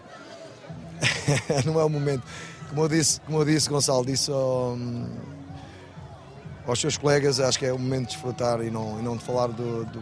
não 1.66 1.80
é 1.80 1.84
o 1.84 1.90
momento. 1.90 2.24
Como 2.70 2.84
eu 2.84 2.88
disse, 2.88 3.20
como 3.22 3.40
eu 3.40 3.46
disse 3.46 3.68
Gonçalo, 3.68 4.06
disse 4.06 4.32
ao, 4.32 4.78
aos 6.68 6.80
seus 6.80 6.98
colegas, 6.98 7.40
acho 7.40 7.58
que 7.58 7.66
é 7.66 7.74
o 7.74 7.80
momento 7.80 8.10
de 8.10 8.14
desfrutar 8.14 8.62
e 8.62 8.70
não, 8.70 9.00
e 9.00 9.02
não 9.02 9.18
de 9.18 9.24
falar 9.24 9.48
do, 9.48 9.86
do, 9.86 10.00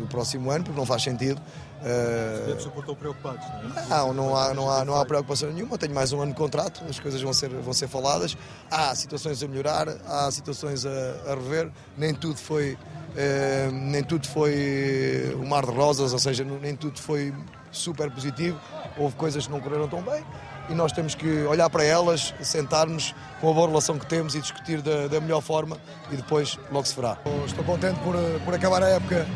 do 0.00 0.06
próximo 0.08 0.50
ano, 0.50 0.64
porque 0.64 0.78
não 0.78 0.86
faz 0.86 1.02
sentido. 1.02 1.40
Uh, 1.80 2.60
se 2.60 2.68
portou 2.70 2.94
preocupados, 2.96 3.46
não 3.62 3.82
é? 3.82 3.88
Não, 3.88 4.14
não 4.14 4.36
há, 4.36 4.54
não, 4.54 4.70
há, 4.70 4.84
não 4.84 4.96
há 4.96 5.04
preocupação 5.04 5.50
nenhuma. 5.50 5.76
Tenho 5.76 5.94
mais 5.94 6.12
um 6.12 6.20
ano 6.20 6.32
de 6.32 6.38
contrato, 6.38 6.82
as 6.88 6.98
coisas 6.98 7.20
vão 7.20 7.32
ser, 7.32 7.50
vão 7.50 7.72
ser 7.72 7.88
faladas. 7.88 8.36
Há 8.70 8.94
situações 8.94 9.42
a 9.42 9.48
melhorar, 9.48 9.88
há 10.06 10.30
situações 10.30 10.86
a, 10.86 10.90
a 11.26 11.34
rever. 11.34 11.70
Nem 11.96 12.14
tudo 12.14 12.36
foi. 12.36 12.74
Uh, 12.74 13.70
nem 13.72 14.02
tudo 14.02 14.26
foi 14.26 15.36
um 15.38 15.46
mar 15.46 15.64
de 15.64 15.72
rosas, 15.72 16.12
ou 16.12 16.18
seja, 16.18 16.42
nem 16.44 16.74
tudo 16.74 16.98
foi 17.00 17.34
super 17.70 18.10
positivo. 18.10 18.58
Houve 18.96 19.14
coisas 19.16 19.46
que 19.46 19.52
não 19.52 19.60
correram 19.60 19.88
tão 19.88 20.02
bem 20.02 20.24
e 20.68 20.74
nós 20.74 20.92
temos 20.92 21.14
que 21.14 21.42
olhar 21.42 21.68
para 21.68 21.84
elas, 21.84 22.34
sentarmos 22.40 23.14
com 23.40 23.50
a 23.50 23.52
boa 23.52 23.68
relação 23.68 23.98
que 23.98 24.06
temos 24.06 24.34
e 24.34 24.40
discutir 24.40 24.80
da, 24.80 25.06
da 25.08 25.20
melhor 25.20 25.40
forma 25.40 25.76
e 26.10 26.16
depois 26.16 26.58
logo 26.70 26.86
se 26.86 26.94
verá. 26.94 27.18
Estou 27.46 27.64
contente 27.64 27.98
por, 28.00 28.14
por 28.44 28.54
acabar 28.54 28.82
a 28.82 28.88
época 28.88 29.26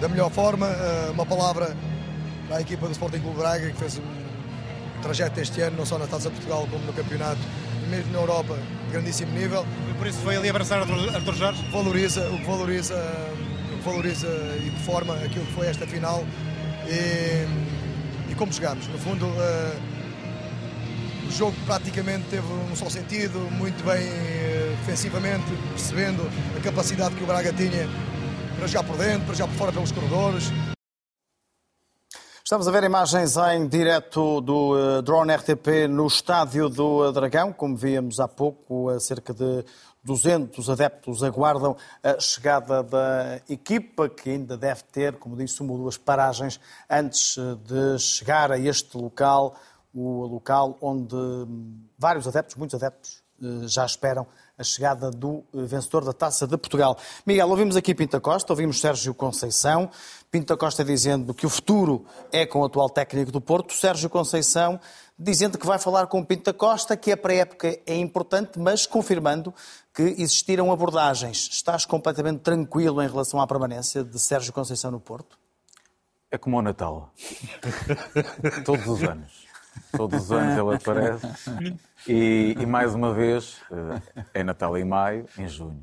da 0.00 0.08
melhor 0.08 0.30
forma. 0.30 0.66
Eh, 0.66 1.10
uma 1.12 1.24
palavra 1.24 1.76
à 2.50 2.60
equipa 2.60 2.86
do 2.86 2.92
Sporting 2.92 3.20
Clube 3.20 3.38
Braga 3.38 3.70
que 3.70 3.76
fez 3.76 3.98
um 3.98 5.00
trajeto 5.02 5.40
este 5.40 5.60
ano, 5.60 5.76
não 5.78 5.86
só 5.86 5.98
na 5.98 6.06
Taça 6.06 6.30
Portugal 6.30 6.66
como 6.70 6.84
no 6.84 6.92
campeonato 6.92 7.40
e 7.84 7.88
mesmo 7.88 8.12
na 8.12 8.18
Europa, 8.18 8.56
de 8.86 8.92
grandíssimo 8.92 9.32
nível. 9.32 9.64
E 9.90 9.94
por 9.94 10.06
isso 10.06 10.18
foi 10.18 10.36
ali 10.36 10.48
abraçar 10.50 10.80
Arthur 10.80 11.34
Jorge? 11.34 11.64
Valoriza, 11.70 12.28
o 12.28 12.38
que 12.38 12.44
valoriza, 12.44 12.94
o 13.72 13.78
que 13.78 13.84
valoriza 13.84 14.28
e 14.58 14.70
de 14.70 14.82
forma 14.82 15.14
aquilo 15.14 15.46
que 15.46 15.52
foi 15.52 15.66
esta 15.66 15.86
final 15.86 16.24
e, 16.86 18.30
e 18.30 18.34
como 18.34 18.52
chegámos. 18.52 18.86
No 18.88 18.98
fundo, 18.98 19.26
uh, 19.26 19.97
o 21.28 21.30
jogo 21.30 21.56
praticamente 21.66 22.26
teve 22.30 22.46
um 22.46 22.74
só 22.74 22.88
sentido, 22.88 23.38
muito 23.52 23.84
bem 23.84 24.02
eh, 24.02 24.74
defensivamente, 24.80 25.44
percebendo 25.70 26.22
a 26.56 26.60
capacidade 26.60 27.14
que 27.14 27.22
o 27.22 27.26
Braga 27.26 27.52
tinha 27.52 27.86
para 28.56 28.66
jogar 28.66 28.88
por 28.88 28.96
dentro, 28.96 29.26
para 29.26 29.34
jogar 29.34 29.48
por 29.52 29.58
fora 29.58 29.72
pelos 29.72 29.92
corredores. 29.92 30.44
Estamos 32.42 32.66
a 32.66 32.70
ver 32.70 32.84
imagens 32.84 33.36
em 33.36 33.68
direto 33.68 34.40
do 34.40 34.72
uh, 34.72 35.02
drone 35.02 35.34
RTP 35.34 35.86
no 35.86 36.06
estádio 36.06 36.70
do 36.70 37.12
Dragão, 37.12 37.52
como 37.52 37.76
víamos 37.76 38.18
há 38.20 38.26
pouco, 38.26 38.98
cerca 38.98 39.34
de 39.34 39.66
200 40.02 40.70
adeptos 40.70 41.22
aguardam 41.22 41.76
a 42.02 42.18
chegada 42.18 42.82
da 42.82 43.42
equipa, 43.50 44.08
que 44.08 44.30
ainda 44.30 44.56
deve 44.56 44.82
ter, 44.84 45.16
como 45.16 45.36
disse, 45.36 45.60
uma 45.60 45.72
ou 45.72 45.78
duas 45.78 45.98
paragens 45.98 46.58
antes 46.88 47.36
de 47.66 47.98
chegar 47.98 48.50
a 48.50 48.58
este 48.58 48.96
local 48.96 49.54
o 49.98 50.26
local 50.26 50.76
onde 50.80 51.16
vários 51.98 52.26
adeptos, 52.28 52.56
muitos 52.56 52.74
adeptos, 52.74 53.22
eh, 53.42 53.66
já 53.68 53.84
esperam 53.84 54.26
a 54.56 54.62
chegada 54.62 55.10
do 55.10 55.44
eh, 55.54 55.62
vencedor 55.62 56.04
da 56.04 56.12
Taça 56.12 56.46
de 56.46 56.56
Portugal. 56.56 56.96
Miguel, 57.26 57.48
ouvimos 57.48 57.76
aqui 57.76 57.94
Pinta 57.94 58.20
Costa, 58.20 58.52
ouvimos 58.52 58.80
Sérgio 58.80 59.14
Conceição. 59.14 59.90
Pinta 60.30 60.56
Costa 60.56 60.84
dizendo 60.84 61.32
que 61.32 61.46
o 61.46 61.48
futuro 61.48 62.04
é 62.32 62.44
com 62.46 62.60
o 62.60 62.64
atual 62.64 62.90
técnico 62.90 63.32
do 63.32 63.40
Porto. 63.40 63.72
Sérgio 63.72 64.10
Conceição 64.10 64.80
dizendo 65.18 65.58
que 65.58 65.66
vai 65.66 65.78
falar 65.78 66.06
com 66.06 66.24
Pinta 66.24 66.52
Costa, 66.52 66.96
que 66.96 67.10
a 67.10 67.16
pré-época 67.16 67.80
é 67.84 67.96
importante, 67.96 68.58
mas 68.58 68.86
confirmando 68.86 69.52
que 69.92 70.02
existiram 70.02 70.70
abordagens. 70.70 71.48
Estás 71.50 71.84
completamente 71.84 72.40
tranquilo 72.40 73.02
em 73.02 73.08
relação 73.08 73.40
à 73.40 73.46
permanência 73.46 74.04
de 74.04 74.18
Sérgio 74.18 74.52
Conceição 74.52 74.92
no 74.92 75.00
Porto? 75.00 75.36
É 76.30 76.38
como 76.38 76.58
o 76.58 76.62
Natal. 76.62 77.12
Todos 78.64 78.86
os 78.86 79.02
anos. 79.02 79.47
Todos 79.96 80.24
os 80.24 80.32
anos 80.32 80.56
ele 80.56 80.76
aparece. 80.76 81.26
E, 82.06 82.56
e, 82.58 82.66
mais 82.66 82.94
uma 82.94 83.12
vez, 83.12 83.60
eh, 83.70 84.24
é 84.34 84.42
Natal 84.44 84.76
em 84.78 84.84
maio, 84.84 85.26
em 85.36 85.46
junho. 85.48 85.82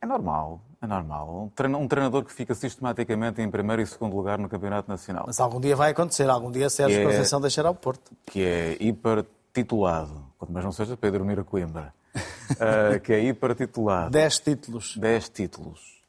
É 0.00 0.06
normal, 0.06 0.60
é 0.80 0.86
normal. 0.86 1.50
Um 1.78 1.88
treinador 1.88 2.24
que 2.24 2.32
fica 2.32 2.54
sistematicamente 2.54 3.40
em 3.40 3.50
primeiro 3.50 3.82
e 3.82 3.86
segundo 3.86 4.16
lugar 4.16 4.38
no 4.38 4.48
Campeonato 4.48 4.88
Nacional. 4.88 5.24
Mas 5.26 5.38
algum 5.38 5.60
dia 5.60 5.76
vai 5.76 5.90
acontecer, 5.90 6.28
algum 6.28 6.50
dia 6.50 6.68
Sérgio 6.68 7.00
é, 7.00 7.04
Conceição 7.04 7.40
deixará 7.40 7.70
o 7.70 7.74
Porto. 7.74 8.12
Que 8.26 8.42
é 8.42 8.76
hiper 8.80 9.24
titulado, 9.52 10.24
quanto 10.38 10.52
mais 10.52 10.64
não 10.64 10.72
seja 10.72 10.96
Pedro 10.96 11.24
Mira 11.24 11.44
Coimbra. 11.44 11.94
uh, 12.14 13.00
que 13.00 13.12
é 13.12 13.32
para 13.32 13.54
titular. 13.54 14.10
10 14.10 14.38
títulos. 14.40 14.96
10 14.96 15.28
títulos. 15.28 16.02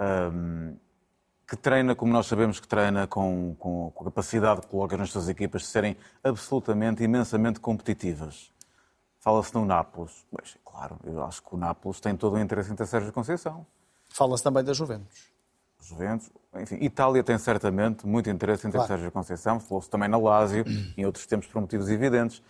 Um, 0.00 0.76
que 1.46 1.56
treina, 1.56 1.94
como 1.94 2.12
nós 2.12 2.26
sabemos 2.26 2.58
que 2.58 2.66
treina, 2.66 3.06
com, 3.06 3.54
com, 3.58 3.90
com 3.94 4.02
a 4.02 4.04
capacidade 4.06 4.62
que 4.62 4.66
coloca 4.66 4.96
nas 4.96 5.10
suas 5.10 5.28
equipas 5.28 5.62
de 5.62 5.68
serem 5.68 5.96
absolutamente, 6.22 7.04
imensamente 7.04 7.60
competitivas. 7.60 8.50
Fala-se 9.20 9.54
no 9.54 9.64
Nápoles. 9.64 10.26
Pois, 10.30 10.56
claro, 10.64 10.98
eu 11.04 11.24
acho 11.24 11.42
que 11.42 11.54
o 11.54 11.58
Nápoles 11.58 12.00
tem 12.00 12.16
todo 12.16 12.34
o 12.34 12.38
interesse 12.38 12.72
em 12.72 12.76
ter 12.76 12.86
Sérgio 12.86 13.12
Conceição. 13.12 13.66
Fala-se 14.08 14.42
também 14.42 14.64
da 14.64 14.72
Juventus. 14.72 15.30
Juventus, 15.80 16.30
enfim, 16.56 16.78
Itália 16.80 17.22
tem 17.22 17.38
certamente 17.38 18.06
muito 18.06 18.28
interesse 18.28 18.66
em 18.66 18.70
ter 18.70 18.78
claro. 18.78 18.88
Sérgio 18.88 19.12
Conceição, 19.12 19.60
falou-se 19.60 19.88
também 19.88 20.08
na 20.08 20.16
Lazio, 20.16 20.64
em 20.96 21.06
outros 21.06 21.26
tempos 21.26 21.46
por 21.46 21.60
motivos 21.60 21.88
evidentes. 21.88 22.42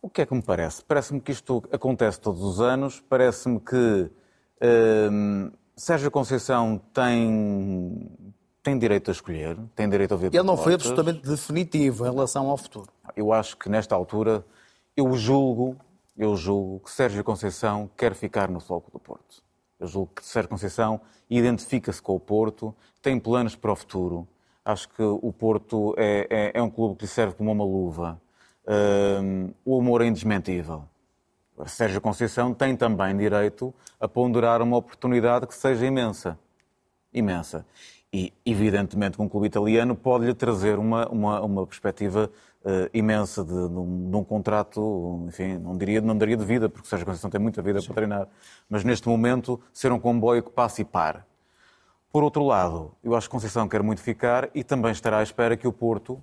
O 0.00 0.10
que 0.10 0.22
é 0.22 0.26
que 0.26 0.34
me 0.34 0.42
parece? 0.42 0.84
Parece-me 0.84 1.20
que 1.20 1.30
isto 1.30 1.62
acontece 1.70 2.18
todos 2.20 2.42
os 2.42 2.60
anos, 2.60 3.00
parece-me 3.08 3.60
que 3.60 4.10
hum, 5.12 5.52
Sérgio 5.76 6.10
Conceição 6.10 6.80
tem, 6.92 8.10
tem 8.62 8.78
direito 8.78 9.10
a 9.10 9.12
escolher, 9.12 9.56
tem 9.74 9.88
direito 9.88 10.14
a 10.14 10.16
ver 10.16 10.32
Ele 10.32 10.42
não 10.42 10.56
foi 10.56 10.74
absolutamente 10.74 11.20
definitivo 11.20 12.06
em 12.06 12.10
relação 12.10 12.48
ao 12.48 12.56
futuro. 12.56 12.88
Eu 13.16 13.32
acho 13.32 13.56
que 13.56 13.68
nesta 13.68 13.94
altura, 13.94 14.44
eu 14.96 15.12
julgo, 15.16 15.76
eu 16.16 16.36
julgo 16.36 16.80
que 16.80 16.90
Sérgio 16.90 17.24
Conceição 17.24 17.90
quer 17.96 18.14
ficar 18.14 18.48
no 18.48 18.60
Floco 18.60 18.90
do 18.90 18.98
Porto. 18.98 19.42
Eu 19.80 19.88
julgo 19.88 20.12
que 20.14 20.24
Sérgio 20.24 20.48
Conceição 20.48 21.00
identifica-se 21.28 22.00
com 22.00 22.14
o 22.14 22.20
Porto, 22.20 22.74
tem 23.00 23.18
planos 23.18 23.56
para 23.56 23.72
o 23.72 23.76
futuro. 23.76 24.28
Acho 24.64 24.88
que 24.90 25.02
o 25.02 25.32
Porto 25.32 25.94
é, 25.98 26.26
é, 26.30 26.52
é 26.54 26.62
um 26.62 26.70
clube 26.70 26.96
que 26.96 27.02
lhe 27.02 27.08
serve 27.08 27.34
como 27.34 27.50
uma 27.50 27.64
luva. 27.64 28.20
Um, 28.64 29.52
o 29.64 29.80
amor 29.80 30.02
é 30.02 30.06
indesmentível. 30.06 30.84
Sérgio 31.66 32.00
Conceição 32.00 32.54
tem 32.54 32.76
também 32.76 33.16
direito 33.16 33.74
a 34.00 34.06
ponderar 34.06 34.62
uma 34.62 34.76
oportunidade 34.76 35.46
que 35.46 35.54
seja 35.54 35.84
imensa. 35.84 36.38
Imensa. 37.12 37.66
E, 38.12 38.30
evidentemente, 38.44 39.20
um 39.22 39.26
clube 39.26 39.46
italiano 39.46 39.96
pode-lhe 39.96 40.34
trazer 40.34 40.78
uma, 40.78 41.08
uma, 41.08 41.40
uma 41.40 41.66
perspectiva 41.66 42.30
uh, 42.62 42.90
imensa 42.92 43.42
de, 43.42 43.50
de, 43.50 43.56
um, 43.56 44.10
de, 44.10 44.16
um, 44.16 44.22
contrato, 44.22 45.24
enfim, 45.28 45.56
não 45.56 45.78
diria, 45.78 45.98
não 46.02 46.16
daria 46.16 46.36
de 46.36 46.44
vida, 46.44 46.68
porque 46.68 46.86
Sérgio 46.86 47.06
Conceição 47.06 47.30
tem 47.30 47.40
muita 47.40 47.62
vida 47.62 47.80
Sim. 47.80 47.86
para 47.86 47.94
treinar. 47.94 48.28
Mas, 48.68 48.84
neste 48.84 49.08
momento, 49.08 49.58
ser 49.72 49.92
um 49.92 49.98
comboio 49.98 50.42
que 50.42 50.50
passe 50.50 50.82
e 50.82 50.84
pare. 50.84 51.20
Por 52.12 52.22
outro 52.22 52.44
lado, 52.44 52.94
eu 53.02 53.16
acho 53.16 53.28
que 53.28 53.32
Conceição 53.32 53.66
quer 53.66 53.82
muito 53.82 54.02
ficar 54.02 54.50
e 54.54 54.62
também 54.62 54.92
estará 54.92 55.20
à 55.20 55.22
espera 55.22 55.56
que 55.56 55.66
o 55.66 55.72
Porto, 55.72 56.22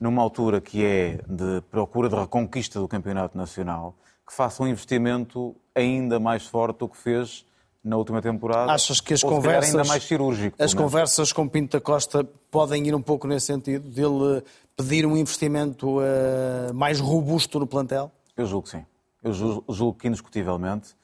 numa 0.00 0.20
altura 0.20 0.60
que 0.60 0.84
é 0.84 1.20
de 1.28 1.60
procura 1.70 2.08
de 2.08 2.16
reconquista 2.16 2.80
do 2.80 2.88
Campeonato 2.88 3.38
Nacional, 3.38 3.94
que 4.26 4.34
faça 4.34 4.64
um 4.64 4.66
investimento 4.66 5.54
ainda 5.72 6.18
mais 6.18 6.44
forte 6.44 6.78
do 6.78 6.88
que 6.88 6.96
fez 6.96 7.46
na 7.82 7.96
última 7.96 8.20
temporada. 8.20 8.72
Achas 8.72 9.00
que 9.00 9.14
as 9.14 9.22
conversas 9.22 9.74
ainda 9.74 9.88
mais 9.88 10.04
cirúrgico? 10.04 10.62
As 10.62 10.74
conversas 10.74 11.32
com 11.32 11.48
Pinto 11.48 11.78
da 11.78 11.80
Costa 11.80 12.24
podem 12.50 12.86
ir 12.86 12.94
um 12.94 13.02
pouco 13.02 13.26
nesse 13.26 13.46
sentido, 13.46 13.88
dele 13.88 14.42
pedir 14.76 15.06
um 15.06 15.16
investimento 15.16 15.98
uh, 15.98 16.74
mais 16.74 17.00
robusto 17.00 17.58
no 17.58 17.66
plantel? 17.66 18.10
Eu 18.36 18.46
julgo 18.46 18.64
que 18.64 18.70
sim. 18.70 18.84
Eu 19.22 19.32
julgo, 19.32 19.64
julgo 19.72 19.98
que 19.98 20.08
indiscutivelmente 20.08 20.94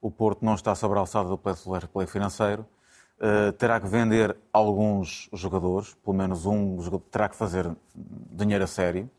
o 0.00 0.10
Porto 0.10 0.44
não 0.44 0.54
está 0.54 0.74
sobre 0.74 0.98
a 0.98 1.00
alçada 1.00 1.28
do 1.28 1.38
play 1.38 2.06
financeiro 2.06 2.66
Uh, 3.16 3.50
terá 3.52 3.80
que 3.80 3.86
vender 3.86 4.36
alguns 4.52 5.30
jogadores, 5.32 5.94
pelo 6.04 6.14
menos 6.14 6.44
um 6.44 6.78
jogador 6.82 7.02
terá 7.10 7.28
que 7.30 7.36
fazer 7.36 7.74
dinheiro 7.94 8.62
a 8.62 8.66
sério. 8.66 9.10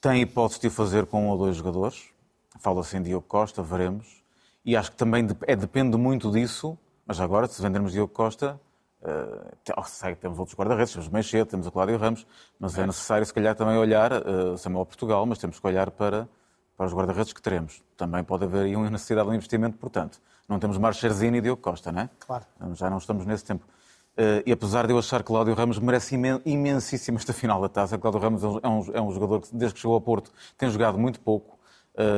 Tem 0.00 0.20
hipótese 0.20 0.60
de 0.62 0.68
fazer 0.68 1.06
com 1.06 1.26
um 1.26 1.28
ou 1.28 1.38
dois 1.38 1.56
jogadores. 1.56 2.08
Fala-se 2.58 2.96
em 2.96 3.02
Diogo 3.02 3.24
Costa, 3.26 3.62
veremos. 3.62 4.23
E 4.64 4.76
acho 4.76 4.90
que 4.90 4.96
também 4.96 5.26
é, 5.46 5.54
depende 5.54 5.96
muito 5.96 6.30
disso. 6.30 6.78
Mas 7.06 7.20
agora, 7.20 7.46
se 7.46 7.60
vendermos 7.60 7.92
Diogo 7.92 8.12
Costa, 8.12 8.58
uh, 9.02 9.84
sei, 9.84 10.14
temos 10.14 10.38
outros 10.38 10.56
guarda-redes, 10.56 10.92
temos 10.92 11.08
o 11.08 11.12
Meixete, 11.12 11.50
temos 11.50 11.66
o 11.66 11.70
Cláudio 11.70 11.98
Ramos, 11.98 12.26
mas 12.58 12.78
é, 12.78 12.82
é 12.82 12.86
necessário, 12.86 13.26
se 13.26 13.34
calhar, 13.34 13.54
também 13.54 13.76
olhar, 13.76 14.10
uh, 14.12 14.56
Samuel 14.56 14.86
Portugal, 14.86 15.26
mas 15.26 15.38
temos 15.38 15.60
que 15.60 15.66
olhar 15.66 15.90
para, 15.90 16.26
para 16.76 16.86
os 16.86 16.94
guarda-redes 16.94 17.34
que 17.34 17.42
teremos. 17.42 17.82
Também 17.94 18.24
pode 18.24 18.44
haver 18.44 18.64
aí 18.64 18.74
uma 18.74 18.88
necessidade 18.88 19.26
de 19.26 19.32
um 19.32 19.34
investimento, 19.34 19.76
portanto. 19.76 20.18
Não 20.48 20.58
temos 20.58 20.78
Marcherzini 20.78 21.38
e 21.38 21.40
Diogo 21.42 21.60
Costa, 21.60 21.92
não 21.92 22.02
é? 22.02 22.10
Claro. 22.20 22.44
Já 22.72 22.88
não 22.88 22.98
estamos 22.98 23.26
nesse 23.26 23.44
tempo. 23.44 23.66
Uh, 24.16 24.40
e 24.46 24.52
apesar 24.52 24.86
de 24.86 24.92
eu 24.92 24.98
achar 24.98 25.20
que 25.20 25.26
Cláudio 25.26 25.54
Ramos 25.54 25.78
merece 25.78 26.16
imensíssimo 26.46 27.18
esta 27.18 27.32
final 27.32 27.60
da 27.60 27.68
taça, 27.68 27.98
Cláudio 27.98 28.20
Ramos 28.20 28.42
é 28.42 28.68
um, 28.68 28.94
é 28.94 29.00
um 29.02 29.10
jogador 29.10 29.40
que, 29.40 29.54
desde 29.54 29.74
que 29.74 29.80
chegou 29.80 29.94
ao 29.94 30.00
Porto, 30.00 30.30
tem 30.56 30.70
jogado 30.70 30.98
muito 30.98 31.20
pouco 31.20 31.53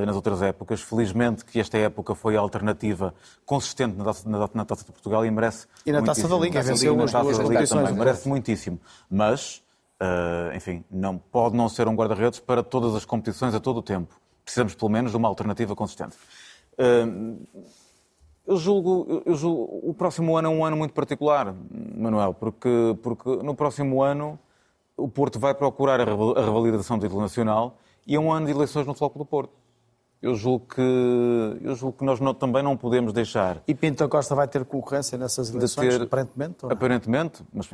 nas 0.06 0.16
outras 0.16 0.40
épocas. 0.40 0.80
Felizmente 0.80 1.44
que 1.44 1.60
esta 1.60 1.76
época 1.76 2.14
foi 2.14 2.36
a 2.36 2.40
alternativa 2.40 3.14
consistente 3.44 3.96
na 3.96 4.04
taça, 4.04 4.28
na, 4.28 4.50
na 4.54 4.64
taça 4.64 4.84
de 4.84 4.92
Portugal 4.92 5.24
e 5.24 5.30
merece. 5.30 5.66
E 5.84 5.92
na 5.92 6.02
taça 6.02 6.26
da 6.26 6.36
Liga, 6.36 6.62
venceu 6.62 6.96
na 6.96 7.06
taça 7.06 7.42
da 7.42 7.48
Liga 7.48 7.66
também, 7.66 7.92
merece 7.92 8.28
muitíssimo. 8.28 8.80
Mas, 9.10 9.62
uh, 10.00 10.56
enfim, 10.56 10.84
não, 10.90 11.18
pode 11.18 11.56
não 11.56 11.68
ser 11.68 11.88
um 11.88 11.94
guarda-redes 11.94 12.40
para 12.40 12.62
todas 12.62 12.94
as 12.94 13.04
competições 13.04 13.54
a 13.54 13.60
todo 13.60 13.78
o 13.78 13.82
tempo. 13.82 14.14
Precisamos, 14.44 14.74
pelo 14.74 14.90
menos, 14.90 15.10
de 15.10 15.16
uma 15.16 15.28
alternativa 15.28 15.76
consistente. 15.76 16.16
Uh, 16.78 17.44
eu 18.46 18.56
julgo, 18.56 19.22
eu 19.26 19.34
julgo, 19.34 19.80
o 19.82 19.92
próximo 19.92 20.36
ano 20.36 20.48
é 20.48 20.50
um 20.50 20.64
ano 20.64 20.76
muito 20.76 20.94
particular, 20.94 21.52
Manuel, 21.96 22.32
porque, 22.32 22.96
porque 23.02 23.28
no 23.42 23.56
próximo 23.56 24.02
ano 24.02 24.38
o 24.96 25.08
Porto 25.08 25.40
vai 25.40 25.52
procurar 25.52 26.00
a 26.00 26.04
revalidação 26.04 26.96
do 26.96 27.02
título 27.02 27.20
nacional 27.20 27.76
e 28.06 28.14
é 28.14 28.20
um 28.20 28.32
ano 28.32 28.46
de 28.46 28.52
eleições 28.52 28.86
no 28.86 28.94
Floco 28.94 29.18
do 29.18 29.24
Porto. 29.24 29.65
Eu 30.26 30.34
julgo 30.34 30.66
que, 30.66 30.80
eu 31.62 31.76
julgo 31.76 31.98
que 31.98 32.04
nós 32.04 32.18
não, 32.18 32.34
também 32.34 32.60
não 32.60 32.76
podemos 32.76 33.12
deixar. 33.12 33.62
E 33.64 33.72
Pinto 33.72 34.08
Costa 34.08 34.34
vai 34.34 34.48
ter 34.48 34.64
concorrência 34.64 35.16
nessas 35.16 35.54
eleições, 35.54 35.96
ter, 35.96 36.02
aparentemente? 36.02 36.66
Aparentemente, 36.68 37.44
mas 37.52 37.70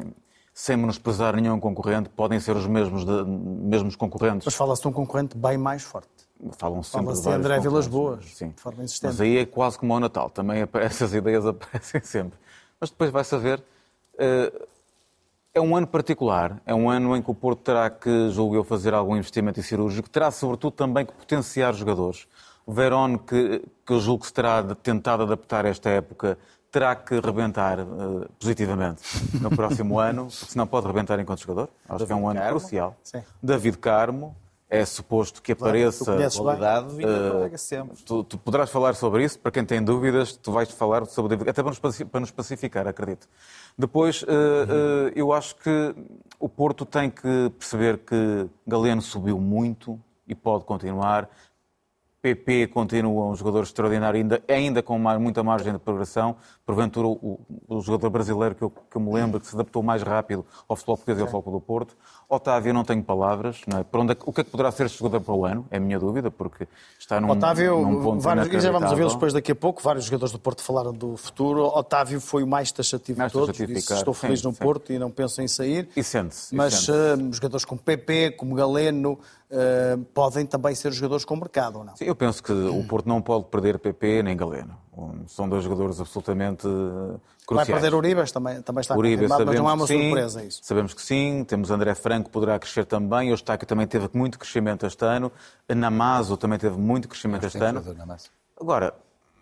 sem 0.52 0.76
menosprezar 0.76 1.34
nenhum 1.34 1.58
concorrente, 1.58 2.10
podem 2.10 2.38
ser 2.38 2.54
os 2.54 2.66
mesmos, 2.66 3.06
de, 3.06 3.24
mesmos 3.24 3.96
concorrentes. 3.96 4.44
Mas 4.44 4.54
fala-se 4.54 4.82
de 4.82 4.88
um 4.88 4.92
concorrente 4.92 5.34
bem 5.34 5.56
mais 5.56 5.82
forte. 5.82 6.08
Falam 6.58 6.82
sempre 6.82 7.06
Fala-se 7.06 7.22
de 7.22 7.28
André 7.30 7.58
Vilas 7.58 7.86
Boas, 7.86 8.24
sim. 8.34 8.48
de 8.48 8.60
forma 8.60 8.84
insistente. 8.84 9.12
Mas 9.12 9.20
aí 9.22 9.38
é 9.38 9.46
quase 9.46 9.78
como 9.78 9.94
ao 9.94 10.00
Natal, 10.00 10.28
também 10.28 10.68
essas 10.74 11.14
ideias 11.14 11.46
aparecem 11.48 12.02
sempre. 12.02 12.38
Mas 12.78 12.90
depois 12.90 13.10
vai 13.10 13.24
saber. 13.24 13.62
Uh, 14.14 14.71
é 15.54 15.60
um 15.60 15.76
ano 15.76 15.86
particular, 15.86 16.60
é 16.64 16.74
um 16.74 16.88
ano 16.88 17.14
em 17.16 17.22
que 17.22 17.30
o 17.30 17.34
Porto 17.34 17.60
terá 17.60 17.90
que, 17.90 18.30
julgo 18.30 18.54
eu, 18.54 18.64
fazer 18.64 18.94
algum 18.94 19.16
investimento 19.16 19.62
cirúrgico, 19.62 20.08
terá 20.08 20.30
sobretudo 20.30 20.72
também 20.72 21.04
que 21.04 21.12
potenciar 21.12 21.74
jogadores. 21.74 22.26
O 22.64 22.72
Verón, 22.72 23.18
que, 23.18 23.62
que 23.84 23.92
eu 23.92 24.00
julgo 24.00 24.20
que 24.20 24.28
se 24.28 24.32
terá 24.32 24.62
tentado 24.74 25.24
adaptar 25.24 25.66
a 25.66 25.68
esta 25.68 25.90
época, 25.90 26.38
terá 26.70 26.94
que 26.96 27.20
rebentar 27.20 27.80
uh, 27.80 28.26
positivamente 28.38 29.02
no 29.40 29.50
próximo 29.50 29.98
ano, 30.00 30.28
porque 30.28 30.46
senão 30.46 30.66
pode 30.66 30.86
rebentar 30.86 31.20
enquanto 31.20 31.40
jogador. 31.40 31.68
Acho 31.86 31.98
David 31.98 32.06
que 32.06 32.12
é 32.12 32.16
um 32.16 32.28
ano 32.28 32.40
Carmo. 32.40 32.60
crucial. 32.60 32.96
Sim. 33.02 33.22
David 33.42 33.78
Carmo, 33.78 34.36
é 34.72 34.86
suposto 34.86 35.42
que 35.42 35.52
apareça. 35.52 36.16
Claro, 36.16 36.32
qualidade 36.32 36.94
uh, 37.04 37.58
sempre. 37.58 38.02
Tu, 38.02 38.24
tu, 38.24 38.38
poderás 38.38 38.70
falar 38.70 38.94
sobre 38.94 39.22
isso, 39.22 39.38
para 39.38 39.52
quem 39.52 39.66
tem 39.66 39.84
dúvidas, 39.84 40.34
tu 40.34 40.50
vais 40.50 40.70
falar 40.70 41.04
sobre 41.04 41.34
até 41.34 41.62
para 41.62 41.64
nos, 41.64 41.78
para 41.78 42.20
nos 42.20 42.30
pacificar, 42.30 42.88
acredito. 42.88 43.28
Depois, 43.76 44.22
uh, 44.22 44.26
uh, 44.26 45.12
eu 45.14 45.30
acho 45.30 45.56
que 45.56 45.94
o 46.40 46.48
Porto 46.48 46.86
tem 46.86 47.10
que 47.10 47.52
perceber 47.58 47.98
que 47.98 48.48
Galeno 48.66 49.02
subiu 49.02 49.38
muito 49.38 50.00
e 50.26 50.34
pode 50.34 50.64
continuar. 50.64 51.28
PP 52.22 52.68
continua 52.68 53.26
um 53.26 53.34
jogador 53.34 53.64
extraordinário, 53.64 54.18
ainda, 54.18 54.42
ainda 54.48 54.82
com 54.82 54.96
uma, 54.96 55.18
muita 55.18 55.42
margem 55.42 55.72
de 55.74 55.78
progressão. 55.78 56.36
Porventura, 56.64 57.08
o, 57.08 57.40
o 57.68 57.80
jogador 57.80 58.08
brasileiro 58.10 58.54
que 58.54 58.62
eu, 58.62 58.70
que 58.70 58.96
eu, 58.96 59.00
me 59.00 59.12
lembro 59.12 59.40
que 59.40 59.46
se 59.48 59.54
adaptou 59.54 59.82
mais 59.82 60.00
rápido 60.00 60.46
ao 60.68 60.76
futebol 60.76 60.96
português 60.96 61.18
e 61.18 61.22
ao 61.22 61.28
futebol 61.28 61.54
do 61.54 61.60
Porto. 61.60 61.96
Otávio, 62.28 62.72
não 62.72 62.84
tenho 62.84 63.02
palavras. 63.02 63.60
Não 63.66 63.80
é? 63.80 63.84
Para 63.84 64.00
onde, 64.00 64.12
é 64.12 64.16
o 64.24 64.32
que 64.32 64.42
é 64.42 64.44
que 64.44 64.50
poderá 64.50 64.70
ser 64.70 64.86
este 64.86 64.98
jogador 64.98 65.20
para 65.20 65.34
o 65.34 65.44
ano? 65.44 65.66
É 65.72 65.78
a 65.78 65.80
minha 65.80 65.98
dúvida, 65.98 66.30
porque 66.30 66.68
está 67.00 67.20
num, 67.20 67.30
Otávio, 67.30 67.80
num 67.80 68.00
ponto 68.00 68.20
vários, 68.20 68.46
e 68.46 68.60
já 68.60 68.70
vamos 68.70 68.90
ouvi-los 68.90 69.14
depois 69.14 69.32
daqui 69.32 69.50
a 69.50 69.56
pouco. 69.56 69.82
Vários 69.82 70.04
jogadores 70.04 70.30
do 70.30 70.38
Porto 70.38 70.62
falaram 70.62 70.92
do 70.92 71.16
futuro. 71.16 71.64
Otávio 71.64 72.20
foi 72.20 72.44
o 72.44 72.46
mais 72.46 72.70
taxativo 72.70 73.18
mais 73.18 73.32
de 73.32 73.38
todos. 73.38 73.56
Disse, 73.56 73.92
estou 73.92 74.14
feliz 74.14 74.38
sim, 74.38 74.46
no 74.46 74.54
sim. 74.54 74.60
Porto 74.60 74.92
e 74.92 74.98
não 75.00 75.10
penso 75.10 75.42
em 75.42 75.48
sair. 75.48 75.88
E 75.96 76.02
sente-se. 76.04 76.54
Mas 76.54 76.74
sente 76.74 76.92
uh, 76.92 77.32
jogadores 77.32 77.64
como 77.64 77.80
PP, 77.80 78.32
como 78.32 78.54
Galeno, 78.54 79.18
uh, 79.50 79.98
podem 80.14 80.46
também 80.46 80.76
ser 80.76 80.92
jogadores 80.92 81.24
com 81.24 81.34
mercado, 81.34 81.80
ou 81.80 81.84
não? 81.84 81.96
Sim, 81.96 82.04
eu 82.04 82.14
penso 82.14 82.40
que 82.40 82.52
o 82.52 82.84
Porto 82.84 83.08
não 83.08 83.20
pode 83.20 83.46
perder 83.46 83.80
PP 83.80 84.22
nem 84.22 84.36
Galeno. 84.36 84.81
São 85.26 85.48
dois 85.48 85.64
jogadores 85.64 86.00
absolutamente 86.00 86.68
cruciais. 87.46 87.68
Vai 87.68 87.80
perder 87.80 87.94
Uribas, 87.94 88.30
também, 88.30 88.60
também 88.60 88.82
está 88.82 88.94
Uribe, 88.94 89.22
confirmado, 89.22 89.46
mas 89.46 89.56
não 89.56 89.68
há 89.68 89.72
uma 89.72 89.86
sim, 89.86 90.02
surpresa 90.02 90.44
isso. 90.44 90.60
Sabemos 90.62 90.92
que 90.92 91.00
sim, 91.00 91.44
temos 91.44 91.70
André 91.70 91.94
Franco, 91.94 92.28
poderá 92.28 92.58
crescer 92.58 92.84
também, 92.84 93.30
o 93.30 93.32
Eustáquio 93.32 93.66
também 93.66 93.86
teve 93.86 94.10
muito 94.12 94.38
crescimento 94.38 94.84
este 94.84 95.02
ano, 95.02 95.32
Namazo 95.66 96.36
também 96.36 96.58
teve 96.58 96.76
muito 96.76 97.08
crescimento 97.08 97.46
este 97.46 97.58
ano. 97.58 97.82
Agora, 98.60 98.94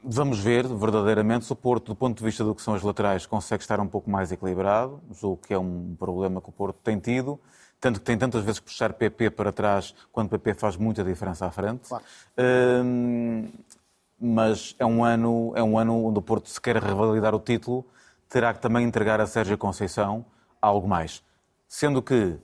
vamos 0.05 0.39
ver 0.39 0.69
verdadeiramente 0.69 1.45
se 1.45 1.53
o 1.53 1.57
Porto, 1.57 1.87
do 1.87 1.97
ponto 1.97 2.17
de 2.17 2.25
vista 2.25 2.45
do 2.45 2.55
que 2.55 2.63
são 2.63 2.75
as 2.75 2.83
laterais, 2.83 3.27
consegue 3.27 3.63
estar 3.63 3.81
um 3.81 3.89
pouco 3.89 4.09
mais 4.09 4.31
equilibrado, 4.31 5.01
julgo 5.13 5.41
que 5.45 5.53
é 5.53 5.59
um 5.59 5.97
problema 5.99 6.41
que 6.41 6.49
o 6.49 6.53
Porto 6.53 6.79
tem 6.85 6.99
tido 7.01 7.41
tanto 7.81 7.99
que 7.99 8.05
tem 8.05 8.19
tantas 8.19 8.45
vezes 8.45 8.61
que 8.61 8.67
puxar 8.67 8.93
PP 8.93 9.31
para 9.31 9.51
trás, 9.51 9.95
quando 10.13 10.29
PP 10.29 10.55
faz 10.55 10.77
muita 10.77 11.03
diferença 11.03 11.47
à 11.47 11.51
frente. 11.51 11.89
Claro. 11.89 12.05
Hum, 12.39 13.49
mas 14.21 14.75
é 14.79 14.85
um 14.85 15.03
ano, 15.03 15.53
é 15.57 15.63
um 15.63 15.79
ano 15.79 16.05
onde 16.05 16.19
o 16.19 16.23
Porto, 16.23 16.49
se 16.49 16.61
quer 16.61 16.77
revalidar 16.77 17.35
o 17.35 17.39
título, 17.39 17.87
terá 18.29 18.53
que 18.53 18.61
também 18.61 18.85
entregar 18.85 19.21
a 19.21 19.27
Sérgio 19.27 19.57
Conceição 19.57 20.25
algo 20.61 20.87
mais. 20.87 21.23
Sendo 21.67 22.03
que, 22.03 22.37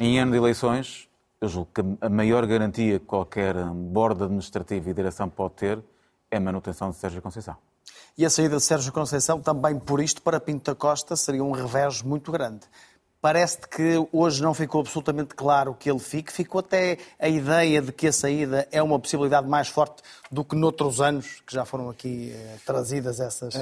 em 0.00 0.18
ano 0.18 0.32
de 0.32 0.38
eleições, 0.38 1.08
eu 1.40 1.48
julgo 1.48 1.70
que 1.72 1.82
a 2.00 2.08
maior 2.08 2.44
garantia 2.46 2.98
que 2.98 3.06
qualquer 3.06 3.54
borda 3.72 4.24
administrativa 4.24 4.90
e 4.90 4.94
direção 4.94 5.28
pode 5.28 5.54
ter 5.54 5.84
é 6.30 6.36
a 6.36 6.40
manutenção 6.40 6.90
de 6.90 6.96
Sérgio 6.96 7.22
Conceição. 7.22 7.56
E 8.16 8.24
a 8.24 8.30
saída 8.30 8.56
de 8.56 8.62
Sérgio 8.62 8.92
Conceição, 8.92 9.40
também 9.40 9.78
por 9.78 10.00
isto, 10.00 10.20
para 10.20 10.40
Pinto 10.40 10.70
da 10.70 10.74
Costa, 10.74 11.14
seria 11.14 11.44
um 11.44 11.52
revés 11.52 12.02
muito 12.02 12.32
grande. 12.32 12.66
Parece-te 13.20 13.68
que 13.68 14.08
hoje 14.12 14.40
não 14.40 14.54
ficou 14.54 14.80
absolutamente 14.80 15.34
claro 15.34 15.74
que 15.74 15.90
ele 15.90 15.98
fique, 15.98 16.32
ficou 16.32 16.60
até 16.60 16.98
a 17.18 17.28
ideia 17.28 17.82
de 17.82 17.90
que 17.90 18.06
a 18.06 18.12
saída 18.12 18.68
é 18.70 18.80
uma 18.80 18.96
possibilidade 18.96 19.48
mais 19.48 19.66
forte 19.66 20.02
do 20.30 20.44
que 20.44 20.54
noutros 20.54 21.00
anos, 21.00 21.42
que 21.44 21.52
já 21.52 21.64
foram 21.64 21.90
aqui 21.90 22.32
eh, 22.32 22.56
trazidas 22.64 23.18
essas, 23.18 23.54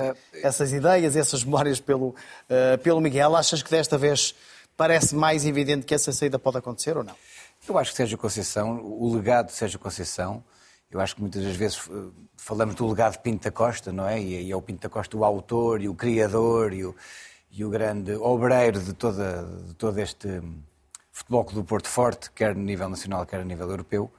essas 0.42 0.72
ideias, 0.74 1.16
essas 1.16 1.42
memórias 1.42 1.80
pelo, 1.80 2.14
eh, 2.50 2.76
pelo 2.76 3.00
Miguel. 3.00 3.34
Achas 3.34 3.62
que 3.62 3.70
desta 3.70 3.96
vez 3.96 4.34
parece 4.76 5.14
mais 5.14 5.46
evidente 5.46 5.86
que 5.86 5.94
essa 5.94 6.12
saída 6.12 6.38
pode 6.38 6.58
acontecer 6.58 6.94
ou 6.98 7.02
não? 7.02 7.14
Eu 7.66 7.78
acho 7.78 7.92
que 7.92 7.96
Sérgio 7.96 8.18
Conceição, 8.18 8.78
o 8.84 9.14
legado 9.14 9.46
de 9.46 9.54
Sérgio 9.54 9.78
Conceição, 9.78 10.44
eu 10.90 11.00
acho 11.00 11.14
que 11.14 11.22
muitas 11.22 11.42
das 11.42 11.56
vezes 11.56 11.80
eh, 11.90 11.94
falamos 12.36 12.74
do 12.74 12.86
legado 12.86 13.12
de 13.12 13.20
Pinto 13.20 13.44
da 13.44 13.50
Costa, 13.50 13.90
não 13.90 14.06
é? 14.06 14.20
E 14.20 14.50
é 14.50 14.54
o 14.54 14.60
Pinto 14.60 14.82
da 14.82 14.90
Costa 14.90 15.16
o 15.16 15.24
autor 15.24 15.80
e 15.80 15.88
o 15.88 15.94
criador 15.94 16.74
e 16.74 16.84
o, 16.84 16.94
e 17.50 17.64
o 17.64 17.70
grande 17.70 18.12
obreiro 18.14 18.80
de, 18.80 18.92
toda, 18.92 19.42
de 19.66 19.74
todo 19.74 19.98
este 19.98 20.42
futebol 21.12 21.44
do 21.44 21.64
Porto 21.64 21.88
Forte, 21.88 22.30
quer 22.30 22.50
a 22.50 22.54
nível 22.54 22.88
nacional, 22.88 23.24
quer 23.24 23.40
a 23.40 23.44
nível 23.44 23.70
europeu. 23.70 24.10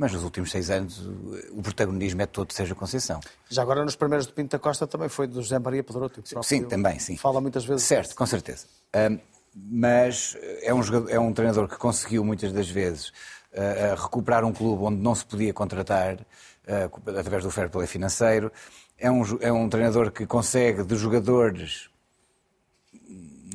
Mas 0.00 0.12
nos 0.14 0.24
últimos 0.24 0.50
seis 0.50 0.70
anos 0.70 1.06
o 1.50 1.60
protagonismo 1.62 2.22
é 2.22 2.26
todo 2.26 2.48
de 2.48 2.54
Sérgio 2.54 2.74
Conceição. 2.74 3.20
Já 3.50 3.60
agora 3.60 3.84
nos 3.84 3.96
primeiros 3.96 4.26
de 4.26 4.32
Pinto 4.32 4.52
da 4.52 4.58
Costa 4.58 4.86
também 4.86 5.10
foi 5.10 5.26
do 5.26 5.42
José 5.42 5.58
Maria 5.58 5.84
Pedroto. 5.84 6.22
que 6.22 6.42
Sim, 6.42 6.64
também, 6.64 6.98
sim. 6.98 7.18
Fala 7.18 7.38
muitas 7.38 7.66
vezes. 7.66 7.84
Certo, 7.84 8.14
com 8.14 8.24
certeza. 8.24 8.64
Um, 8.96 9.18
mas 9.54 10.38
é 10.62 10.72
um, 10.72 10.82
jogador, 10.82 11.10
é 11.10 11.20
um 11.20 11.34
treinador 11.34 11.68
que 11.68 11.76
conseguiu 11.76 12.24
muitas 12.24 12.50
das 12.50 12.70
vezes 12.70 13.08
uh, 13.52 14.00
recuperar 14.00 14.42
um 14.42 14.54
clube 14.54 14.84
onde 14.84 15.02
não 15.02 15.14
se 15.14 15.26
podia 15.26 15.52
contratar 15.52 16.14
uh, 16.14 17.10
através 17.18 17.44
do 17.44 17.50
fair 17.50 17.68
play 17.68 17.86
financeiro. 17.86 18.50
É 18.96 19.10
um, 19.10 19.22
é 19.42 19.52
um 19.52 19.68
treinador 19.68 20.10
que 20.10 20.24
consegue 20.24 20.82
de 20.82 20.96
jogadores, 20.96 21.89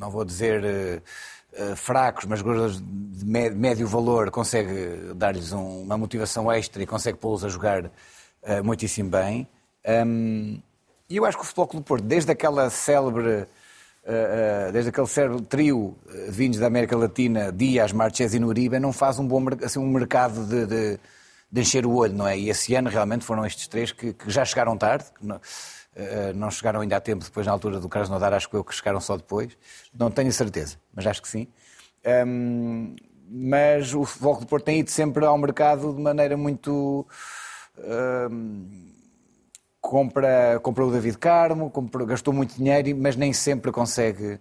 não 0.00 0.10
vou 0.10 0.24
dizer 0.24 1.02
uh, 1.52 1.76
fracos, 1.76 2.24
mas 2.26 2.40
jogadores 2.40 2.80
de 2.80 3.24
médio 3.24 3.86
valor, 3.86 4.30
consegue 4.30 5.14
dar-lhes 5.14 5.52
um, 5.52 5.82
uma 5.82 5.96
motivação 5.96 6.50
extra 6.52 6.82
e 6.82 6.86
consegue 6.86 7.18
pô-los 7.18 7.44
a 7.44 7.48
jogar 7.48 7.90
muitíssimo 8.62 9.10
bem. 9.10 9.48
E 11.08 11.16
eu 11.16 11.24
acho 11.24 11.36
que 11.36 11.42
o 11.42 11.46
Futebol 11.46 11.66
Clube 11.66 11.84
do 11.84 11.88
Porto, 11.88 12.04
desde 12.04 12.30
aquela 12.30 12.68
célebre 12.70 13.48
desde 14.72 14.90
aquele 14.90 15.06
cérebro 15.06 15.40
trio 15.40 15.96
vindos 16.28 16.60
da 16.60 16.66
América 16.66 16.96
Latina, 16.96 17.50
Dias, 17.52 17.92
Marches 17.92 18.34
e 18.34 18.38
Nuribe, 18.38 18.78
não 18.78 18.92
faz 18.92 19.18
um 19.18 19.26
bom 19.26 19.42
assim, 19.64 19.80
um 19.80 19.88
mercado 19.88 20.46
de, 20.46 20.66
de, 20.66 21.00
de, 21.50 21.60
encher 21.60 21.84
o 21.84 21.92
olho, 21.92 22.14
não 22.14 22.26
é? 22.26 22.38
E 22.38 22.48
esse 22.48 22.74
ano 22.74 22.88
realmente 22.88 23.24
foram 23.24 23.44
estes 23.44 23.66
três 23.66 23.90
que, 23.90 24.12
que 24.12 24.30
já 24.30 24.44
chegaram 24.44 24.76
tarde, 24.78 25.06
não, 25.96 26.40
não, 26.40 26.50
chegaram 26.50 26.80
ainda 26.80 26.96
a 26.96 27.00
tempo 27.00 27.24
depois 27.24 27.46
na 27.46 27.52
altura 27.52 27.80
do 27.80 27.88
Krasnodar, 27.88 28.32
acho 28.32 28.48
que 28.48 28.56
eu 28.56 28.64
que 28.64 28.74
chegaram 28.74 29.00
só 29.00 29.16
depois. 29.16 29.56
Não 29.94 30.10
tenho 30.10 30.30
certeza, 30.32 30.76
mas 30.94 31.06
acho 31.06 31.22
que 31.22 31.28
sim. 31.28 31.48
Um, 32.26 32.94
mas 33.28 33.94
o 33.94 34.04
Futebol 34.04 34.38
do 34.38 34.46
Porto 34.46 34.64
tem 34.64 34.80
ido 34.80 34.90
sempre 34.90 35.24
ao 35.24 35.36
mercado 35.38 35.94
de 35.94 36.00
maneira 36.00 36.36
muito... 36.36 37.06
Um, 37.78 38.94
compra, 39.80 40.58
comprou 40.62 40.88
o 40.88 40.92
David 40.92 41.18
Carmo, 41.18 41.70
comprou, 41.70 42.06
gastou 42.06 42.34
muito 42.34 42.56
dinheiro, 42.56 42.96
mas 42.96 43.14
nem 43.14 43.32
sempre 43.32 43.70
consegue 43.70 44.40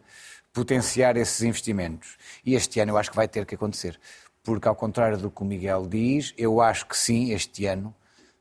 potenciar 0.52 1.18
esses 1.18 1.42
investimentos. 1.44 2.18
E 2.46 2.56
este 2.56 2.80
ano 2.80 2.94
eu 2.94 2.98
acho 2.98 3.12
que 3.12 3.16
vai 3.16 3.28
ter 3.28 3.46
que 3.46 3.56
acontecer. 3.56 4.00
Porque, 4.44 4.68
ao 4.68 4.76
contrário 4.76 5.18
do 5.18 5.30
que 5.30 5.42
o 5.42 5.46
Miguel 5.46 5.88
diz, 5.88 6.34
eu 6.38 6.62
acho 6.62 6.86
que 6.88 6.98
sim, 6.98 7.32
este 7.32 7.66
ano 7.66 7.94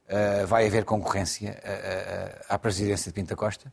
uh, 0.08 0.46
vai 0.46 0.66
haver 0.66 0.84
concorrência 0.84 1.50
uh, 1.50 2.40
uh, 2.40 2.44
à 2.48 2.58
presidência 2.58 3.10
de 3.10 3.14
Pinta 3.14 3.36
Costa. 3.36 3.72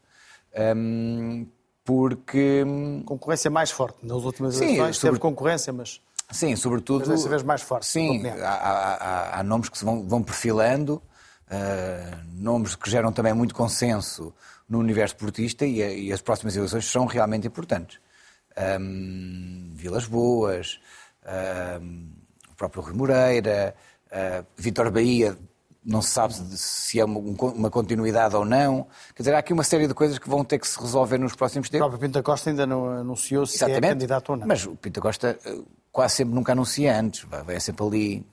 Um, 0.76 1.48
porque. 1.84 2.64
Concorrência 3.06 3.50
mais 3.50 3.72
forte. 3.72 4.06
Nas 4.06 4.24
últimas 4.24 4.60
eleições 4.60 4.98
sobre... 4.98 5.12
teve 5.12 5.20
concorrência, 5.20 5.74
mas. 5.74 6.02
Sim, 6.30 6.56
sobretudo. 6.56 7.00
Mas 7.00 7.10
dessa 7.10 7.30
vez 7.30 7.44
mais 7.44 7.62
forte. 7.62 7.86
Sim, 7.86 8.26
há, 8.28 8.48
há, 8.48 9.40
há, 9.40 9.44
nomes 9.44 9.68
que 9.70 9.78
se 9.78 9.84
vão, 9.84 10.08
vão 10.08 10.24
perfilando 10.24 11.02
uh, 11.52 12.18
nomes 12.34 12.76
que 12.76 12.90
geram 12.90 13.12
também 13.12 13.34
muito 13.34 13.54
consenso 13.54 14.34
no 14.68 14.80
universo 14.80 15.18
portista 15.18 15.66
e, 15.66 16.08
e 16.08 16.14
as 16.14 16.22
próximas 16.22 16.56
eleições 16.56 16.86
são 16.86 17.06
realmente 17.06 17.48
importantes. 17.48 18.00
Um, 18.80 19.72
Vilas 19.76 20.06
Boas, 20.06 20.80
um, 21.82 22.12
o 22.50 22.56
próprio 22.56 22.82
Rui 22.82 22.94
Moreira, 22.94 23.76
uh, 24.08 24.46
Vitor 24.56 24.90
Bahia, 24.92 25.38
não 25.84 26.02
se 26.02 26.12
sabe 26.12 26.34
se 26.34 27.00
é 27.00 27.06
uma 27.06 27.70
continuidade 27.70 28.36
ou 28.36 28.46
não. 28.46 28.88
Quer 29.16 29.24
dizer, 29.24 29.36
há 29.36 29.40
aqui 29.40 29.52
uma 29.52 29.64
série 29.64 29.88
de 29.88 29.94
coisas 29.94 30.20
que 30.20 30.30
vão 30.30 30.44
ter 30.46 30.60
que 30.60 30.68
se 30.68 30.80
resolver 30.80 31.18
nos 31.18 31.36
próximos 31.36 31.70
tempos. 31.70 31.88
O 31.88 31.90
próprio 31.90 32.08
Pinta 32.08 32.22
Costa 32.22 32.50
ainda 32.52 32.68
não 32.68 32.88
anunciou 32.90 33.46
se 33.46 33.54
é 33.54 33.56
Exatamente, 33.58 33.86
é 33.86 33.90
candidato 33.90 34.30
ou 34.30 34.38
não. 34.38 34.48
Mas 34.48 34.66
o 34.66 34.76
Pinta 34.76 35.02
Costa 35.02 35.40
quase 35.92 36.16
sempre 36.16 36.36
nunca 36.36 36.52
anuncia 36.52 36.98
antes, 36.98 37.26
vai 37.46 37.60
sempre 37.60 37.86
ali. 37.86 38.26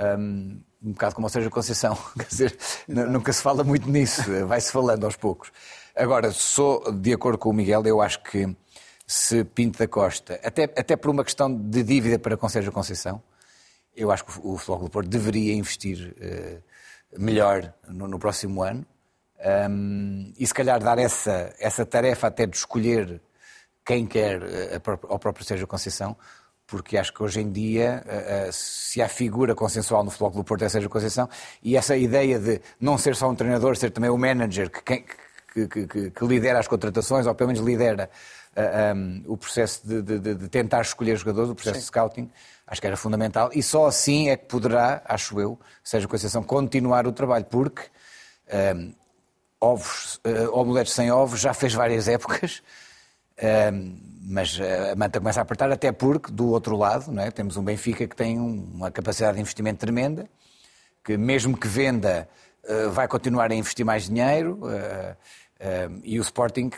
Um, 0.00 0.60
um 0.80 0.92
bocado 0.92 1.14
como 1.14 1.26
o 1.26 1.30
Sérgio 1.30 1.50
Conceição, 1.50 1.98
quer 2.16 2.26
dizer, 2.26 2.58
nunca 2.86 3.32
se 3.32 3.42
fala 3.42 3.64
muito 3.64 3.90
nisso, 3.90 4.22
vai-se 4.46 4.70
falando 4.70 5.04
aos 5.04 5.16
poucos. 5.16 5.50
Agora, 5.96 6.30
sou 6.30 6.92
de 6.92 7.12
acordo 7.12 7.36
com 7.36 7.50
o 7.50 7.52
Miguel, 7.52 7.84
eu 7.84 8.00
acho 8.00 8.22
que 8.22 8.56
se 9.04 9.42
Pinto 9.42 9.78
da 9.78 9.88
Costa, 9.88 10.38
até, 10.44 10.64
até 10.64 10.96
por 10.96 11.10
uma 11.10 11.24
questão 11.24 11.52
de 11.52 11.82
dívida 11.82 12.18
para 12.18 12.36
com 12.36 12.48
Sérgio 12.48 12.70
Conceição, 12.70 13.20
eu 13.98 14.10
acho 14.10 14.24
que 14.24 14.32
o 14.42 14.56
Futebol 14.56 14.78
do 14.78 14.90
Porto 14.90 15.08
deveria 15.08 15.54
investir 15.54 16.14
uh, 16.16 17.20
melhor 17.20 17.74
no, 17.88 18.06
no, 18.06 18.18
próximo 18.18 18.62
ano. 18.62 18.86
Um, 19.70 20.32
e 20.38 20.46
se 20.46 20.54
calhar 20.54 20.80
dar 20.80 20.98
essa, 20.98 21.54
essa 21.58 21.86
tarefa 21.86 22.26
até 22.26 22.46
de 22.46 22.56
escolher 22.56 23.20
quem 23.84 24.06
quer 24.06 24.42
uh, 24.42 24.98
ao 25.08 25.18
próprio 25.18 25.44
Sérgio 25.44 25.66
Conceição, 25.66 26.16
porque 26.68 26.98
acho 26.98 27.12
que 27.14 27.22
hoje 27.22 27.40
em 27.40 27.50
dia, 27.50 28.04
eh, 28.06 28.46
eh, 28.46 28.50
se 28.52 29.00
há 29.00 29.08
figura 29.08 29.54
consensual 29.54 30.04
no 30.04 30.10
Futebol 30.10 30.30
do 30.30 30.44
Porto 30.44 30.66
é 30.66 30.68
Sérgio 30.68 30.90
Conceição, 30.90 31.26
e 31.62 31.78
essa 31.78 31.96
ideia 31.96 32.38
de 32.38 32.60
não 32.78 32.98
ser 32.98 33.16
só 33.16 33.26
um 33.30 33.34
treinador, 33.34 33.74
ser 33.74 33.90
também 33.90 34.10
o 34.10 34.18
manager 34.18 34.70
que, 34.70 35.02
que, 35.66 35.66
que, 35.66 36.10
que 36.10 36.26
lidera 36.26 36.58
as 36.58 36.68
contratações, 36.68 37.26
ou 37.26 37.34
pelo 37.34 37.48
menos 37.48 37.66
lidera 37.66 38.10
eh, 38.47 38.47
um, 38.96 39.22
o 39.26 39.36
processo 39.36 39.86
de, 39.86 40.02
de, 40.02 40.34
de, 40.34 40.48
tentar 40.48 40.80
escolher 40.80 41.16
jogadores, 41.16 41.50
o 41.50 41.54
processo 41.54 41.76
Sim. 41.76 41.80
de 41.80 41.86
scouting, 41.86 42.30
acho 42.66 42.80
que 42.80 42.86
era 42.86 42.96
fundamental, 42.96 43.50
e 43.54 43.62
só 43.62 43.86
assim 43.86 44.30
é 44.30 44.36
que 44.36 44.46
poderá, 44.46 45.02
acho 45.04 45.40
eu, 45.40 45.58
Sérgio 45.82 46.08
Conceição 46.08 46.42
continuar 46.42 47.06
o 47.06 47.12
trabalho, 47.12 47.44
porque 47.44 47.82
um, 48.76 48.92
ovos, 49.60 50.20
uh, 50.24 50.52
omeletes 50.52 50.92
sem 50.92 51.10
ovos 51.10 51.40
já 51.40 51.54
fez 51.54 51.72
várias 51.72 52.06
épocas, 52.08 52.62
mas 54.20 54.58
a 54.60 54.96
manta 54.96 55.20
começa 55.20 55.40
a 55.40 55.42
apertar, 55.42 55.70
até 55.70 55.92
porque, 55.92 56.32
do 56.32 56.48
outro 56.48 56.76
lado, 56.76 57.18
é? 57.20 57.30
temos 57.30 57.56
um 57.56 57.62
Benfica 57.62 58.06
que 58.06 58.16
tem 58.16 58.38
uma 58.38 58.90
capacidade 58.90 59.36
de 59.36 59.40
investimento 59.40 59.78
tremenda, 59.78 60.28
que 61.04 61.16
mesmo 61.16 61.56
que 61.56 61.68
venda, 61.68 62.28
eh, 62.64 62.88
vai 62.88 63.06
continuar 63.06 63.50
a 63.50 63.54
investir 63.54 63.86
mais 63.86 64.08
dinheiro, 64.08 64.60
eh, 64.68 65.88
e 66.02 66.18
o 66.18 66.22
Sporting, 66.22 66.70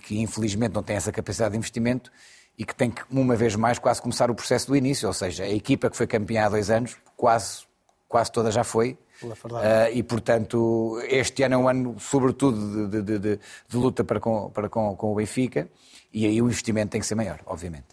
que 0.00 0.20
infelizmente 0.20 0.74
não 0.74 0.82
tem 0.82 0.96
essa 0.96 1.12
capacidade 1.12 1.52
de 1.52 1.58
investimento, 1.58 2.10
e 2.56 2.64
que 2.64 2.74
tem 2.74 2.90
que, 2.90 3.02
uma 3.10 3.34
vez 3.34 3.56
mais, 3.56 3.78
quase 3.78 4.00
começar 4.00 4.30
o 4.30 4.34
processo 4.34 4.68
do 4.68 4.76
início, 4.76 5.08
ou 5.08 5.14
seja, 5.14 5.44
a 5.44 5.50
equipa 5.50 5.90
que 5.90 5.96
foi 5.96 6.06
campeã 6.06 6.46
há 6.46 6.48
dois 6.48 6.70
anos, 6.70 6.96
quase, 7.16 7.64
quase 8.08 8.30
toda 8.30 8.50
já 8.50 8.62
foi, 8.62 8.96
Uh, 9.22 9.88
e, 9.92 10.02
portanto, 10.02 11.00
este 11.08 11.42
ano 11.44 11.54
é 11.54 11.58
um 11.58 11.68
ano, 11.68 11.96
sobretudo, 11.98 12.88
de, 12.88 13.02
de, 13.02 13.18
de, 13.18 13.40
de 13.68 13.76
luta 13.76 14.02
para, 14.02 14.18
com, 14.18 14.50
para 14.50 14.68
com, 14.68 14.94
com 14.96 15.12
o 15.12 15.14
Benfica. 15.14 15.68
E 16.12 16.26
aí 16.26 16.42
o 16.42 16.46
investimento 16.46 16.90
tem 16.90 17.00
que 17.00 17.06
ser 17.06 17.14
maior, 17.14 17.40
obviamente. 17.46 17.86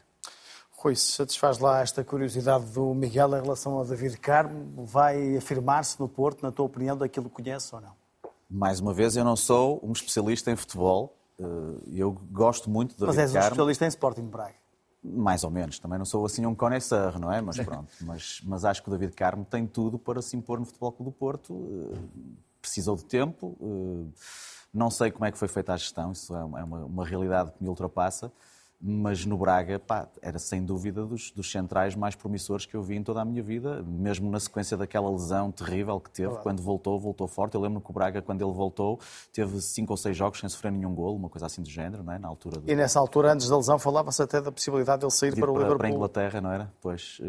Rui, 0.71 0.95
se 0.95 1.11
satisfaz 1.11 1.59
lá 1.59 1.81
esta 1.81 2.03
curiosidade 2.03 2.65
do 2.65 2.93
Miguel 2.93 3.37
em 3.37 3.41
relação 3.41 3.73
ao 3.73 3.85
David 3.85 4.17
Carmo, 4.17 4.85
vai 4.85 5.37
afirmar-se 5.37 5.99
no 5.99 6.09
Porto, 6.09 6.41
na 6.41 6.51
tua 6.51 6.65
opinião, 6.65 6.97
daquilo 6.97 7.29
que 7.29 7.35
conhece 7.43 7.73
ou 7.73 7.81
não? 7.81 7.93
Mais 8.49 8.79
uma 8.79 8.93
vez, 8.93 9.15
eu 9.15 9.23
não 9.23 9.35
sou 9.35 9.79
um 9.83 9.91
especialista 9.91 10.51
em 10.51 10.55
futebol. 10.55 11.15
Eh, 11.41 11.99
eu 12.01 12.11
gosto 12.31 12.69
muito 12.69 12.95
de 12.95 13.05
Mas 13.05 13.17
és 13.17 13.33
um 13.33 13.39
especialista 13.39 13.85
em 13.85 13.89
Sporting 13.89 14.25
Braga. 14.25 14.55
Mais 15.03 15.43
ou 15.43 15.49
menos. 15.49 15.79
Também 15.79 15.97
não 15.97 16.05
sou 16.05 16.25
assim 16.25 16.45
um 16.45 16.53
connoisseur, 16.53 17.19
não 17.19 17.31
é? 17.31 17.41
Mas 17.41 17.57
pronto. 17.57 17.91
mas, 18.01 18.41
mas 18.43 18.63
acho 18.63 18.83
que 18.83 18.89
o 18.89 18.91
David 18.91 19.13
Carmo 19.15 19.43
tem 19.43 19.65
tudo 19.65 19.97
para 19.97 20.21
se 20.21 20.37
impor 20.37 20.59
no 20.59 20.65
Futebol 20.65 20.91
Clube 20.91 21.11
do 21.11 21.17
Porto. 21.17 21.91
Eh, 21.93 21.97
precisou 22.61 22.95
de 22.95 23.05
tempo 23.05 23.57
eh, 23.59 24.21
não 24.73 24.89
sei 24.89 25.11
como 25.11 25.25
é 25.25 25.31
que 25.31 25.37
foi 25.37 25.47
feita 25.47 25.73
a 25.73 25.77
gestão, 25.77 26.11
isso 26.11 26.35
é 26.35 26.43
uma, 26.43 26.85
uma 26.85 27.05
realidade 27.05 27.51
que 27.51 27.61
me 27.61 27.69
ultrapassa, 27.69 28.31
mas 28.81 29.25
no 29.25 29.37
Braga, 29.37 29.77
pá, 29.77 30.07
era 30.21 30.39
sem 30.39 30.65
dúvida 30.65 31.05
dos, 31.05 31.31
dos, 31.31 31.51
centrais 31.51 31.95
mais 31.95 32.15
promissores 32.15 32.65
que 32.65 32.75
eu 32.75 32.81
vi 32.81 32.95
em 32.95 33.03
toda 33.03 33.21
a 33.21 33.25
minha 33.25 33.43
vida, 33.43 33.83
mesmo 33.83 34.29
na 34.31 34.39
sequência 34.39 34.75
daquela 34.75 35.09
lesão 35.09 35.51
terrível 35.51 35.99
que 35.99 36.09
teve, 36.09 36.35
quando 36.37 36.63
voltou, 36.63 36.99
voltou 36.99 37.27
forte. 37.27 37.55
Eu 37.55 37.61
lembro 37.61 37.79
que 37.79 37.91
o 37.91 37.93
Braga, 37.93 38.21
quando 38.21 38.41
ele 38.41 38.51
voltou, 38.51 38.99
teve 39.31 39.61
cinco 39.61 39.93
ou 39.93 39.97
seis 39.97 40.17
jogos 40.17 40.39
sem 40.39 40.49
sofrer 40.49 40.71
nenhum 40.71 40.95
golo, 40.95 41.15
uma 41.15 41.29
coisa 41.29 41.45
assim 41.45 41.61
do 41.61 41.69
género, 41.69 42.03
não 42.03 42.13
é? 42.13 42.17
na 42.17 42.27
altura. 42.27 42.59
De... 42.59 42.71
E 42.71 42.75
nessa 42.75 42.99
altura, 42.99 43.33
antes 43.33 43.47
da 43.47 43.57
lesão, 43.57 43.77
falava-se 43.77 44.21
até 44.21 44.41
da 44.41 44.51
possibilidade 44.51 44.99
de 44.99 45.05
ele 45.05 45.11
sair 45.11 45.31
para, 45.31 45.41
para 45.41 45.51
o 45.51 45.53
Liverpool. 45.53 45.77
Para 45.77 45.87
a 45.87 45.91
Inglaterra, 45.91 46.41
não 46.41 46.51
era? 46.51 46.73
Pois, 46.81 47.19
eh, 47.21 47.25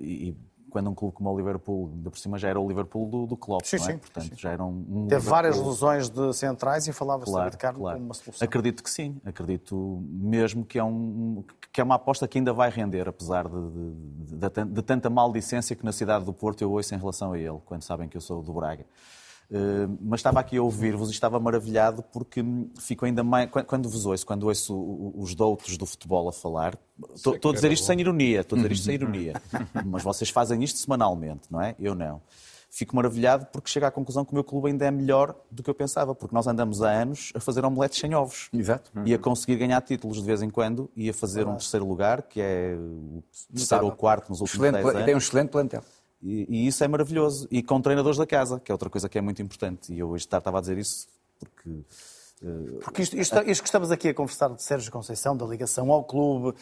e, 0.00 0.28
e 0.30 0.36
quando 0.70 0.90
um 0.90 0.94
clube 0.94 1.14
como 1.14 1.30
o 1.30 1.36
Liverpool, 1.36 1.90
ainda 1.94 2.10
por 2.10 2.18
cima 2.18 2.38
já 2.38 2.48
era 2.48 2.60
o 2.60 2.66
Liverpool 2.66 3.08
do, 3.08 3.26
do 3.26 3.36
Klopp, 3.36 3.64
sim, 3.64 3.76
não 3.76 3.84
é? 3.84 3.92
Sim, 3.92 3.98
Portanto, 3.98 4.28
sim. 4.28 4.36
já 4.36 4.50
era 4.50 4.64
um, 4.64 4.84
um 4.88 5.06
Teve 5.06 5.26
várias 5.28 5.58
lesões 5.58 6.08
de 6.08 6.32
centrais 6.32 6.86
e 6.86 6.92
falava-se 6.92 7.30
claro, 7.30 7.50
de 7.50 7.56
Ricardo 7.56 7.78
claro. 7.78 7.96
como 7.96 8.08
uma 8.08 8.14
solução. 8.14 8.44
Acredito 8.44 8.82
que 8.82 8.90
sim, 8.90 9.20
acredito 9.24 10.02
mesmo 10.08 10.64
que 10.64 10.78
é, 10.78 10.84
um, 10.84 11.44
que 11.72 11.80
é 11.80 11.84
uma 11.84 11.94
aposta 11.94 12.26
que 12.26 12.38
ainda 12.38 12.52
vai 12.52 12.70
render, 12.70 13.08
apesar 13.08 13.48
de, 13.48 13.54
de, 13.54 14.36
de, 14.36 14.64
de 14.64 14.82
tanta 14.82 15.08
maldicência 15.08 15.74
que 15.76 15.84
na 15.84 15.92
cidade 15.92 16.24
do 16.24 16.32
Porto 16.32 16.62
eu 16.62 16.70
ouço 16.70 16.94
em 16.94 16.98
relação 16.98 17.32
a 17.32 17.38
ele, 17.38 17.58
quando 17.64 17.82
sabem 17.82 18.08
que 18.08 18.16
eu 18.16 18.20
sou 18.20 18.42
do 18.42 18.52
Braga. 18.52 18.84
Uh, 19.48 19.96
mas 20.00 20.18
estava 20.18 20.40
aqui 20.40 20.56
a 20.56 20.62
ouvir-vos 20.62 21.08
e 21.08 21.12
estava 21.12 21.38
maravilhado 21.38 22.02
porque 22.12 22.44
fico 22.80 23.04
ainda 23.04 23.22
mais. 23.22 23.48
Quando 23.66 23.88
vos 23.88 24.04
ouço, 24.04 24.26
quando 24.26 24.44
ouço 24.44 25.12
os 25.16 25.34
doutos 25.34 25.76
do 25.76 25.86
futebol 25.86 26.28
a 26.28 26.32
falar, 26.32 26.76
estou 27.14 27.50
a 27.50 27.54
dizer 27.54 27.70
isto 27.70 27.86
sem 27.86 28.00
ironia, 28.00 28.40
estou 28.40 28.56
a 28.56 28.62
dizer 28.62 28.72
isto 28.72 28.84
sem 28.84 28.94
ironia, 28.96 29.40
mas 29.84 30.02
vocês 30.02 30.30
fazem 30.30 30.62
isto 30.64 30.78
semanalmente, 30.78 31.42
não 31.50 31.60
é? 31.60 31.76
Eu 31.78 31.94
não. 31.94 32.20
Fico 32.68 32.94
maravilhado 32.96 33.46
porque 33.46 33.70
chego 33.70 33.86
à 33.86 33.90
conclusão 33.90 34.24
que 34.24 34.32
o 34.32 34.34
meu 34.34 34.44
clube 34.44 34.68
ainda 34.68 34.84
é 34.84 34.90
melhor 34.90 35.34
do 35.50 35.62
que 35.62 35.70
eu 35.70 35.74
pensava, 35.74 36.14
porque 36.14 36.34
nós 36.34 36.46
andamos 36.46 36.82
há 36.82 36.90
anos 36.90 37.32
a 37.34 37.40
fazer 37.40 37.64
omeletes 37.64 37.98
sem 37.98 38.14
ovos. 38.14 38.50
Exato. 38.52 38.90
E 39.04 39.14
a 39.14 39.18
conseguir 39.18 39.56
ganhar 39.56 39.80
títulos 39.80 40.18
de 40.18 40.24
vez 40.24 40.42
em 40.42 40.50
quando 40.50 40.90
e 40.94 41.08
a 41.08 41.14
fazer 41.14 41.46
um 41.46 41.52
terceiro 41.52 41.86
lugar, 41.86 42.22
que 42.22 42.40
é 42.40 42.76
o 42.76 43.22
terceiro 43.54 43.86
ou 43.86 43.92
quarto 43.92 44.28
nos 44.28 44.40
últimos 44.40 44.66
excelente, 44.66 44.82
10 44.82 44.94
anos. 44.94 45.04
Tem 45.06 45.14
um 45.14 45.18
excelente 45.18 45.48
plantel. 45.50 45.82
E, 46.22 46.46
e, 46.48 46.66
isso 46.66 46.82
é 46.82 46.88
maravilhoso. 46.88 47.46
E 47.50 47.62
com 47.62 47.80
treinadores 47.80 48.18
da 48.18 48.26
casa, 48.26 48.60
que 48.60 48.70
é 48.70 48.74
outra 48.74 48.90
coisa 48.90 49.08
que 49.08 49.18
é 49.18 49.20
muito 49.20 49.40
importante. 49.42 49.92
E 49.92 49.98
eu 49.98 50.08
hoje 50.08 50.24
estava 50.24 50.58
a 50.58 50.60
dizer 50.60 50.78
isso 50.78 51.06
porque. 51.38 51.70
Uh, 52.42 52.80
porque 52.84 53.00
isto, 53.00 53.16
isto, 53.16 53.38
isto, 53.46 53.62
que 53.62 53.68
estamos 53.68 53.90
aqui 53.90 54.10
a 54.10 54.14
conversar 54.14 54.50
de 54.50 54.62
Sérgio 54.62 54.92
Conceição, 54.92 55.34
da 55.34 55.46
ligação 55.46 55.90
ao 55.90 56.04
clube, 56.04 56.48
uh, 56.48 56.54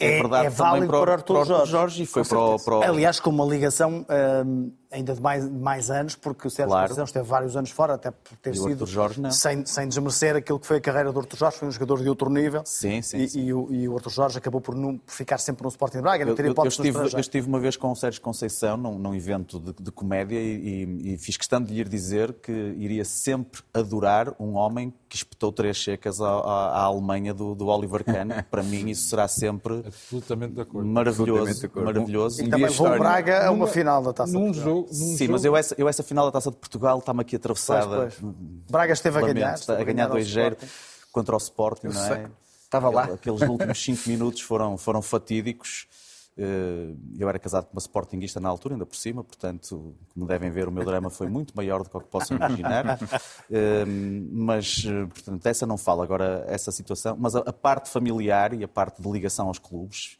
é, 0.00 0.18
é, 0.18 0.20
verdade, 0.20 0.46
é 0.46 0.50
válido 0.50 0.88
para, 0.88 1.00
para, 1.00 1.10
o 1.10 1.12
Artur 1.12 1.44
Jorge. 1.44 1.70
Jorge. 1.70 2.02
E 2.02 2.06
foi 2.06 2.24
para 2.24 2.38
o, 2.38 2.58
para. 2.58 2.88
Aliás, 2.88 3.20
com 3.20 3.30
uma 3.30 3.44
ligação 3.44 4.00
uh, 4.00 4.72
ainda 4.92 5.14
de 5.14 5.20
mais, 5.22 5.48
mais 5.48 5.90
anos, 5.90 6.16
porque 6.16 6.48
o 6.48 6.50
Sérgio 6.50 6.68
Claro. 6.70 6.82
Conceição 6.88 7.04
esteve 7.04 7.26
vários 7.28 7.56
anos 7.56 7.70
fora, 7.70 7.94
até 7.94 8.10
por 8.10 8.36
ter 8.38 8.50
E 8.54 8.56
sido, 8.56 8.86
Jorge 8.86 9.20
não. 9.20 9.30
sem, 9.30 9.64
sem 9.64 9.86
desmerecer 9.88 10.34
aquilo 10.34 10.58
que 10.58 10.66
foi 10.66 10.78
a 10.78 10.80
carreira 10.80 11.12
do 11.12 11.18
Artur 11.20 11.38
Jorge, 11.38 11.58
foi 11.58 11.68
um 11.68 11.70
jogador 11.70 12.02
de 12.02 12.08
outro 12.08 12.28
nível. 12.28 12.62
Sim, 12.64 13.00
sim, 13.00 13.18
E, 13.18 13.28
sim. 13.28 13.40
e 13.44 13.54
o, 13.54 13.72
e 13.72 13.88
o 13.88 13.94
Artur 13.96 14.12
Jorge 14.12 14.38
acabou 14.38 14.60
por, 14.60 14.74
não, 14.74 14.98
por 14.98 15.12
ficar 15.12 15.38
sempre 15.38 15.62
no 15.62 15.68
Sporting 15.68 15.98
de 15.98 16.02
Braga, 16.02 16.24
não 16.24 16.32
Eu, 16.32 16.36
ter 16.36 16.44
eu- 16.46 16.54
eu 16.56 16.64
estive, 16.66 16.98
eu 16.98 17.20
estive 17.20 17.46
uma 17.48 17.60
vez 17.60 17.76
com 17.76 17.90
o 17.90 17.94
Sérgio 17.94 18.20
Conceição 18.20 18.76
num, 18.76 18.98
num 18.98 19.14
evento 19.14 19.60
de, 19.60 19.72
de 19.80 19.92
comédia 19.92 20.38
e, 20.38 20.84
e- 20.84 21.14
e 21.14 21.18
fiz 21.18 21.36
questão 21.36 21.62
de 21.62 21.72
lhe 21.72 21.84
dizer 21.84 22.32
que 22.34 22.50
iria 22.52 23.04
sempre 23.04 23.62
adorar 23.72 24.34
um 24.40 24.54
homem 24.56 24.92
que 25.10 25.16
espetou 25.16 25.50
três 25.52 25.76
checas 25.76 26.20
à, 26.20 26.28
à- 26.28 26.68
à 26.70 26.82
Alemanha 26.84 27.34
do, 27.34 27.54
do 27.54 27.66
Oliver 27.66 28.04
Kahn. 28.04 28.28
Para 28.48 28.62
mim 28.62 28.88
isso 28.90 29.08
será 29.08 29.26
sempre 29.28 29.82
Absolutamente 29.84 30.54
de 30.54 30.60
acordo. 30.60 30.88
maravilhoso. 30.88 31.30
Absolutamente 31.42 31.60
de 31.60 31.66
acordo. 31.66 31.86
maravilhoso. 31.86 32.40
E 32.40 32.44
Um 32.46 32.50
também 32.50 32.68
levou 32.68 32.86
o 32.86 32.90
histórico. 32.94 33.04
Braga 33.04 33.38
a 33.46 33.50
uma 33.50 33.58
Numa- 33.58 33.66
final 33.66 34.02
da 34.02 34.12
Taça 34.12 34.30
de 34.32 34.38
Num 34.38 34.44
Portugal. 34.46 34.68
jogo, 34.74 34.86
num 34.88 34.94
Sim, 34.94 35.16
jogo, 35.18 35.32
mas 35.32 35.44
eu 35.44 35.56
essa, 35.56 35.74
eu 35.76 35.88
essa 35.88 36.02
final 36.04 36.24
da 36.26 36.30
Taça 36.32 36.50
de 36.52 36.56
Portugal 36.56 36.98
está-me 37.00 37.20
aqui 37.22 37.34
atravessada. 37.36 37.96
Pois, 37.96 38.14
pois. 38.14 38.34
Braga 38.70 38.92
esteve 38.92 39.18
a 39.18 39.20
ganhar. 39.20 39.54
está 39.54 39.76
a 39.78 39.84
ganhar 39.84 40.04
ao 40.04 40.10
2 40.12 40.28
0 40.30 40.54
Sporting. 40.54 40.72
contra 41.12 41.34
o 41.34 41.38
Sporting, 41.38 41.86
não 41.88 42.04
é? 42.14 42.30
Estava 42.62 42.88
lá. 42.88 43.02
Aqueles 43.06 43.40
últimos 43.42 43.82
5 43.82 44.08
minutos 44.08 44.40
foram, 44.42 44.78
foram 44.78 45.02
fatídicos. 45.02 45.88
Eh, 46.36 46.94
Eu 47.18 47.28
era 47.28 47.38
casado 47.38 47.66
com 47.66 47.72
uma 47.74 47.80
Sportingista 47.80 48.40
na 48.40 48.48
altura, 48.48 48.74
ainda 48.74 48.86
por 48.86 48.96
cima, 48.96 49.22
portanto, 49.24 49.94
como 50.14 50.26
devem 50.26 50.50
ver, 50.50 50.68
o 50.68 50.72
meu 50.72 50.84
drama 50.84 51.10
foi 51.10 51.28
muito 51.28 51.54
maior 51.56 51.82
do 51.82 51.90
que 51.90 51.96
o 51.96 52.00
que 52.00 52.08
possam 52.08 52.36
imaginar. 52.36 52.98
Eh, 53.50 53.84
Mas, 54.32 54.84
eh, 54.86 55.06
portanto, 55.06 55.44
essa 55.46 55.66
não 55.66 55.76
fala 55.76 56.04
agora, 56.04 56.44
essa 56.48 56.70
situação. 56.72 57.16
Mas 57.18 57.34
a 57.36 57.40
a 57.40 57.52
parte 57.52 57.88
familiar 57.90 58.54
e 58.54 58.62
a 58.64 58.68
parte 58.68 59.02
de 59.02 59.10
ligação 59.10 59.48
aos 59.48 59.58
clubes, 59.58 60.18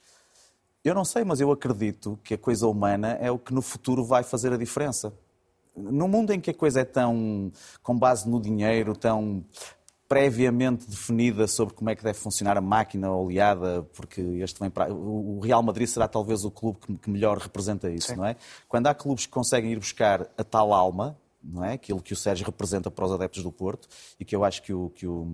eu 0.85 0.95
não 0.95 1.05
sei, 1.05 1.23
mas 1.25 1.41
eu 1.41 1.51
acredito 1.53 2.19
que 2.25 2.35
a 2.35 2.39
coisa 2.39 2.67
humana 2.67 3.13
é 3.21 3.31
o 3.31 3.39
que 3.39 3.53
no 3.55 3.63
futuro 3.63 4.03
vai 4.05 4.23
fazer 4.23 4.53
a 4.53 4.57
diferença. 4.57 5.13
No 5.77 6.09
mundo 6.09 6.33
em 6.33 6.41
que 6.41 6.51
a 6.51 6.55
coisa 6.55 6.81
é 6.81 6.85
tão 6.85 7.53
com 7.83 7.97
base 7.97 8.29
no 8.29 8.41
dinheiro, 8.41 8.97
tão 8.97 9.45
previamente 10.11 10.91
definida 10.91 11.47
sobre 11.47 11.73
como 11.73 11.89
é 11.89 11.95
que 11.95 12.03
deve 12.03 12.19
funcionar 12.19 12.59
a 12.59 12.61
máquina 12.61 13.13
oleada, 13.13 13.85
porque 13.95 14.21
este 14.21 14.59
vem 14.59 14.69
para... 14.69 14.93
o 14.93 15.39
Real 15.39 15.63
Madrid 15.63 15.87
será 15.87 16.09
talvez 16.09 16.45
o 16.45 16.51
clube 16.51 16.81
que, 17.01 17.09
melhor 17.09 17.39
representa 17.39 17.89
isso, 17.89 18.17
não 18.17 18.27
é? 18.27 18.35
Quando 18.69 18.89
há 18.89 18.95
clubes 18.95 19.27
que 19.27 19.31
conseguem 19.31 19.71
ir 19.71 19.79
buscar 19.79 20.29
a 20.37 20.43
tal 20.43 20.75
alma, 20.75 21.17
não 21.41 21.65
é? 21.65 21.75
Aquilo 21.75 22.03
que 22.03 22.13
o 22.13 22.17
Sérgio 22.17 22.45
representa 22.45 22.91
para 22.91 23.05
os 23.05 23.13
adeptos 23.13 23.45
do 23.45 23.53
Porto 23.53 23.87
e 24.19 24.25
que 24.25 24.35
eu 24.35 24.45
acho 24.45 24.65
que 24.65 24.73
o 24.75 24.91
que 24.91 25.07
o 25.07 25.29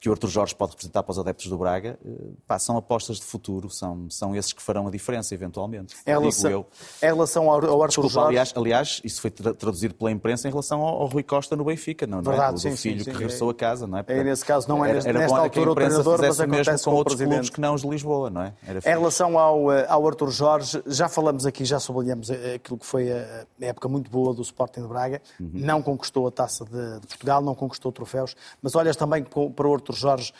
que 0.00 0.08
o 0.08 0.12
Arthur 0.12 0.28
Jorge 0.28 0.54
pode 0.54 0.70
representar 0.72 1.02
para 1.02 1.12
os 1.12 1.18
adeptos 1.18 1.46
do 1.48 1.58
Braga, 1.58 1.98
eh, 2.02 2.10
pá, 2.46 2.58
são 2.58 2.76
apostas 2.78 3.18
de 3.18 3.22
futuro, 3.24 3.68
são, 3.68 4.08
são 4.08 4.34
esses 4.34 4.50
que 4.52 4.62
farão 4.62 4.88
a 4.88 4.90
diferença, 4.90 5.34
eventualmente. 5.34 5.94
Em 6.06 6.10
Digo 6.12 6.20
relação, 6.20 6.50
eu. 6.50 6.66
em 7.02 7.06
relação 7.06 7.50
ao, 7.50 7.64
ao 7.66 7.86
Desculpa, 7.86 8.08
Jorge... 8.08 8.28
aliás, 8.28 8.52
aliás, 8.56 9.00
isso 9.04 9.20
foi 9.20 9.30
tra- 9.30 9.52
traduzido 9.52 9.94
pela 9.94 10.10
imprensa 10.10 10.48
em 10.48 10.50
relação 10.50 10.80
ao, 10.80 11.02
ao 11.02 11.06
Rui 11.06 11.22
Costa 11.22 11.54
no 11.54 11.64
Benfica, 11.64 12.06
não, 12.06 12.22
não 12.22 12.32
é? 12.32 12.34
Verdade, 12.34 12.52
O 12.52 12.54
do 12.54 12.60
sim, 12.60 12.70
sim, 12.70 12.76
filho 12.76 13.04
sim. 13.04 13.10
que 13.10 13.16
regressou 13.18 13.50
a 13.50 13.54
casa, 13.54 13.86
não 13.86 13.98
é? 13.98 14.04
Aí, 14.08 14.24
nesse 14.24 14.42
caso, 14.44 14.66
não 14.68 14.82
é 14.82 14.88
era, 14.88 14.98
era 15.06 15.18
nesta 15.18 15.36
a 15.36 15.40
altura 15.40 15.70
o 15.70 15.74
treinador, 15.74 16.18
mas 16.18 16.38
o 16.38 16.46
mesmo 16.48 16.54
acontece 16.54 16.84
com 16.84 16.90
com 16.90 16.94
o 16.94 16.98
outros 16.98 17.16
clubes 17.16 17.28
presidente. 17.36 17.52
que 17.52 17.60
não 17.60 17.74
os 17.74 17.82
de 17.82 17.88
Lisboa, 17.88 18.30
não 18.30 18.42
é? 18.42 18.54
Era 18.66 18.78
Em 18.78 18.98
relação 18.98 19.38
ao, 19.38 19.70
eh, 19.70 19.86
ao 19.86 20.06
Arthur 20.06 20.30
Jorge, 20.30 20.82
já 20.86 21.10
falamos 21.10 21.44
aqui, 21.44 21.62
já 21.66 21.78
sublinhamos 21.78 22.30
eh, 22.30 22.54
aquilo 22.54 22.78
que 22.78 22.86
foi 22.86 23.12
a, 23.12 23.44
época 23.60 23.86
muito 23.86 24.10
boa 24.10 24.32
do 24.32 24.40
Sporting 24.40 24.80
de 24.80 24.88
Braga. 24.88 25.20
Uhum. 25.38 25.50
Não 25.52 25.82
conquistou 25.82 26.26
a 26.26 26.30
taça 26.30 26.64
de, 26.64 27.00
de 27.00 27.06
Portugal, 27.06 27.42
não 27.42 27.54
conquistou 27.54 27.92
troféus, 27.92 28.34
mas 28.62 28.74
olhas 28.74 28.96
também 28.96 29.22
para 29.22 29.66
o 29.68 29.89
Jorge 29.92 30.32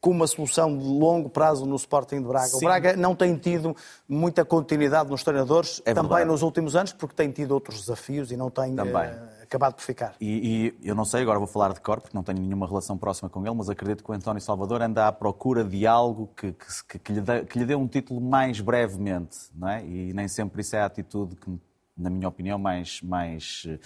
com 0.00 0.10
uma 0.10 0.26
solução 0.26 0.76
de 0.76 0.84
longo 0.84 1.28
prazo 1.28 1.66
no 1.66 1.74
Sporting 1.74 2.20
de 2.20 2.28
Braga. 2.28 2.46
O 2.54 2.58
Sim. 2.60 2.64
Braga 2.66 2.96
não 2.96 3.14
tem 3.16 3.36
tido 3.36 3.74
muita 4.08 4.44
continuidade 4.44 5.10
nos 5.10 5.24
treinadores, 5.24 5.82
É 5.84 5.92
também 5.92 6.24
nos 6.24 6.42
últimos 6.42 6.76
anos, 6.76 6.92
porque 6.92 7.14
tem 7.14 7.30
tido 7.32 7.50
outros 7.52 7.80
desafios 7.80 8.30
e 8.30 8.36
não 8.36 8.48
tem 8.48 8.76
Também. 8.76 9.02
eh, 9.02 9.28
acabado 9.42 9.74
por 9.74 9.82
ficar. 9.82 10.14
E, 10.20 10.76
e 10.80 10.88
eu 10.88 10.94
não 10.94 11.04
sei, 11.04 11.22
agora 11.22 11.38
vou 11.38 11.48
falar 11.48 11.72
de 11.72 11.80
cor, 11.80 12.00
porque 12.00 12.16
não 12.16 12.22
tenho 12.22 12.38
nenhuma 12.38 12.68
relação 12.68 12.96
próxima 12.96 13.28
com 13.28 13.44
ele, 13.44 13.54
mas 13.56 13.68
acredito 13.68 14.04
que 14.04 14.10
o 14.10 14.14
António 14.14 14.40
Salvador 14.40 14.80
anda 14.80 15.08
à 15.08 15.12
procura 15.12 15.64
de 15.64 15.86
algo 15.86 16.30
que, 16.36 16.52
que, 16.52 16.98
que 17.00 17.12
lhe, 17.12 17.20
dê, 17.20 17.44
que 17.44 17.58
lhe 17.58 17.64
dê 17.64 17.74
um 17.74 17.88
título 17.88 18.20
mais 18.20 18.60
brevemente, 18.60 19.36
não 19.54 19.68
é? 19.68 19.84
E 19.84 20.12
nem 20.12 20.28
sempre 20.28 20.60
isso 20.60 20.76
é 20.76 20.82
a 20.82 20.86
atitude 20.86 21.34
que, 21.34 21.50
na 21.96 22.10
minha 22.10 22.28
opinião, 22.28 22.58
mais, 22.60 23.02
mais 23.02 23.64
eh, 23.66 23.78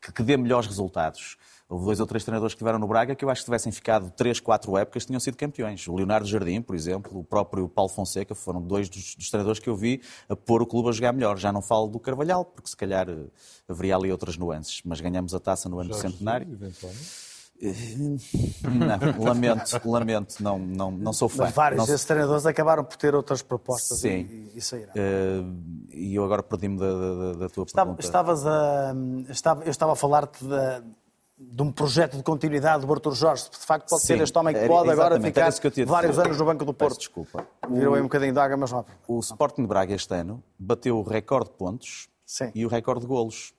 que, 0.00 0.12
que 0.12 0.22
dê 0.22 0.36
melhores 0.36 0.66
resultados. 0.66 1.36
Houve 1.70 1.84
dois 1.84 2.00
ou 2.00 2.06
três 2.06 2.24
treinadores 2.24 2.54
que 2.54 2.58
tiveram 2.58 2.78
no 2.78 2.88
Braga 2.88 3.14
que 3.14 3.22
eu 3.22 3.28
acho 3.28 3.42
que 3.42 3.44
tivessem 3.44 3.70
ficado 3.70 4.10
três, 4.12 4.40
quatro 4.40 4.74
épocas 4.78 5.04
tinham 5.04 5.20
sido 5.20 5.36
campeões. 5.36 5.86
O 5.86 5.94
Leonardo 5.94 6.26
Jardim, 6.26 6.62
por 6.62 6.74
exemplo, 6.74 7.18
o 7.20 7.22
próprio 7.22 7.68
Paulo 7.68 7.90
Fonseca, 7.90 8.34
foram 8.34 8.62
dois 8.62 8.88
dos, 8.88 9.14
dos 9.14 9.28
treinadores 9.28 9.60
que 9.60 9.68
eu 9.68 9.76
vi 9.76 10.00
a 10.30 10.34
pôr 10.34 10.62
o 10.62 10.66
clube 10.66 10.88
a 10.88 10.92
jogar 10.92 11.12
melhor. 11.12 11.36
Já 11.36 11.52
não 11.52 11.60
falo 11.60 11.86
do 11.88 11.98
Carvalhal, 12.00 12.42
porque 12.44 12.70
se 12.70 12.76
calhar 12.76 13.06
eh, 13.10 13.26
haveria 13.68 13.96
ali 13.96 14.10
outras 14.10 14.38
nuances, 14.38 14.80
mas 14.82 14.98
ganhamos 15.00 15.34
a 15.34 15.40
taça 15.40 15.68
no 15.68 15.78
ano 15.78 15.90
do 15.90 15.94
Jorge 15.94 16.10
centenário. 16.12 16.46
Jesus, 16.48 16.62
eventualmente. 16.62 17.28
Não, 18.62 19.18
lamento, 19.24 19.80
lamento, 19.90 20.42
não, 20.42 20.58
não, 20.58 20.90
não 20.92 21.12
sou 21.12 21.28
fã. 21.28 21.44
Mas 21.44 21.54
vários 21.54 21.78
Não- 21.78 21.86
desses 21.86 22.06
treinadores 22.06 22.46
acabaram 22.46 22.84
por 22.84 22.96
ter 22.96 23.14
outras 23.14 23.42
propostas 23.42 23.98
Sim. 23.98 24.26
e, 24.30 24.52
e 24.56 24.60
saíram. 24.60 24.92
Eh, 24.94 25.42
e 25.92 26.14
eu 26.14 26.24
agora 26.24 26.42
perdi-me 26.42 26.78
da, 26.78 26.86
da- 26.92 27.32
da 27.40 27.48
tua 27.48 27.64
Estava- 27.64 27.86
pergunta. 27.94 28.06
estavas 28.06 28.46
a, 28.46 28.94
estava, 29.28 29.64
eu 29.64 29.70
estava 29.70 29.92
a 29.92 29.96
falar-te 29.96 30.44
da- 30.44 30.82
de 31.38 31.62
um 31.62 31.70
projeto 31.70 32.16
de 32.16 32.22
continuidade 32.22 32.84
do 32.84 32.92
Artur 32.92 33.14
Jorge. 33.14 33.48
De 33.50 33.56
facto, 33.58 33.88
pode 33.88 34.00
Sim, 34.02 34.06
ser 34.08 34.20
este 34.22 34.36
homem 34.38 34.52
que 34.54 34.58
era- 34.60 34.68
pode 34.68 34.90
agora 34.90 35.20
ficar 35.20 35.50
vários 35.86 36.10
dizer. 36.16 36.26
anos 36.26 36.36
no 36.38 36.44
Banco 36.44 36.64
do 36.64 36.74
Peço 36.74 36.88
Porto. 36.90 36.98
desculpa. 36.98 37.46
Virou 37.70 37.94
aí 37.94 38.00
um 38.00 38.04
bocadinho 38.04 38.32
de 38.32 38.38
água, 38.40 38.56
mas 38.56 38.72
não. 38.72 38.84
O 39.06 39.20
Sporting 39.20 39.62
de 39.62 39.68
Braga 39.68 39.94
este 39.94 40.12
ano 40.14 40.42
bateu 40.58 40.98
o 40.98 41.02
recorde 41.02 41.50
de 41.50 41.56
pontos 41.56 42.08
Sim. 42.26 42.50
e 42.54 42.66
o 42.66 42.68
recorde 42.68 43.02
de 43.02 43.06
golos. 43.06 43.54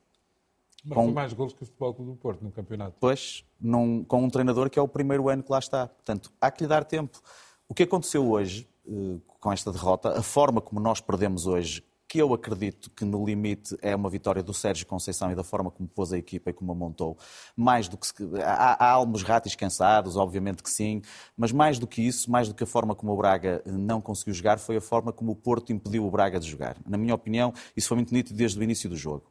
Marcou 0.84 1.06
Com- 1.06 1.12
mais 1.14 1.34
gols 1.34 1.54
que 1.54 1.64
o 1.64 1.66
Futebol 1.66 1.94
Clube 1.94 2.12
do 2.12 2.18
Porto 2.18 2.42
no 2.44 2.52
campeonato. 2.52 2.92
Depois, 2.94 3.44
num- 3.60 4.04
com 4.04 4.24
um 4.24 4.30
treinador 4.30 4.70
que 4.70 4.78
é 4.80 4.82
o 4.82 4.88
primeiro 4.88 5.28
ano 5.30 5.44
que 5.44 5.52
lá 5.52 5.60
está. 5.60 5.88
Portanto, 5.88 6.32
há 6.40 6.50
que 6.52 6.64
lhe 6.64 6.68
dar 6.70 6.84
tempo. 6.86 7.20
O 7.68 7.74
que 7.74 7.84
aconteceu 7.84 8.30
hoje, 8.30 8.68
eh, 8.88 9.18
com 9.40 9.52
esta 9.54 9.72
derrota, 9.72 10.18
a 10.18 10.22
forma 10.22 10.60
como 10.62 10.80
nós 10.82 11.00
perdemos 11.02 11.48
hoje, 11.48 11.84
que 12.10 12.18
eu 12.18 12.34
acredito 12.34 12.90
que 12.90 13.06
no 13.06 13.24
limite 13.24 13.78
é 13.84 13.96
uma 13.96 14.10
vitória 14.10 14.42
do 14.42 14.52
Sérgio 14.52 14.88
Conceição 14.88 15.32
e 15.32 15.36
da 15.36 15.44
forma 15.44 15.70
como 15.70 15.88
pôs 15.88 16.12
a 16.12 16.18
equipa 16.18 16.50
e 16.50 16.54
como 16.54 16.72
a 16.72 16.76
montou, 16.76 17.16
mais 17.56 17.88
do 17.88 17.98
que 17.98 18.08
há, 18.44 18.84
há 18.84 18.92
alguns 18.94 19.22
ratos 19.22 19.54
cansados, 19.54 20.18
obviamente 20.18 20.64
que 20.64 20.72
sim, 20.72 21.04
mas 21.38 21.52
mais 21.52 21.78
do 21.78 21.86
que 21.86 22.02
isso, 22.02 22.32
mais 22.32 22.48
do 22.48 22.56
que 22.56 22.64
a 22.64 22.68
forma 22.68 22.96
como 22.96 23.14
o 23.14 23.16
Braga 23.16 23.62
eh, 23.64 23.72
não 23.72 24.02
conseguiu 24.02 24.34
jogar, 24.34 24.58
foi 24.58 24.78
a 24.78 24.82
forma 24.82 25.14
como 25.14 25.34
o 25.34 25.36
Porto 25.36 25.72
impediu 25.72 26.04
o 26.04 26.10
Braga 26.10 26.40
de 26.40 26.50
jogar. 26.50 26.78
Na 26.88 26.98
minha 26.98 27.14
opinião, 27.14 27.54
isso 27.78 27.88
foi 27.88 27.98
muito 27.98 28.12
nítido 28.12 28.36
desde 28.36 28.60
o 28.60 28.64
início 28.64 28.90
do 28.90 28.96
jogo. 28.96 29.30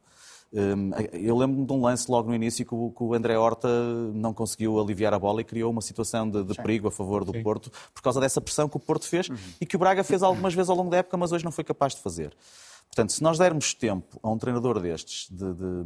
Hum, 0.51 0.89
Eu 1.13 1.37
lembro-me 1.37 1.65
de 1.65 1.73
um 1.73 1.81
lance 1.83 2.09
logo 2.09 2.27
no 2.29 2.35
início 2.35 2.65
que 2.65 2.73
o, 2.73 2.89
que 2.91 3.03
o 3.03 3.13
André 3.13 3.37
Horta 3.37 3.67
não 4.13 4.33
conseguiu 4.33 4.79
aliviar 4.79 5.13
a 5.13 5.19
bola 5.19 5.41
e 5.41 5.43
criou 5.43 5.71
uma 5.71 5.81
situação 5.81 6.27
de, 6.29 6.43
de 6.43 6.55
perigo 6.55 6.87
a 6.87 6.91
favor 6.91 7.23
do 7.23 7.31
Porto 7.43 7.71
por 7.93 8.01
causa 8.01 8.19
dessa 8.19 8.41
pressão 8.41 8.67
que 8.67 8.75
o 8.75 8.79
Porto 8.79 9.05
fez 9.07 9.27
e 9.61 9.65
que 9.65 9.75
o 9.75 9.79
Braga 9.79 10.03
fez 10.03 10.23
algumas 10.23 10.53
vezes 10.55 10.69
ao 10.69 10.75
longo 10.75 10.89
da 10.89 10.97
época, 10.97 11.15
mas 11.17 11.31
hoje 11.31 11.45
não 11.45 11.51
foi 11.51 11.63
capaz 11.63 11.93
de 11.93 12.01
fazer. 12.01 12.35
Portanto, 12.87 13.13
se 13.13 13.21
nós 13.21 13.37
dermos 13.37 13.75
tempo 13.75 14.19
a 14.23 14.29
um 14.31 14.37
treinador 14.39 14.79
destes 14.79 15.27
de, 15.29 15.53
de- 15.53 15.83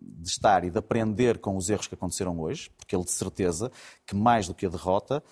de 0.00 0.28
estar 0.28 0.64
e 0.64 0.70
de 0.70 0.78
aprender 0.78 1.36
com 1.38 1.54
os 1.58 1.68
erros 1.68 1.86
que 1.86 1.94
aconteceram 1.94 2.40
hoje, 2.40 2.70
porque 2.78 2.96
ele 2.96 3.04
de 3.04 3.10
certeza 3.10 3.70
que 4.06 4.16
mais 4.16 4.46
do 4.48 4.54
que 4.54 4.64
a 4.64 4.70
derrota 4.70 5.22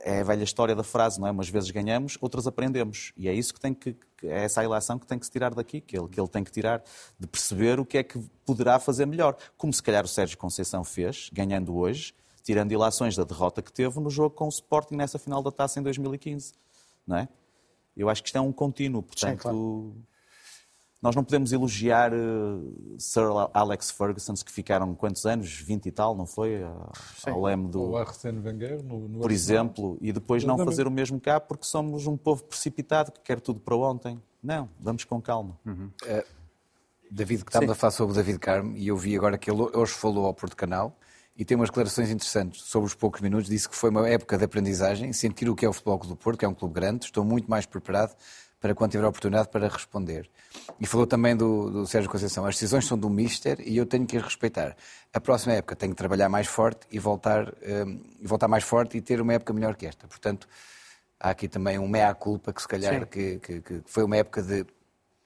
é 0.00 0.20
a 0.20 0.24
velha 0.24 0.42
história 0.42 0.74
da 0.74 0.82
frase, 0.82 1.20
não 1.20 1.28
é? 1.28 1.30
Umas 1.30 1.48
vezes 1.48 1.70
ganhamos, 1.70 2.18
outras 2.20 2.46
aprendemos. 2.46 3.12
E 3.16 3.28
é 3.28 3.34
isso 3.34 3.54
que 3.54 3.60
tem 3.60 3.72
que, 3.72 3.96
é 4.22 4.44
essa 4.44 4.60
a 4.60 4.64
ilação 4.64 4.98
que 4.98 5.06
tem 5.06 5.18
que 5.18 5.24
se 5.24 5.30
tirar 5.30 5.54
daqui, 5.54 5.80
que 5.80 5.96
ele, 5.96 6.08
que 6.08 6.20
ele 6.20 6.28
tem 6.28 6.42
que 6.42 6.50
tirar, 6.50 6.82
de 7.18 7.26
perceber 7.26 7.78
o 7.78 7.84
que 7.84 7.98
é 7.98 8.02
que 8.02 8.18
poderá 8.44 8.78
fazer 8.80 9.06
melhor. 9.06 9.36
Como 9.56 9.72
se 9.72 9.82
calhar 9.82 10.04
o 10.04 10.08
Sérgio 10.08 10.36
Conceição 10.36 10.82
fez, 10.82 11.30
ganhando 11.32 11.76
hoje, 11.76 12.12
tirando 12.42 12.72
ilações 12.72 13.14
da 13.14 13.24
derrota 13.24 13.62
que 13.62 13.72
teve 13.72 14.00
no 14.00 14.10
jogo 14.10 14.34
com 14.34 14.46
o 14.46 14.48
Sporting 14.48 14.96
nessa 14.96 15.18
final 15.18 15.42
da 15.42 15.52
taça 15.52 15.78
em 15.78 15.82
2015. 15.82 16.54
Não 17.06 17.16
é? 17.18 17.28
Eu 17.96 18.08
acho 18.08 18.22
que 18.22 18.28
isto 18.28 18.38
é 18.38 18.40
um 18.40 18.52
contínuo, 18.52 19.02
portanto. 19.02 19.94
Nós 21.00 21.14
não 21.14 21.22
podemos 21.22 21.52
elogiar 21.52 22.12
eh, 22.12 22.16
Sir 22.98 23.22
Alex 23.54 23.90
Ferguson, 23.92 24.34
que 24.34 24.50
ficaram 24.50 24.94
quantos 24.96 25.24
anos? 25.26 25.48
20 25.48 25.86
e 25.86 25.92
tal, 25.92 26.16
não 26.16 26.26
foi? 26.26 26.62
Ah, 26.62 26.90
Ao 27.26 27.40
leme 27.42 27.68
do, 27.68 27.90
O 27.90 27.96
Arsène 27.96 28.40
Wenger, 28.40 28.82
no, 28.82 29.08
no 29.08 29.20
por 29.20 29.30
exemplo, 29.30 29.96
e 30.00 30.12
depois 30.12 30.42
não 30.42 30.54
Exatamente. 30.54 30.74
fazer 30.74 30.88
o 30.88 30.90
mesmo 30.90 31.20
cá 31.20 31.38
porque 31.38 31.64
somos 31.64 32.06
um 32.08 32.16
povo 32.16 32.42
precipitado 32.42 33.12
que 33.12 33.20
quer 33.20 33.40
tudo 33.40 33.60
para 33.60 33.76
ontem. 33.76 34.20
Não, 34.42 34.68
vamos 34.80 35.04
com 35.04 35.22
calma. 35.22 35.56
David, 37.10 37.44
que 37.44 37.50
estamos 37.50 37.70
a 37.70 37.74
falar 37.74 37.92
sobre 37.92 38.12
o 38.12 38.16
David 38.16 38.38
Carmo 38.38 38.76
e 38.76 38.88
eu 38.88 38.96
vi 38.96 39.16
agora 39.16 39.38
que 39.38 39.50
ele 39.50 39.62
hoje 39.74 39.92
falou 39.92 40.26
ao 40.26 40.34
Porto 40.34 40.56
Canal 40.56 40.98
e 41.36 41.44
tem 41.44 41.56
umas 41.56 41.68
declarações 41.68 42.10
interessantes 42.10 42.62
sobre 42.62 42.88
os 42.88 42.94
poucos 42.94 43.20
minutos. 43.20 43.48
Disse 43.48 43.68
que 43.68 43.76
foi 43.76 43.90
uma 43.90 44.08
época 44.08 44.36
de 44.36 44.44
aprendizagem, 44.44 45.12
sentir 45.12 45.48
o 45.48 45.54
que 45.54 45.64
é 45.64 45.68
o 45.68 45.72
Futebol 45.72 45.98
Clube 46.00 46.14
do 46.14 46.18
Porto, 46.18 46.38
que 46.38 46.44
é 46.44 46.48
um 46.48 46.54
clube 46.54 46.74
grande. 46.74 47.04
Estou 47.06 47.24
muito 47.24 47.48
mais 47.48 47.64
preparado 47.64 48.14
para 48.60 48.74
quando 48.74 48.90
tiver 48.90 49.04
a 49.04 49.08
oportunidade 49.08 49.48
para 49.48 49.68
responder. 49.68 50.28
E 50.80 50.86
falou 50.86 51.06
também 51.06 51.36
do, 51.36 51.70
do 51.70 51.86
Sérgio 51.86 52.10
Conceição. 52.10 52.44
As 52.44 52.54
decisões 52.54 52.86
são 52.86 52.98
do 52.98 53.08
Mister 53.08 53.60
e 53.60 53.76
eu 53.76 53.86
tenho 53.86 54.04
que 54.06 54.16
as 54.16 54.22
respeitar. 54.24 54.76
A 55.12 55.20
próxima 55.20 55.54
época 55.54 55.76
tenho 55.76 55.92
que 55.92 55.96
trabalhar 55.98 56.28
mais 56.28 56.46
forte 56.46 56.80
e 56.90 56.98
voltar, 56.98 57.48
hum, 57.86 58.00
e 58.20 58.26
voltar 58.26 58.48
mais 58.48 58.64
forte 58.64 58.96
e 58.96 59.00
ter 59.00 59.20
uma 59.20 59.32
época 59.34 59.52
melhor 59.52 59.76
que 59.76 59.86
esta. 59.86 60.06
Portanto, 60.08 60.48
há 61.20 61.30
aqui 61.30 61.48
também 61.48 61.78
um 61.78 61.86
meia-culpa 61.88 62.52
que 62.52 62.60
se 62.60 62.68
calhar 62.68 63.06
que, 63.06 63.38
que- 63.38 63.60
que 63.60 63.82
foi 63.86 64.02
uma 64.04 64.16
época 64.16 64.42
de, 64.42 64.64
de 64.64 64.64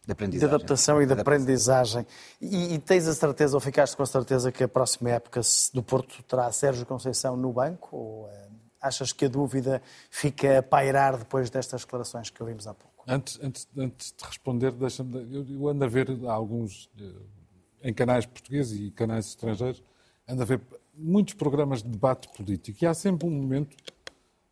De 0.07 0.13
aprendizagem. 0.13 0.55
adaptação 0.55 1.01
e 1.03 1.07
de 1.07 1.15
De 1.15 1.21
aprendizagem. 1.21 2.07
E, 2.41 2.75
e 2.75 2.79
tens 2.79 3.07
a 3.09 3.15
certeza, 3.15 3.57
ou 3.57 3.61
ficaste 3.61 3.97
com 3.97 4.03
a 4.03 4.07
certeza, 4.07 4.53
que 4.53 4.65
a 4.65 4.69
próxima 4.69 5.11
época 5.11 5.41
do 5.73 5.83
Porto 5.83 6.23
terá 6.25 6.51
Sérgio 6.53 6.85
Conceição 6.85 7.37
no 7.37 7.53
banco? 7.53 7.97
Ou 7.97 8.29
eh, 8.31 8.49
achas 8.81 9.13
que 9.13 9.25
a 9.25 9.29
dúvida 9.29 9.81
fica 10.11 10.59
a 10.59 10.63
pairar 10.63 11.17
depois 11.17 11.49
destas 11.51 11.83
declarações 11.83 12.29
que 12.31 12.43
ouvimos 12.43 12.67
há 12.67 12.75
pouco? 12.75 12.92
Antes, 13.07 13.39
antes, 13.43 13.69
antes 13.77 14.15
de 14.17 14.25
responder, 14.25 14.73
deixa-me. 14.73 15.17
Eu, 15.35 15.47
eu 15.49 15.69
ando 15.69 15.85
a 15.85 15.89
ver 15.89 16.09
alguns. 16.27 16.89
eh, 17.01 17.43
em 17.83 17.93
canais 17.93 18.25
portugueses 18.25 18.79
e 18.79 18.91
canais 18.91 19.27
estrangeiros, 19.27 19.83
ando 20.29 20.43
a 20.43 20.45
ver 20.45 20.61
muitos 20.95 21.35
programas 21.35 21.83
de 21.83 21.89
debate 21.89 22.29
político. 22.37 22.79
E 22.83 22.87
há 22.87 22.95
sempre 22.95 23.27
um 23.27 23.31
momento 23.31 23.77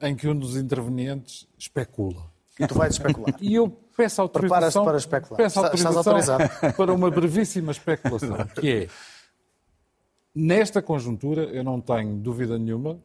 em 0.01 0.17
que 0.17 0.27
um 0.29 0.37
dos 0.37 0.57
intervenientes 0.57 1.47
especula. 1.59 2.31
E 2.59 2.67
tu 2.67 2.75
vais 2.75 2.95
especular. 2.95 3.37
E 3.41 3.55
eu 3.55 3.71
peço 3.97 4.21
autorização, 4.21 4.85
para 4.85 4.99
especular. 4.99 5.37
peço 5.37 5.61
autorização 5.61 6.39
para 6.77 6.93
uma 6.93 7.11
brevíssima 7.11 7.71
especulação, 7.73 8.37
que 8.61 8.71
é, 8.71 8.89
nesta 10.35 10.83
conjuntura, 10.83 11.45
eu 11.45 11.63
não 11.63 11.81
tenho 11.81 12.17
dúvida 12.17 12.59
nenhuma, 12.59 12.99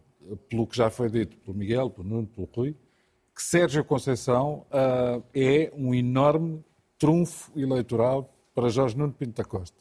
pelo 0.50 0.66
que 0.66 0.76
já 0.76 0.90
foi 0.90 1.10
dito 1.10 1.38
pelo 1.38 1.56
Miguel, 1.56 1.90
pelo 1.90 2.08
Nuno, 2.08 2.28
pelo 2.28 2.50
Rui, 2.54 2.76
que 3.36 3.44
Sérgio 3.44 3.84
Conceição 3.84 4.66
ah, 4.72 5.22
é 5.34 5.72
um 5.76 5.94
enorme 5.94 6.64
trunfo 6.98 7.52
eleitoral 7.60 8.34
para 8.54 8.70
Jorge 8.70 8.98
Nuno 8.98 9.12
Pinto 9.12 9.42
da 9.42 9.44
Costa. 9.44 9.78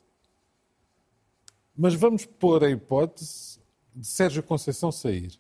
Mas 1.77 1.95
vamos 1.95 2.27
pôr 2.27 2.65
a 2.65 2.71
hipótese 2.71 3.61
de 3.95 4.07
Sérgio 4.07 4.43
Conceição 4.43 4.91
sair. 4.91 5.39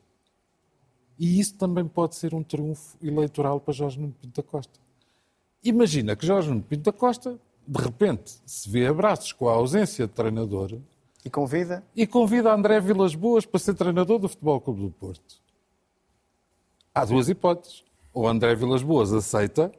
E 1.19 1.41
isso 1.41 1.57
também 1.57 1.87
pode 1.87 2.15
ser 2.15 2.35
um 2.35 2.43
triunfo 2.43 2.97
eleitoral 3.03 3.61
para 3.61 3.75
Jorge 3.75 4.01
Nuno 4.01 4.13
Pinto 4.13 4.41
da 4.41 4.49
Costa. 4.49 4.79
Imagina 5.63 6.15
que 6.15 6.25
Jorge 6.27 6.49
Nuno 6.49 6.63
Pinto 6.63 6.85
da 6.85 6.93
Costa, 6.93 7.39
de 7.67 7.83
repente, 7.83 8.41
se 8.47 8.71
vê 8.71 8.87
a 8.87 8.93
braços 8.93 9.33
com 9.33 9.49
a 9.49 9.53
ausência 9.53 10.07
de 10.07 10.13
treinador 10.13 10.79
E 11.25 11.31
convida? 11.31 11.85
e 11.97 12.07
convida 12.07 12.53
André 12.53 12.79
Vilas 12.81 13.15
Boas 13.15 13.45
para 13.45 13.59
ser 13.59 13.75
treinador 13.75 14.21
do 14.21 14.29
Futebol 14.29 14.61
Clube 14.61 14.83
do 14.83 14.91
Porto. 14.91 15.43
Há 16.95 17.05
duas 17.05 17.29
hipóteses. 17.29 17.83
Ou 18.15 18.29
André 18.29 18.55
Vilas 18.55 18.83
Boas 18.83 19.13
aceita, 19.13 19.71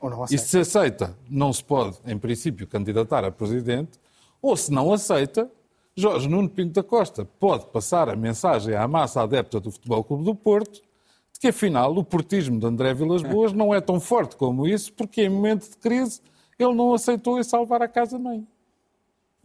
Ou 0.00 0.10
não 0.10 0.20
e 0.22 0.24
aceita? 0.24 0.44
se 0.44 0.58
aceita, 0.58 1.18
não 1.28 1.52
se 1.52 1.62
pode, 1.62 1.98
em 2.06 2.18
princípio, 2.18 2.66
candidatar 2.66 3.24
a 3.24 3.30
presidente, 3.30 4.00
ou 4.40 4.56
se 4.56 4.72
não 4.72 4.92
aceita, 4.92 5.50
Jorge 5.94 6.28
Nuno 6.28 6.48
Pinto 6.48 6.72
da 6.72 6.82
Costa 6.82 7.24
pode 7.38 7.66
passar 7.66 8.08
a 8.08 8.16
mensagem 8.16 8.74
à 8.74 8.88
massa 8.88 9.22
adepta 9.22 9.60
do 9.60 9.70
Futebol 9.70 10.02
Clube 10.02 10.24
do 10.24 10.34
Porto 10.34 10.82
de 11.32 11.40
que, 11.40 11.48
afinal, 11.48 11.94
o 11.94 12.02
portismo 12.02 12.58
de 12.58 12.66
André 12.66 12.94
Vilas 12.94 13.22
Boas 13.22 13.52
não 13.52 13.74
é 13.74 13.80
tão 13.80 14.00
forte 14.00 14.36
como 14.36 14.66
isso, 14.66 14.92
porque 14.92 15.22
em 15.22 15.28
momento 15.28 15.68
de 15.68 15.76
crise 15.76 16.20
ele 16.58 16.74
não 16.74 16.94
aceitou 16.94 17.38
ir 17.38 17.44
salvar 17.44 17.82
a 17.82 17.88
casa-mãe. 17.88 18.46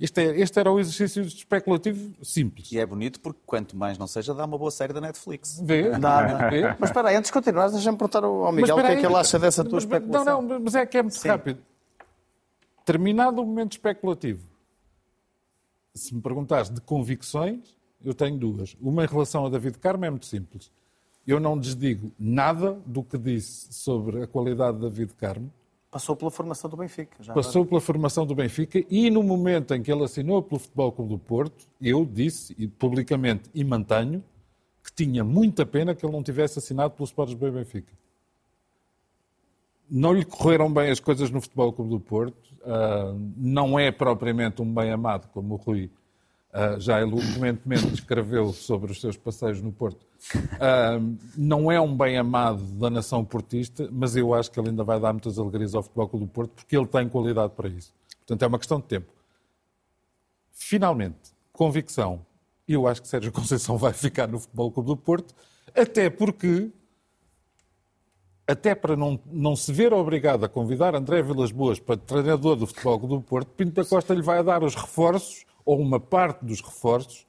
Este, 0.02 0.20
é, 0.20 0.40
este 0.40 0.60
era 0.60 0.72
o 0.72 0.80
exercício 0.80 1.22
especulativo 1.22 2.12
simples. 2.24 2.72
E 2.72 2.80
é 2.80 2.86
bonito 2.88 3.20
porque 3.22 3.40
quanto 3.46 3.78
mais 3.78 4.00
não 4.00 4.08
seja, 4.08 4.34
dá 4.34 4.46
uma 4.46 4.58
boa 4.58 4.72
série 4.72 4.92
da 4.94 5.00
Netflix. 5.00 5.62
Vê? 5.64 5.92
Dá, 5.92 6.50
Vê? 6.50 6.76
Mas 6.80 6.90
espera 6.90 7.10
aí, 7.10 7.16
antes 7.16 7.30
de 7.30 7.34
continuares, 7.34 7.72
deixa-me 7.74 7.98
perguntar 7.98 8.24
ao 8.24 8.52
Miguel 8.52 8.76
o 8.78 8.82
que 8.82 8.88
é 8.88 8.96
que 8.96 9.06
ele 9.06 9.16
acha 9.16 9.38
dessa 9.38 9.64
tua 9.64 9.74
Mas- 9.76 9.86
mas- 9.86 9.94
especulação. 10.02 10.42
Não, 10.42 10.50
não, 10.50 10.60
mas 10.60 10.74
é 10.74 10.86
que 10.88 10.98
é 10.98 11.04
muito 11.04 11.16
rápido. 11.22 11.60
Terminado 12.84 13.42
o 13.42 13.46
momento 13.46 13.74
especulativo, 13.74 14.42
se 15.94 16.16
me 16.16 16.22
perguntares 16.22 16.70
de 16.72 16.82
convicções, 16.82 17.60
eu 18.04 18.14
tenho 18.16 18.38
duas. 18.40 18.76
Uma 18.82 19.04
em 19.04 19.08
relação 19.08 19.46
a 19.46 19.50
David 19.50 19.78
Carmo 19.78 20.04
é 20.06 20.10
muito 20.10 20.26
simples. 20.26 20.72
Eu 21.28 21.40
não 21.40 21.56
desdigo 21.56 22.12
nada 22.18 22.76
do 22.88 23.04
que 23.04 23.20
disse 23.20 23.72
sobre 23.72 24.24
a 24.24 24.28
qualidade 24.28 24.78
de 24.78 24.84
David 24.84 25.14
Carmo. 25.14 25.54
Passou 25.92 26.16
pela 26.16 26.32
formação 26.32 26.70
do 26.70 26.78
Benfica. 26.78 27.34
Passou 27.34 27.66
pela 27.66 27.82
formação 27.82 28.26
do 28.26 28.34
Benfica 28.34 28.82
e 28.90 29.10
no 29.10 29.22
momento 29.22 29.76
em 29.76 29.84
que 29.84 29.92
ele 29.92 30.06
assinou 30.06 30.42
pelo 30.42 30.58
Futebol 30.58 30.90
Clube 30.94 31.12
do 31.12 31.20
Porto, 31.20 31.68
eu 31.82 32.06
disse 32.06 32.56
e 32.58 32.66
publicamente 32.66 33.50
e 33.54 33.62
mantenho 33.62 34.24
que 34.82 34.92
tinha 34.94 35.22
muita 35.22 35.66
pena 35.66 35.94
que 35.94 36.06
ele 36.06 36.14
não 36.14 36.24
tivesse 36.24 36.58
assinado 36.60 36.94
pelo 36.94 37.06
Sport 37.06 37.30
Lisboa 37.30 37.52
Benfica. 37.52 37.92
Não 39.90 40.14
lhe 40.14 40.24
correram 40.24 40.72
bem 40.72 40.90
as 40.90 41.02
coisas 41.02 41.30
no 41.30 41.42
Futebol 41.42 41.74
Clube 41.74 41.92
do 41.92 42.00
Porto. 42.00 42.56
Ah, 42.64 43.14
não 43.36 43.78
é 43.78 43.92
propriamente 43.92 44.62
um 44.62 44.74
bem 44.74 44.92
amado, 44.92 45.28
como 45.34 45.56
o 45.56 45.58
Rui 45.58 45.92
ah, 46.54 46.78
já 46.78 47.00
eloquentemente 47.00 47.94
escreveu 47.94 48.52
sobre 48.52 48.92
os 48.92 49.00
seus 49.00 49.16
passeios 49.16 49.62
no 49.62 49.72
Porto. 49.72 50.06
Ah, 50.60 51.00
não 51.38 51.72
é 51.72 51.80
um 51.80 51.96
bem 51.96 52.18
amado 52.18 52.62
da 52.74 52.90
nação 52.90 53.24
portista, 53.24 53.88
mas 53.92 54.16
eu 54.16 54.34
acho 54.34 54.52
que 54.52 54.60
ele 54.60 54.70
ainda 54.70 54.84
vai 54.84 55.00
dar 55.00 55.14
muitas 55.14 55.40
alegrias 55.40 55.74
ao 55.74 55.82
Futebol 55.82 56.10
Clube 56.10 56.26
do 56.26 56.32
Porto, 56.32 56.52
porque 56.52 56.76
ele 56.76 56.88
tem 56.88 57.08
qualidade 57.08 57.54
para 57.54 57.70
isso. 57.70 57.94
Portanto, 58.20 58.44
é 58.44 58.48
uma 58.48 58.60
questão 58.60 58.80
de 58.80 58.86
tempo. 58.86 59.12
Finalmente, 60.52 61.34
convicção. 61.54 62.26
Eu 62.68 62.88
acho 62.88 63.02
que 63.02 63.08
Sérgio 63.08 63.32
Conceição 63.32 63.78
vai 63.78 63.94
ficar 63.94 64.28
no 64.28 64.40
Futebol 64.40 64.72
Clube 64.72 64.88
do 64.88 64.98
Porto, 64.98 65.34
até 65.74 66.10
porque, 66.10 66.70
até 68.46 68.76
para 68.76 68.96
não, 68.98 69.20
não 69.26 69.56
se 69.56 69.72
ver 69.72 69.94
obrigado 69.94 70.44
a 70.44 70.50
convidar 70.50 70.96
André 70.96 71.22
Vilas 71.22 71.52
Boas 71.52 71.80
para 71.80 71.96
treinador 71.96 72.58
do 72.58 72.68
Futebol 72.68 73.00
Clube 73.00 73.16
do 73.16 73.22
Porto, 73.22 73.48
Pinto 73.50 73.74
da 73.74 73.86
Costa 73.86 74.14
lhe 74.14 74.22
vai 74.22 74.44
dar 74.44 74.64
os 74.64 74.76
reforços, 74.76 75.46
ou 75.66 75.80
uma 75.80 76.00
parte 76.00 76.44
dos 76.46 76.62
reforços, 76.62 77.26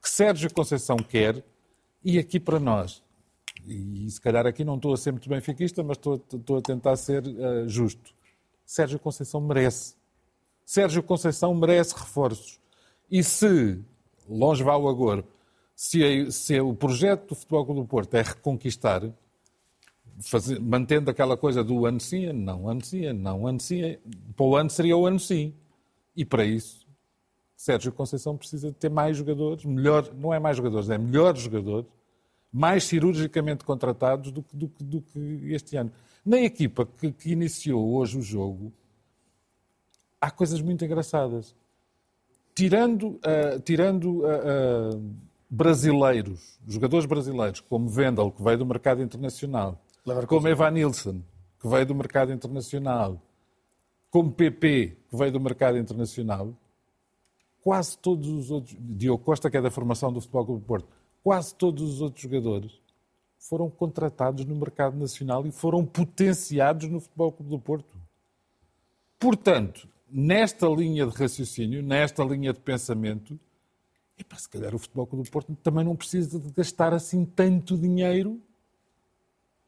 que 0.00 0.08
Sérgio 0.10 0.52
Conceição 0.52 0.96
quer, 0.96 1.44
e 2.04 2.18
aqui 2.18 2.40
para 2.40 2.58
nós, 2.58 3.02
e 3.66 4.10
se 4.10 4.20
calhar 4.20 4.46
aqui 4.46 4.64
não 4.64 4.74
estou 4.76 4.92
a 4.92 4.96
ser 4.96 5.12
muito 5.12 5.28
benfiquista, 5.28 5.82
mas 5.84 5.96
estou, 5.96 6.20
estou 6.32 6.56
a 6.58 6.62
tentar 6.62 6.96
ser 6.96 7.24
eh, 7.26 7.64
justo. 7.68 8.12
Sérgio 8.66 8.98
Conceição 8.98 9.40
merece. 9.40 9.94
Sérgio 10.64 11.02
Conceição 11.02 11.54
merece 11.54 11.94
reforços. 11.94 12.58
E 13.10 13.22
se, 13.22 13.78
longe 14.28 14.64
vá 14.64 14.76
o 14.76 14.88
agora, 14.88 15.24
se, 15.76 16.02
a- 16.04 16.30
se 16.30 16.60
o 16.60 16.74
projeto 16.74 17.28
do 17.28 17.34
Futebol 17.36 17.64
Clube 17.66 17.80
do 17.82 17.86
Porto 17.86 18.14
é 18.14 18.22
reconquistar, 18.22 19.02
fazer- 20.20 20.58
mantendo 20.60 21.10
aquela 21.10 21.36
coisa 21.36 21.62
do 21.62 21.86
ano 21.86 22.00
sim, 22.00 22.32
não, 22.32 22.68
ano 22.68 22.84
sim, 22.84 23.12
não, 23.12 23.46
ano 23.46 23.60
sim, 23.60 23.96
para 24.36 24.46
o 24.46 24.56
ano 24.56 24.70
seria 24.70 24.96
o 24.96 25.06
ano 25.06 25.20
sim. 25.20 25.54
E 26.16 26.24
para 26.24 26.44
isso, 26.44 26.81
Sérgio 27.62 27.92
Conceição 27.92 28.36
precisa 28.36 28.72
de 28.72 28.74
ter 28.74 28.90
mais 28.90 29.16
jogadores, 29.16 29.64
melhor, 29.64 30.12
não 30.14 30.34
é 30.34 30.40
mais 30.40 30.56
jogadores, 30.56 30.90
é 30.90 30.98
melhores 30.98 31.42
jogadores, 31.42 31.88
mais 32.52 32.82
cirurgicamente 32.82 33.64
contratados 33.64 34.32
do 34.32 34.42
que, 34.42 34.56
do 34.56 34.66
do 34.80 35.00
que 35.00 35.52
este 35.52 35.76
ano. 35.76 35.92
Na 36.26 36.40
equipa 36.40 36.84
que, 36.84 37.12
que 37.12 37.30
iniciou 37.30 37.94
hoje 37.94 38.18
o 38.18 38.20
jogo, 38.20 38.72
há 40.20 40.28
coisas 40.28 40.60
muito 40.60 40.84
engraçadas. 40.84 41.54
tirando, 42.52 43.20
ah, 43.22 43.60
tirando 43.64 44.26
ah, 44.26 44.40
ah, 44.44 45.00
brasileiros, 45.48 46.58
jogadores 46.66 47.06
brasileiros, 47.06 47.60
como 47.60 47.88
Vendel, 47.88 48.32
que 48.32 48.42
veio 48.42 48.58
do 48.58 48.66
mercado 48.66 49.00
internacional, 49.02 49.80
como 50.26 50.48
Evan 50.48 50.72
Nilsson, 50.72 51.22
que 51.60 51.68
veio 51.68 51.86
do 51.86 51.94
mercado 51.94 52.32
internacional, 52.32 53.22
como 54.10 54.32
PP, 54.32 54.96
que 55.08 55.16
veio 55.16 55.30
do 55.30 55.38
mercado 55.38 55.78
internacional, 55.78 56.56
quase 57.62 57.96
todos 57.96 58.28
os 58.28 58.50
outros, 58.50 58.76
Diogo 58.78 59.22
Costa, 59.24 59.48
que 59.48 59.56
é 59.56 59.62
da 59.62 59.70
formação 59.70 60.12
do 60.12 60.20
Futebol 60.20 60.44
Clube 60.44 60.60
do 60.60 60.66
Porto, 60.66 60.88
quase 61.22 61.54
todos 61.54 61.82
os 61.82 62.00
outros 62.00 62.22
jogadores 62.22 62.82
foram 63.38 63.68
contratados 63.70 64.44
no 64.44 64.54
mercado 64.54 64.96
nacional 64.96 65.46
e 65.46 65.50
foram 65.50 65.84
potenciados 65.84 66.88
no 66.88 67.00
Futebol 67.00 67.32
Clube 67.32 67.50
do 67.50 67.58
Porto. 67.58 67.96
Portanto, 69.18 69.88
nesta 70.08 70.68
linha 70.68 71.06
de 71.06 71.16
raciocínio, 71.16 71.82
nesta 71.82 72.22
linha 72.24 72.52
de 72.52 72.60
pensamento, 72.60 73.38
epá, 74.18 74.36
se 74.36 74.48
calhar 74.48 74.74
o 74.74 74.78
Futebol 74.78 75.06
Clube 75.06 75.24
do 75.24 75.30
Porto 75.30 75.56
também 75.56 75.84
não 75.84 75.96
precisa 75.96 76.38
de 76.38 76.50
gastar 76.52 76.92
assim 76.92 77.24
tanto 77.24 77.76
dinheiro 77.76 78.40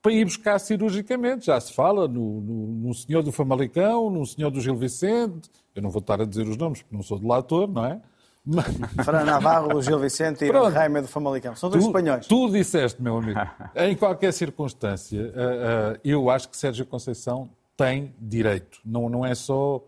para 0.04 0.12
ir 0.12 0.26
buscar 0.26 0.58
cirurgicamente. 0.58 1.46
Já 1.46 1.58
se 1.58 1.72
fala 1.72 2.06
no, 2.06 2.42
no, 2.42 2.66
no 2.88 2.94
senhor 2.94 3.22
do 3.22 3.32
Famalicão, 3.32 4.10
no 4.10 4.26
senhor 4.26 4.50
do 4.50 4.60
Gil 4.60 4.76
Vicente, 4.76 5.50
eu 5.74 5.80
não 5.80 5.88
vou 5.88 6.00
estar 6.00 6.20
a 6.20 6.26
dizer 6.26 6.46
os 6.46 6.58
nomes 6.58 6.82
porque 6.82 6.94
não 6.94 7.02
sou 7.02 7.18
delator, 7.18 7.66
não 7.66 7.86
é? 7.86 8.02
Mas... 8.44 8.66
Fran 9.02 9.24
Navarro, 9.24 9.80
Gil 9.80 9.98
Vicente 9.98 10.44
e 10.44 10.48
Pronto. 10.48 10.74
Do 11.00 11.08
Famalicão. 11.08 11.56
São 11.56 11.70
dois 11.70 11.82
Tu- 11.82 11.86
espanhóis. 11.86 12.26
Tu 12.26 12.50
disseste, 12.50 13.00
meu 13.00 13.16
amigo, 13.16 13.40
em 13.74 13.96
qualquer 13.96 14.34
circunstância, 14.34 15.32
ah, 15.34 15.94
ah, 15.94 16.00
eu 16.04 16.28
acho 16.28 16.50
que 16.50 16.56
Sérgio 16.58 16.84
Conceição 16.84 17.48
tem 17.74 18.14
direito. 18.20 18.80
Não, 18.84 19.08
não 19.08 19.24
é 19.24 19.34
só 19.34 19.82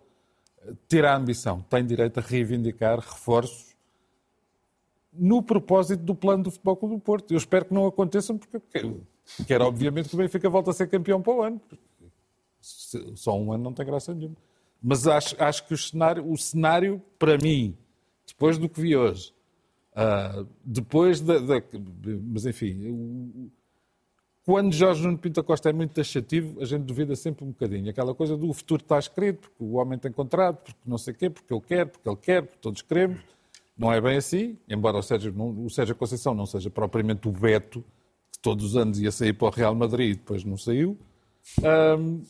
ter 0.89 1.05
a 1.05 1.15
ambição, 1.15 1.63
tem 1.69 1.85
direito 1.85 2.19
a 2.21 2.23
reivindicar 2.23 2.99
reforços 3.01 3.77
no 5.13 5.43
propósito 5.43 6.03
do 6.03 6.15
plano 6.15 6.45
do 6.45 6.51
Futebol 6.51 6.77
Clube 6.77 6.95
do 6.95 7.01
Porto. 7.03 7.31
Eu 7.33 7.37
espero 7.37 7.67
que 7.67 7.75
não 7.75 7.87
aconteçam, 7.87 8.39
porque 8.39 8.57
eu 9.39 9.45
quero, 9.45 9.47
quero 9.47 9.65
obviamente 9.67 10.09
que 10.09 10.15
o 10.15 10.19
Benfica 10.19 10.49
volte 10.49 10.71
a 10.71 10.73
ser 10.73 10.89
campeão 10.89 11.21
para 11.21 11.33
o 11.35 11.43
ano. 11.43 11.61
Só 13.15 13.39
um 13.39 13.53
ano 13.53 13.65
não 13.65 13.73
tem 13.73 13.87
graça 13.87 14.15
nenhuma. 14.15 14.37
Mas 14.83 15.07
acho, 15.07 15.35
acho 15.43 15.67
que 15.67 15.75
o 15.75 15.79
cenário, 15.79 16.31
o 16.31 16.37
cenário, 16.37 17.01
para 17.19 17.39
mim, 17.39 17.77
depois 18.27 18.59
do 18.59 18.69
que 18.69 18.81
vi 18.81 18.97
hoje, 18.97 19.33
ah, 19.95 20.45
depois 20.65 21.21
da, 21.21 21.39
da- 21.39 21.63
Mas 22.25 22.45
enfim, 22.47 22.89
o- 22.91 23.51
quando 24.45 24.73
Jorge 24.73 25.03
Nuno 25.03 25.19
Pinto 25.19 25.43
Costa 25.43 25.71
é 25.71 25.73
muito 25.73 25.93
taxativo, 25.93 26.61
a 26.61 26.65
gente 26.65 26.83
duvida 26.85 27.17
sempre 27.17 27.45
um 27.45 27.49
bocadinho. 27.49 27.91
Aquela 27.91 28.15
coisa 28.15 28.37
do 28.37 28.53
futuro 28.53 28.83
está 28.83 28.99
escrito, 28.99 29.51
porque 29.51 29.65
o 29.65 29.73
homem 29.73 29.99
tem 29.99 30.13
contrato, 30.13 30.67
porque 30.67 30.81
não 30.87 30.99
sei 30.99 31.15
o 31.15 31.17
quê, 31.17 31.31
porque 31.31 31.53
ele 31.53 31.61
quer, 31.63 31.87
porque 31.87 32.09
ele 32.09 32.17
quer, 32.17 32.43
porque 32.43 32.59
todos 32.61 32.83
queremos. 32.83 33.21
Não 33.77 33.93
é 33.93 34.01
bem 34.01 34.17
assim, 34.17 34.57
embora 34.69 34.97
o 34.99 35.03
Sérgio, 35.03 35.35
o 35.37 35.69
Sérgio 35.69 35.95
Conceição 35.97 36.33
não 36.35 36.47
seja 36.47 36.71
propriamente 36.71 37.29
o 37.29 37.33
que 37.33 37.85
todos 38.47 38.65
os 38.65 38.77
anos 38.77 39.01
ia 39.01 39.11
sair 39.11 39.33
para 39.33 39.49
o 39.49 39.51
Real 39.51 39.75
Madrid 39.75 40.13
e 40.13 40.15
depois 40.15 40.45
não 40.45 40.57
saiu. 40.57 40.97
Ahm, 41.65 42.23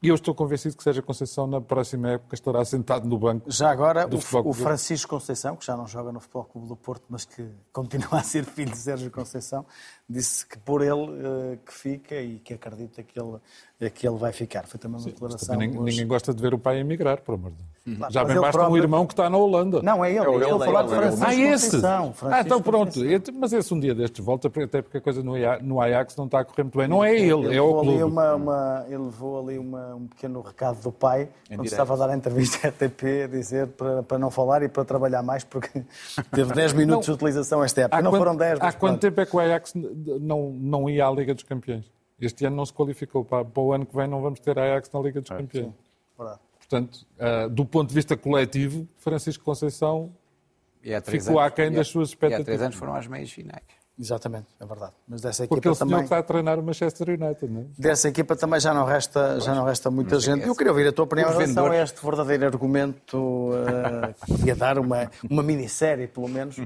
E 0.00 0.08
eu 0.08 0.14
estou 0.14 0.32
convencido 0.32 0.76
que 0.76 0.82
Sérgio 0.84 1.02
Conceição, 1.02 1.44
na 1.48 1.60
próxima 1.60 2.10
época, 2.10 2.32
estará 2.36 2.64
sentado 2.64 3.08
no 3.08 3.18
banco. 3.18 3.50
Já 3.50 3.68
agora, 3.68 4.06
do 4.06 4.16
o, 4.16 4.48
o 4.50 4.52
Francisco 4.52 5.10
Conceição, 5.10 5.56
que 5.56 5.66
já 5.66 5.76
não 5.76 5.88
joga 5.88 6.12
no 6.12 6.20
Futebol 6.20 6.44
Clube 6.44 6.68
do 6.68 6.76
Porto, 6.76 7.04
mas 7.08 7.24
que 7.24 7.44
continua 7.72 8.20
a 8.20 8.22
ser 8.22 8.44
filho 8.44 8.70
de 8.70 8.78
Sérgio 8.78 9.10
Conceição, 9.10 9.66
disse 10.08 10.46
que 10.46 10.56
por 10.58 10.82
ele 10.82 10.92
eh, 10.92 11.58
que 11.66 11.72
fica 11.74 12.14
e 12.14 12.38
que 12.38 12.54
acredita 12.54 13.02
que 13.02 13.18
ele, 13.18 13.90
que 13.90 14.06
ele 14.06 14.18
vai 14.18 14.32
ficar. 14.32 14.68
Foi 14.68 14.78
também 14.78 15.00
uma 15.00 15.10
declaração. 15.10 15.48
Também 15.48 15.66
ninguém, 15.66 15.82
hoje. 15.82 15.90
ninguém 15.90 16.06
gosta 16.06 16.32
de 16.32 16.40
ver 16.40 16.54
o 16.54 16.58
pai 16.60 16.78
emigrar, 16.78 17.20
por 17.22 17.34
amor 17.34 17.50
de 17.50 17.56
Deus. 17.56 17.77
Claro, 17.96 18.12
Já 18.12 18.24
bem 18.24 18.32
ele 18.32 18.40
basta 18.40 18.56
um 18.58 18.60
próprio- 18.62 18.82
irmão 18.82 19.06
que 19.06 19.12
está 19.12 19.30
na 19.30 19.36
Holanda. 19.38 19.82
Não, 19.82 20.04
é 20.04 20.10
ele. 20.10 20.18
É 20.18 20.36
Estou 20.38 20.62
a 20.62 20.64
falar 20.66 20.82
de 20.82 20.92
é 20.92 20.96
Francisco 20.96 21.26
Ah, 21.26 21.34
esse? 21.34 21.64
Conceição. 21.66 22.08
Ah, 22.08 22.12
Francisco 22.12 22.44
então 22.46 22.62
pronto. 22.62 23.00
Mas 23.34 23.52
esse 23.52 23.74
um 23.74 23.80
dia 23.80 23.94
destes 23.94 24.24
volta, 24.24 24.48
até 24.48 24.82
porque 24.82 24.98
a 24.98 25.00
coisa 25.00 25.22
no 25.22 25.34
Ajax, 25.34 25.62
no 25.64 25.80
Ajax 25.80 26.16
não 26.16 26.24
está 26.26 26.40
a 26.40 26.44
correr 26.44 26.62
muito 26.64 26.78
bem. 26.78 26.88
Não 26.88 27.04
é 27.04 27.14
ele, 27.14 27.30
é 27.46 27.48
levou 27.50 27.78
o 27.78 27.82
clube. 27.82 28.02
uma- 28.02 28.34
uma- 28.34 28.84
ele 28.88 28.98
levou 28.98 29.40
ali 29.40 29.58
uma- 29.58 29.94
um 29.94 30.06
pequeno 30.06 30.40
recado 30.40 30.82
do 30.82 30.92
pai, 30.92 31.22
Em 31.22 31.26
quando 31.56 31.62
direto. 31.62 31.64
estava 31.66 31.94
a 31.94 31.96
dar 31.96 32.10
a 32.10 32.16
entrevista 32.16 32.66
à 32.66 32.70
RTP, 32.70 33.22
a 33.24 33.26
dizer 33.28 33.68
para, 33.68 34.02
para 34.02 34.18
não 34.18 34.30
falar 34.30 34.62
e 34.62 34.68
para 34.68 34.84
trabalhar 34.84 35.22
mais, 35.22 35.44
porque 35.44 35.82
teve 36.32 36.52
10 36.52 36.72
minutos 36.72 37.06
de 37.06 37.12
utilização 37.12 37.62
esta 37.64 37.82
época. 37.82 38.02
Não 38.02 38.10
quanto- 38.10 38.18
foram 38.20 38.36
10, 38.36 38.58
Há 38.60 38.72
quanto 38.72 38.78
pronto. 38.78 39.00
tempo 39.00 39.20
é 39.20 39.26
que 39.26 39.36
o 39.36 39.38
Ajax 39.40 39.72
não, 39.74 40.50
não 40.50 40.90
ia 40.90 41.06
à 41.06 41.10
Liga 41.10 41.34
dos 41.34 41.44
Campeões? 41.44 41.84
Este 42.20 42.44
ano 42.46 42.56
não 42.56 42.66
se 42.66 42.72
qualificou. 42.72 43.24
Para, 43.24 43.44
para 43.44 43.62
o 43.62 43.72
ano 43.72 43.86
que 43.86 43.94
vem 43.94 44.08
não 44.08 44.20
vamos 44.20 44.40
ter 44.40 44.58
Ajax 44.58 44.90
na 44.92 45.00
Liga 45.00 45.20
dos 45.20 45.30
Campeões. 45.30 45.72
Verdade. 46.18 46.40
Portanto, 46.68 47.06
ah, 47.18 47.48
do 47.48 47.64
ponto 47.64 47.88
de 47.88 47.94
vista 47.94 48.16
coletivo, 48.16 48.86
Francisco 48.98 49.42
Conceição 49.44 50.12
E 50.82 50.90
ficou 51.00 51.38
anos- 51.38 51.52
aquém 51.52 51.66
e 51.66 51.74
há- 51.74 51.76
das 51.78 51.88
suas 51.88 52.10
E 52.10 52.14
há 52.14 52.16
três 52.18 52.32
expectativas. 52.32 52.62
anos 52.62 52.76
foram 52.76 52.94
às 52.94 53.06
meias 53.06 53.30
finais. 53.32 53.62
Exatamente, 54.00 54.46
é 54.60 54.64
verdade. 54.64 54.92
Mas 55.08 55.22
dessa 55.22 55.44
Porque 55.48 55.66
equipa 55.68 55.72
o 55.72 55.74
senhor 55.74 55.88
também... 55.90 56.04
está 56.04 56.18
a 56.18 56.22
treinar 56.22 56.56
o 56.60 56.62
Manchester 56.62 57.08
United, 57.08 57.48
não 57.52 57.62
é? 57.62 57.64
Dessa 57.76 58.08
equipa 58.08 58.36
também 58.36 58.60
já 58.60 58.72
não 58.72 58.84
resta, 58.84 59.40
já 59.40 59.52
não 59.54 59.64
resta 59.64 59.90
muita 59.90 60.14
Mas 60.14 60.28
é 60.28 60.34
gente. 60.36 60.46
Eu 60.46 60.54
queria 60.54 60.70
ouvir 60.70 60.86
a 60.86 60.92
tua 60.92 61.04
opinião 61.04 61.28
em 61.28 61.32
relação 61.32 61.66
a 61.66 61.76
este 61.78 62.00
verdadeiro 62.04 62.46
argumento 62.46 63.50
eh, 63.54 64.12
que 64.24 64.32
podia 64.38 64.54
dar 64.54 64.78
uma, 64.78 65.10
uma 65.28 65.42
minissérie, 65.42 66.06
pelo 66.06 66.28
menos, 66.28 66.58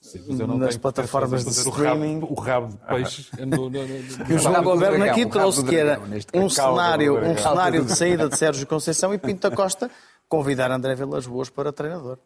Sim, 0.00 0.24
mas 0.28 0.40
eu 0.40 0.46
não 0.46 0.56
nas 0.56 0.76
plataformas 0.78 1.44
de 1.44 1.50
em 1.50 1.52
fazer 1.54 1.68
streaming. 1.68 2.20
O 2.22 2.34
rabo, 2.34 2.34
o 2.34 2.40
rabo 2.40 2.68
de 2.68 2.76
peixe 2.86 3.28
no, 3.38 3.46
no, 3.46 3.70
no, 3.70 4.24
Que 4.24 4.32
o 4.32 4.38
João 4.38 4.62
Governo 4.62 5.04
aqui 5.04 5.26
trouxe 5.26 5.62
que 5.64 5.76
era 5.76 6.00
um 6.34 6.48
cenário, 6.48 7.18
um 7.22 7.36
cenário 7.36 7.84
de 7.84 7.94
saída 7.94 8.28
de 8.28 8.36
Sérgio 8.36 8.66
Conceição 8.66 9.12
e 9.12 9.18
Pinto 9.18 9.48
da 9.48 9.54
Costa 9.54 9.90
convidar 10.28 10.70
André 10.70 10.94
Vilas 10.94 11.26
Boas 11.26 11.50
para 11.50 11.72
treinador. 11.72 12.16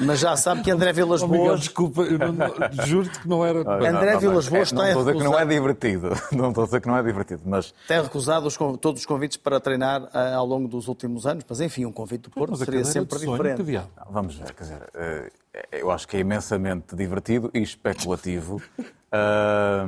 Mas 0.00 0.18
já 0.18 0.36
sabe 0.36 0.62
que 0.62 0.70
André 0.70 0.92
Vilas 0.92 1.22
Oh, 1.22 1.28
Miguel, 1.28 1.46
Boas 1.46 1.60
desculpa, 1.60 2.04
não- 2.04 2.32
não- 2.32 2.86
juro-te 2.86 3.20
que 3.20 3.28
não 3.28 3.44
era. 3.44 3.60
André 3.60 4.18
Vilas 4.18 4.48
Boas 4.48 4.72
não 4.72 4.82
tem 4.82 4.88
estou 4.90 5.02
a 5.02 5.12
dizer 5.12 5.18
que 5.18 5.24
não 5.24 5.38
é 5.38 5.44
recusado, 5.44 5.50
divertido. 5.54 6.08
Não 6.36 6.48
estou 6.48 6.62
a 6.62 6.66
dizer 6.66 6.80
que 6.80 6.88
não 6.88 6.96
é 6.98 7.02
divertido, 7.02 7.42
mas 7.46 7.72
tem 7.86 8.02
recusado 8.02 8.46
os 8.46 8.56
todos 8.80 9.00
os 9.00 9.06
convites 9.06 9.36
para 9.36 9.60
treinar 9.60 10.08
eh, 10.12 10.34
ao 10.34 10.44
longo 10.44 10.66
dos 10.68 10.88
últimos 10.88 11.24
anos. 11.26 11.44
Mas 11.48 11.60
enfim, 11.60 11.84
um 11.86 11.92
convite 11.92 12.22
do 12.22 12.30
Porto 12.30 12.50
Mas 12.50 12.60
seria 12.60 12.84
sempre 12.84 13.16
de 13.18 13.24
sonho, 13.24 13.36
diferente. 13.42 13.62
Não, 13.96 14.12
Vamos 14.12 14.34
ver, 14.34 14.52
quer 14.54 14.64
dizer, 14.64 14.90
eh, 14.94 15.30
eu 15.72 15.90
acho 15.90 16.06
que 16.08 16.16
é 16.16 16.20
imensamente 16.20 16.94
divertido 16.96 17.50
e 17.54 17.60
especulativo. 17.62 18.60
Ah, 19.18 19.86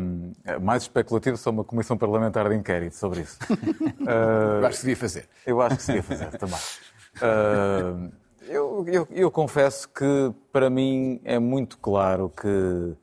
mais 0.63 0.85
especulativo 0.85 1.37
só 1.37 1.51
uma 1.51 1.65
comissão 1.65 1.99
parlamentar 1.99 2.49
de 2.49 2.55
inquérito 2.55 2.95
sobre 2.95 3.23
isso. 3.23 3.37
Ah, 4.07 4.61
Eu 4.61 4.67
acho 4.67 4.77
que 4.79 4.83
devia 4.87 4.97
fazer. 4.97 5.29
eu 5.45 5.61
acho 5.61 5.77
que 5.77 5.83
se 5.83 5.93
ia 5.93 6.03
fazer 6.03 6.31
também. 6.39 6.59
Ah, 7.21 8.09
eu, 8.47 8.85
eu- 8.87 9.09
eu 9.11 9.31
confesso 9.31 9.89
que, 9.89 10.33
para 10.53 10.71
mim, 10.71 11.21
é 11.25 11.39
muito 11.39 11.77
claro 11.79 12.31
que 12.31 12.95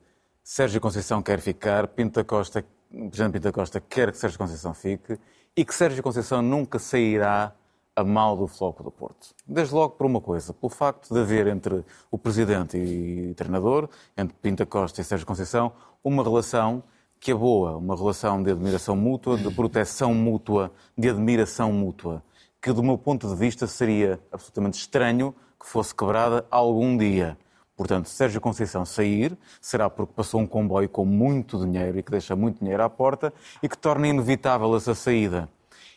Sérgio 0.42 0.80
Conceição 0.80 1.22
quer 1.22 1.38
ficar, 1.38 1.86
Pinto 1.88 2.18
da 2.18 2.24
Costa, 2.24 2.64
Presidente 2.90 3.32
Pinto 3.34 3.44
da 3.44 3.52
Costa 3.52 3.78
quer 3.80 4.10
que 4.10 4.16
Sérgio 4.18 4.38
Conceição 4.38 4.72
fique 4.72 5.18
e 5.54 5.64
que 5.64 5.74
Sérgio 5.74 6.02
Conceição 6.02 6.40
nunca 6.42 6.78
sairá 6.78 7.52
a 7.96 8.04
mal 8.04 8.36
do 8.36 8.46
Floco 8.46 8.82
do 8.82 8.90
Porto. 8.90 9.34
Desde 9.46 9.74
logo 9.74 9.94
por 9.94 10.06
uma 10.06 10.20
coisa, 10.20 10.52
pelo 10.52 10.68
facto 10.68 11.12
de 11.12 11.18
haver 11.18 11.46
entre 11.46 11.82
o 12.10 12.18
Presidente 12.18 12.76
e 12.76 13.30
o 13.30 13.34
treinador, 13.34 13.88
entre 14.14 14.36
Pinto 14.36 14.58
da 14.58 14.66
Costa 14.66 15.00
e 15.00 15.04
Sérgio 15.04 15.26
Conceição, 15.26 15.72
uma 16.04 16.22
relação 16.22 16.82
que 17.18 17.30
é 17.30 17.34
boa, 17.34 17.78
uma 17.78 17.96
relação 17.96 18.42
de 18.42 18.50
admiração 18.50 18.94
mútua, 18.94 19.38
de 19.38 19.50
proteção 19.50 20.12
mútua, 20.12 20.70
de 20.96 21.08
admiração 21.08 21.72
mútua, 21.72 22.22
que 22.60 22.70
do 22.70 22.82
meu 22.82 22.98
ponto 22.98 23.26
de 23.26 23.34
vista 23.34 23.66
seria 23.66 24.20
absolutamente 24.30 24.78
estranho 24.78 25.34
que 25.58 25.66
fosse 25.66 25.94
quebrada 25.94 26.46
algum 26.50 26.96
dia. 26.98 27.38
Portanto, 27.74 28.08
Sérgio 28.08 28.40
Conceição 28.40 28.84
sair, 28.84 29.36
será 29.60 29.88
porque 29.88 30.12
passou 30.14 30.40
um 30.40 30.46
comboio 30.46 30.88
com 30.88 31.04
muito 31.04 31.58
dinheiro 31.58 31.98
e 31.98 32.02
que 32.02 32.10
deixa 32.10 32.36
muito 32.36 32.60
dinheiro 32.60 32.82
à 32.82 32.90
porta 32.90 33.32
e 33.62 33.68
que 33.68 33.76
torna 33.76 34.06
inevitável 34.08 34.74
essa 34.76 34.94
saída. 34.94 35.48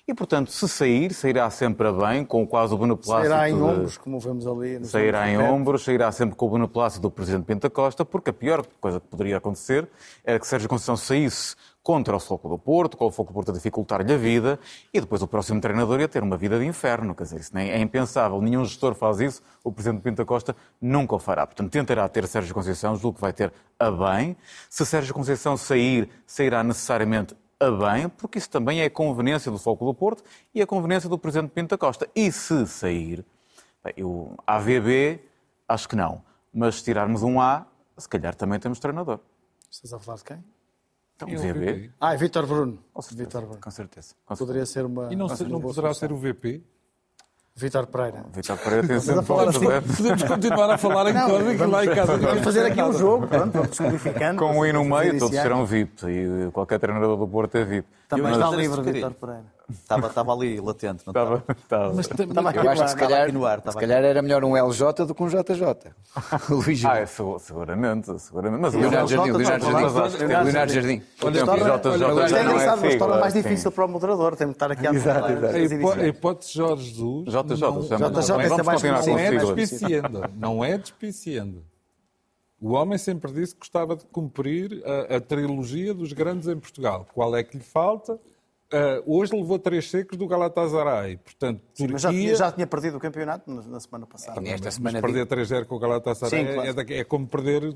E, 0.09 0.13
portanto, 0.15 0.51
se 0.51 0.67
sair, 0.67 1.13
sairá 1.13 1.47
sempre 1.51 1.87
a 1.87 1.91
bem, 1.91 2.25
com 2.25 2.47
quase 2.47 2.73
o 2.73 2.77
beneplácito 2.79 3.29
Sairá 3.29 3.47
em 3.47 3.55
de- 3.55 3.61
ombros, 3.61 3.95
como 3.95 4.19
vemos 4.19 4.47
ali. 4.47 4.83
Sairá 4.83 5.29
em 5.29 5.37
ombros, 5.37 5.83
sairá 5.83 6.11
sempre 6.11 6.35
com 6.35 6.47
o 6.47 6.49
beneplácito 6.49 7.03
do 7.03 7.11
Presidente 7.11 7.45
Pinto 7.45 7.61
da 7.61 7.69
Costa, 7.69 8.03
porque 8.03 8.31
a 8.31 8.33
pior 8.33 8.65
coisa 8.81 8.99
que 8.99 9.05
poderia 9.05 9.37
acontecer 9.37 9.87
era 10.25 10.39
que 10.39 10.47
Sérgio 10.47 10.67
Conceição 10.67 10.97
saísse 10.97 11.55
contra 11.83 12.15
o 12.15 12.19
Foco 12.19 12.49
do 12.49 12.57
Porto, 12.57 12.97
com 12.97 13.05
o 13.05 13.11
Foco 13.11 13.31
do 13.31 13.35
Porto 13.35 13.51
a 13.51 13.53
dificultar-lhe 13.53 14.11
a 14.11 14.17
vida, 14.17 14.59
e 14.91 14.99
depois 14.99 15.21
o 15.21 15.27
próximo 15.27 15.61
treinador 15.61 15.99
ia 15.99 16.07
ter 16.07 16.23
uma 16.23 16.37
vida 16.37 16.57
de 16.57 16.65
inferno. 16.65 17.13
Quer 17.13 17.25
dizer, 17.25 17.39
isso 17.41 17.51
nem 17.53 17.69
é 17.69 17.79
impensável. 17.79 18.41
Nenhum 18.41 18.65
gestor 18.65 18.95
faz 18.95 19.19
isso, 19.19 19.43
o 19.63 19.71
Presidente 19.71 20.01
Pinto 20.01 20.17
da 20.17 20.25
Costa 20.25 20.55
nunca 20.81 21.13
o 21.15 21.19
fará. 21.19 21.45
Portanto, 21.45 21.69
tentará 21.71 22.09
ter 22.09 22.25
Sérgio 22.27 22.55
Conceição, 22.55 22.95
julgo 22.95 23.17
que 23.17 23.21
vai 23.21 23.31
ter 23.31 23.53
a 23.77 23.91
bem. 23.91 24.35
Se 24.71 24.83
Sérgio 24.87 25.13
Conceição 25.13 25.55
sair, 25.55 26.09
sairá 26.25 26.63
necessariamente 26.63 27.35
a 27.59 27.69
bem, 27.71 28.07
porque 28.09 28.37
isso 28.37 28.49
também 28.49 28.81
é 28.81 28.85
a 28.85 28.89
conveniência 28.89 29.51
do 29.51 29.57
Foco 29.57 29.85
do 29.85 29.93
Porto 29.93 30.23
e 30.53 30.61
a 30.61 30.67
conveniência 30.67 31.09
do 31.09 31.17
Presidente 31.17 31.51
Pinto 31.51 31.69
da 31.69 31.77
Costa. 31.77 32.07
E 32.15 32.31
se 32.31 32.65
sair, 32.67 33.25
bem, 33.83 33.93
eu, 33.97 34.33
AVB, 34.47 35.19
acho 35.67 35.89
que 35.89 35.95
não. 35.95 36.23
Mas 36.53 36.75
se 36.75 36.83
tirarmos 36.85 37.21
um 37.21 37.39
A, 37.41 37.65
se 37.97 38.07
calhar 38.07 38.33
também 38.33 38.59
temos 38.59 38.79
treinador. 38.79 39.19
Estás 39.69 39.93
a 39.93 39.99
falar 39.99 40.17
de 40.17 40.23
quem? 40.23 40.43
Então, 41.15 41.27
o 41.27 41.37
VB, 41.37 41.53
VB? 41.53 41.91
Ah, 41.99 42.13
é 42.13 42.17
Vítor 42.17 42.47
Bruno. 42.47 42.79
com 42.93 43.01
certeza. 43.01 43.23
Vítor 43.27 43.41
Bruno. 43.45 43.61
Com 43.61 43.71
certeza. 43.71 44.15
com 44.25 44.35
Poderia 44.37 44.65
ser 44.65 44.85
uma. 44.85 45.11
E 45.11 45.15
não, 45.17 45.25
uma 45.27 45.35
se- 45.35 45.43
não 45.43 45.59
poderá 45.59 45.93
ser 45.93 46.13
o 46.13 46.17
VP? 46.17 46.63
Vítor 47.59 47.87
Pereira. 47.87 48.23
Vítor 48.33 48.57
Pereira 48.57 48.87
tem 48.87 48.99
sempre 49.01 49.25
falar 49.25 49.49
assim. 49.49 49.65
abertos. 49.65 49.97
Podemos 49.97 50.23
continuar 50.23 50.69
a 50.71 50.77
falar 50.77 51.09
em 51.09 51.13
código 51.13 51.67
lá 51.67 51.85
em 51.85 51.93
casa. 51.93 52.17
Vamos 52.17 52.43
fazer 52.43 52.65
aqui 52.65 52.81
um 52.81 52.93
jogo, 52.93 53.27
pronto, 53.27 53.61
descodificando. 53.67 54.39
Com 54.39 54.57
o 54.59 54.65
I 54.65 54.71
no 54.71 54.85
meio, 54.85 55.19
todos 55.19 55.35
serão 55.35 55.65
VIP. 55.65 56.05
E 56.07 56.51
qualquer 56.53 56.79
treinador 56.79 57.17
do 57.17 57.27
Porto 57.27 57.55
é 57.57 57.65
VIP. 57.65 57.87
Também 58.09 58.31
está 58.33 58.49
livre, 58.49 58.81
querido. 58.81 59.11
Pereira. 59.11 59.43
Estava, 59.69 60.07
estava 60.07 60.33
ali 60.33 60.59
latente, 60.59 61.03
não 61.05 61.11
Estava, 61.11 61.43
estava. 61.61 61.93
Mas 61.93 62.07
também- 62.07 62.29
Estava 62.29 62.49
aqui 62.49 62.57
Eu 62.57 62.69
acho 62.71 62.81
que 62.81 62.87
se 62.89 62.95
ar. 62.95 62.99
calhar, 62.99 63.31
no 63.31 63.45
ar, 63.45 63.61
se 63.63 63.77
calhar 63.77 64.03
era 64.03 64.19
melhor 64.23 64.43
um 64.43 64.57
LJ 64.57 65.05
do 65.05 65.13
que 65.13 65.21
um 65.21 65.27
JJ. 65.27 65.91
O 66.49 66.55
Luís 66.65 66.83
Ah, 66.85 66.97
é, 66.97 67.05
segu- 67.05 67.37
seguramente, 67.37 68.19
seguramente. 68.19 68.61
Mas 68.61 68.73
o 68.73 68.79
Leonardo 68.79 69.07
Jardim, 69.09 69.31
Leonardo 69.31 69.63
Jardim. 69.65 69.77
Leonardo. 69.77 70.73
Jardim. 70.73 71.01
Já 71.99 72.07
é 72.07 72.13
não 72.13 72.23
é 72.23 72.27
engraçado, 72.41 72.81
mas 72.81 72.95
torna 72.95 73.17
mais 73.19 73.33
difícil 73.35 73.71
para 73.71 73.85
o 73.85 73.87
moderador. 73.87 74.35
Tem 74.35 74.47
de 74.47 74.53
estar 74.53 74.71
aqui 74.71 74.87
a 74.87 74.93
falar 74.93 75.27
A, 76.03 76.07
hipótese 76.07 76.53
Jorge 76.53 76.89
Jesus 76.89 77.25
JJ, 77.25 77.55
JJ 77.55 77.93
é, 78.33 78.63
mais 78.63 78.81
não 79.05 79.19
é 79.19 79.29
despiciando. 79.29 80.23
Não 80.35 80.65
é 80.65 80.77
despiciando. 80.79 81.63
O 82.61 82.71
homem 82.71 82.97
sempre 82.97 83.31
disse 83.31 83.53
que 83.53 83.59
gostava 83.59 83.95
de 83.95 84.03
cumprir 84.05 84.83
a, 84.85 85.15
a 85.15 85.21
trilogia 85.21 85.93
dos 85.93 86.11
grandes 86.13 86.47
em 86.47 86.57
Portugal. 86.59 87.07
Qual 87.13 87.35
é 87.35 87.43
que 87.43 87.57
lhe 87.57 87.63
falta? 87.63 88.19
Ah, 88.71 89.01
hoje 89.05 89.33
levou 89.35 89.57
três 89.57 89.89
secos 89.89 90.17
do 90.17 90.27
Galatasaray. 90.27 91.17
Portanto, 91.17 91.61
Turquia... 91.75 91.93
Mas 91.93 92.01
já, 92.01 92.09
tinha- 92.09 92.35
já 92.35 92.51
tinha 92.51 92.67
perdido 92.67 92.97
o 92.97 92.99
campeonato 92.99 93.51
na, 93.51 93.61
na 93.63 93.79
semana 93.79 94.05
passada. 94.05 94.39
Esta 94.47 94.65
Mas 94.65 94.73
semana 94.75 95.01
perder 95.01 95.25
3-0 95.25 95.65
com 95.65 95.75
o 95.75 95.79
Galatasaray 95.79 96.45
Sim, 96.47 96.53
claro. 96.53 96.81
é, 96.91 96.97
é 96.99 97.03
como 97.03 97.27
perder, 97.27 97.75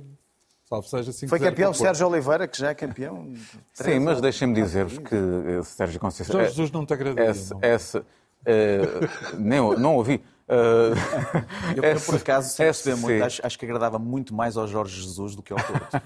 salvo 0.69 0.87
seja, 0.87 1.11
5-0 1.11 1.29
Foi 1.29 1.39
campeão 1.39 1.71
o. 1.71 1.73
Sérgio 1.73 2.07
Oliveira, 2.07 2.47
que 2.47 2.57
já 2.59 2.69
é 2.69 2.75
campeão. 2.75 3.33
Sim, 3.73 3.99
mas 3.99 4.21
deixem-me 4.21 4.53
dizer-vos 4.53 4.99
que 4.99 5.15
eh, 5.15 5.63
Sérgio 5.63 5.99
Conceição. 5.99 6.33
Jorge 6.33 6.47
eh, 6.49 6.51
Jesus 6.51 6.71
não 6.71 6.85
te 6.85 6.93
agradia, 6.93 7.23
Essa, 7.23 7.53
não? 7.55 7.61
essa, 7.63 8.05
eh, 8.45 8.81
nem, 9.39 9.59
não 9.79 9.95
ouvi. 9.95 10.21
Eh, 10.47 10.93
Eu, 11.77 11.83
eu, 11.83 12.01
por 12.01 12.15
acaso, 12.15 12.49
sem 12.49 12.65
essa 12.67 12.83
perceber 12.83 13.01
muito, 13.01 13.23
acho, 13.23 13.45
acho 13.45 13.57
que 13.59 13.65
agradava 13.65 13.97
muito 13.97 14.33
mais 14.35 14.57
ao 14.57 14.67
Jorge 14.67 15.01
Jesus 15.01 15.35
do 15.35 15.41
que 15.41 15.53
ao 15.53 15.59
Porto. 15.63 16.01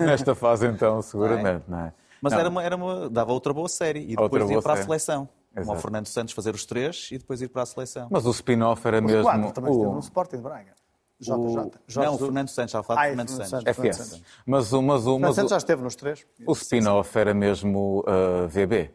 Nesta 0.00 0.34
fase, 0.34 0.66
então, 0.66 1.00
seguramente, 1.02 1.64
não 1.68 1.78
é? 1.80 1.92
Mas 2.22 2.32
Não. 2.32 2.40
era 2.40 2.48
uma, 2.48 2.62
era 2.62 2.76
uma- 2.76 3.08
dava 3.08 3.32
outra 3.32 3.52
boa 3.52 3.68
série. 3.68 4.00
E 4.00 4.16
depois 4.16 4.50
ir 4.50 4.62
para 4.62 4.72
a 4.72 4.76
série. 4.76 4.86
seleção. 4.86 5.28
Como 5.52 5.62
Exato. 5.64 5.76
ao 5.76 5.82
Fernando 5.82 6.06
Santos 6.06 6.32
fazer 6.34 6.54
os 6.54 6.64
três 6.64 7.08
e 7.10 7.18
depois 7.18 7.40
ir 7.42 7.48
para 7.48 7.62
a 7.62 7.66
seleção. 7.66 8.08
Mas 8.10 8.24
o 8.26 8.30
spin-off 8.30 8.86
era 8.86 9.00
O 9.00 9.02
mesmo. 9.04 9.22
Quadro 9.24 9.52
também 9.52 9.70
esteve 9.72 9.88
o- 9.90 9.94
no 9.94 10.00
Sporting 10.00 10.36
de 10.36 10.42
Braga. 10.42 10.72
JJ. 11.18 11.32
O- 11.34 11.70
não, 12.02 12.14
o. 12.14 12.18
Fernando 12.18 12.48
Santos, 12.48 12.70
estava 12.70 12.80
a 12.82 12.86
falar 12.86 13.00
Ah, 13.00 13.02
de 13.04 13.06
é 13.06 13.10
Fernando 13.10 13.28
Fernando 13.28 13.48
Santos. 13.48 13.64
Santos. 13.64 13.76
Fernando 13.76 13.94
FS. 13.94 14.08
Santos. 14.10 14.24
Mas 14.46 14.72
o, 14.72 14.82
mas 14.82 15.00
o, 15.00 15.04
Fernando 15.04 15.20
mas 15.22 15.34
Santos 15.36 15.50
o, 15.50 15.54
já 15.54 15.56
esteve 15.58 15.82
nos 15.82 15.96
três. 15.96 16.26
o 16.46 16.52
spin-off 16.52 17.18
era 17.18 17.34
mesmo 17.34 18.00
uh, 18.06 18.48
VB. 18.48 18.90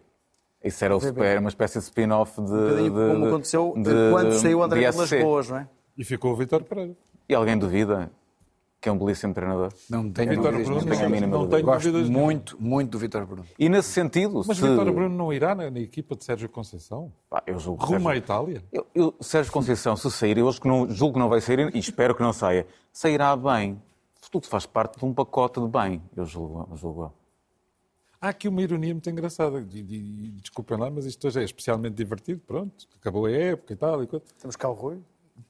Isso 0.65 0.83
era, 0.83 0.97
o, 0.97 1.23
era 1.23 1.39
uma 1.39 1.49
espécie 1.49 1.77
de 1.77 1.85
spin-off 1.85 2.41
de, 2.41 2.51
Um 2.51 2.57
bocadinho 2.57 2.89
de- 2.89 3.13
como 3.13 3.25
aconteceu 3.27 3.73
de- 3.77 4.11
quando 4.11 4.31
saiu 4.33 4.59
o 4.59 4.63
André 4.63 4.79
de 4.89 4.91
Vilas. 4.91 5.09
Boas, 5.23 5.49
não 5.49 5.57
é? 5.57 5.67
E 5.97 6.03
ficou 6.03 6.31
o 6.31 6.35
Vítor 6.35 6.63
Pereira. 6.63 6.93
E 7.29 7.33
alguém 7.35 7.57
duvida 7.57 8.11
que 8.81 8.89
é 8.89 8.91
um 8.91 8.97
belíssimo 8.99 9.33
treinador? 9.33 9.71
Não 9.89 10.11
tenho 10.11 10.35
dúvidas 10.35 10.67
Bruno, 10.67 10.81
não 10.81 10.87
tenho 10.91 11.05
a 11.05 11.09
mínima 11.09 11.27
não 11.37 11.47
dúvida. 11.47 11.55
tenho 11.57 11.65
Gosto 11.65 12.11
muito, 12.11 12.57
muito 12.59 12.91
do 12.91 12.99
Vítor 12.99 13.25
Bruno. 13.25 13.45
E 13.57 13.67
nesse 13.69 13.89
sentido, 13.89 14.43
Mas 14.47 14.57
se... 14.57 14.67
Vítor 14.67 14.91
Bruno 14.91 15.15
não 15.15 15.33
irá 15.33 15.55
na, 15.55 15.71
na 15.71 15.79
equipa 15.79 16.15
de 16.15 16.23
Sérgio 16.23 16.47
Conceição? 16.49 17.11
Pá, 17.29 17.41
eu 17.47 17.57
julgo 17.57 17.79
que 17.85 17.93
Rumo 17.93 18.09
à 18.09 18.11
Sérgio- 18.13 18.17
Itália? 18.23 18.63
Eu, 18.71 18.85
eu, 18.93 19.15
Sérgio 19.21 19.51
Conceição, 19.51 19.95
se 19.95 20.11
sair, 20.11 20.37
eu 20.37 20.47
acho 20.47 20.61
que 20.61 20.67
não, 20.67 20.87
julgo 20.89 21.13
que 21.13 21.19
não 21.19 21.29
vai 21.29 21.41
sair 21.41 21.73
e 21.73 21.79
espero 21.79 22.13
que 22.13 22.21
não 22.21 22.33
saia. 22.33 22.67
Sairá 22.91 23.35
bem. 23.35 23.81
Tudo 24.31 24.47
faz 24.47 24.65
parte 24.65 24.99
de 24.99 25.05
um 25.05 25.13
pacote 25.13 25.59
de 25.61 25.67
bem, 25.67 26.01
eu 26.15 26.25
julgo. 26.25 26.67
eu 26.69 26.77
julgo. 26.77 27.13
Há 28.19 28.29
aqui 28.29 28.47
uma 28.47 28.61
ironia 28.61 28.93
muito 28.93 29.09
engraçada. 29.09 29.65
E, 29.71 29.79
e- 29.79 30.29
desculpem 30.41 30.77
lá, 30.77 30.89
mas 30.89 31.05
isto 31.05 31.27
hoje 31.27 31.39
é 31.41 31.43
especialmente 31.43 31.93
divertido. 31.95 32.41
Pronto, 32.45 32.87
acabou 32.99 33.25
a 33.25 33.31
época 33.31 33.73
e 33.73 33.75
tal. 33.75 34.03
E 34.03 34.07
coisa. 34.07 34.25
Temos 34.39 34.55
cá 34.55 34.69
o 34.69 34.73
Rui. 34.73 34.99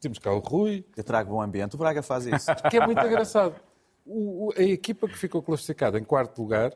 Temos 0.02 0.18
cá 0.20 0.32
o 0.34 0.40
Rui, 0.40 0.84
Eu 0.98 1.04
trago 1.04 1.32
bom 1.32 1.42
ambiente. 1.42 1.76
O 1.76 1.78
Braga 1.78 2.02
faz 2.02 2.26
isso. 2.26 2.48
que 2.70 2.78
é 2.78 2.86
muito 2.86 3.00
engraçado. 3.06 3.56
O- 4.06 4.48
o- 4.48 4.54
a 4.58 4.62
equipa 4.64 5.08
que 5.08 5.18
ficou 5.18 5.42
classificada 5.42 5.98
em 6.00 6.04
quarto 6.04 6.42
lugar, 6.42 6.74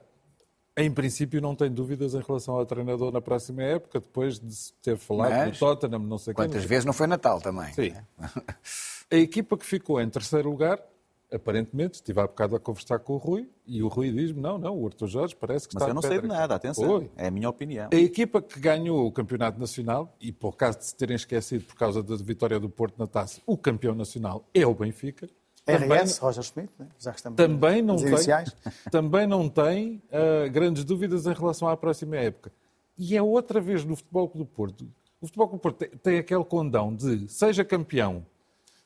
em 0.78 0.90
princípio, 0.92 1.42
não 1.42 1.56
tem 1.56 1.70
dúvidas 1.72 2.14
em 2.14 2.22
relação 2.22 2.56
ao 2.56 2.66
treinador 2.66 3.12
na 3.12 3.20
próxima 3.20 3.64
época, 3.64 4.00
depois 4.00 4.40
de 4.40 4.54
se 4.56 4.74
ter 4.82 4.98
falado 4.98 5.32
Mas, 5.32 5.52
do 5.52 5.60
Tottenham, 5.60 6.00
não 6.00 6.18
sei 6.18 6.34
quem, 6.34 6.46
Quantas 6.46 6.62
sei 6.62 6.70
vezes 6.70 6.86
não 6.86 6.94
foi 6.94 7.06
Natal 7.08 7.42
também? 7.42 7.74
Sim. 7.74 7.94
A 9.12 9.16
equipa 9.16 9.58
que 9.58 9.66
ficou 9.66 10.00
em 10.00 10.08
terceiro 10.10 10.50
lugar, 10.50 10.80
aparentemente, 11.32 11.96
estive 11.96 12.20
há 12.20 12.28
bocado 12.28 12.56
a 12.56 12.60
conversar 12.60 13.00
com 13.00 13.14
o 13.14 13.18
Rui 13.18 13.50
e 13.66 13.82
o 13.84 13.88
Rui 13.88 14.12
diz-me: 14.12 14.42
não, 14.42 14.58
não, 14.58 14.78
o 14.78 14.86
Arthur 14.86 15.08
Jorge 15.08 15.36
parece 15.36 15.68
que 15.68 15.76
Mas 15.76 15.84
está 15.84 15.92
eu 15.92 15.96
não 15.96 16.02
sei 16.02 16.22
de 16.22 16.28
nada, 16.28 16.56
atenção. 16.56 16.86
Foi. 16.86 17.12
É 17.16 17.28
a 17.28 17.32
minha 17.32 17.50
opinião. 17.50 17.90
A 17.92 17.96
equipa 17.96 18.42
que 18.42 18.60
ganhou 18.60 19.06
o 19.06 19.12
campeonato 19.12 19.60
nacional, 19.60 20.16
e 20.20 20.32
por 20.32 20.56
caso 20.56 20.80
de 20.80 20.86
se 20.86 20.96
terem 20.96 21.16
esquecido 21.16 21.64
por 21.66 21.76
causa 21.76 22.02
da 22.02 22.16
vitória 22.16 22.60
do 22.60 22.70
Porto 22.70 22.98
na 22.98 23.08
taça, 23.08 23.42
o 23.46 23.58
campeão 23.58 23.96
nacional 23.96 24.44
é 24.54 24.66
o 24.66 24.74
Benfica. 24.74 25.28
RS, 25.68 26.18
Roger 26.18 26.44
Schmidt, 26.44 26.72
né? 26.80 26.88
já 26.98 27.12
que 27.12 27.18
estamos 27.18 27.38
Também 27.38 27.82
não 27.82 27.96
tem, 27.98 28.08
iniciais. 28.08 28.56
também 28.90 29.28
não 29.28 29.48
tem 29.48 30.02
ah, 30.12 30.48
grandes 30.48 30.84
dúvidas 30.84 31.28
em 31.28 31.34
relação 31.34 31.68
à 31.68 31.78
próxima 31.78 32.18
época. 32.18 32.52
E 32.98 33.16
é 33.16 33.22
outra 33.22 33.62
vez 33.62 33.86
no 33.86 33.96
Futebol 33.96 34.28
Clube 34.28 34.50
do 34.50 34.56
Porto. 34.56 34.88
O 35.22 35.28
Futebol 35.28 35.48
Clube 35.48 35.60
do 35.60 35.62
Porto 35.62 35.78
tem, 35.78 35.90
tem 35.90 36.18
aquele 36.18 36.44
condão 36.44 36.96
de 36.96 37.28
seja 37.30 37.64
campeão 37.64 38.26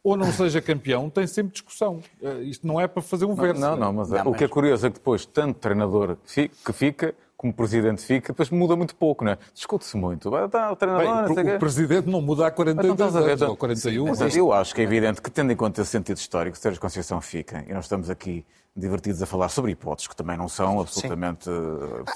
ou 0.03 0.17
não 0.17 0.31
seja 0.31 0.61
campeão, 0.61 1.09
tem 1.09 1.25
sempre 1.25 1.53
discussão. 1.53 2.01
Ah, 2.21 2.33
isto 2.41 2.67
não 2.67 2.79
é 2.79 2.87
para 2.87 3.01
fazer 3.01 3.25
um 3.25 3.33
verso. 3.33 3.61
Não, 3.61 3.77
não, 3.77 3.93
mas, 3.93 4.09
Não, 4.09 4.27
o 4.27 4.33
que 4.33 4.43
é 4.43 4.47
curioso 4.47 4.85
é 4.85 4.89
que 4.89 4.95
depois, 4.95 5.25
tanto 5.25 5.59
treinador 5.59 6.17
que 6.25 6.73
fica, 6.73 7.15
como 7.43 7.53
presidente 7.53 8.01
fica, 8.01 8.31
depois 8.31 8.49
muda 8.49 8.73
muito 8.73 8.95
pouco, 8.95 9.25
não 9.25 9.33
é? 9.33 9.37
Discute-se 9.53 9.97
muito. 9.97 10.31
Vai, 10.31 10.47
tá, 10.47 10.71
o 10.71 10.77
treinador, 10.77 11.05
Bem, 11.05 11.15
não 11.27 11.33
sei 11.35 11.43
o 11.43 11.47
quê. 11.51 11.57
presidente 11.59 12.09
não 12.09 12.21
muda 12.21 12.45
há 12.45 12.47
Então, 12.47 12.55
42 12.55 12.93
estás 12.93 13.15
a 13.17 13.19
ver, 13.19 13.25
anos, 13.31 13.41
então, 13.41 13.49
ou 13.49 13.57
41. 13.57 14.05
Mas 14.07 14.19
mas- 14.21 14.35
eu 14.37 14.53
acho 14.53 14.73
que 14.73 14.79
é 14.79 14.83
evidente 14.85 15.21
que, 15.21 15.29
tendo 15.29 15.51
em 15.51 15.55
conta 15.57 15.81
esse 15.81 15.91
sentido 15.91 16.15
histórico, 16.15 16.57
Sérgio 16.57 16.79
Conceição 16.79 17.19
fica, 17.19 17.65
e 17.67 17.73
nós 17.73 17.83
estamos 17.83 18.09
aqui 18.09 18.45
divertidos 18.75 19.21
a 19.21 19.25
falar 19.25 19.49
sobre 19.49 19.71
hipóteses 19.71 20.07
que 20.07 20.15
também 20.15 20.37
não 20.37 20.47
são 20.47 20.79
absolutamente. 20.79 21.49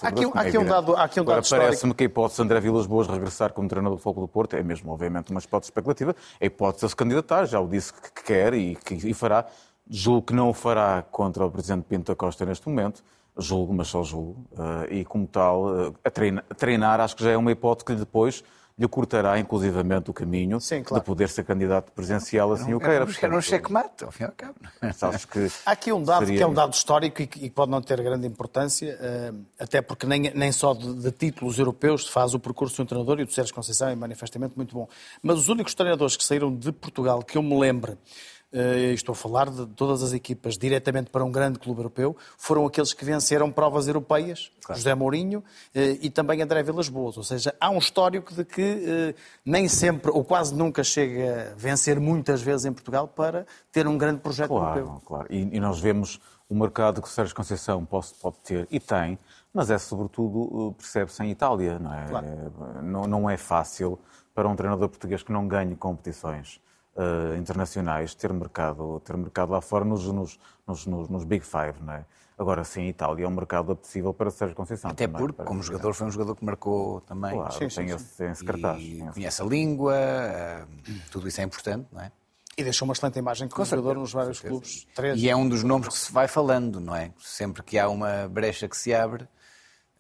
Há 0.02 0.08
aqui 0.08 0.26
um- 0.26 0.30
é 0.30 0.38
há 0.38 0.42
aqui 0.44 0.58
um 0.58 0.66
dado- 0.66 0.96
há 0.96 1.04
aqui 1.04 1.20
um 1.20 1.24
dado 1.24 1.32
Agora, 1.32 1.42
histórico. 1.42 1.68
parece-me 1.68 1.94
que 1.94 2.04
a 2.04 2.06
hipótese 2.06 2.38
de 2.38 2.42
André 2.44 2.60
Vilas 2.62 2.88
Boas 2.88 3.08
regressar 3.08 3.52
como 3.52 3.68
treinador 3.68 3.98
do 3.98 4.02
Foco 4.02 4.22
do 4.22 4.28
Porto 4.30 4.56
é 4.56 4.64
mesmo, 4.64 4.92
obviamente, 4.94 5.30
uma 5.30 5.40
hipótese 5.42 5.68
especulativa. 5.72 6.16
A 6.42 6.46
hipótese 6.46 6.86
de 6.86 6.90
se 6.90 6.96
candidatar, 6.96 7.46
já 7.46 7.60
o 7.60 7.68
disse 7.68 7.92
que 7.94 8.02
que 8.12 8.24
quer 8.24 8.54
e 8.54 8.76
que 8.76 8.94
e 8.96 9.14
fará. 9.14 9.46
Julgo 9.90 10.28
que 10.28 10.34
não 10.34 10.50
o 10.50 10.54
fará 10.54 11.04
contra 11.12 11.46
o 11.46 11.52
Presidente 11.52 11.84
Pinto 11.86 12.12
da 12.12 12.16
Costa 12.16 12.46
neste 12.46 12.68
momento. 12.68 13.04
Julgo, 13.40 13.74
mas 13.74 13.88
só 13.88 14.04
julgo. 14.04 14.46
eh, 14.90 14.96
e 15.00 15.06
como 15.06 15.28
tal, 15.28 15.88
eh, 15.88 15.94
a 16.04 16.10
treina- 16.12 16.44
a 16.50 16.54
treinar, 16.56 17.00
acho 17.00 17.16
que 17.16 17.24
já 17.24 17.32
é 17.32 17.38
uma 17.38 17.52
hipótese 17.52 17.86
que 17.86 17.96
depois 17.96 18.44
lhe 18.80 18.88
cortará 18.88 19.40
inclusivamente 19.40 20.12
o 20.12 20.14
caminho 20.14 20.62
Sim, 20.62 20.84
claro. 20.84 21.02
de 21.02 21.08
poder 21.08 21.30
ser 21.30 21.44
candidato 21.44 21.92
presidencial 21.94 22.52
assim 22.54 22.76
o 22.76 22.80
queira. 22.80 23.08
Era 23.24 23.36
um 23.36 23.42
checkmate, 23.42 24.04
ao 24.04 24.12
fim 24.12 24.22
e 24.24 24.26
ao 24.28 24.32
cabo. 24.34 24.54
Sabes 24.94 25.26
que 25.26 25.48
Há 25.66 25.72
aqui 25.72 25.92
um 25.92 26.04
dado 26.04 26.20
seria- 26.20 26.38
que 26.38 26.44
é 26.44 26.48
um 26.48 26.54
dado 26.54 26.74
histórico 26.74 27.20
e 27.24 27.26
que, 27.26 27.50
pode 27.50 27.72
não 27.72 27.82
ter 27.82 28.00
grande 28.04 28.28
importância, 28.28 28.96
eh, 29.02 29.34
até 29.60 29.82
porque 29.82 30.06
nem, 30.06 30.32
nem 30.36 30.52
só 30.52 30.76
de, 30.76 30.94
de 30.94 31.12
títulos 31.12 31.58
europeus 31.58 32.06
se 32.06 32.12
faz 32.12 32.36
o 32.36 32.40
percurso 32.40 32.76
de 32.76 32.82
um 32.84 32.86
treinador 32.86 33.20
e 33.20 33.24
o 33.24 33.26
do 33.26 33.34
Sérgio 33.34 33.52
Conceição 33.56 33.88
é 33.90 33.96
manifestamente 33.96 34.54
muito 34.56 34.76
bom. 34.76 34.88
Mas 35.24 35.40
os 35.40 35.50
únicos 35.50 35.74
treinadores 35.74 36.16
que 36.16 36.24
saíram 36.24 36.56
de 36.56 36.72
Portugal, 36.72 37.24
que 37.24 37.36
eu 37.36 37.42
me 37.42 37.60
lembre, 37.60 37.94
eh, 37.94 37.98
estou 38.94 39.14
a 39.14 39.16
falar 39.16 39.50
de 39.50 39.66
todas 39.68 40.02
as 40.02 40.14
equipas 40.14 40.58
diretamente 40.58 41.10
para 41.10 41.24
um 41.24 41.32
grande 41.32 41.60
clube 41.60 41.80
europeu, 41.80 42.16
foram 42.38 42.66
aqueles 42.66 42.94
que 42.94 43.04
venceram 43.04 43.52
provas 43.52 43.88
europeias, 43.88 44.52
José 44.70 44.96
Mourinho 44.96 45.44
eh, 45.74 45.98
e 46.02 46.10
também 46.10 46.42
André 46.42 46.64
Vilas 46.64 46.90
Boas. 46.90 47.18
Ou 47.18 47.24
seja, 47.24 47.54
há 47.60 47.70
um 47.70 47.78
histórico 47.78 48.34
de 48.34 48.46
que 48.46 48.62
eh, 48.62 49.16
nem 49.46 49.68
sempre 49.68 50.12
ou 50.12 50.24
quase 50.24 50.56
nunca 50.56 50.84
chega 50.84 51.52
a 51.52 51.56
vencer 51.56 52.00
muitas 52.00 52.42
vezes 52.42 52.66
em 52.66 52.74
Portugal 52.74 53.08
para 53.08 53.46
ter 53.72 53.88
um 53.88 53.98
grande 53.98 54.22
projeto 54.22 54.54
europeu. 54.54 54.86
Claro, 54.86 55.02
claro. 55.06 55.28
E, 55.30 55.56
e 55.56 55.60
nós 55.60 55.80
vemos 55.80 56.20
o 56.50 56.56
mercado 56.56 57.02
que 57.02 57.08
o 57.08 57.12
Sérgio 57.12 57.36
Conceição 57.36 57.84
pode, 57.86 58.08
pode 58.22 58.38
ter, 58.38 58.68
e 58.72 58.80
tem, 58.80 59.20
mas 59.54 59.70
é 59.70 59.78
sobretudo, 59.78 60.72
eh, 60.72 60.76
percebe-se 60.78 61.24
em 61.24 61.32
Itália, 61.32 61.80
não 61.80 61.94
é? 61.94 62.06
Claro. 62.06 62.26
É, 62.26 62.82
Não, 62.82 63.04
não 63.04 63.30
é 63.30 63.38
fácil 63.38 64.00
para 64.34 64.48
um 64.48 64.56
treinador 64.56 64.88
português 64.88 65.24
que 65.24 65.32
não 65.32 65.48
ganhe 65.48 65.76
competições 65.76 66.62
eh, 66.98 67.38
internacionais 67.38 68.14
ter 68.16 68.34
mercado, 68.34 69.00
ter 69.06 69.16
mercado 69.16 69.52
lá 69.52 69.62
fora 69.62 69.86
nos, 69.86 70.06
nos, 70.08 70.40
nos, 70.68 70.86
nos- 70.86 71.10
nos 71.10 71.24
Big 71.24 71.46
Five, 71.46 71.82
não 71.82 71.94
é? 71.94 72.06
Agora 72.40 72.64
sim, 72.64 72.82
a 72.82 72.88
Itália 72.88 73.26
é 73.26 73.28
um 73.28 73.32
mercado 73.32 73.72
apetecível 73.72 74.14
para 74.14 74.30
Sérgio 74.30 74.56
Conceição. 74.56 74.92
Até 74.92 75.08
também, 75.08 75.20
porque, 75.26 75.44
como 75.44 75.62
jogador, 75.64 75.94
foi 75.96 76.06
um 76.08 76.12
jogador 76.12 76.36
que 76.36 76.46
marcou 76.46 77.02
também. 77.02 77.32
Claro, 77.34 77.52
Sim, 77.54 77.70
sim, 77.70 77.76
tem 77.78 77.88
sim. 77.90 77.96
esse, 77.96 78.18
tem 78.18 78.30
esse 78.30 78.44
cartaz. 78.46 78.78
E 78.82 78.86
tem 78.86 79.04
esse- 79.06 79.14
conhece 79.14 79.42
a 79.42 79.46
língua, 79.46 79.96
eh, 79.96 80.66
tudo 81.10 81.28
isso 81.28 81.42
é 81.42 81.44
importante, 81.44 81.88
não 81.92 82.00
é? 82.02 82.12
E 82.56 82.64
deixou 82.64 82.88
uma 82.88 82.94
excelente 82.94 83.18
imagem 83.20 83.48
como 83.48 83.66
jogador 83.66 83.96
nos 83.96 84.12
vários 84.14 84.40
clubes. 84.40 84.88
Três. 84.96 85.20
E 85.20 85.30
é 85.30 85.36
um 85.36 85.48
dos 85.48 85.64
nomes 85.64 85.88
que 85.88 85.98
se 85.98 86.12
vai 86.12 86.28
falando, 86.28 86.80
não 86.80 86.96
é? 86.96 87.12
Sempre 87.20 87.62
que 87.64 87.78
há 87.78 87.88
uma 87.90 88.28
brecha 88.28 88.68
que 88.68 88.76
se 88.78 88.94
abre, 88.94 89.28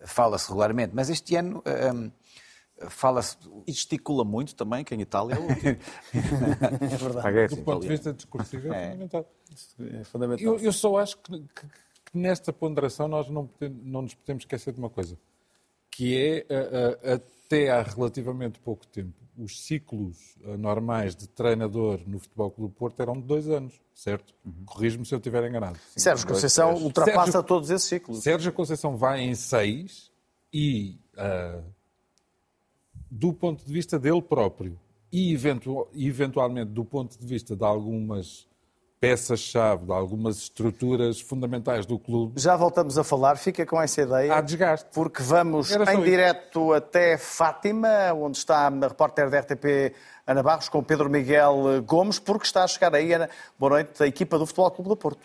fala-se 0.05 0.47
regularmente. 0.49 0.91
Mas 0.95 1.09
este 1.09 1.35
ano 1.35 1.63
hum, 1.93 2.11
fala-se. 2.89 3.37
E 3.65 3.71
gesticula 3.71 4.23
muito 4.23 4.55
também, 4.55 4.83
que 4.83 4.93
em 4.95 5.01
Itália 5.01 5.35
é 5.35 5.39
último. 5.39 5.77
É 6.81 6.95
verdade. 6.97 7.23
Paga 7.23 7.47
Do 7.47 7.53
esse 7.53 7.61
ponto 7.63 7.81
de 7.81 7.87
vista 7.87 8.13
discursivo, 8.13 8.73
é, 8.73 8.91
fundamental. 8.91 9.25
É 9.99 10.03
fundamental. 10.03 10.45
Eu, 10.45 10.59
eu 10.59 10.71
só 10.73 10.97
acho 10.97 11.17
que, 11.17 11.31
que- 11.39 11.67
que 12.11 12.17
nesta 12.17 12.53
ponderação 12.53 13.07
nós 13.07 13.29
não, 13.29 13.45
podemos- 13.47 13.83
não 13.83 14.01
nos 14.03 14.13
podemos 14.13 14.43
esquecer 14.43 14.71
de 14.73 14.79
uma 14.79 14.89
coisa, 14.89 15.17
que 15.91 16.15
é, 16.15 16.45
uh, 16.53 17.15
uh, 17.17 17.21
até 17.45 17.69
há 17.69 17.81
relativamente 17.81 18.59
pouco 18.59 18.85
tempo, 18.87 19.13
os 19.37 19.61
ciclos 19.65 20.35
uh, 20.45 20.57
normais 20.57 21.15
de 21.15 21.27
treinador 21.27 21.99
no 22.07 22.17
Futebol 22.19 22.49
Clube 22.51 22.73
do 22.73 22.77
Porto 22.77 22.99
eram 23.01 23.13
de 23.15 23.21
dois 23.23 23.49
anos, 23.49 23.73
certo? 23.93 24.33
Uhum. 24.45 24.53
Corrijo-me 24.65 25.05
se 25.05 25.13
eu 25.13 25.17
estiver 25.17 25.47
enganado. 25.49 25.77
Sim, 25.93 25.99
Sérgio 25.99 26.27
Conceição 26.27 26.71
dois, 26.71 26.83
ultrapassa 26.83 27.31
Sérgio, 27.31 27.43
todos 27.43 27.69
esses 27.69 27.87
ciclos. 27.87 28.23
Sérgio 28.23 28.53
Conceição 28.53 28.95
vai 28.95 29.21
em 29.21 29.35
seis 29.35 30.11
e, 30.53 30.97
do 33.09 33.33
ponto 33.33 33.65
de 33.65 33.71
vista 33.71 33.97
dele 33.97 34.21
próprio 34.21 34.79
e 35.11 35.33
eventu 35.33 35.87
eventualmente 35.95 36.71
do 36.71 36.83
ponto 36.83 37.17
de 37.17 37.25
vista 37.25 37.55
de 37.55 37.63
algumas 37.63 38.47
peças-chave, 38.99 39.85
de 39.85 39.91
algumas 39.91 40.37
estruturas 40.37 41.21
fundamentais 41.21 41.85
do 41.85 41.99
clube. 41.99 42.41
Já 42.41 42.55
voltamos 42.55 42.97
a 42.97 43.03
falar, 43.03 43.37
fica 43.37 43.65
com 43.65 43.79
essa 43.79 44.01
ideia. 44.01 44.33
Há 44.33 44.41
desgaste. 44.41 44.89
Porque 44.91 45.21
vamos 45.21 45.71
em 45.71 46.03
direto 46.03 46.73
até 46.73 47.17
Fátima, 47.17 48.11
onde 48.13 48.37
está 48.37 48.67
a 48.67 48.69
repórter 48.69 49.29
da 49.29 49.39
RTP 49.39 49.93
Ana 50.25 50.41
Barros, 50.41 50.67
com 50.67 50.83
Pedro 50.83 51.09
Miguel 51.09 51.83
Gomes, 51.85 52.17
porque 52.19 52.45
está 52.45 52.63
a 52.63 52.67
chegar 52.67 52.93
aí, 52.95 53.13
Ana, 53.13 53.29
boa 53.57 53.69
noite, 53.71 54.01
a 54.01 54.07
equipa 54.07 54.37
do 54.39 54.45
Futebol 54.45 54.71
Clube 54.71 54.89
do 54.89 54.97
Porto. 54.97 55.19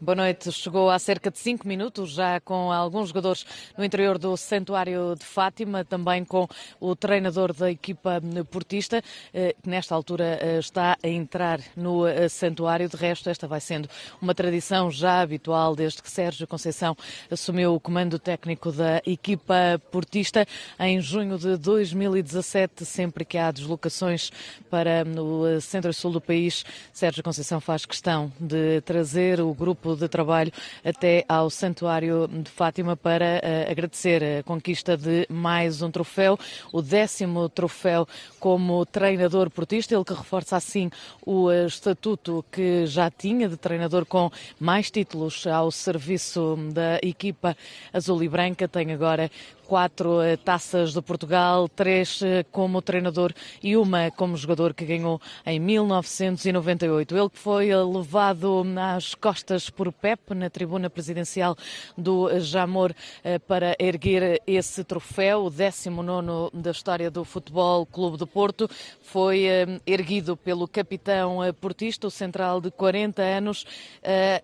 Boa 0.00 0.14
noite. 0.14 0.52
Chegou 0.52 0.88
há 0.90 0.98
cerca 1.00 1.28
de 1.28 1.40
cinco 1.40 1.66
minutos, 1.66 2.12
já 2.12 2.38
com 2.38 2.70
alguns 2.70 3.08
jogadores 3.08 3.44
no 3.76 3.84
interior 3.84 4.16
do 4.16 4.36
Santuário 4.36 5.16
de 5.18 5.24
Fátima, 5.24 5.84
também 5.84 6.24
com 6.24 6.46
o 6.78 6.94
treinador 6.94 7.52
da 7.52 7.68
equipa 7.68 8.22
portista, 8.48 9.02
eh, 9.34 9.56
que 9.60 9.68
nesta 9.68 9.96
altura 9.96 10.38
eh, 10.40 10.60
está 10.60 10.96
a 11.02 11.08
entrar 11.08 11.60
no 11.76 12.06
eh, 12.06 12.28
Santuário. 12.28 12.88
De 12.88 12.96
resto, 12.96 13.28
esta 13.28 13.48
vai 13.48 13.60
sendo 13.60 13.88
uma 14.22 14.36
tradição 14.36 14.88
já 14.88 15.20
habitual 15.20 15.74
desde 15.74 16.00
que 16.00 16.08
Sérgio 16.08 16.46
Conceição 16.46 16.96
assumiu 17.28 17.74
o 17.74 17.80
comando 17.80 18.20
técnico 18.20 18.70
da 18.70 19.02
equipa 19.04 19.82
portista 19.90 20.46
em 20.78 21.00
junho 21.00 21.36
de 21.36 21.56
2017, 21.56 22.84
sempre 22.84 23.24
que 23.24 23.36
há 23.36 23.50
deslocações 23.50 24.30
para 24.70 25.04
o 25.20 25.60
centro 25.60 25.90
e 25.90 25.94
sul 25.94 26.12
do 26.12 26.20
país. 26.20 26.64
Sérgio 26.92 27.24
Conceição 27.24 27.60
faz 27.60 27.84
questão 27.84 28.32
de 28.38 28.80
trazer 28.82 29.40
o 29.40 29.52
grupo 29.52 29.87
de 29.96 30.08
trabalho 30.08 30.52
até 30.84 31.24
ao 31.28 31.50
Santuário 31.50 32.28
de 32.28 32.50
Fátima 32.50 32.96
para 32.96 33.40
uh, 33.42 33.70
agradecer 33.70 34.22
a 34.22 34.42
conquista 34.42 34.96
de 34.96 35.26
mais 35.28 35.82
um 35.82 35.90
troféu, 35.90 36.38
o 36.72 36.82
décimo 36.82 37.48
troféu 37.48 38.06
como 38.40 38.84
treinador 38.86 39.50
portista, 39.50 39.94
ele 39.94 40.04
que 40.04 40.14
reforça 40.14 40.56
assim 40.56 40.90
o 41.24 41.46
uh, 41.46 41.66
estatuto 41.66 42.44
que 42.50 42.86
já 42.86 43.10
tinha 43.10 43.48
de 43.48 43.56
treinador 43.56 44.06
com 44.06 44.30
mais 44.58 44.90
títulos 44.90 45.46
ao 45.46 45.70
serviço 45.70 46.56
da 46.72 46.98
equipa 47.02 47.56
azul 47.92 48.22
e 48.22 48.28
branca, 48.28 48.68
tem 48.68 48.92
agora 48.92 49.30
quatro 49.68 50.22
eh, 50.22 50.38
taças 50.38 50.94
de 50.94 51.02
Portugal, 51.02 51.68
três 51.68 52.22
eh, 52.22 52.42
como 52.50 52.80
treinador 52.80 53.34
e 53.62 53.76
uma 53.76 54.10
como 54.10 54.34
jogador 54.34 54.72
que 54.72 54.82
ganhou 54.86 55.20
em 55.44 55.60
1998. 55.60 57.14
Ele 57.14 57.28
que 57.28 57.38
foi 57.38 57.66
levado 57.74 58.64
às 58.80 59.14
costas 59.14 59.68
por 59.68 59.92
Pep 59.92 60.34
na 60.34 60.48
tribuna 60.48 60.88
presidencial 60.88 61.54
do 61.98 62.40
Jamor 62.40 62.94
eh, 63.22 63.38
para 63.38 63.76
erguer 63.78 64.40
esse 64.46 64.82
troféu, 64.82 65.44
o 65.44 65.50
19 65.50 66.50
da 66.54 66.70
história 66.70 67.10
do 67.10 67.22
Futebol 67.22 67.84
Clube 67.84 68.16
do 68.16 68.26
Porto, 68.26 68.70
foi 69.02 69.46
erguido 69.86 70.34
pelo 70.34 70.66
capitão 70.66 71.40
portista, 71.60 72.06
o 72.06 72.10
central 72.10 72.60
de 72.60 72.70
40 72.70 73.20
anos, 73.20 73.66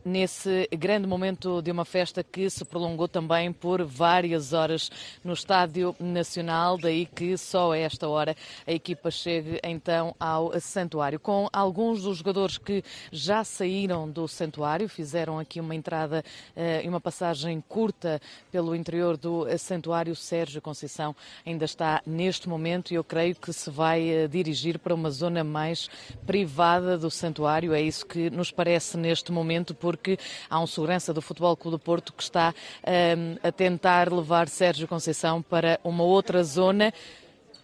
nesse 0.04 0.68
grande 0.72 1.06
momento 1.06 1.62
de 1.62 1.70
uma 1.70 1.84
festa 1.84 2.22
que 2.22 2.50
se 2.50 2.64
prolongou 2.64 3.06
também 3.06 3.52
por 3.52 3.84
várias 3.84 4.52
horas 4.52 4.90
no 5.22 5.34
Estádio 5.34 5.94
Nacional, 6.00 6.78
daí 6.78 7.04
que 7.04 7.36
só 7.36 7.72
a 7.72 7.78
esta 7.78 8.08
hora 8.08 8.34
a 8.66 8.72
equipa 8.72 9.10
chegue 9.10 9.60
então 9.62 10.14
ao 10.18 10.58
Santuário. 10.60 11.20
Com 11.20 11.48
alguns 11.52 12.02
dos 12.02 12.18
jogadores 12.18 12.56
que 12.56 12.82
já 13.12 13.44
saíram 13.44 14.10
do 14.10 14.26
Santuário, 14.26 14.88
fizeram 14.88 15.38
aqui 15.38 15.60
uma 15.60 15.74
entrada 15.74 16.24
eh, 16.56 16.82
e 16.84 16.88
uma 16.88 17.00
passagem 17.00 17.62
curta 17.68 18.20
pelo 18.50 18.74
interior 18.74 19.16
do 19.16 19.46
Santuário, 19.58 20.16
Sérgio 20.16 20.62
Conceição 20.62 21.14
ainda 21.44 21.66
está 21.66 22.00
neste 22.06 22.48
momento 22.48 22.92
e 22.92 22.94
eu 22.94 23.04
creio 23.04 23.34
que 23.34 23.52
se 23.52 23.70
vai 23.70 24.08
eh, 24.08 24.28
dirigir 24.28 24.78
para 24.78 24.94
uma 24.94 25.10
zona 25.10 25.44
mais 25.44 25.88
privada 26.26 26.96
do 26.96 27.10
Santuário. 27.10 27.74
É 27.74 27.80
isso 27.80 28.06
que 28.06 28.30
nos 28.30 28.50
parece 28.50 28.96
neste 28.96 29.30
momento, 29.30 29.74
porque 29.74 30.18
há 30.48 30.58
um 30.58 30.66
segurança 30.66 31.12
do 31.12 31.20
Futebol 31.20 31.56
Clube 31.56 31.74
do 31.74 31.78
Porto 31.78 32.12
que 32.12 32.22
está 32.22 32.50
um, 32.50 32.54
eh, 32.84 33.38
a 33.42 33.50
tentar 33.50 34.12
levar 34.12 34.48
Sérgio 34.48 34.86
Conceição 34.86 35.03
para 35.42 35.80
uma 35.84 36.04
outra 36.04 36.42
zona, 36.42 36.92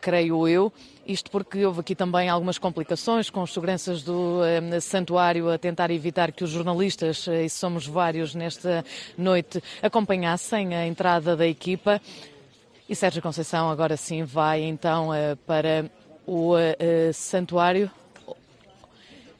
creio 0.00 0.46
eu. 0.48 0.72
Isto 1.06 1.30
porque 1.30 1.64
houve 1.64 1.80
aqui 1.80 1.94
também 1.94 2.28
algumas 2.28 2.58
complicações 2.58 3.30
com 3.30 3.42
os 3.42 3.52
seguranças 3.52 4.02
do 4.02 4.44
eh, 4.44 4.80
santuário 4.80 5.50
a 5.50 5.58
tentar 5.58 5.90
evitar 5.90 6.30
que 6.30 6.44
os 6.44 6.50
jornalistas, 6.50 7.26
eh, 7.26 7.44
e 7.44 7.50
somos 7.50 7.86
vários 7.86 8.34
nesta 8.34 8.84
noite, 9.16 9.62
acompanhassem 9.82 10.74
a 10.74 10.86
entrada 10.86 11.36
da 11.36 11.46
equipa. 11.46 12.00
E 12.88 12.94
Sérgio 12.96 13.22
Conceição 13.22 13.70
agora 13.70 13.96
sim 13.96 14.24
vai 14.24 14.62
então 14.62 15.14
eh, 15.14 15.36
para 15.46 15.90
o 16.26 16.56
eh, 16.56 17.12
santuário. 17.12 17.90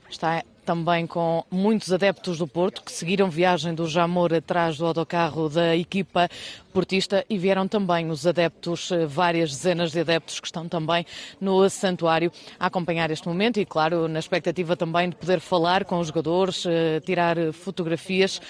Está 0.09 0.45
também 0.71 1.05
com 1.05 1.43
muitos 1.51 1.93
adeptos 1.93 2.39
do 2.39 2.47
Porto 2.47 2.85
que 2.85 2.93
seguiram 2.93 3.29
viagem 3.29 3.75
do 3.75 3.89
Jamor 3.89 4.33
atrás 4.33 4.79
do 4.79 4.87
autocarro 4.87 5.49
da 5.49 5.77
equipa 5.77 6.29
portista 6.73 7.27
e 7.29 7.37
vieram 7.37 7.67
também 7.67 8.09
os 8.09 8.25
adeptos, 8.25 8.93
eh, 8.93 9.05
várias 9.05 9.51
dezenas 9.51 9.91
de 9.91 9.99
adeptos 9.99 10.39
que 10.39 10.47
estão 10.47 10.69
também 10.69 11.05
no 11.41 11.69
santuário 11.69 12.31
a 12.57 12.67
acompanhar 12.67 13.11
este 13.11 13.27
momento 13.27 13.59
e, 13.59 13.67
claro, 13.67 14.07
na 14.07 14.21
expectativa 14.21 14.77
também 14.77 15.11
de 15.11 15.17
poder 15.17 15.41
falar 15.41 15.85
com 15.85 15.99
os 15.99 16.07
jogadores, 16.07 16.65
eh, 16.65 17.01
tirar 17.01 17.37
fotografias. 17.53 18.41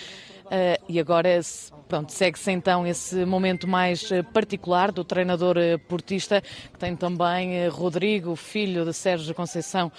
Uh, 0.51 0.83
e 0.89 0.99
agora 0.99 1.29
pronto, 1.87 2.11
segue-se 2.11 2.51
então 2.51 2.85
esse 2.85 3.25
momento 3.25 3.69
mais 3.69 4.11
eh, 4.11 4.21
particular 4.21 4.91
do 4.91 5.05
treinador 5.05 5.57
uh, 5.57 5.79
portista, 5.79 6.41
que 6.41 6.77
tem 6.77 6.97
também 6.97 7.69
uh, 7.69 7.71
Rodrigo, 7.71 8.35
filho 8.35 8.85
de 8.85 8.93
Sérgio 8.93 9.33
Conceição, 9.33 9.93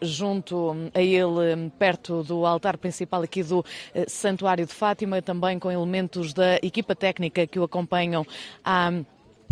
junto 0.00 0.90
a 0.94 1.00
ele, 1.00 1.70
perto 1.76 2.22
do 2.22 2.46
altar 2.46 2.78
principal 2.78 3.22
aqui 3.22 3.42
do 3.42 3.64
Santuário 4.06 4.64
de 4.64 4.72
Fátima, 4.72 5.20
também 5.20 5.58
com 5.58 5.70
elementos 5.70 6.32
da 6.32 6.56
equipa 6.62 6.94
técnica 6.94 7.46
que 7.46 7.58
o 7.58 7.64
acompanham 7.64 8.24
há 8.64 8.92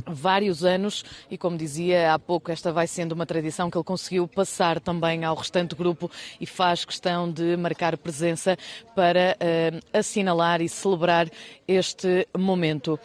vários 0.06 0.64
anos 0.64 1.04
e, 1.30 1.36
como 1.36 1.56
dizia 1.56 2.12
há 2.14 2.18
pouco, 2.18 2.50
esta 2.50 2.72
vai 2.72 2.86
sendo 2.86 3.12
uma 3.12 3.26
tradição 3.26 3.70
que 3.70 3.76
ele 3.76 3.84
conseguiu 3.84 4.26
passar 4.26 4.80
também 4.80 5.24
ao 5.24 5.34
restante 5.34 5.74
grupo 5.74 6.10
e 6.40 6.46
faz 6.46 6.84
questão 6.84 7.30
de 7.30 7.56
marcar 7.56 7.96
presença 7.96 8.56
para 8.94 9.36
uh, 9.36 9.80
assinalar 9.92 10.60
e 10.60 10.68
celebrar 10.68 11.28
este 11.66 12.26
momento. 12.36 12.98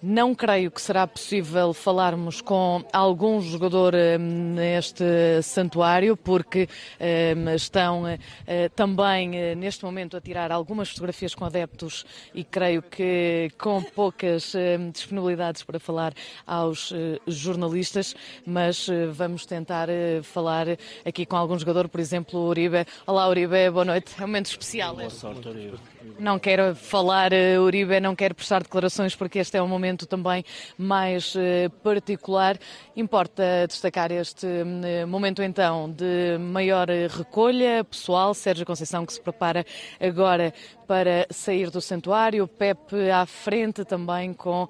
Não 0.00 0.32
creio 0.32 0.70
que 0.70 0.80
será 0.80 1.08
possível 1.08 1.74
falarmos 1.74 2.40
com 2.40 2.84
algum 2.92 3.40
jogador 3.40 3.94
eh, 3.94 4.16
neste 4.16 5.42
santuário, 5.42 6.16
porque 6.16 6.68
eh, 7.00 7.34
estão 7.56 8.04
eh, 8.06 8.68
também 8.76 9.56
neste 9.56 9.84
momento 9.84 10.16
a 10.16 10.20
tirar 10.20 10.52
algumas 10.52 10.90
fotografias 10.90 11.34
com 11.34 11.44
adeptos 11.44 12.06
e 12.32 12.44
creio 12.44 12.80
que 12.80 13.50
com 13.58 13.82
poucas 13.82 14.52
disponibilidades 14.92 15.64
para 15.64 15.80
falar 15.80 16.14
aos 16.46 16.92
jornalistas, 17.26 18.14
mas 18.46 18.88
vamos 19.12 19.46
tentar 19.46 19.88
falar 20.22 20.66
aqui 21.04 21.26
com 21.26 21.36
algum 21.36 21.58
jogador, 21.58 21.88
por 21.88 21.98
exemplo, 21.98 22.38
o 22.38 22.48
Uribe. 22.48 22.86
Olá, 23.04 23.28
Uribe, 23.28 23.70
boa 23.70 23.84
noite. 23.84 24.14
É 24.18 24.22
um 24.22 24.26
momento 24.28 24.46
especial. 24.46 24.94
Boa 24.94 25.10
sorte, 25.10 25.48
Uribe. 25.48 25.78
Não 26.18 26.38
quero 26.38 26.74
falar, 26.74 27.30
Uribe, 27.60 28.00
não 28.00 28.14
quero 28.14 28.34
prestar 28.34 28.62
declarações 28.62 29.14
porque 29.14 29.38
este 29.38 29.56
é 29.56 29.62
um 29.62 29.68
momento 29.68 30.06
também 30.06 30.44
mais 30.76 31.34
eh, 31.36 31.68
particular. 31.82 32.58
Importa 32.96 33.66
destacar 33.66 34.10
este 34.10 34.46
eh, 34.46 35.04
momento 35.04 35.42
então 35.42 35.90
de 35.90 36.38
maior 36.38 36.88
recolha 36.88 37.84
pessoal. 37.84 38.34
Sérgio 38.34 38.64
Conceição 38.64 39.04
que 39.04 39.12
se 39.12 39.20
prepara 39.20 39.64
agora 40.00 40.52
para 40.86 41.26
sair 41.30 41.70
do 41.70 41.80
santuário. 41.80 42.48
Pepe 42.48 43.10
à 43.10 43.26
frente 43.26 43.84
também 43.84 44.32
com 44.32 44.68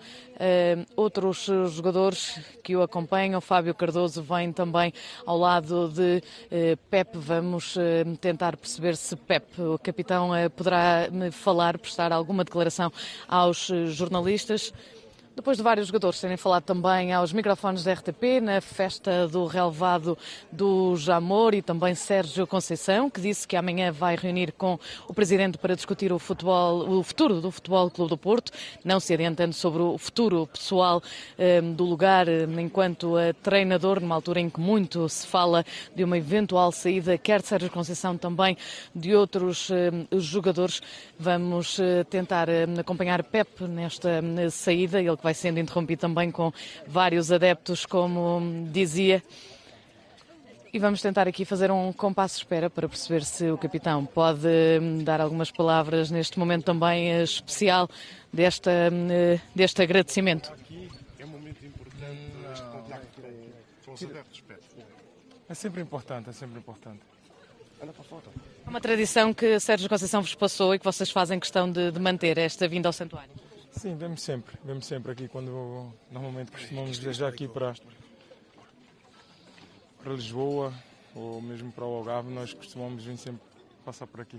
outros 0.94 1.48
jogadores 1.70 2.40
que 2.62 2.76
o 2.76 2.82
acompanham. 2.82 3.40
Fábio 3.40 3.74
Cardoso 3.74 4.22
vem 4.22 4.52
também 4.52 4.92
ao 5.26 5.36
lado 5.36 5.88
de 5.88 6.22
uh, 6.22 6.76
Pepe. 6.90 7.18
Vamos 7.18 7.76
uh, 7.76 8.16
tentar 8.20 8.56
perceber 8.56 8.96
se 8.96 9.16
Pepe, 9.16 9.60
o 9.60 9.78
capitão, 9.78 10.30
poderá 10.56 11.08
falar, 11.32 11.78
prestar 11.78 12.12
alguma 12.12 12.44
declaração 12.44 12.92
aos 13.26 13.70
jornalistas. 13.86 14.72
Depois 15.38 15.56
de 15.56 15.62
vários 15.62 15.86
jogadores 15.86 16.20
terem 16.20 16.36
falado 16.36 16.64
também 16.64 17.12
aos 17.12 17.32
microfones 17.32 17.84
da 17.84 17.92
RTP 17.92 18.40
na 18.42 18.60
festa 18.60 19.28
do 19.28 19.46
relevado 19.46 20.18
do 20.50 20.96
Jamor 20.96 21.54
e 21.54 21.62
também 21.62 21.94
Sérgio 21.94 22.44
Conceição, 22.44 23.08
que 23.08 23.20
disse 23.20 23.46
que 23.46 23.54
amanhã 23.54 23.92
vai 23.92 24.16
reunir 24.16 24.50
com 24.50 24.76
o 25.06 25.14
presidente 25.14 25.56
para 25.56 25.76
discutir 25.76 26.12
o, 26.12 26.18
futebol, 26.18 26.90
o 26.90 27.04
futuro 27.04 27.40
do 27.40 27.52
Futebol 27.52 27.88
Clube 27.88 28.10
do 28.10 28.18
Porto, 28.18 28.50
não 28.84 28.98
se 28.98 29.14
adiantando 29.14 29.52
sobre 29.52 29.80
o 29.80 29.96
futuro 29.96 30.44
pessoal 30.48 31.00
eh, 31.38 31.60
do 31.60 31.84
lugar 31.84 32.26
eh, 32.26 32.42
enquanto 32.58 33.14
treinador, 33.40 34.00
numa 34.00 34.16
altura 34.16 34.40
em 34.40 34.50
que 34.50 34.58
muito 34.58 35.08
se 35.08 35.24
fala 35.24 35.64
de 35.94 36.02
uma 36.02 36.18
eventual 36.18 36.72
saída, 36.72 37.16
quer 37.16 37.42
de 37.42 37.46
Sérgio 37.46 37.70
Conceição 37.70 38.18
também 38.18 38.56
de 38.92 39.14
outros 39.14 39.70
eh, 39.70 39.92
jogadores. 40.18 40.82
Vamos 41.18 41.78
tentar 42.08 42.48
acompanhar 42.78 43.24
Pep 43.24 43.64
nesta 43.64 44.22
saída, 44.50 45.00
ele 45.00 45.16
que 45.16 45.22
vai 45.22 45.34
sendo 45.34 45.58
interrompido 45.58 46.00
também 46.00 46.30
com 46.30 46.52
vários 46.86 47.32
adeptos, 47.32 47.84
como 47.84 48.68
dizia. 48.70 49.22
E 50.72 50.78
vamos 50.78 51.00
tentar 51.00 51.26
aqui 51.26 51.44
fazer 51.44 51.70
um 51.70 51.92
compasso 51.92 52.36
de 52.36 52.42
espera 52.42 52.68
para 52.68 52.88
perceber 52.88 53.24
se 53.24 53.50
o 53.50 53.56
capitão 53.56 54.04
pode 54.04 54.46
dar 55.02 55.20
algumas 55.20 55.50
palavras 55.50 56.10
neste 56.10 56.38
momento 56.38 56.66
também 56.66 57.10
eh, 57.10 57.22
especial 57.22 57.88
desta, 58.32 58.70
eh, 58.70 59.40
deste 59.54 59.82
agradecimento. 59.82 60.52
É 61.18 61.24
um 61.24 61.28
momento 61.28 61.64
importante 61.64 62.20
este 62.52 62.66
contacto 62.66 63.22
com 63.84 63.92
os 63.92 64.02
adeptos, 64.04 64.44
É 65.48 65.54
sempre 65.54 65.80
importante, 65.80 66.28
é 66.28 66.32
sempre 66.32 66.58
importante. 66.58 67.00
Olha 67.80 67.92
para 67.92 68.02
a 68.02 68.04
foto. 68.04 68.30
É 68.68 68.70
uma 68.70 68.82
tradição 68.82 69.32
que 69.32 69.58
Sérgio 69.58 69.88
Conceição 69.88 70.20
vos 70.20 70.34
passou 70.34 70.74
e 70.74 70.78
que 70.78 70.84
vocês 70.84 71.10
fazem 71.10 71.40
questão 71.40 71.72
de, 71.72 71.90
de 71.90 71.98
manter, 71.98 72.36
esta 72.36 72.68
vinda 72.68 72.86
ao 72.86 72.92
santuário. 72.92 73.30
Sim, 73.70 73.96
vemos 73.96 74.20
sempre, 74.20 74.58
vemos 74.62 74.84
sempre 74.84 75.12
aqui 75.12 75.26
quando 75.26 75.90
normalmente 76.10 76.50
costumamos 76.50 76.98
viajar 76.98 77.28
aqui 77.28 77.48
para, 77.48 77.72
para 80.02 80.12
Lisboa 80.12 80.74
ou 81.14 81.40
mesmo 81.40 81.72
para 81.72 81.86
o 81.86 81.94
Algarve, 81.94 82.30
nós 82.30 82.52
costumamos 82.52 83.02
vir 83.04 83.16
sempre 83.16 83.40
passar 83.86 84.06
por 84.06 84.20
aqui. 84.20 84.38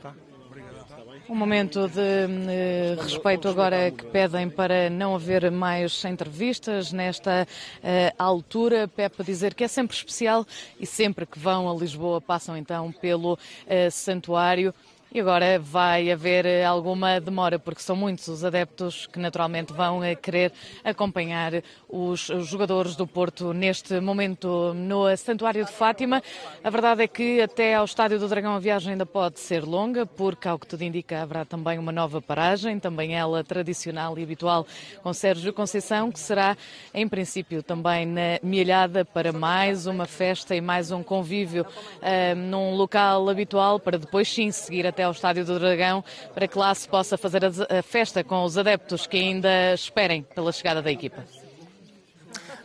Tá? 0.00 0.14
Tá? 0.50 0.98
Um 1.28 1.34
momento 1.36 1.86
de 1.86 2.00
uh, 2.00 3.00
respeito 3.00 3.46
agora 3.46 3.90
que 3.92 4.04
pedem 4.06 4.50
para 4.50 4.90
não 4.90 5.14
haver 5.14 5.48
mais 5.48 6.04
entrevistas 6.04 6.92
nesta 6.92 7.46
uh, 7.46 8.14
altura. 8.18 8.88
Pepe 8.88 9.22
dizer 9.22 9.54
que 9.54 9.62
é 9.62 9.68
sempre 9.68 9.96
especial 9.96 10.44
e 10.78 10.86
sempre 10.86 11.24
que 11.24 11.38
vão 11.38 11.70
a 11.70 11.74
Lisboa 11.74 12.20
passam 12.20 12.56
então 12.56 12.90
pelo 12.90 13.34
uh, 13.34 13.90
santuário. 13.92 14.74
E 15.12 15.18
agora 15.18 15.58
vai 15.58 16.08
haver 16.12 16.46
eh, 16.46 16.64
alguma 16.64 17.20
demora, 17.20 17.58
porque 17.58 17.82
são 17.82 17.96
muitos 17.96 18.28
os 18.28 18.44
adeptos 18.44 19.08
que 19.08 19.18
naturalmente 19.18 19.72
vão 19.72 20.04
eh, 20.04 20.14
querer 20.14 20.52
acompanhar 20.84 21.64
os 21.88 22.30
jogadores 22.42 22.94
do 22.94 23.08
Porto 23.08 23.52
neste 23.52 23.98
momento 23.98 24.72
no 24.72 25.16
Santuário 25.16 25.64
de 25.64 25.72
Fátima. 25.72 26.22
A 26.62 26.70
verdade 26.70 27.02
é 27.02 27.08
que 27.08 27.40
até 27.40 27.74
ao 27.74 27.86
Estádio 27.86 28.20
do 28.20 28.28
Dragão 28.28 28.54
a 28.54 28.60
viagem 28.60 28.92
ainda 28.92 29.04
pode 29.04 29.40
ser 29.40 29.64
longa, 29.64 30.06
porque, 30.06 30.46
ao 30.46 30.56
que 30.56 30.66
tudo 30.68 30.84
indica, 30.84 31.20
haverá 31.22 31.44
também 31.44 31.76
uma 31.76 31.90
nova 31.90 32.22
paragem, 32.22 32.78
também 32.78 33.16
ela 33.16 33.42
tradicional 33.42 34.16
e 34.16 34.22
habitual, 34.22 34.64
com 35.02 35.12
Sérgio 35.12 35.52
Conceição, 35.52 36.12
que 36.12 36.20
será, 36.20 36.56
em 36.94 37.08
princípio, 37.08 37.64
também 37.64 38.06
na 38.06 38.38
Milhada 38.44 39.04
para 39.04 39.32
mais 39.32 39.88
uma 39.88 40.06
festa 40.06 40.54
e 40.54 40.60
mais 40.60 40.92
um 40.92 41.02
convívio 41.02 41.64
uh, 41.64 42.36
num 42.36 42.76
local 42.76 43.28
habitual, 43.28 43.80
para 43.80 43.98
depois 43.98 44.32
sim 44.32 44.52
seguir 44.52 44.86
até 44.86 44.99
até 45.00 45.04
ao 45.04 45.12
Estádio 45.12 45.44
do 45.46 45.58
Dragão 45.58 46.04
para 46.34 46.46
que 46.46 46.58
lá 46.58 46.74
se 46.74 46.86
possa 46.86 47.16
fazer 47.16 47.42
a 47.44 47.82
festa 47.82 48.22
com 48.22 48.44
os 48.44 48.58
adeptos 48.58 49.06
que 49.06 49.16
ainda 49.16 49.72
esperem 49.72 50.22
pela 50.22 50.52
chegada 50.52 50.82
da 50.82 50.90
equipa. 50.90 51.24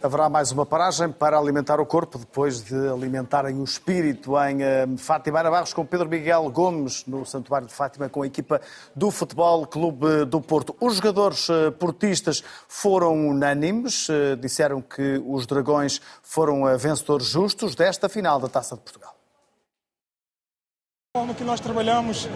Haverá 0.03 0.30
mais 0.30 0.52
uma 0.52 0.66
paragem 0.66 1.10
para 1.10 1.38
alimentar 1.40 1.80
o 1.80 1.86
corpo, 1.86 2.20
depois 2.20 2.62
de 2.64 2.76
alimentarem 2.90 3.60
o 3.60 3.64
espírito 3.64 4.38
em 4.38 4.62
eh, 4.62 4.86
Fátima. 4.98 5.41
Barros 5.49 5.74
com 5.74 5.84
Pedro 5.84 6.07
Miguel 6.07 6.52
Gomes 6.52 7.06
no 7.07 7.26
Santuário 7.26 7.68
de 7.68 7.74
Fátima 7.74 8.07
com 8.10 8.22
a 8.22 8.28
equipa 8.28 8.62
do 8.95 9.10
Futebol 9.10 9.66
Clube 9.66 10.26
do 10.26 10.40
Porto. 10.41 10.76
Os 10.80 10.98
jogadores 10.98 11.49
eh, 11.49 11.72
portistas 11.72 12.44
foram 12.68 13.30
unânimes, 13.30 14.07
eh, 14.10 14.36
disseram 14.36 14.82
que 14.82 15.24
os 15.26 15.48
Dragões 15.48 15.99
foram 16.22 16.78
vencedores 16.78 17.26
justos 17.26 17.74
desta 17.74 18.07
final 18.10 18.40
da 18.40 18.49
Taça 18.49 18.76
de 18.76 18.82
Portugal 18.82 19.15
forma 21.16 21.34
que 21.34 21.46
nós 21.46 21.62
trabalhamos, 21.62 22.28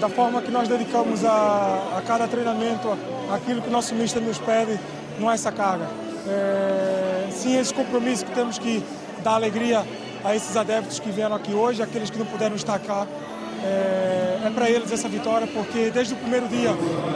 da 0.00 0.08
forma 0.08 0.40
que 0.40 0.50
nós 0.50 0.66
dedicamos 0.66 1.22
a, 1.22 1.98
a 1.98 2.02
cada 2.06 2.26
treinamento, 2.26 2.88
aquilo 3.30 3.60
que 3.60 3.68
o 3.68 3.70
nosso 3.70 3.94
mister 3.94 4.22
nos 4.22 4.38
pede, 4.38 4.80
não 5.18 5.30
é 5.30 5.34
essa 5.34 5.52
carga. 5.52 5.86
É, 6.26 7.28
sim, 7.30 7.58
esse 7.58 7.74
compromisso 7.74 8.24
que 8.24 8.32
temos 8.32 8.58
que 8.58 8.82
dar 9.22 9.34
alegria 9.34 9.84
a 10.24 10.34
esses 10.34 10.56
adeptos 10.56 10.98
que 10.98 11.10
vieram 11.10 11.36
aqui 11.36 11.52
hoje, 11.52 11.82
aqueles 11.82 12.08
que 12.08 12.18
não 12.18 12.24
puderam 12.24 12.56
estar 12.56 12.78
cá. 12.78 13.06
É, 13.62 14.46
é 14.46 14.50
para 14.54 14.70
eles 14.70 14.90
essa 14.90 15.10
vitória, 15.10 15.46
porque 15.48 15.90
desde 15.90 16.14
o 16.14 16.16
primeiro 16.16 16.48
dia 16.48 16.70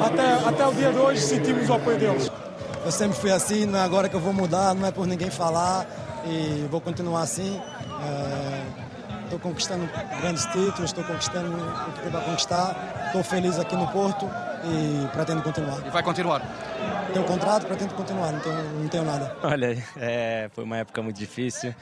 até, 0.05 0.47
até 0.47 0.67
o 0.67 0.75
dia 0.75 0.93
de 0.93 0.99
hoje 0.99 1.23
sentimos 1.23 1.67
o 1.71 1.73
apoio 1.73 1.99
deles. 1.99 2.31
Eu 2.85 2.93
sempre 2.93 3.19
fui 3.19 3.33
assim, 3.33 3.65
não 3.65 3.79
é 3.79 3.83
agora 3.83 4.11
que 4.11 4.15
eu 4.15 4.21
vou 4.21 4.35
mudar, 4.35 4.75
não 4.75 4.87
é 4.87 4.91
por 4.91 5.07
ninguém 5.07 5.31
falar 5.31 5.87
e 6.27 6.67
vou 6.71 6.83
continuar 6.83 7.23
assim. 7.23 7.59
É 8.03 8.86
estou 9.27 9.39
conquistando 9.39 9.89
grandes 10.21 10.47
títulos, 10.47 10.85
estou 10.85 11.05
conquistando 11.05 11.53
o 11.53 11.93
que 11.93 12.01
tem 12.01 12.11
para 12.11 12.21
conquistar, 12.23 13.05
estou 13.07 13.23
feliz 13.23 13.59
aqui 13.59 13.77
no 13.77 13.87
Porto 13.89 14.29
e 14.65 15.07
pretendo 15.09 15.43
continuar. 15.43 15.87
E 15.87 15.91
vai 15.91 16.03
continuar? 16.03 16.43
Tenho 17.13 17.25
um 17.25 17.29
contrato, 17.29 17.67
pretendo 17.67 17.95
continuar, 17.95 18.33
não 18.33 18.41
tenho, 18.41 18.63
não 18.81 18.89
tenho 18.89 19.05
nada. 19.05 19.37
Olha, 19.43 19.83
é, 19.97 20.49
foi 20.53 20.65
uma 20.65 20.79
época 20.79 21.03
muito 21.03 21.17
difícil, 21.17 21.75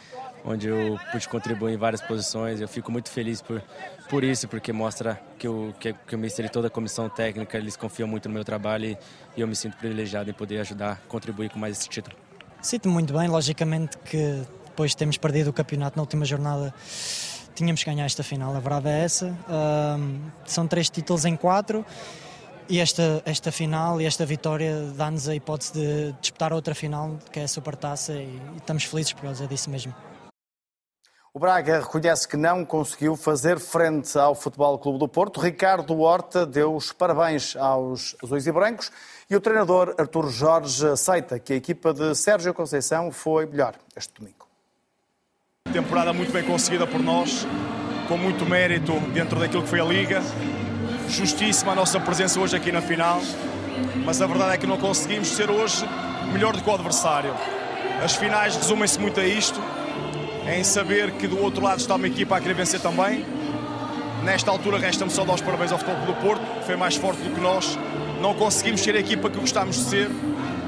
onde 0.45 0.69
eu 0.69 0.99
pude 1.13 1.29
contribuir 1.29 1.75
em 1.75 1.77
várias 1.77 2.01
posições. 2.01 2.61
Eu 2.61 2.69
fico 2.69 2.91
muito 2.91 3.11
feliz 3.11 3.41
por, 3.41 3.63
por 4.09 4.25
isso, 4.25 4.49
porque 4.49 4.73
mostra 4.73 5.21
que 5.39 5.49
o, 5.49 5.75
que, 5.79 5.93
que 5.93 6.15
o 6.15 6.19
Mister 6.19 6.45
e 6.45 6.49
toda 6.49 6.69
a 6.69 6.71
comissão 6.71 7.09
técnica, 7.09 7.57
eles 7.57 7.77
confiam 7.77 8.09
muito 8.09 8.29
no 8.29 8.35
meu 8.35 8.45
trabalho 8.45 8.87
e, 8.87 8.99
e 9.37 9.41
eu 9.41 9.47
me 9.47 9.57
sinto 9.57 9.77
privilegiado 9.77 10.31
em 10.31 10.35
poder 10.35 10.61
ajudar, 10.61 11.01
contribuir 11.09 11.51
com 11.51 11.59
mais 11.59 11.79
esse 11.79 11.89
título. 11.89 12.17
Sinto-me 12.61 12.95
muito 12.95 13.13
bem, 13.13 13.29
logicamente 13.29 13.99
que 13.99 14.43
depois 14.65 14.91
de 14.91 14.97
termos 14.97 15.17
perdido 15.17 15.51
o 15.51 15.53
campeonato 15.53 15.97
na 15.97 16.03
última 16.03 16.25
jornada 16.25 16.75
tínhamos 17.55 17.83
que 17.83 17.91
ganhar 17.91 18.05
esta 18.05 18.23
final, 18.23 18.55
a 18.55 18.61
verdade 18.61 18.89
é 18.89 19.05
essa. 19.05 19.37
Um, 19.49 20.21
são 20.45 20.67
três 20.67 20.91
títulos 20.91 21.25
em 21.25 21.37
quatro 21.37 21.85
e 22.69 22.81
esta, 22.81 23.23
esta 23.25 23.53
final 23.53 24.01
e 24.01 24.07
esta 24.07 24.25
vitória 24.25 24.93
dá-nos 24.97 25.29
a 25.29 25.35
hipótese 25.35 25.73
de 25.73 26.13
disputar 26.21 26.53
outra 26.53 26.75
final, 26.75 27.19
que 27.31 27.41
é 27.41 27.45
a 27.45 27.49
Supertaça, 27.49 28.13
e, 28.13 28.25
e 28.25 28.57
estamos 28.57 28.85
felizes 28.85 29.13
por 29.13 29.23
causa 29.23 29.47
disso 29.47 29.71
mesmo. 29.71 29.95
O 31.37 31.39
Braga 31.41 31.81
reconhece 31.81 32.29
que 32.29 32.37
não 32.37 32.65
conseguiu 32.65 33.17
fazer 33.17 33.59
frente 33.59 34.17
ao 34.17 34.37
Futebol 34.37 34.79
Clube 34.79 35.01
do 35.01 35.09
Porto. 35.09 35.41
Ricardo 35.41 35.99
Horta 35.99 36.47
deu 36.47 36.77
os 36.77 36.93
parabéns 36.93 37.57
aos 37.57 38.15
azuis 38.23 38.47
e 38.47 38.53
brancos 38.53 38.93
e 39.29 39.35
o 39.35 39.41
treinador 39.41 39.97
Artur 39.99 40.29
Jorge 40.31 40.87
aceita 40.87 41.41
que 41.41 41.53
a 41.53 41.57
equipa 41.57 41.93
de 41.93 42.15
Sérgio 42.15 42.55
Conceição 42.55 43.11
foi 43.11 43.47
melhor 43.47 43.75
este 43.97 44.15
domingo. 44.15 44.44
Temporada 45.73 46.13
muito 46.13 46.33
bem 46.33 46.45
conseguida 46.45 46.87
por 46.87 47.03
nós, 47.03 47.45
com 48.07 48.17
muito 48.17 48.47
mérito 48.47 48.93
dentro 49.13 49.41
daquilo 49.41 49.63
que 49.63 49.69
foi 49.69 49.81
a 49.81 49.85
Liga. 49.85 50.23
Justíssima 51.09 51.73
a 51.73 51.75
nossa 51.75 51.99
presença 51.99 52.39
hoje 52.39 52.55
aqui 52.55 52.71
na 52.71 52.81
final, 52.81 53.21
mas 54.05 54.23
a 54.23 54.27
verdade 54.27 54.55
é 54.55 54.57
que 54.57 54.69
não 54.69 54.77
conseguimos 54.77 55.27
ser 55.29 55.51
hoje 55.51 55.85
melhor 56.33 56.55
do 56.55 56.63
que 56.63 56.71
o 56.71 56.73
adversário. 56.73 57.35
As 58.05 58.15
finais 58.15 58.55
resumem-se 58.55 59.01
muito 59.01 59.19
a 59.19 59.27
isto, 59.27 59.61
em 60.47 60.63
saber 60.63 61.11
que 61.13 61.27
do 61.27 61.43
outro 61.43 61.65
lado 61.65 61.81
está 61.81 61.97
uma 61.97 62.07
equipa 62.07 62.37
a 62.37 62.41
querer 62.41 62.55
vencer 62.55 62.79
também. 62.79 63.27
Nesta 64.23 64.53
altura 64.53 64.79
resta-me 64.79 65.11
só 65.11 65.25
dar 65.25 65.35
os 65.35 65.41
parabéns 65.41 65.73
ao 65.73 65.79
Futebol 65.79 66.07
do 66.07 66.15
Porto, 66.21 66.45
que 66.61 66.67
foi 66.67 66.77
mais 66.77 66.95
forte 66.95 67.21
do 67.21 67.35
que 67.35 67.41
nós. 67.41 67.77
Não 68.21 68.33
conseguimos 68.35 68.81
ser 68.81 68.95
a 68.95 69.01
equipa 69.01 69.29
que 69.29 69.41
gostámos 69.41 69.77
de 69.77 69.83
ser, 69.83 70.11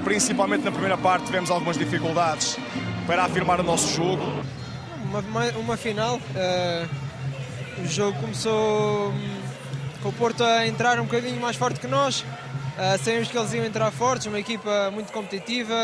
principalmente 0.03 0.65
na 0.65 0.73
primeira 0.73 0.99
parte 0.99 1.27
tivemos 1.27 1.49
algumas 1.49 1.79
dificuldades 1.79 2.59
para 3.07 3.23
afirmar 3.25 3.61
o 3.61 3.63
nosso 3.63 3.95
jogo 3.95 4.56
uma, 5.07 5.45
uma 5.59 5.77
final. 5.77 6.17
Uh, 6.17 7.83
o 7.83 7.87
jogo 7.87 8.19
começou 8.21 9.11
hum, 9.11 9.41
com 10.03 10.09
o 10.09 10.13
Porto 10.13 10.43
a 10.43 10.67
entrar 10.67 10.99
um 10.99 11.05
bocadinho 11.05 11.41
mais 11.41 11.57
forte 11.57 11.81
que 11.81 11.87
nós. 11.87 12.21
Uh, 12.21 12.99
sabemos 13.03 13.29
que 13.29 13.39
eles 13.39 13.53
iam 13.55 13.65
entrar 13.65 13.91
fortes, 13.91 14.27
uma 14.27 14.39
equipa 14.39 14.91
muito 14.91 15.13
competitiva, 15.13 15.75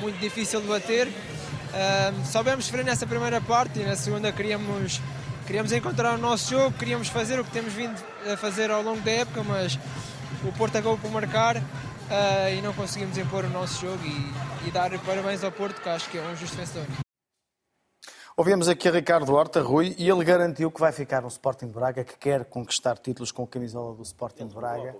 muito 0.00 0.18
difícil 0.18 0.60
de 0.60 0.66
bater. 0.66 1.08
Uh, 1.08 2.26
soubemos 2.26 2.64
sofrer 2.64 2.84
nessa 2.84 3.06
primeira 3.06 3.40
parte 3.40 3.80
e 3.80 3.84
na 3.84 3.96
segunda 3.96 4.32
queríamos, 4.32 5.00
queríamos 5.46 5.72
encontrar 5.72 6.14
o 6.14 6.18
nosso 6.18 6.50
jogo, 6.50 6.72
queríamos 6.78 7.08
fazer 7.08 7.38
o 7.38 7.44
que 7.44 7.50
temos 7.50 7.72
vindo 7.72 7.94
a 8.32 8.36
fazer 8.36 8.70
ao 8.70 8.82
longo 8.82 9.00
da 9.00 9.10
época, 9.10 9.42
mas 9.42 9.78
o 10.44 10.52
Porto 10.52 10.76
acabou 10.76 10.96
por 10.96 11.10
marcar 11.10 11.56
uh, 11.56 11.62
e 12.56 12.62
não 12.62 12.72
conseguimos 12.72 13.18
impor 13.18 13.44
o 13.44 13.50
nosso 13.50 13.80
jogo 13.80 14.00
e, 14.04 14.68
e 14.68 14.70
dar 14.70 14.90
parabéns 15.00 15.44
ao 15.44 15.52
Porto, 15.52 15.80
que 15.80 15.88
acho 15.88 16.08
que 16.08 16.18
é 16.18 16.22
um 16.22 16.36
justo 16.36 16.56
vencedor. 16.56 16.86
Ouvimos 18.38 18.68
aqui 18.68 18.88
a 18.88 18.92
Ricardo 18.92 19.34
Horta, 19.34 19.60
Rui, 19.60 19.96
e 19.98 20.08
ele 20.08 20.22
garantiu 20.24 20.70
que 20.70 20.78
vai 20.78 20.92
ficar 20.92 21.22
no 21.22 21.26
Sporting 21.26 21.66
de 21.66 21.72
Braga, 21.72 22.04
que 22.04 22.16
quer 22.16 22.44
conquistar 22.44 22.96
títulos 22.96 23.32
com 23.32 23.42
a 23.42 23.46
camisola 23.48 23.96
do 23.96 24.02
Sporting 24.04 24.46
de 24.46 24.54
Braga. 24.54 24.94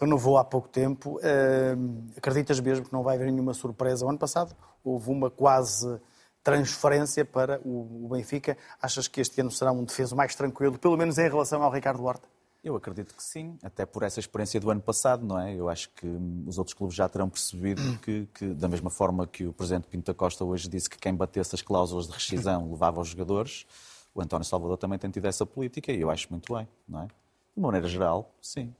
Renovou 0.00 0.38
há 0.38 0.44
pouco 0.44 0.68
tempo. 0.68 1.18
Uh, 1.18 2.04
acreditas 2.16 2.60
mesmo 2.60 2.86
que 2.86 2.92
não 2.92 3.02
vai 3.02 3.16
haver 3.16 3.32
nenhuma 3.32 3.54
surpresa? 3.54 4.06
O 4.06 4.08
ano 4.08 4.20
passado 4.20 4.54
houve 4.84 5.10
uma 5.10 5.28
quase 5.28 6.00
transferência 6.44 7.24
para 7.24 7.60
o 7.64 8.06
Benfica. 8.08 8.56
Achas 8.80 9.08
que 9.08 9.20
este 9.20 9.40
ano 9.40 9.50
será 9.50 9.72
um 9.72 9.82
defeso 9.82 10.14
mais 10.14 10.36
tranquilo, 10.36 10.78
pelo 10.78 10.96
menos 10.96 11.18
em 11.18 11.28
relação 11.28 11.64
ao 11.64 11.72
Ricardo 11.72 12.04
Horta? 12.04 12.28
Eu 12.66 12.74
acredito 12.74 13.14
que 13.14 13.22
sim, 13.22 13.56
até 13.62 13.86
por 13.86 14.02
essa 14.02 14.18
experiência 14.18 14.58
do 14.58 14.68
ano 14.72 14.80
passado, 14.80 15.24
não 15.24 15.38
é? 15.38 15.54
Eu 15.54 15.68
acho 15.68 15.88
que 15.90 16.04
os 16.44 16.58
outros 16.58 16.74
clubes 16.74 16.96
já 16.96 17.08
terão 17.08 17.28
percebido 17.28 17.80
que, 18.02 18.26
que 18.34 18.46
da 18.46 18.66
mesma 18.66 18.90
forma 18.90 19.24
que 19.24 19.46
o 19.46 19.52
Presidente 19.52 19.86
Pinto 19.86 20.06
da 20.06 20.14
Costa 20.14 20.44
hoje 20.44 20.68
disse 20.68 20.90
que 20.90 20.98
quem 20.98 21.14
batesse 21.14 21.54
as 21.54 21.62
cláusulas 21.62 22.08
de 22.08 22.12
rescisão 22.14 22.66
levava 22.72 23.00
os 23.00 23.06
jogadores, 23.06 23.64
o 24.12 24.20
António 24.20 24.44
Salvador 24.44 24.76
também 24.78 24.98
tem 24.98 25.08
tido 25.08 25.26
essa 25.26 25.46
política 25.46 25.92
e 25.92 26.00
eu 26.00 26.10
acho 26.10 26.26
muito 26.28 26.52
bem, 26.52 26.66
não 26.88 27.02
é? 27.02 27.06
De 27.06 27.62
maneira 27.62 27.86
geral, 27.86 28.34
sim. 28.42 28.74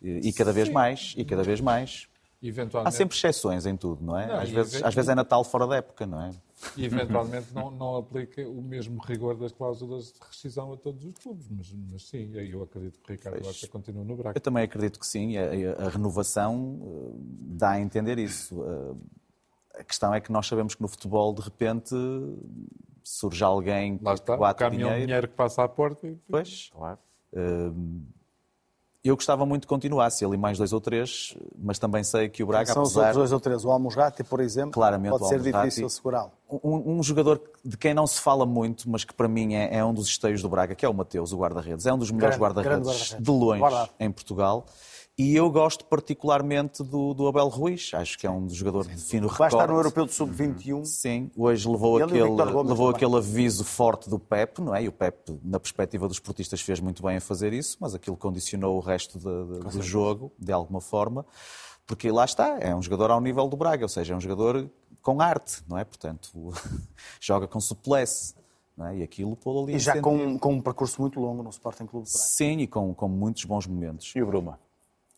E, 0.00 0.30
e 0.30 0.32
cada 0.32 0.50
vez 0.50 0.70
mais, 0.70 1.12
e 1.14 1.22
cada 1.22 1.42
vez 1.42 1.60
mais. 1.60 2.08
Há 2.88 2.90
sempre 2.90 3.18
exceções 3.18 3.66
em 3.66 3.76
tudo, 3.76 4.02
não 4.02 4.18
é? 4.18 4.28
Não, 4.28 4.36
às, 4.36 4.48
vezes, 4.48 4.82
às 4.82 4.94
vezes 4.94 5.10
é 5.10 5.14
Natal 5.14 5.44
fora 5.44 5.66
da 5.66 5.76
época, 5.76 6.06
não 6.06 6.22
é? 6.22 6.30
E 6.76 6.84
eventualmente 6.86 7.52
não, 7.52 7.70
não 7.70 7.96
aplica 7.96 8.40
o 8.48 8.62
mesmo 8.62 8.98
rigor 9.02 9.36
das 9.36 9.52
cláusulas 9.52 10.12
de 10.12 10.18
rescisão 10.26 10.72
a 10.72 10.76
todos 10.76 11.04
os 11.04 11.12
clubes, 11.14 11.46
mas, 11.50 11.72
mas 11.92 12.08
sim, 12.08 12.32
eu 12.34 12.62
acredito 12.62 12.98
que 13.00 13.10
o 13.10 13.12
Ricardo 13.12 13.34
Pois. 13.42 13.46
Horta 13.46 13.68
continua 13.68 14.04
no 14.04 14.16
Braga. 14.16 14.36
Eu 14.38 14.40
também 14.40 14.64
acredito 14.64 14.98
que 14.98 15.06
sim, 15.06 15.36
a, 15.36 15.42
a- 15.42 15.86
a 15.86 15.88
renovação 15.90 16.78
eh, 16.82 17.16
dá 17.58 17.70
a 17.72 17.80
entender 17.80 18.18
isso. 18.18 18.62
Eh, 18.64 19.80
A 19.80 19.84
questão 19.84 20.14
é 20.14 20.20
que 20.22 20.32
nós 20.32 20.46
sabemos 20.46 20.74
que 20.74 20.80
no 20.80 20.88
futebol, 20.88 21.34
de 21.34 21.42
repente, 21.42 21.94
surge 23.04 23.44
alguém 23.44 23.98
Lá 24.02 24.14
está, 24.14 24.32
que 24.34 24.40
bate 24.40 24.56
o 24.56 24.66
caminhão 24.66 24.88
dinheiro. 24.88 25.06
dinheiro 25.06 25.28
que 25.28 25.34
passa 25.34 25.62
à 25.62 25.68
porta 25.68 26.06
e... 26.06 26.16
Pois. 26.28 26.70
Eh, 27.34 27.70
Eu 29.08 29.16
gostava 29.16 29.46
muito 29.46 29.62
que 29.62 29.68
continuasse 29.68 30.24
ali 30.24 30.36
mais 30.36 30.58
dois 30.58 30.72
ou 30.72 30.80
três, 30.80 31.36
mas 31.58 31.78
também 31.78 32.02
sei 32.02 32.28
que 32.28 32.42
o 32.42 32.46
Braga, 32.46 32.72
São 32.72 32.82
os 32.82 32.90
apesar... 32.90 33.00
outros 33.00 33.16
dois 33.16 33.32
ou 33.32 33.40
três. 33.40 33.64
O 33.64 33.70
Almusrati, 33.70 34.24
por 34.24 34.40
exemplo, 34.40 34.72
Claramente 34.72 35.18
pode 35.18 35.28
ser 35.28 35.40
difícil 35.40 35.88
segurá-lo. 35.88 36.32
Um, 36.48 36.98
um 36.98 37.02
jogador 37.02 37.40
de 37.64 37.76
quem 37.76 37.92
não 37.92 38.06
se 38.06 38.20
fala 38.20 38.46
muito, 38.46 38.88
mas 38.90 39.04
que 39.04 39.14
para 39.14 39.28
mim 39.28 39.54
é, 39.54 39.76
é 39.76 39.84
um 39.84 39.92
dos 39.92 40.06
esteios 40.06 40.42
do 40.42 40.48
Braga, 40.48 40.74
que 40.74 40.84
é 40.84 40.88
o 40.88 40.94
Mateus, 40.94 41.32
o 41.32 41.38
guarda-redes. 41.38 41.86
É 41.86 41.92
um 41.92 41.98
dos 41.98 42.10
melhores 42.10 42.36
guarda-redes 42.38 42.86
guarda-redes. 42.86 43.16
de 43.18 43.30
longe 43.30 43.60
Verdade. 43.60 43.90
em 44.00 44.10
Portugal. 44.10 44.66
E 45.18 45.34
eu 45.34 45.50
gosto 45.50 45.86
particularmente 45.86 46.82
do, 46.82 47.14
do 47.14 47.26
Abel 47.26 47.48
Ruiz. 47.48 47.90
Acho 47.94 48.18
que 48.18 48.26
é 48.26 48.30
um 48.30 48.48
jogador 48.50 48.86
de 48.86 48.96
fino 49.02 49.28
Vai 49.28 49.48
recorte. 49.48 49.54
estar 49.54 49.66
no 49.72 49.78
Europeu 49.78 50.04
de 50.04 50.12
Sub-21. 50.12 50.84
Sim, 50.84 51.30
hoje 51.34 51.66
levou, 51.66 51.96
aquele, 51.96 52.22
levou 52.22 52.90
aquele 52.90 53.16
aviso 53.16 53.64
forte 53.64 54.10
do 54.10 54.18
Pep, 54.18 54.60
não 54.60 54.74
é? 54.74 54.82
E 54.84 54.88
o 54.88 54.92
Pep, 54.92 55.40
na 55.42 55.58
perspectiva 55.58 56.06
dos 56.06 56.18
portistas, 56.20 56.60
fez 56.60 56.80
muito 56.80 57.02
bem 57.02 57.16
a 57.16 57.20
fazer 57.20 57.54
isso, 57.54 57.78
mas 57.80 57.94
aquilo 57.94 58.14
condicionou 58.16 58.76
o 58.76 58.80
resto 58.80 59.18
de- 59.18 59.24
de- 59.24 59.58
do 59.60 59.62
certeza. 59.62 59.82
jogo, 59.82 60.32
de 60.38 60.52
alguma 60.52 60.82
forma, 60.82 61.24
porque 61.86 62.10
lá 62.10 62.26
está, 62.26 62.58
é 62.60 62.74
um 62.74 62.82
jogador 62.82 63.10
ao 63.10 63.20
nível 63.20 63.48
do 63.48 63.56
Braga, 63.56 63.86
ou 63.86 63.88
seja, 63.88 64.12
é 64.12 64.16
um 64.16 64.20
jogador 64.20 64.68
com 65.00 65.18
arte, 65.22 65.62
não 65.66 65.78
é? 65.78 65.84
Portanto, 65.84 66.28
joga 67.18 67.48
com 67.48 67.58
suplesse, 67.58 68.34
não 68.76 68.86
é? 68.88 68.98
E 68.98 69.02
aquilo 69.02 69.34
pô 69.34 69.62
ali 69.62 69.76
E 69.76 69.78
já 69.78 69.98
com, 70.02 70.38
com 70.38 70.52
um 70.52 70.60
percurso 70.60 71.00
muito 71.00 71.18
longo 71.18 71.42
no 71.42 71.48
Sporting 71.48 71.86
Clube 71.86 72.04
de 72.06 72.12
Braga. 72.12 72.26
Sim, 72.36 72.58
e 72.58 72.66
com, 72.66 72.92
com 72.92 73.08
muitos 73.08 73.44
bons 73.46 73.66
momentos. 73.66 74.12
E 74.14 74.20
o 74.22 74.26
Bruma? 74.26 74.58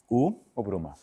O? 0.09 0.35
O 0.55 0.62
Bruma. 0.62 0.94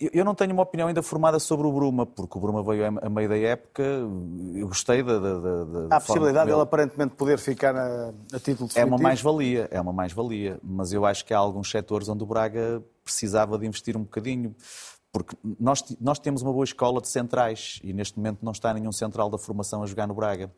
Eu- 0.00 0.24
não 0.24 0.34
tenho 0.34 0.52
uma 0.52 0.62
opinião 0.64 0.88
ainda 0.88 1.02
formada 1.02 1.38
sobre 1.38 1.66
o 1.66 1.72
Bruma, 1.72 2.04
porque 2.04 2.36
o 2.36 2.40
Bruma 2.40 2.62
veio 2.64 2.84
a 3.00 3.08
meio 3.08 3.28
da 3.28 3.38
época, 3.38 3.82
eu 3.82 4.66
gostei 4.66 5.02
da, 5.02 5.18
da, 5.18 5.38
da, 5.38 5.94
Há 5.94 5.96
a 5.98 6.00
possibilidade 6.00 6.46
dele 6.46 6.56
ele- 6.56 6.62
aparentemente 6.62 7.14
poder 7.14 7.38
ficar 7.38 7.76
a, 7.76 8.12
a 8.32 8.40
título 8.40 8.68
É 8.74 8.84
uma 8.84 8.98
mais-valia, 8.98 9.68
é 9.70 9.80
uma 9.80 9.92
mais-valia. 9.92 10.58
Mas 10.62 10.92
eu 10.92 11.06
acho 11.06 11.24
que 11.24 11.32
há 11.32 11.38
alguns 11.38 11.70
setores 11.70 12.08
onde 12.08 12.22
o 12.24 12.26
Braga 12.26 12.82
precisava 13.04 13.56
de 13.56 13.66
investir 13.66 13.96
um 13.96 14.02
bocadinho. 14.02 14.54
Porque 15.12 15.36
nós, 15.60 15.82
nós 16.00 16.18
temos 16.18 16.42
uma 16.42 16.52
boa 16.52 16.64
escola 16.64 17.00
de 17.00 17.06
centrais 17.08 17.78
e 17.84 17.92
neste 17.92 18.18
momento 18.18 18.38
não 18.42 18.50
está 18.50 18.74
nenhum 18.74 18.90
central 18.90 19.30
da 19.30 19.38
formação 19.38 19.82
a 19.84 19.86
jogar 19.86 20.08
no 20.08 20.14
Braga. 20.14 20.50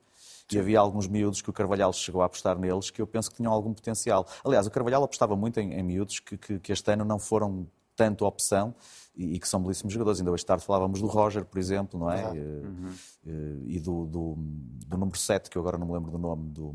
E 0.53 0.59
havia 0.59 0.79
alguns 0.79 1.09
miúdos 1.09 1.43
que 1.43 1.51
o 1.51 1.53
Carvalhal 1.53 1.93
chegou 1.93 2.23
a 2.23 2.27
apostar 2.27 2.57
neles 2.59 2.91
que 2.91 3.03
eu 3.03 3.07
penso 3.07 3.31
que 3.31 3.37
tinham 3.37 3.53
algum 3.53 3.75
potencial. 3.75 4.27
Aliás, 4.45 4.67
o 4.67 4.71
Carvalhal 4.71 5.03
apostava 5.03 5.35
muito 5.35 5.59
em, 5.59 5.73
em 5.73 5.83
miúdos 5.83 6.21
que, 6.21 6.37
que, 6.37 6.59
que 6.61 6.73
este 6.73 6.93
ano 6.93 7.05
não 7.05 7.19
foram 7.19 7.67
tanto 7.97 8.25
opção 8.25 8.75
e, 9.17 9.39
que 9.41 9.49
são 9.49 9.61
belíssimos 9.61 9.93
jogadores. 9.93 10.21
Ainda 10.21 10.31
hoje 10.31 10.45
tarde 10.45 10.65
falávamos 10.65 11.01
do 11.01 11.07
Roger, 11.07 11.45
por 11.45 11.59
exemplo, 11.59 11.99
não 11.99 12.11
é? 12.11 12.23
Eh, 12.37 13.59
E 13.67 13.81
do, 13.81 14.05
do, 14.05 14.35
do 14.87 14.99
número 14.99 15.19
7, 15.19 15.51
que 15.51 15.57
eu 15.57 15.63
agora 15.63 15.79
não 15.79 15.87
me 15.87 15.95
lembro 15.95 16.11
do 16.11 16.19
nome, 16.19 16.51
do... 16.51 16.75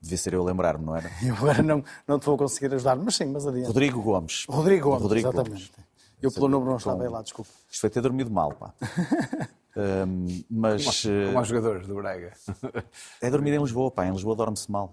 Devia 0.00 0.18
ser 0.18 0.34
eu 0.34 0.44
lembrar-me, 0.44 0.84
não 0.84 0.94
era? 0.94 1.10
Eu 1.20 1.34
agora 1.34 1.60
não, 1.60 1.82
não 2.06 2.20
te 2.20 2.26
vou 2.26 2.38
conseguir 2.38 2.72
ajudar, 2.72 2.94
mas 2.94 3.16
sim, 3.16 3.24
mas 3.24 3.44
adiante. 3.44 3.66
Rodrigo 3.66 4.00
Gomes. 4.00 4.46
Rodrigo 4.48 4.90
Gomes, 4.90 5.02
Rodrigo 5.02 5.28
exatamente. 5.28 5.72
Gomes. 5.72 5.88
Eu 6.22 6.30
pelo 6.32 6.48
número 6.48 6.70
não 6.70 6.76
estava 6.76 7.02
aí 7.02 7.08
lá, 7.08 7.20
desculpa. 7.20 7.50
Isto 7.68 7.80
foi 7.80 7.90
ter 7.90 8.00
dormido 8.00 8.30
mal, 8.30 8.52
pá. 8.52 8.72
Hum, 9.76 10.44
mas. 10.50 10.84
Como- 10.84 11.14
como 11.14 11.32
eh, 11.32 11.36
aos 11.36 11.48
jogadores 11.48 11.86
do 11.86 11.94
Braga. 11.94 12.32
É 13.20 13.30
dormir 13.30 13.52
em 13.52 13.60
Lisboa, 13.60 13.90
pá. 13.90 14.06
Em 14.06 14.12
Lisboa 14.12 14.34
dorme-se 14.34 14.70
mal. 14.70 14.92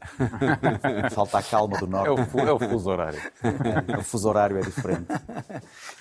Falta 1.11 1.37
a 1.37 1.43
calma 1.43 1.77
do 1.77 1.87
norte. 1.87 2.07
É 2.07 2.11
o 2.11 2.47
é 2.47 2.53
o 2.53 2.59
fuso 2.59 2.89
horário. 2.89 3.19
É, 3.87 3.97
o 3.97 4.03
fuso 4.03 4.27
horário 4.29 4.57
é 4.57 4.61
diferente. 4.61 5.05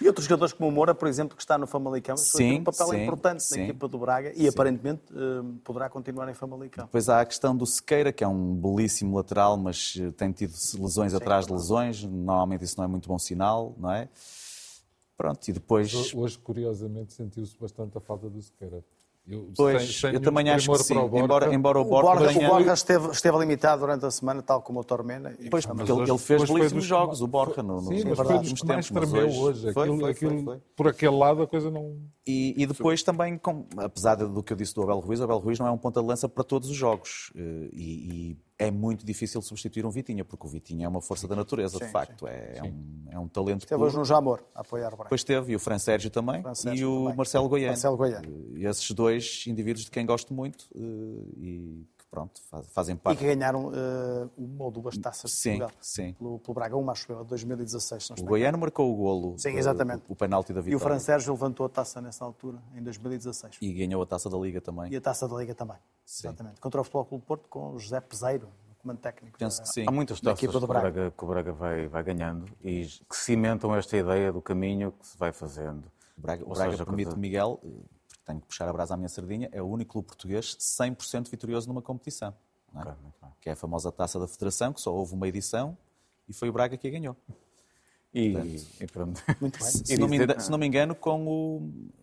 E 0.00 0.06
outros 0.06 0.26
jogadores 0.26 0.52
como 0.52 0.68
o 0.68 0.72
Moura, 0.72 0.94
por 0.94 1.08
exemplo, 1.08 1.36
que 1.36 1.42
está 1.42 1.56
no 1.56 1.66
Famalicão, 1.66 2.16
Sim, 2.16 2.38
tem 2.38 2.60
um 2.60 2.64
papel 2.64 2.88
sim, 2.88 3.02
importante 3.02 3.42
sim. 3.42 3.58
na 3.58 3.64
equipa 3.64 3.88
do 3.88 3.98
Braga 3.98 4.32
e 4.34 4.48
aparentemente 4.48 5.02
eh, 5.14 5.42
poderá 5.62 5.88
continuar 5.88 6.28
em 6.28 6.34
Famalicão. 6.34 6.84
Depois 6.86 7.08
há 7.08 7.20
a 7.20 7.26
questão 7.26 7.56
do 7.56 7.66
Sequeira, 7.66 8.12
que 8.12 8.24
é 8.24 8.28
um 8.28 8.54
belíssimo 8.54 9.16
lateral, 9.16 9.56
mas 9.56 9.94
eh, 10.00 10.10
tem 10.12 10.32
tido 10.32 10.54
lesões 10.78 11.14
atrás 11.14 11.46
de 11.46 11.52
lesões. 11.52 12.02
Normalmente 12.02 12.64
isso 12.64 12.76
não 12.78 12.84
é 12.84 12.88
muito 12.88 13.08
bom 13.08 13.18
sinal, 13.18 13.74
não 13.78 13.90
é? 13.90 14.08
Pronto, 15.16 15.46
e 15.48 15.52
depois. 15.52 16.12
Hoje, 16.14 16.38
curiosamente, 16.38 17.12
sentiu-se 17.12 17.56
bastante 17.58 17.96
a 17.96 18.00
falta 18.00 18.28
do 18.28 18.40
Sequeira. 18.42 18.84
Eu, 19.26 19.48
Pois, 19.56 19.82
sem- 19.82 19.92
sem 20.10 20.12
eu 20.12 20.20
também 20.20 20.50
acho 20.50 20.70
que 20.70 20.78
sim. 20.80 20.94
o 20.98 21.08
Borja, 21.08 21.24
Embora, 21.24 21.54
embora 21.54 21.78
o 21.78 21.80
O 21.80 21.84
Borja, 21.86 22.10
Borja, 22.20 22.34
tenha- 22.38 22.46
o 22.46 22.52
Borja 22.52 22.72
esteve, 22.74 23.08
esteve 23.10 23.38
limitado 23.38 23.80
durante 23.80 24.04
a 24.04 24.10
semana, 24.10 24.42
tal 24.42 24.60
como 24.60 24.80
o 24.80 24.84
Tormena. 24.84 25.34
e 25.40 25.48
Pois, 25.48 25.64
porque 25.64 25.90
ele, 25.90 26.02
ele 26.10 26.18
fez 26.18 26.44
belíssimos 26.44 26.84
jogos, 26.84 27.22
o 27.22 27.26
Borja, 27.26 27.62
no, 27.62 27.76
no, 27.80 27.88
Sim, 27.88 28.04
nos 28.04 28.18
mas 28.18 28.26
foi 28.26 28.36
últimos 28.36 28.60
tempos. 28.60 28.90
mas 28.90 29.08
tremeu 29.10 29.26
hoje- 29.28 29.38
hoje. 29.40 29.72
Foi, 29.72 29.82
Aquilo, 29.84 30.00
foi, 30.00 30.10
aquilo, 30.10 30.34
foi, 30.34 30.44
foi. 30.44 30.58
Por 30.76 30.88
aquele 30.88 31.16
lado 31.16 31.40
a 31.42 31.46
coisa 31.46 31.70
não... 31.70 31.96
E, 32.26 32.52
e 32.62 32.66
depois 32.66 33.02
também, 33.02 33.38
com- 33.38 33.64
apesar 33.78 34.16
do 34.16 34.42
que 34.42 34.52
eu 34.52 34.56
disse 34.58 34.74
do 34.74 34.82
Abel 34.82 34.98
Ruiz, 34.98 35.20
o 35.20 35.24
Abel 35.24 35.38
Ruiz 35.38 35.58
não 35.58 35.68
é 35.68 35.70
um 35.70 35.78
ponta 35.78 36.02
de 36.02 36.06
lança 36.06 36.28
para 36.28 36.44
todos 36.44 36.68
os 36.68 36.76
jogos. 36.76 37.32
Eh, 37.34 37.70
E, 37.72 38.30
e 38.32 38.38
é 38.58 38.70
muito 38.70 39.04
difícil 39.04 39.42
substituir 39.42 39.84
um 39.84 39.90
Vitinha, 39.90 40.24
porque 40.24 40.46
o 40.46 40.48
Vitinha 40.48 40.86
é 40.86 40.88
uma 40.88 41.00
força 41.00 41.26
da 41.26 41.34
natureza, 41.34 41.78
Sim, 41.78 41.86
de 41.86 41.90
facto. 41.90 42.26
É, 42.26 42.58
é 42.58 42.62
um, 42.62 43.04
é 43.10 43.18
um 43.18 43.28
talento 43.28 43.62
Esteve 43.62 43.78
puro. 43.78 43.88
hoje 43.88 43.98
no 43.98 44.04
Jamor 44.04 44.42
a 44.54 44.60
apoiar 44.60 44.88
o 44.88 44.90
Braga. 44.90 45.04
Depois 45.04 45.24
teve, 45.24 45.52
e 45.52 45.56
o 45.56 45.58
Fran 45.58 45.78
Sérgio 45.78 46.10
também, 46.10 46.40
Fran 46.42 46.52
e 46.52 46.56
Sérgio 46.56 46.90
o 46.90 46.98
também. 47.02 47.16
Marcelo 47.16 47.48
Goiano. 47.48 47.68
Marcelo 47.68 47.96
Goiano. 47.96 48.56
E 48.56 48.64
esses 48.64 48.90
dois 48.92 49.44
indivíduos 49.46 49.84
de 49.84 49.90
quem 49.90 50.06
gosto 50.06 50.32
muito 50.32 50.66
eh, 50.74 50.80
e 51.36 51.86
pronto, 52.14 52.40
faz- 52.50 52.66
fazem 52.68 52.94
E 52.94 52.98
parte. 52.98 53.18
que 53.18 53.24
ganharam 53.34 53.70
eh, 53.74 54.28
uma 54.38 54.64
ou 54.64 54.70
duas 54.70 54.96
taças 54.96 55.30
de 55.30 55.36
Sim, 55.36 55.58
Portugal. 55.58 55.70
sim. 55.80 56.12
Pelo, 56.14 56.38
pelo 56.38 56.54
Braga, 56.54 56.76
uma 56.76 56.92
acho 56.92 57.10
eu, 57.10 57.20
a 57.20 57.22
2016. 57.22 58.04
se 58.04 58.10
não 58.16 58.22
O 58.24 58.26
Goiano 58.28 58.56
marcou 58.58 58.92
o 58.92 58.96
golo, 58.96 59.38
Sim, 59.38 59.50
eh, 59.50 59.58
exatamente. 59.58 60.04
o, 60.08 60.12
o 60.12 60.16
penalti 60.16 60.52
da 60.52 60.58
E 60.58 60.62
o 60.62 60.64
vitória. 60.64 60.84
Fran 60.86 60.98
Sérgio 60.98 61.32
levantou 61.32 61.66
a 61.66 61.68
taça 61.68 62.00
nessa 62.00 62.24
altura, 62.24 62.58
em 62.74 62.82
2016. 62.82 63.56
E 63.60 63.72
ganhou 63.72 64.02
a 64.02 64.06
taça 64.06 64.30
da 64.30 64.38
Liga 64.38 64.60
também. 64.60 64.92
E 64.92 64.96
a 64.96 65.00
taça 65.00 65.26
da 65.28 65.36
Liga 65.36 65.54
também. 65.54 65.76
Sim. 66.06 66.28
Exatamente. 66.28 66.60
Contra 66.60 66.80
o 66.80 66.84
Futebol 66.84 67.04
Clube 67.06 67.24
do 67.24 67.26
Porto, 67.26 67.48
com 67.48 67.72
o 67.72 67.78
José 67.78 68.00
Peseiro, 68.00 68.48
comando 68.78 68.98
técnico. 68.98 69.38
Penso 69.38 69.58
da- 69.58 69.62
que 69.64 69.68
sim. 69.70 69.84
Há 69.86 69.90
muitas 69.90 70.20
taças 70.20 70.38
que 70.38 70.46
o 70.46 70.66
Braga. 70.66 71.10
Que 71.16 71.24
o 71.24 71.26
Braga 71.28 71.52
vai, 71.52 71.86
vai 71.88 72.02
ganhando 72.02 72.46
e 72.62 72.84
que 72.86 73.16
cimentam 73.16 73.74
esta 73.74 73.96
ideia 73.96 74.30
do 74.32 74.42
caminho 74.42 74.92
que 74.92 75.06
se 75.06 75.16
vai 75.16 75.32
fazendo. 75.32 75.90
O 76.16 76.20
Braga, 76.20 76.44
o 76.44 76.50
Braga 76.52 76.70
seja, 76.72 76.84
permite 76.84 77.06
coisa- 77.06 77.18
Miguel, 77.20 77.60
tenho 78.24 78.40
que 78.40 78.46
puxar 78.46 78.68
a 78.68 78.72
brasa 78.72 78.94
à 78.94 78.96
minha 78.96 79.08
sardinha, 79.08 79.48
é 79.52 79.60
o 79.62 79.66
único 79.66 79.92
clube 79.92 80.06
português 80.08 80.56
100% 80.58 81.28
vitorioso 81.30 81.68
numa 81.68 81.82
competição. 81.82 82.34
não 82.72 82.80
é? 82.80 82.84
Ok, 82.84 83.02
muito 83.02 83.16
bem. 83.20 83.30
Que 83.40 83.48
é 83.50 83.52
a 83.52 83.56
famosa 83.56 83.92
taça 83.92 84.18
da 84.18 84.26
Federação, 84.26 84.72
que 84.72 84.80
só 84.80 84.92
houve 84.94 85.14
uma 85.14 85.28
edição 85.28 85.76
e 86.28 86.32
foi 86.32 86.48
o 86.48 86.52
Braga 86.52 86.76
que 86.76 86.88
a 86.88 86.90
ganhou. 86.90 87.16
E, 88.12 88.32
Portanto, 88.32 88.66
e 88.80 88.86
pronto. 88.86 89.22
Muito 89.40 89.58
bem. 89.58 89.68
Se, 89.70 89.94
E 89.94 89.98
não 89.98 90.08
me 90.08 90.40
se 90.40 90.50
não 90.50 90.56
me 90.56 90.66
engano, 90.66 90.94
com 90.94 91.26
o 91.26 91.56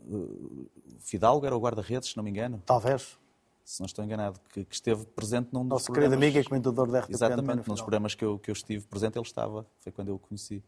uh, 0.07 0.69
Fidalgo, 0.99 1.45
era 1.45 1.55
o 1.55 1.59
guarda-redes, 1.59 2.09
se 2.09 2.17
não 2.17 2.23
me 2.23 2.29
engano, 2.29 2.61
Talvez. 2.65 3.17
se 3.63 3.79
não 3.79 3.85
estou 3.85 4.03
enganado, 4.03 4.39
que, 4.49 4.65
que 4.65 4.75
esteve 4.75 5.05
presente 5.05 5.53
num 5.53 5.61
dos 5.61 5.69
Nosso 5.69 5.91
querido 5.93 6.13
amigo 6.13 6.37
e 6.37 6.43
comentador 6.43 6.91
da 6.91 6.99
RTP, 6.99 7.13
Exatamente, 7.13 7.55
nos 7.55 7.63
Fidalgo. 7.63 7.83
programas 7.83 8.13
que 8.13 8.25
eu, 8.25 8.37
que 8.37 8.51
eu 8.51 8.53
estive 8.53 8.85
presente, 8.87 9.17
ele 9.17 9.25
estava. 9.25 9.65
Foi 9.79 9.91
quando 9.91 10.09
eu 10.09 10.15
o 10.15 10.19
conheci. 10.19 10.61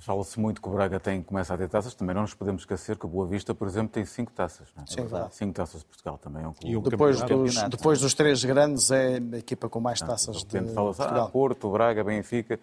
Fala-se 0.00 0.40
muito 0.40 0.62
que 0.62 0.68
o 0.68 0.72
Braga 0.72 0.98
tem, 0.98 1.22
começa 1.22 1.52
a 1.52 1.58
ter 1.58 1.68
taças, 1.68 1.94
também 1.94 2.14
não 2.14 2.22
nos 2.22 2.32
podemos 2.32 2.62
esquecer 2.62 2.96
que 2.96 3.04
o 3.04 3.08
Boa 3.08 3.26
Vista, 3.26 3.54
por 3.54 3.68
exemplo, 3.68 3.92
tem 3.92 4.04
cinco 4.06 4.32
taças. 4.32 4.68
Não 4.74 4.82
é? 4.82 4.86
Sim, 4.86 5.02
verdade. 5.02 5.34
Cinco 5.34 5.52
taças 5.52 5.80
de 5.80 5.86
Portugal 5.86 6.16
também 6.16 6.42
é 6.42 6.48
um 6.48 6.54
clube. 6.54 6.72
E 6.72 6.76
o 6.76 6.80
Depois 6.80 7.20
dos, 7.20 7.62
depois 7.68 8.00
dos 8.00 8.14
três 8.14 8.42
grandes, 8.42 8.90
é 8.90 9.18
a 9.18 9.36
equipa 9.36 9.68
com 9.68 9.78
mais 9.78 10.00
taças 10.00 10.36
De 10.38 10.46
de 10.46 10.56
repente 10.56 10.74
fala-se, 10.74 11.02
ah, 11.02 11.04
Portugal. 11.04 11.30
Porto, 11.30 11.70
Braga, 11.70 12.02
Benfica, 12.02 12.58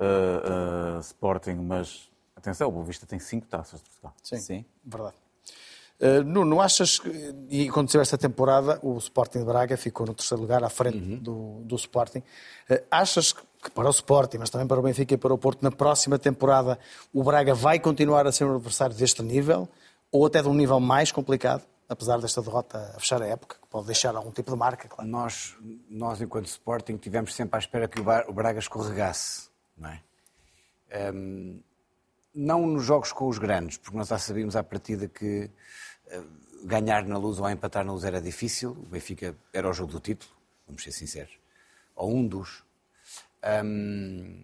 ah, 0.00 0.96
ah, 0.96 1.00
Sporting, 1.00 1.54
mas 1.54 2.10
atenção, 2.34 2.68
o 2.68 2.72
Boa 2.72 2.84
Vista 2.84 3.06
tem 3.06 3.20
cinco 3.20 3.46
taças 3.46 3.80
de 3.80 3.88
Portugal. 3.88 4.12
Sim, 4.22 4.38
Sim. 4.38 4.64
verdade. 4.84 5.14
Uh, 6.00 6.24
Nuno, 6.24 6.60
achas 6.62 6.98
que, 6.98 7.34
e 7.50 7.68
aconteceu 7.68 8.00
esta 8.00 8.16
temporada, 8.16 8.78
o 8.82 8.96
Sporting 8.96 9.40
de 9.40 9.44
Braga 9.44 9.76
ficou 9.76 10.06
no 10.06 10.14
terceiro 10.14 10.40
lugar 10.40 10.64
à 10.64 10.70
frente 10.70 10.96
Uhum. 10.96 11.18
do, 11.18 11.60
do 11.64 11.76
Sporting. 11.76 12.20
Uh, 12.70 12.82
achas 12.90 13.34
que, 13.34 13.42
que 13.64 13.70
para 13.70 13.86
o 13.86 13.90
Sporting, 13.90 14.38
mas 14.38 14.48
também 14.48 14.66
para 14.66 14.78
o 14.80 14.82
Benfica 14.82 15.12
e 15.12 15.18
para 15.18 15.34
o 15.34 15.36
Porto, 15.36 15.62
na 15.62 15.70
próxima 15.70 16.18
temporada 16.18 16.78
o 17.12 17.22
Braga 17.22 17.54
vai 17.54 17.78
continuar 17.78 18.26
a 18.26 18.32
ser 18.32 18.44
um 18.44 18.54
adversário 18.56 18.96
deste 18.96 19.22
nível 19.22 19.68
ou 20.10 20.24
até 20.24 20.40
de 20.40 20.48
um 20.48 20.54
nível 20.54 20.80
mais 20.80 21.12
complicado, 21.12 21.62
apesar 21.86 22.18
desta 22.18 22.40
derrota 22.40 22.78
a 22.96 22.98
fechar 23.00 23.20
a 23.20 23.26
época, 23.26 23.56
que 23.60 23.68
pode 23.68 23.86
deixar 23.86 24.16
algum 24.16 24.30
tipo 24.30 24.50
de 24.50 24.56
marca, 24.56 24.88
claro. 24.88 25.08
Nós, 25.08 25.54
nós 25.88 26.20
enquanto 26.22 26.46
Sporting, 26.46 26.96
tivemos 26.96 27.34
sempre 27.34 27.56
à 27.56 27.58
espera 27.58 27.86
que 27.86 28.00
o 28.00 28.32
Braga 28.32 28.58
escorregasse, 28.58 29.50
não 29.76 29.90
é? 29.90 30.00
Hum, 31.12 31.60
não 32.34 32.66
nos 32.66 32.84
jogos 32.84 33.12
com 33.12 33.28
os 33.28 33.38
grandes, 33.38 33.76
porque 33.76 33.96
nós 33.96 34.08
já 34.08 34.18
sabíamos 34.18 34.56
à 34.56 34.62
partida 34.62 35.08
que 35.08 35.44
eh, 35.44 35.50
ganhar 36.64 37.04
na 37.06 37.18
luz 37.18 37.38
ou 37.38 37.48
empatar 37.48 37.84
na 37.84 37.92
luz 37.92 38.04
era 38.04 38.20
difícil. 38.20 38.72
O 38.72 38.86
Benfica 38.86 39.36
era 39.52 39.68
o 39.68 39.72
jogo 39.72 39.92
do 39.92 40.00
título, 40.00 40.30
vamos 40.66 40.82
ser 40.82 40.92
sinceros. 40.92 41.38
Ou 41.94 42.14
um 42.14 42.26
dos. 42.26 42.64
Hum, 43.64 44.42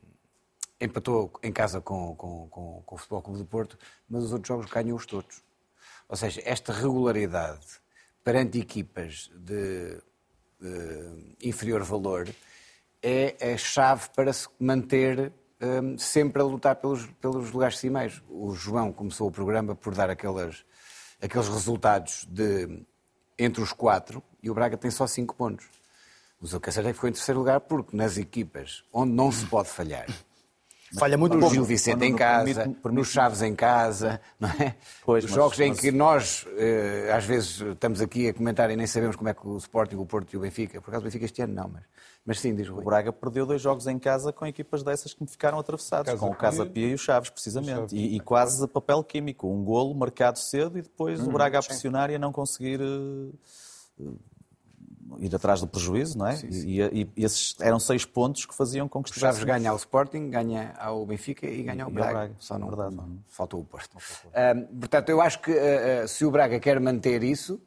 empatou 0.81 1.33
em 1.43 1.53
casa 1.53 1.81
com, 1.81 2.15
com, 2.17 2.49
com, 2.49 2.83
com 2.85 2.95
o 2.95 2.99
Futebol 2.99 3.23
Clube 3.23 3.39
do 3.39 3.47
Porto, 3.47 3.79
mas 4.09 4.25
os 4.25 4.33
outros 4.33 4.49
jogos 4.49 4.71
ganhou-os 4.71 5.07
todos. 5.07 5.43
Ou 6.09 6.17
seja, 6.17 6.41
esta 6.45 6.73
regularidade 6.73 7.81
perante 8.23 8.59
equipas 8.59 9.31
de, 9.35 9.99
de 10.61 11.49
inferior 11.49 11.83
valor 11.83 12.29
é 13.03 13.53
a 13.53 13.57
chave 13.57 14.09
para 14.15 14.33
se 14.33 14.49
manter 14.59 15.33
hum, 15.61 15.97
sempre 15.99 16.43
a 16.43 16.45
lutar 16.45 16.77
pelos, 16.77 17.07
pelos 17.21 17.51
lugares 17.51 17.79
cimeiros. 17.79 18.23
O 18.29 18.53
João 18.53 18.93
começou 18.93 19.29
o 19.29 19.33
programa 19.33 19.75
por 19.75 19.95
dar 19.95 20.11
aquelas, 20.11 20.65
aqueles 21.21 21.49
resultados 21.49 22.27
de 22.29 22.85
entre 23.39 23.63
os 23.63 23.73
quatro 23.73 24.23
e 24.43 24.51
o 24.51 24.55
Braga 24.55 24.77
tem 24.77 24.91
só 24.91 25.07
cinco 25.07 25.35
pontos. 25.35 25.67
O 26.41 26.55
Alcacer 26.55 26.85
ficou 26.95 27.09
em 27.09 27.13
terceiro 27.13 27.41
lugar 27.41 27.61
porque 27.61 27.97
nas 27.97 28.17
equipas 28.17 28.85
onde 28.93 29.13
não 29.13 29.33
se 29.33 29.47
pode 29.47 29.69
falhar, 29.69 30.07
Falha 30.99 31.17
muito 31.19 31.35
no 31.35 31.41
pouco. 31.41 31.55
Gil 31.55 31.65
Vicente 31.65 32.05
em 32.05 32.15
casa, 32.15 32.45
permite- 32.55 32.81
permite- 32.83 32.99
nos 33.01 33.09
Chaves 33.09 33.43
em 33.43 33.55
casa, 33.55 34.21
não 34.41 34.49
é? 34.51 34.75
Pois, 35.05 35.25
Os 35.25 35.31
mas- 35.31 35.37
jogos 35.37 35.61
em 35.61 35.69
mas- 35.71 35.81
que 35.81 35.91
nós, 35.93 36.47
eh, 36.57 37.13
às 37.15 37.25
vezes, 37.25 37.61
estamos 37.61 38.01
aqui 38.01 38.29
a 38.29 38.35
comentar 38.35 38.71
e 38.71 38.77
nem 38.77 38.87
sabemos 38.87 39.17
como 39.17 39.29
é 39.29 39.35
que 39.35 39.47
o 39.47 39.57
Sporting, 39.57 39.97
o 39.97 40.07
Porto 40.07 40.33
e 40.33 40.37
o 40.37 40.41
Benfica, 40.41 40.81
por 40.81 40.91
acaso 40.91 41.03
o 41.03 41.05
Benfica 41.05 41.25
este 41.25 41.43
ano 41.43 41.55
não, 41.55 41.69
mas, 41.69 41.83
mas 42.25 42.41
sim, 42.41 42.55
diz 42.55 42.69
o 42.69 42.77
O. 42.79 42.83
Braga 42.83 43.13
perdeu 43.13 43.45
dois 43.47 43.61
jogos 43.63 43.87
em 43.87 43.99
casa 43.99 44.33
com 44.33 44.47
equipas 44.47 44.83
dessas 44.83 45.13
que 45.15 45.23
me 45.23 45.29
ficaram 45.29 45.59
atravessados, 45.59 46.07
Casa 46.13 46.19
com 46.19 46.31
o 46.31 46.35
Casa 46.35 46.67
Pia 46.67 46.89
e 46.89 46.95
o 46.95 46.99
Chaves, 46.99 47.31
precisamente. 47.31 47.95
E, 47.95 48.17
e 48.17 48.21
quase 48.21 48.65
a 48.65 48.69
papel 48.69 49.03
químico. 49.05 49.49
Um 49.49 49.63
golo 49.65 49.95
marcado 49.95 50.39
cedo 50.39 50.79
e 50.79 50.83
depois 50.83 51.21
o 51.21 51.31
Braga 51.31 51.59
a 51.59 51.63
pressionar 51.63 52.11
e 52.11 52.15
a 52.17 52.19
não 52.19 52.33
conseguir 52.33 52.81
eh, 52.81 54.05
ir 55.19 55.35
atrás 55.35 55.61
do 55.61 55.67
prejuízo, 55.67 56.17
não 56.19 56.27
é? 56.27 56.39
E, 56.45 56.81
e- 56.83 57.11
e 57.17 57.25
esses 57.25 57.55
eram 57.61 57.79
seis 57.79 58.05
pontos 58.05 58.45
que 58.47 58.55
faziam 58.55 58.89
com 58.89 59.03
que 59.03 59.11
O 59.11 59.15
Chaves 59.15 59.43
ganha 59.45 59.71
ao 59.71 59.77
Sporting, 59.77 60.31
ganha 60.31 60.75
ao 60.79 61.05
Benfica 61.07 61.47
e 61.47 61.63
ganha 61.63 61.85
ao 61.85 61.91
Braga. 61.91 62.13
Braga, 62.13 62.35
Só 62.39 62.59
não, 62.59 62.69
verdade. 62.69 62.95
não, 62.95 63.19
faltou 63.29 63.61
o 63.61 63.65
Porto. 63.65 63.97
Portanto, 64.81 65.09
eu 65.09 65.21
acho 65.21 65.41
que 65.41 65.53
ah, 65.53 66.07
se 66.07 66.25
o 66.25 66.31
Braga 66.31 66.59
quer 66.61 66.79
manter 66.81 67.23
isso, 67.23 67.61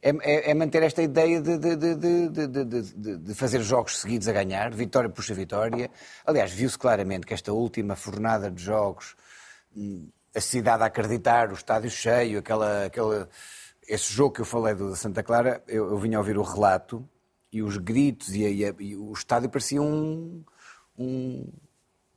é, 0.00 0.10
é- 0.22 0.50
é 0.50 0.54
manter 0.54 0.82
esta 0.82 1.02
ideia 1.02 1.40
de, 1.40 1.56
de- 1.58 1.76
de- 1.76 1.94
de- 1.96 2.28
de- 2.28 2.46
de- 2.48 2.64
de- 2.64 2.94
de- 2.94 3.16
de 3.18 3.34
fazer 3.34 3.60
jogos 3.62 4.00
seguidos 4.00 4.26
a 4.28 4.32
ganhar, 4.32 4.72
vitória 4.74 5.08
puxa 5.08 5.32
vitória. 5.34 5.90
Aliás, 6.26 6.50
viu-se 6.52 6.76
claramente 6.78 7.26
que 7.26 7.34
esta 7.34 7.52
última 7.52 7.94
fornada 7.94 8.50
de 8.50 8.62
jogos, 8.62 9.14
hum, 9.76 10.08
a 10.34 10.40
cidade 10.40 10.82
a 10.82 10.86
acreditar, 10.86 11.50
o 11.50 11.54
estádio 11.54 11.90
cheio, 11.90 12.38
aquela, 12.40 12.86
aquela, 12.86 13.28
esse 13.86 14.12
jogo 14.12 14.34
que 14.34 14.40
eu 14.40 14.44
falei 14.44 14.74
do 14.74 14.94
Santa 14.96 15.22
Clara, 15.22 15.62
eu, 15.66 15.90
eu 15.90 15.98
vinha 15.98 16.18
ouvir 16.18 16.36
o 16.38 16.42
relato 16.42 17.06
e 17.52 17.62
os 17.62 17.76
gritos 17.76 18.34
e, 18.34 18.42
e 18.44 18.74
e 18.80 18.96
o 18.96 19.12
estádio 19.12 19.48
parecia 19.50 19.82
um, 19.82 20.42
um, 20.98 21.46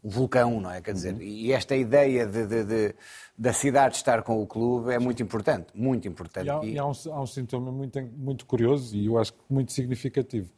um 0.04 0.10
vulcão, 0.10 0.62
não 0.62 0.72
é? 0.72 0.82
Quer 0.82 0.94
dizer, 0.94 1.20
e 1.22 1.52
esta 1.52 1.76
ideia 1.76 2.26
de, 2.26 2.46
de- 2.48 2.64
de- 2.64 2.96
da 3.38 3.52
cidade 3.52 3.96
estar 3.98 4.22
com 4.24 4.42
o 4.42 4.48
clube 4.48 4.94
é 4.94 5.00
muito 5.00 5.22
importante, 5.22 5.68
muito 5.76 6.08
importante. 6.08 6.46
E 6.48 6.50
há, 6.50 6.64
E- 6.64 6.74
e 6.74 6.80
há 6.80 6.86
um, 6.86 6.92
há 7.12 7.22
um 7.22 7.26
sintoma 7.28 7.72
muito, 7.72 8.02
muito 8.18 8.46
curioso 8.46 8.96
e 8.96 9.08
eu 9.08 9.18
acho 9.18 9.34
que 9.34 9.40
muito 9.50 9.72
significativo. 9.74 10.50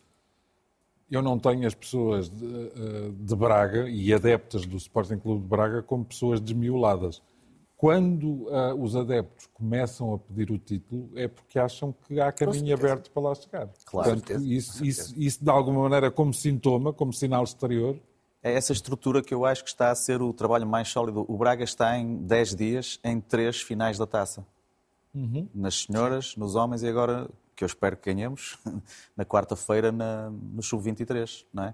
Eu 1.10 1.22
não 1.22 1.40
tenho 1.40 1.66
as 1.66 1.74
pessoas 1.74 2.30
de, 2.30 2.46
eh, 2.46 3.12
de 3.18 3.36
Braga 3.36 3.90
e 3.90 4.14
adeptas 4.14 4.66
do 4.66 4.76
Sporting 4.76 5.18
Clube 5.18 5.42
de 5.42 5.48
Braga 5.48 5.82
como 5.82 6.04
pessoas 6.04 6.42
desmioladas. 6.42 7.22
Quando 7.78 8.50
ah, 8.50 8.74
os 8.74 8.96
adeptos 8.96 9.48
começam 9.54 10.12
a 10.12 10.18
pedir 10.18 10.52
o 10.52 10.58
título 10.58 11.12
é 11.16 11.28
porque 11.28 11.60
acham 11.60 11.94
que 12.08 12.20
há 12.20 12.32
caminho 12.32 12.74
aberto 12.74 13.12
para 13.12 13.22
lá 13.22 13.36
chegar. 13.36 13.70
Claro. 13.86 14.10
Portanto, 14.10 14.28
certeza, 14.28 14.48
isso, 14.48 14.84
isso, 14.84 15.14
isso, 15.16 15.44
de 15.44 15.50
alguma 15.52 15.84
maneira, 15.84 16.10
como 16.10 16.34
sintoma, 16.34 16.92
como 16.92 17.14
sinal 17.14 17.44
exterior, 17.44 17.96
É 18.42 18.54
essa 18.54 18.74
estrutura 18.74 19.22
que 19.22 19.34
eu 19.34 19.46
acho 19.46 19.64
que 19.64 19.70
está 19.70 19.92
a 19.92 19.96
ser 19.96 20.22
o 20.22 20.34
trabalho 20.34 20.66
mais 20.66 20.88
sólido. 20.88 21.24
O 21.28 21.38
Braga 21.38 21.64
está 21.64 21.98
em 21.98 22.18
10 22.18 22.56
dias 22.56 23.00
em 23.04 23.20
três 23.22 23.62
finais 23.62 23.98
da 23.98 24.08
taça. 24.08 24.46
Uhum. 25.14 25.48
Nas 25.54 25.84
senhoras, 25.84 26.36
nos 26.36 26.56
homens 26.56 26.82
e 26.82 26.88
agora, 26.88 27.30
que 27.56 27.64
eu 27.64 27.68
espero 27.68 27.96
que 27.98 28.12
ganhemos, 28.12 28.58
na 29.16 29.26
quarta-feira 29.26 29.92
no 29.92 30.64
Sub-23, 30.64 31.46
não 31.54 31.64
é? 31.64 31.74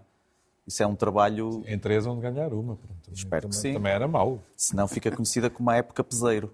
Isso 0.65 0.81
é 0.81 0.87
um 0.87 0.95
trabalho... 0.95 1.61
em 1.67 1.77
três 1.77 2.05
onde 2.05 2.21
ganhar 2.21 2.53
uma. 2.53 2.75
Pronto, 2.75 3.01
também, 3.03 3.13
Espero 3.17 3.49
que 3.49 3.55
também- 3.55 3.71
sim. 3.71 3.73
Também 3.73 3.91
era 3.91 4.07
mau. 4.07 4.39
Senão 4.55 4.87
fica 4.87 5.11
conhecida 5.11 5.49
como 5.49 5.69
a 5.69 5.75
época 5.75 6.03
peseiro. 6.03 6.53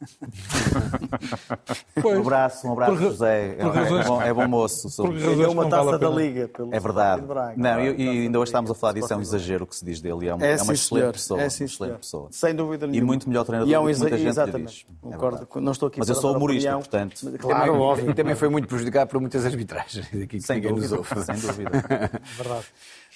Pois. 2.00 2.18
Um 2.18 2.22
abraço, 2.22 2.66
um 2.66 2.72
abraço, 2.72 2.92
Por 2.92 3.00
José. 3.02 3.56
É, 3.58 3.62
por 3.62 3.74
razões- 3.74 4.04
é 4.04 4.08
bom, 4.08 4.22
é 4.22 4.34
bom 4.34 4.48
moço. 4.48 4.88
Sou- 4.88 5.06
por 5.06 5.14
razões 5.14 5.36
Ganhou 5.36 5.52
uma 5.52 5.64
vale 5.68 5.84
taça 5.84 5.94
a 5.94 5.98
da. 5.98 6.08
Liga 6.08 6.48
pelo 6.48 6.74
É 6.74 6.80
verdade. 6.80 7.22
Braga. 7.22 7.54
Não, 7.56 7.80
e, 7.80 8.02
e 8.02 8.08
ainda 8.22 8.32
da 8.32 8.38
hoje 8.38 8.48
estamos 8.48 8.70
a 8.70 8.74
falar 8.74 8.94
disso, 8.94 9.12
é 9.12 9.16
um 9.16 9.20
exagero 9.20 9.64
o 9.64 9.66
que 9.66 9.76
se 9.76 9.84
diz 9.84 10.00
dele. 10.00 10.28
É 10.28 10.34
uma, 10.34 10.44
É, 10.46 10.52
é 10.52 10.62
uma 10.62 10.72
excelente 10.72 10.78
senhor. 10.88 11.12
pessoa. 11.12 11.40
É, 11.40 11.44
uma 11.44 11.50
sim, 11.50 11.64
excelente 11.64 11.96
pessoa. 11.98 12.28
Sem 12.30 12.54
dúvida 12.54 12.86
E 12.86 12.90
nenhuma. 12.90 13.06
muito 13.08 13.28
melhor 13.28 13.44
treinador 13.44 13.70
E 13.70 13.74
é 13.74 13.78
um 13.80 13.84
do 13.84 13.92
que 13.92 13.98
muita 14.00 14.16
exa- 14.16 14.46
gente 14.46 14.62
diz. 14.62 14.86
É 14.88 14.92
Concordo. 15.02 15.36
verdade. 15.38 15.60
Não 15.64 15.72
estou 15.72 15.88
aqui 15.88 15.98
Mas 15.98 16.08
eu 16.08 16.14
sou 16.14 16.34
humorista, 16.36 16.76
opinião. 16.76 16.80
portanto. 16.80 17.38
Claro, 17.38 17.66
também, 17.72 17.80
óbvio. 17.80 18.14
também 18.14 18.34
foi 18.34 18.48
muito 18.48 18.68
prejudicado 18.68 19.10
por 19.10 19.20
muitas 19.20 19.44
arbitragens. 19.44 20.06
Aqui 20.14 20.26
que 20.26 20.40
Sem 20.40 20.56
ninguém 20.56 20.72
nos 20.72 20.88
dúvida, 20.90 21.14
ouve. 21.16 21.24
sem 21.26 21.34
dúvida. 21.36 21.70
Verdade. 22.38 22.64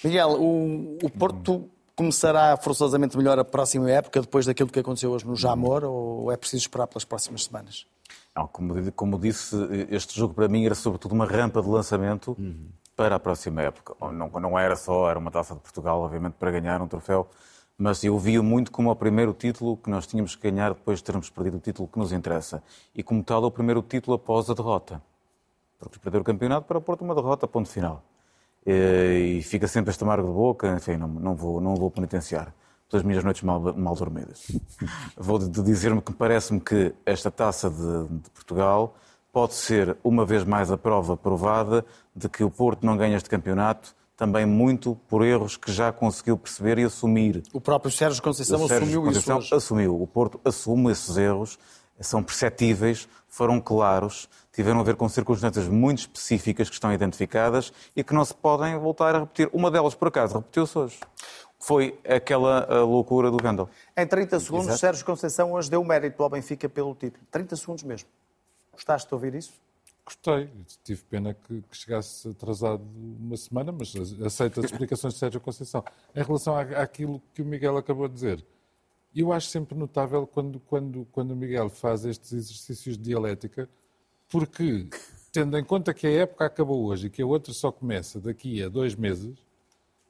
Miguel, 0.03 0.29
o, 0.39 0.97
o 1.01 1.09
Porto 1.09 1.67
começará 1.95 2.57
forçosamente 2.57 3.17
melhor 3.17 3.39
a 3.39 3.45
próxima 3.45 3.89
época, 3.89 4.21
depois 4.21 4.45
daquilo 4.45 4.69
que 4.69 4.79
aconteceu 4.79 5.11
hoje 5.11 5.25
no 5.25 5.35
Jamor, 5.35 5.83
ou 5.83 6.31
é 6.31 6.37
preciso 6.37 6.63
esperar 6.63 6.87
pelas 6.87 7.05
próximas 7.05 7.45
semanas? 7.45 7.85
Não, 8.35 8.47
como, 8.47 8.91
como 8.91 9.17
disse, 9.17 9.55
este 9.89 10.17
jogo 10.17 10.33
para 10.33 10.47
mim 10.47 10.65
era 10.65 10.75
sobretudo 10.75 11.13
uma 11.13 11.25
rampa 11.25 11.61
de 11.61 11.69
lançamento 11.69 12.35
para 12.95 13.15
a 13.15 13.19
próxima 13.19 13.61
época. 13.61 13.95
Não, 14.11 14.29
não 14.29 14.59
era 14.59 14.75
só, 14.75 15.09
era 15.09 15.17
uma 15.17 15.31
taça 15.31 15.53
de 15.53 15.61
Portugal, 15.61 16.01
obviamente, 16.01 16.33
para 16.33 16.51
ganhar 16.51 16.81
um 16.81 16.87
troféu, 16.87 17.29
mas 17.77 18.03
eu 18.03 18.17
via 18.19 18.43
muito 18.43 18.71
como 18.71 18.89
o 18.91 18.95
primeiro 18.95 19.33
título 19.33 19.77
que 19.77 19.89
nós 19.89 20.05
tínhamos 20.05 20.35
que 20.35 20.49
ganhar 20.49 20.73
depois 20.73 20.99
de 20.99 21.05
termos 21.05 21.29
perdido 21.29 21.57
o 21.57 21.59
título 21.59 21.87
que 21.87 21.97
nos 21.97 22.11
interessa. 22.11 22.61
E 22.93 23.01
como 23.01 23.23
tal, 23.23 23.43
o 23.43 23.51
primeiro 23.51 23.81
título 23.81 24.15
após 24.15 24.49
a 24.49 24.53
derrota. 24.53 25.01
Porque 25.79 25.99
perder 25.99 26.19
o 26.19 26.23
campeonato 26.23 26.67
para 26.67 26.77
o 26.77 26.81
Porto 26.81 27.03
uma 27.03 27.15
derrota, 27.15 27.47
ponto 27.47 27.69
final. 27.69 28.01
E, 28.65 29.37
e 29.37 29.43
fica 29.43 29.67
sempre 29.67 29.91
este 29.91 30.03
amargo 30.03 30.27
de 30.27 30.33
boca, 30.33 30.73
enfim, 30.75 30.97
não, 30.97 31.07
não, 31.07 31.35
vou, 31.35 31.61
não 31.61 31.75
vou 31.75 31.91
penitenciar 31.91 32.53
pelas 32.89 33.03
minhas 33.03 33.23
noites 33.23 33.43
mal, 33.43 33.59
mal 33.75 33.95
dormidas. 33.95 34.47
Vou 35.17 35.39
dizer-me 35.39 36.01
que 36.01 36.13
parece-me 36.13 36.59
que 36.59 36.93
esta 37.05 37.31
taça 37.31 37.69
de, 37.69 38.07
de 38.21 38.29
Portugal 38.29 38.95
pode 39.33 39.55
ser, 39.55 39.97
uma 40.03 40.25
vez 40.25 40.43
mais, 40.43 40.71
a 40.71 40.77
prova 40.77 41.17
provada 41.17 41.83
de 42.15 42.29
que 42.29 42.43
o 42.43 42.49
Porto 42.49 42.85
não 42.85 42.95
ganha 42.95 43.17
este 43.17 43.29
campeonato, 43.29 43.95
também 44.15 44.45
muito 44.45 44.95
por 45.09 45.25
erros 45.25 45.57
que 45.57 45.71
já 45.71 45.91
conseguiu 45.91 46.37
perceber 46.37 46.77
e 46.79 46.83
assumir. 46.83 47.43
O 47.51 47.59
próprio 47.59 47.91
Sérgio 47.91 48.21
Conceição 48.23 48.63
O 48.63 48.67
Sérgio 48.67 48.87
assumiu 48.87 49.01
isso 49.01 49.19
Conceição 49.19 49.37
hoje. 49.39 49.55
assumiu. 49.55 50.01
O 50.01 50.07
Porto 50.07 50.39
assume 50.45 50.91
esses 50.91 51.17
erros, 51.17 51.59
são 51.99 52.23
perceptíveis, 52.23 53.07
foram 53.27 53.59
claros, 53.59 54.29
tiveram 54.53 54.79
a 54.79 54.83
ver 54.83 54.95
com 54.95 55.07
circunstâncias 55.09 55.67
muito 55.67 55.99
específicas 55.99 56.69
que 56.69 56.75
estão 56.75 56.93
identificadas 56.93 57.73
e 57.95 58.03
que 58.03 58.13
não 58.13 58.23
se 58.23 58.33
podem 58.33 58.77
voltar 58.77 59.15
a 59.15 59.19
repetir. 59.19 59.49
Uma 59.51 59.69
delas, 59.69 59.95
por 59.95 60.07
acaso, 60.07 60.35
repetiu-se 60.35 60.77
hoje. 60.77 60.99
Foi 61.59 61.99
aquela 62.07 62.65
a 62.65 62.83
loucura 62.83 63.31
do 63.31 63.37
Vendel. 63.41 63.69
Em 63.97 64.05
30 64.05 64.39
segundos, 64.39 64.67
Exato. 64.67 64.79
Sérgio 64.79 65.05
Conceição 65.05 65.53
hoje 65.53 65.69
deu 65.69 65.83
mérito 65.83 66.21
ao 66.21 66.29
Benfica 66.29 66.69
pelo 66.69 66.93
título. 66.93 67.25
30 67.31 67.55
segundos 67.55 67.83
mesmo. 67.83 68.07
Gostaste 68.71 69.07
de 69.07 69.13
ouvir 69.13 69.35
isso? 69.35 69.53
Gostei. 70.05 70.49
Tive 70.83 71.01
pena 71.03 71.33
que, 71.33 71.61
que 71.63 71.75
chegasse 71.75 72.29
atrasado 72.29 72.83
uma 73.19 73.35
semana, 73.35 73.71
mas 73.71 73.93
aceito 74.23 74.59
as 74.59 74.65
explicações 74.71 75.13
de 75.13 75.19
Sérgio 75.19 75.41
Conceição. 75.41 75.83
Em 76.15 76.21
relação 76.21 76.55
à, 76.55 76.61
àquilo 76.61 77.21
que 77.33 77.41
o 77.41 77.45
Miguel 77.45 77.75
acabou 77.77 78.07
de 78.07 78.13
dizer, 78.13 78.45
eu 79.21 79.31
acho 79.31 79.47
sempre 79.47 79.77
notável 79.77 80.27
quando, 80.27 80.59
quando, 80.59 81.07
quando 81.11 81.31
o 81.31 81.35
Miguel 81.35 81.69
faz 81.69 82.05
estes 82.05 82.33
exercícios 82.33 82.97
de 82.97 83.03
dialética, 83.03 83.69
porque, 84.27 84.89
tendo 85.31 85.57
em 85.57 85.63
conta 85.63 85.93
que 85.93 86.05
a 86.05 86.11
época 86.11 86.45
acabou 86.45 86.85
hoje 86.85 87.07
e 87.07 87.09
que 87.09 87.21
a 87.21 87.25
outra 87.25 87.53
só 87.53 87.71
começa 87.71 88.19
daqui 88.19 88.61
a 88.61 88.67
dois 88.67 88.95
meses, 88.95 89.37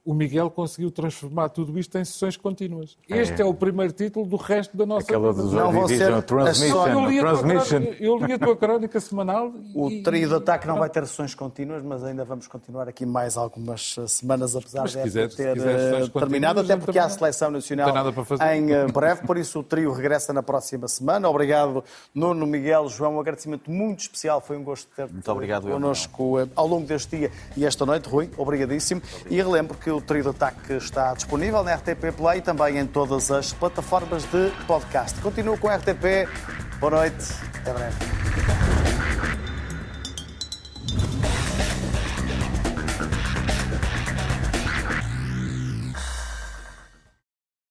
o 0.06 0.14
Miguel 0.14 0.48
conseguiu 0.50 0.90
transformar 0.90 1.48
tudo 1.48 1.76
isto 1.78 1.98
em 1.98 2.04
sessões 2.04 2.36
contínuas. 2.36 2.96
É. 3.10 3.18
Este 3.18 3.42
é, 3.42 3.44
o 3.44 3.52
primeiro 3.52 3.92
título 3.92 4.24
do 4.24 4.36
resto 4.36 4.76
da 4.76 4.86
nossa 4.86 5.04
Aquela 5.04 5.32
vida. 5.32 5.42
do 5.42 5.50
Joy 5.50 5.60
Não 5.60 5.72
vão 5.72 5.86
Division, 5.86 6.14
ser 6.14 6.22
Transmission, 6.22 6.86
Eu 6.88 7.08
li 7.08 7.18
a 7.18 7.22
tua 7.22 7.30
Transmission. 7.38 7.66
crónica- 7.80 8.04
Eu 8.04 8.18
li 8.18 8.32
a 8.32 8.38
tua 8.38 8.56
crónica 8.56 9.00
semanal 9.00 9.52
O 9.74 9.90
e- 9.90 10.02
trio 10.04 10.28
de 10.28 10.34
ataque 10.36 10.66
não 10.66 10.78
vai 10.78 10.88
ter 10.88 11.04
sessões 11.06 11.34
contínuas, 11.34 11.82
mas 11.82 12.04
ainda 12.04 12.24
vamos 12.24 12.46
continuar 12.46 12.88
aqui 12.88 13.04
mais 13.04 13.36
algumas 13.36 13.96
eh, 13.98 14.06
semanas, 14.06 14.54
apesar 14.54 14.82
Mas 14.82 14.92
de 14.92 14.96
se 14.98 15.02
quiser- 15.02 15.30
se 15.30 15.36
ter 15.36 15.54
quiser 15.54 16.02
eh, 16.04 16.08
terminado, 16.08 16.60
até 16.60 16.76
porque 16.76 16.98
há 17.00 17.06
a 17.06 17.08
seleção 17.10 17.50
nacional 17.50 17.86
não 17.88 17.92
tem 17.94 18.02
nada 18.04 18.12
para 18.14 18.24
fazer. 18.24 18.44
em 18.54 18.72
eh, 18.72 18.86
breve, 18.86 19.26
por 19.26 19.36
isso 19.36 19.58
o 19.58 19.62
trio 19.64 19.92
regressa 19.92 20.32
na 20.32 20.42
próxima 20.42 20.86
semana. 20.86 21.28
Obrigado, 21.28 21.82
Nuno, 22.14 22.46
Miguel, 22.46 22.88
João, 22.88 23.16
um 23.16 23.20
agradecimento 23.20 23.68
muito 23.70 24.00
especial, 24.00 24.40
foi 24.40 24.56
um 24.56 24.62
gosto 24.62 24.88
ter 24.94 25.08
Muito 25.08 25.32
obrigado, 25.32 25.66
eu, 25.68 25.72
connosco 25.74 26.38
eh, 26.38 26.46
ao 26.54 26.66
longo 26.68 26.86
deste 26.86 27.16
dia 27.16 27.32
e 27.56 27.64
esta 27.66 27.84
noite, 27.84 28.08
Rui, 28.08 28.30
obrigadíssimo. 28.36 29.02
E 29.28 29.36
relembro 29.42 29.76
que 29.76 29.95
o 29.96 30.00
trio 30.00 30.22
de 30.22 30.28
ataque 30.28 30.74
está 30.74 31.14
disponível 31.14 31.62
na 31.62 31.74
RTP 31.74 32.12
Play 32.16 32.38
e 32.38 32.42
também 32.42 32.78
em 32.78 32.86
todas 32.86 33.30
as 33.30 33.52
plataformas 33.52 34.24
de 34.24 34.50
podcast. 34.66 35.18
Continuo 35.20 35.56
com 35.56 35.68
a 35.68 35.76
RTP. 35.76 36.28
Boa 36.78 36.90
noite, 36.90 37.32
até 37.60 37.72
breve. 37.72 39.45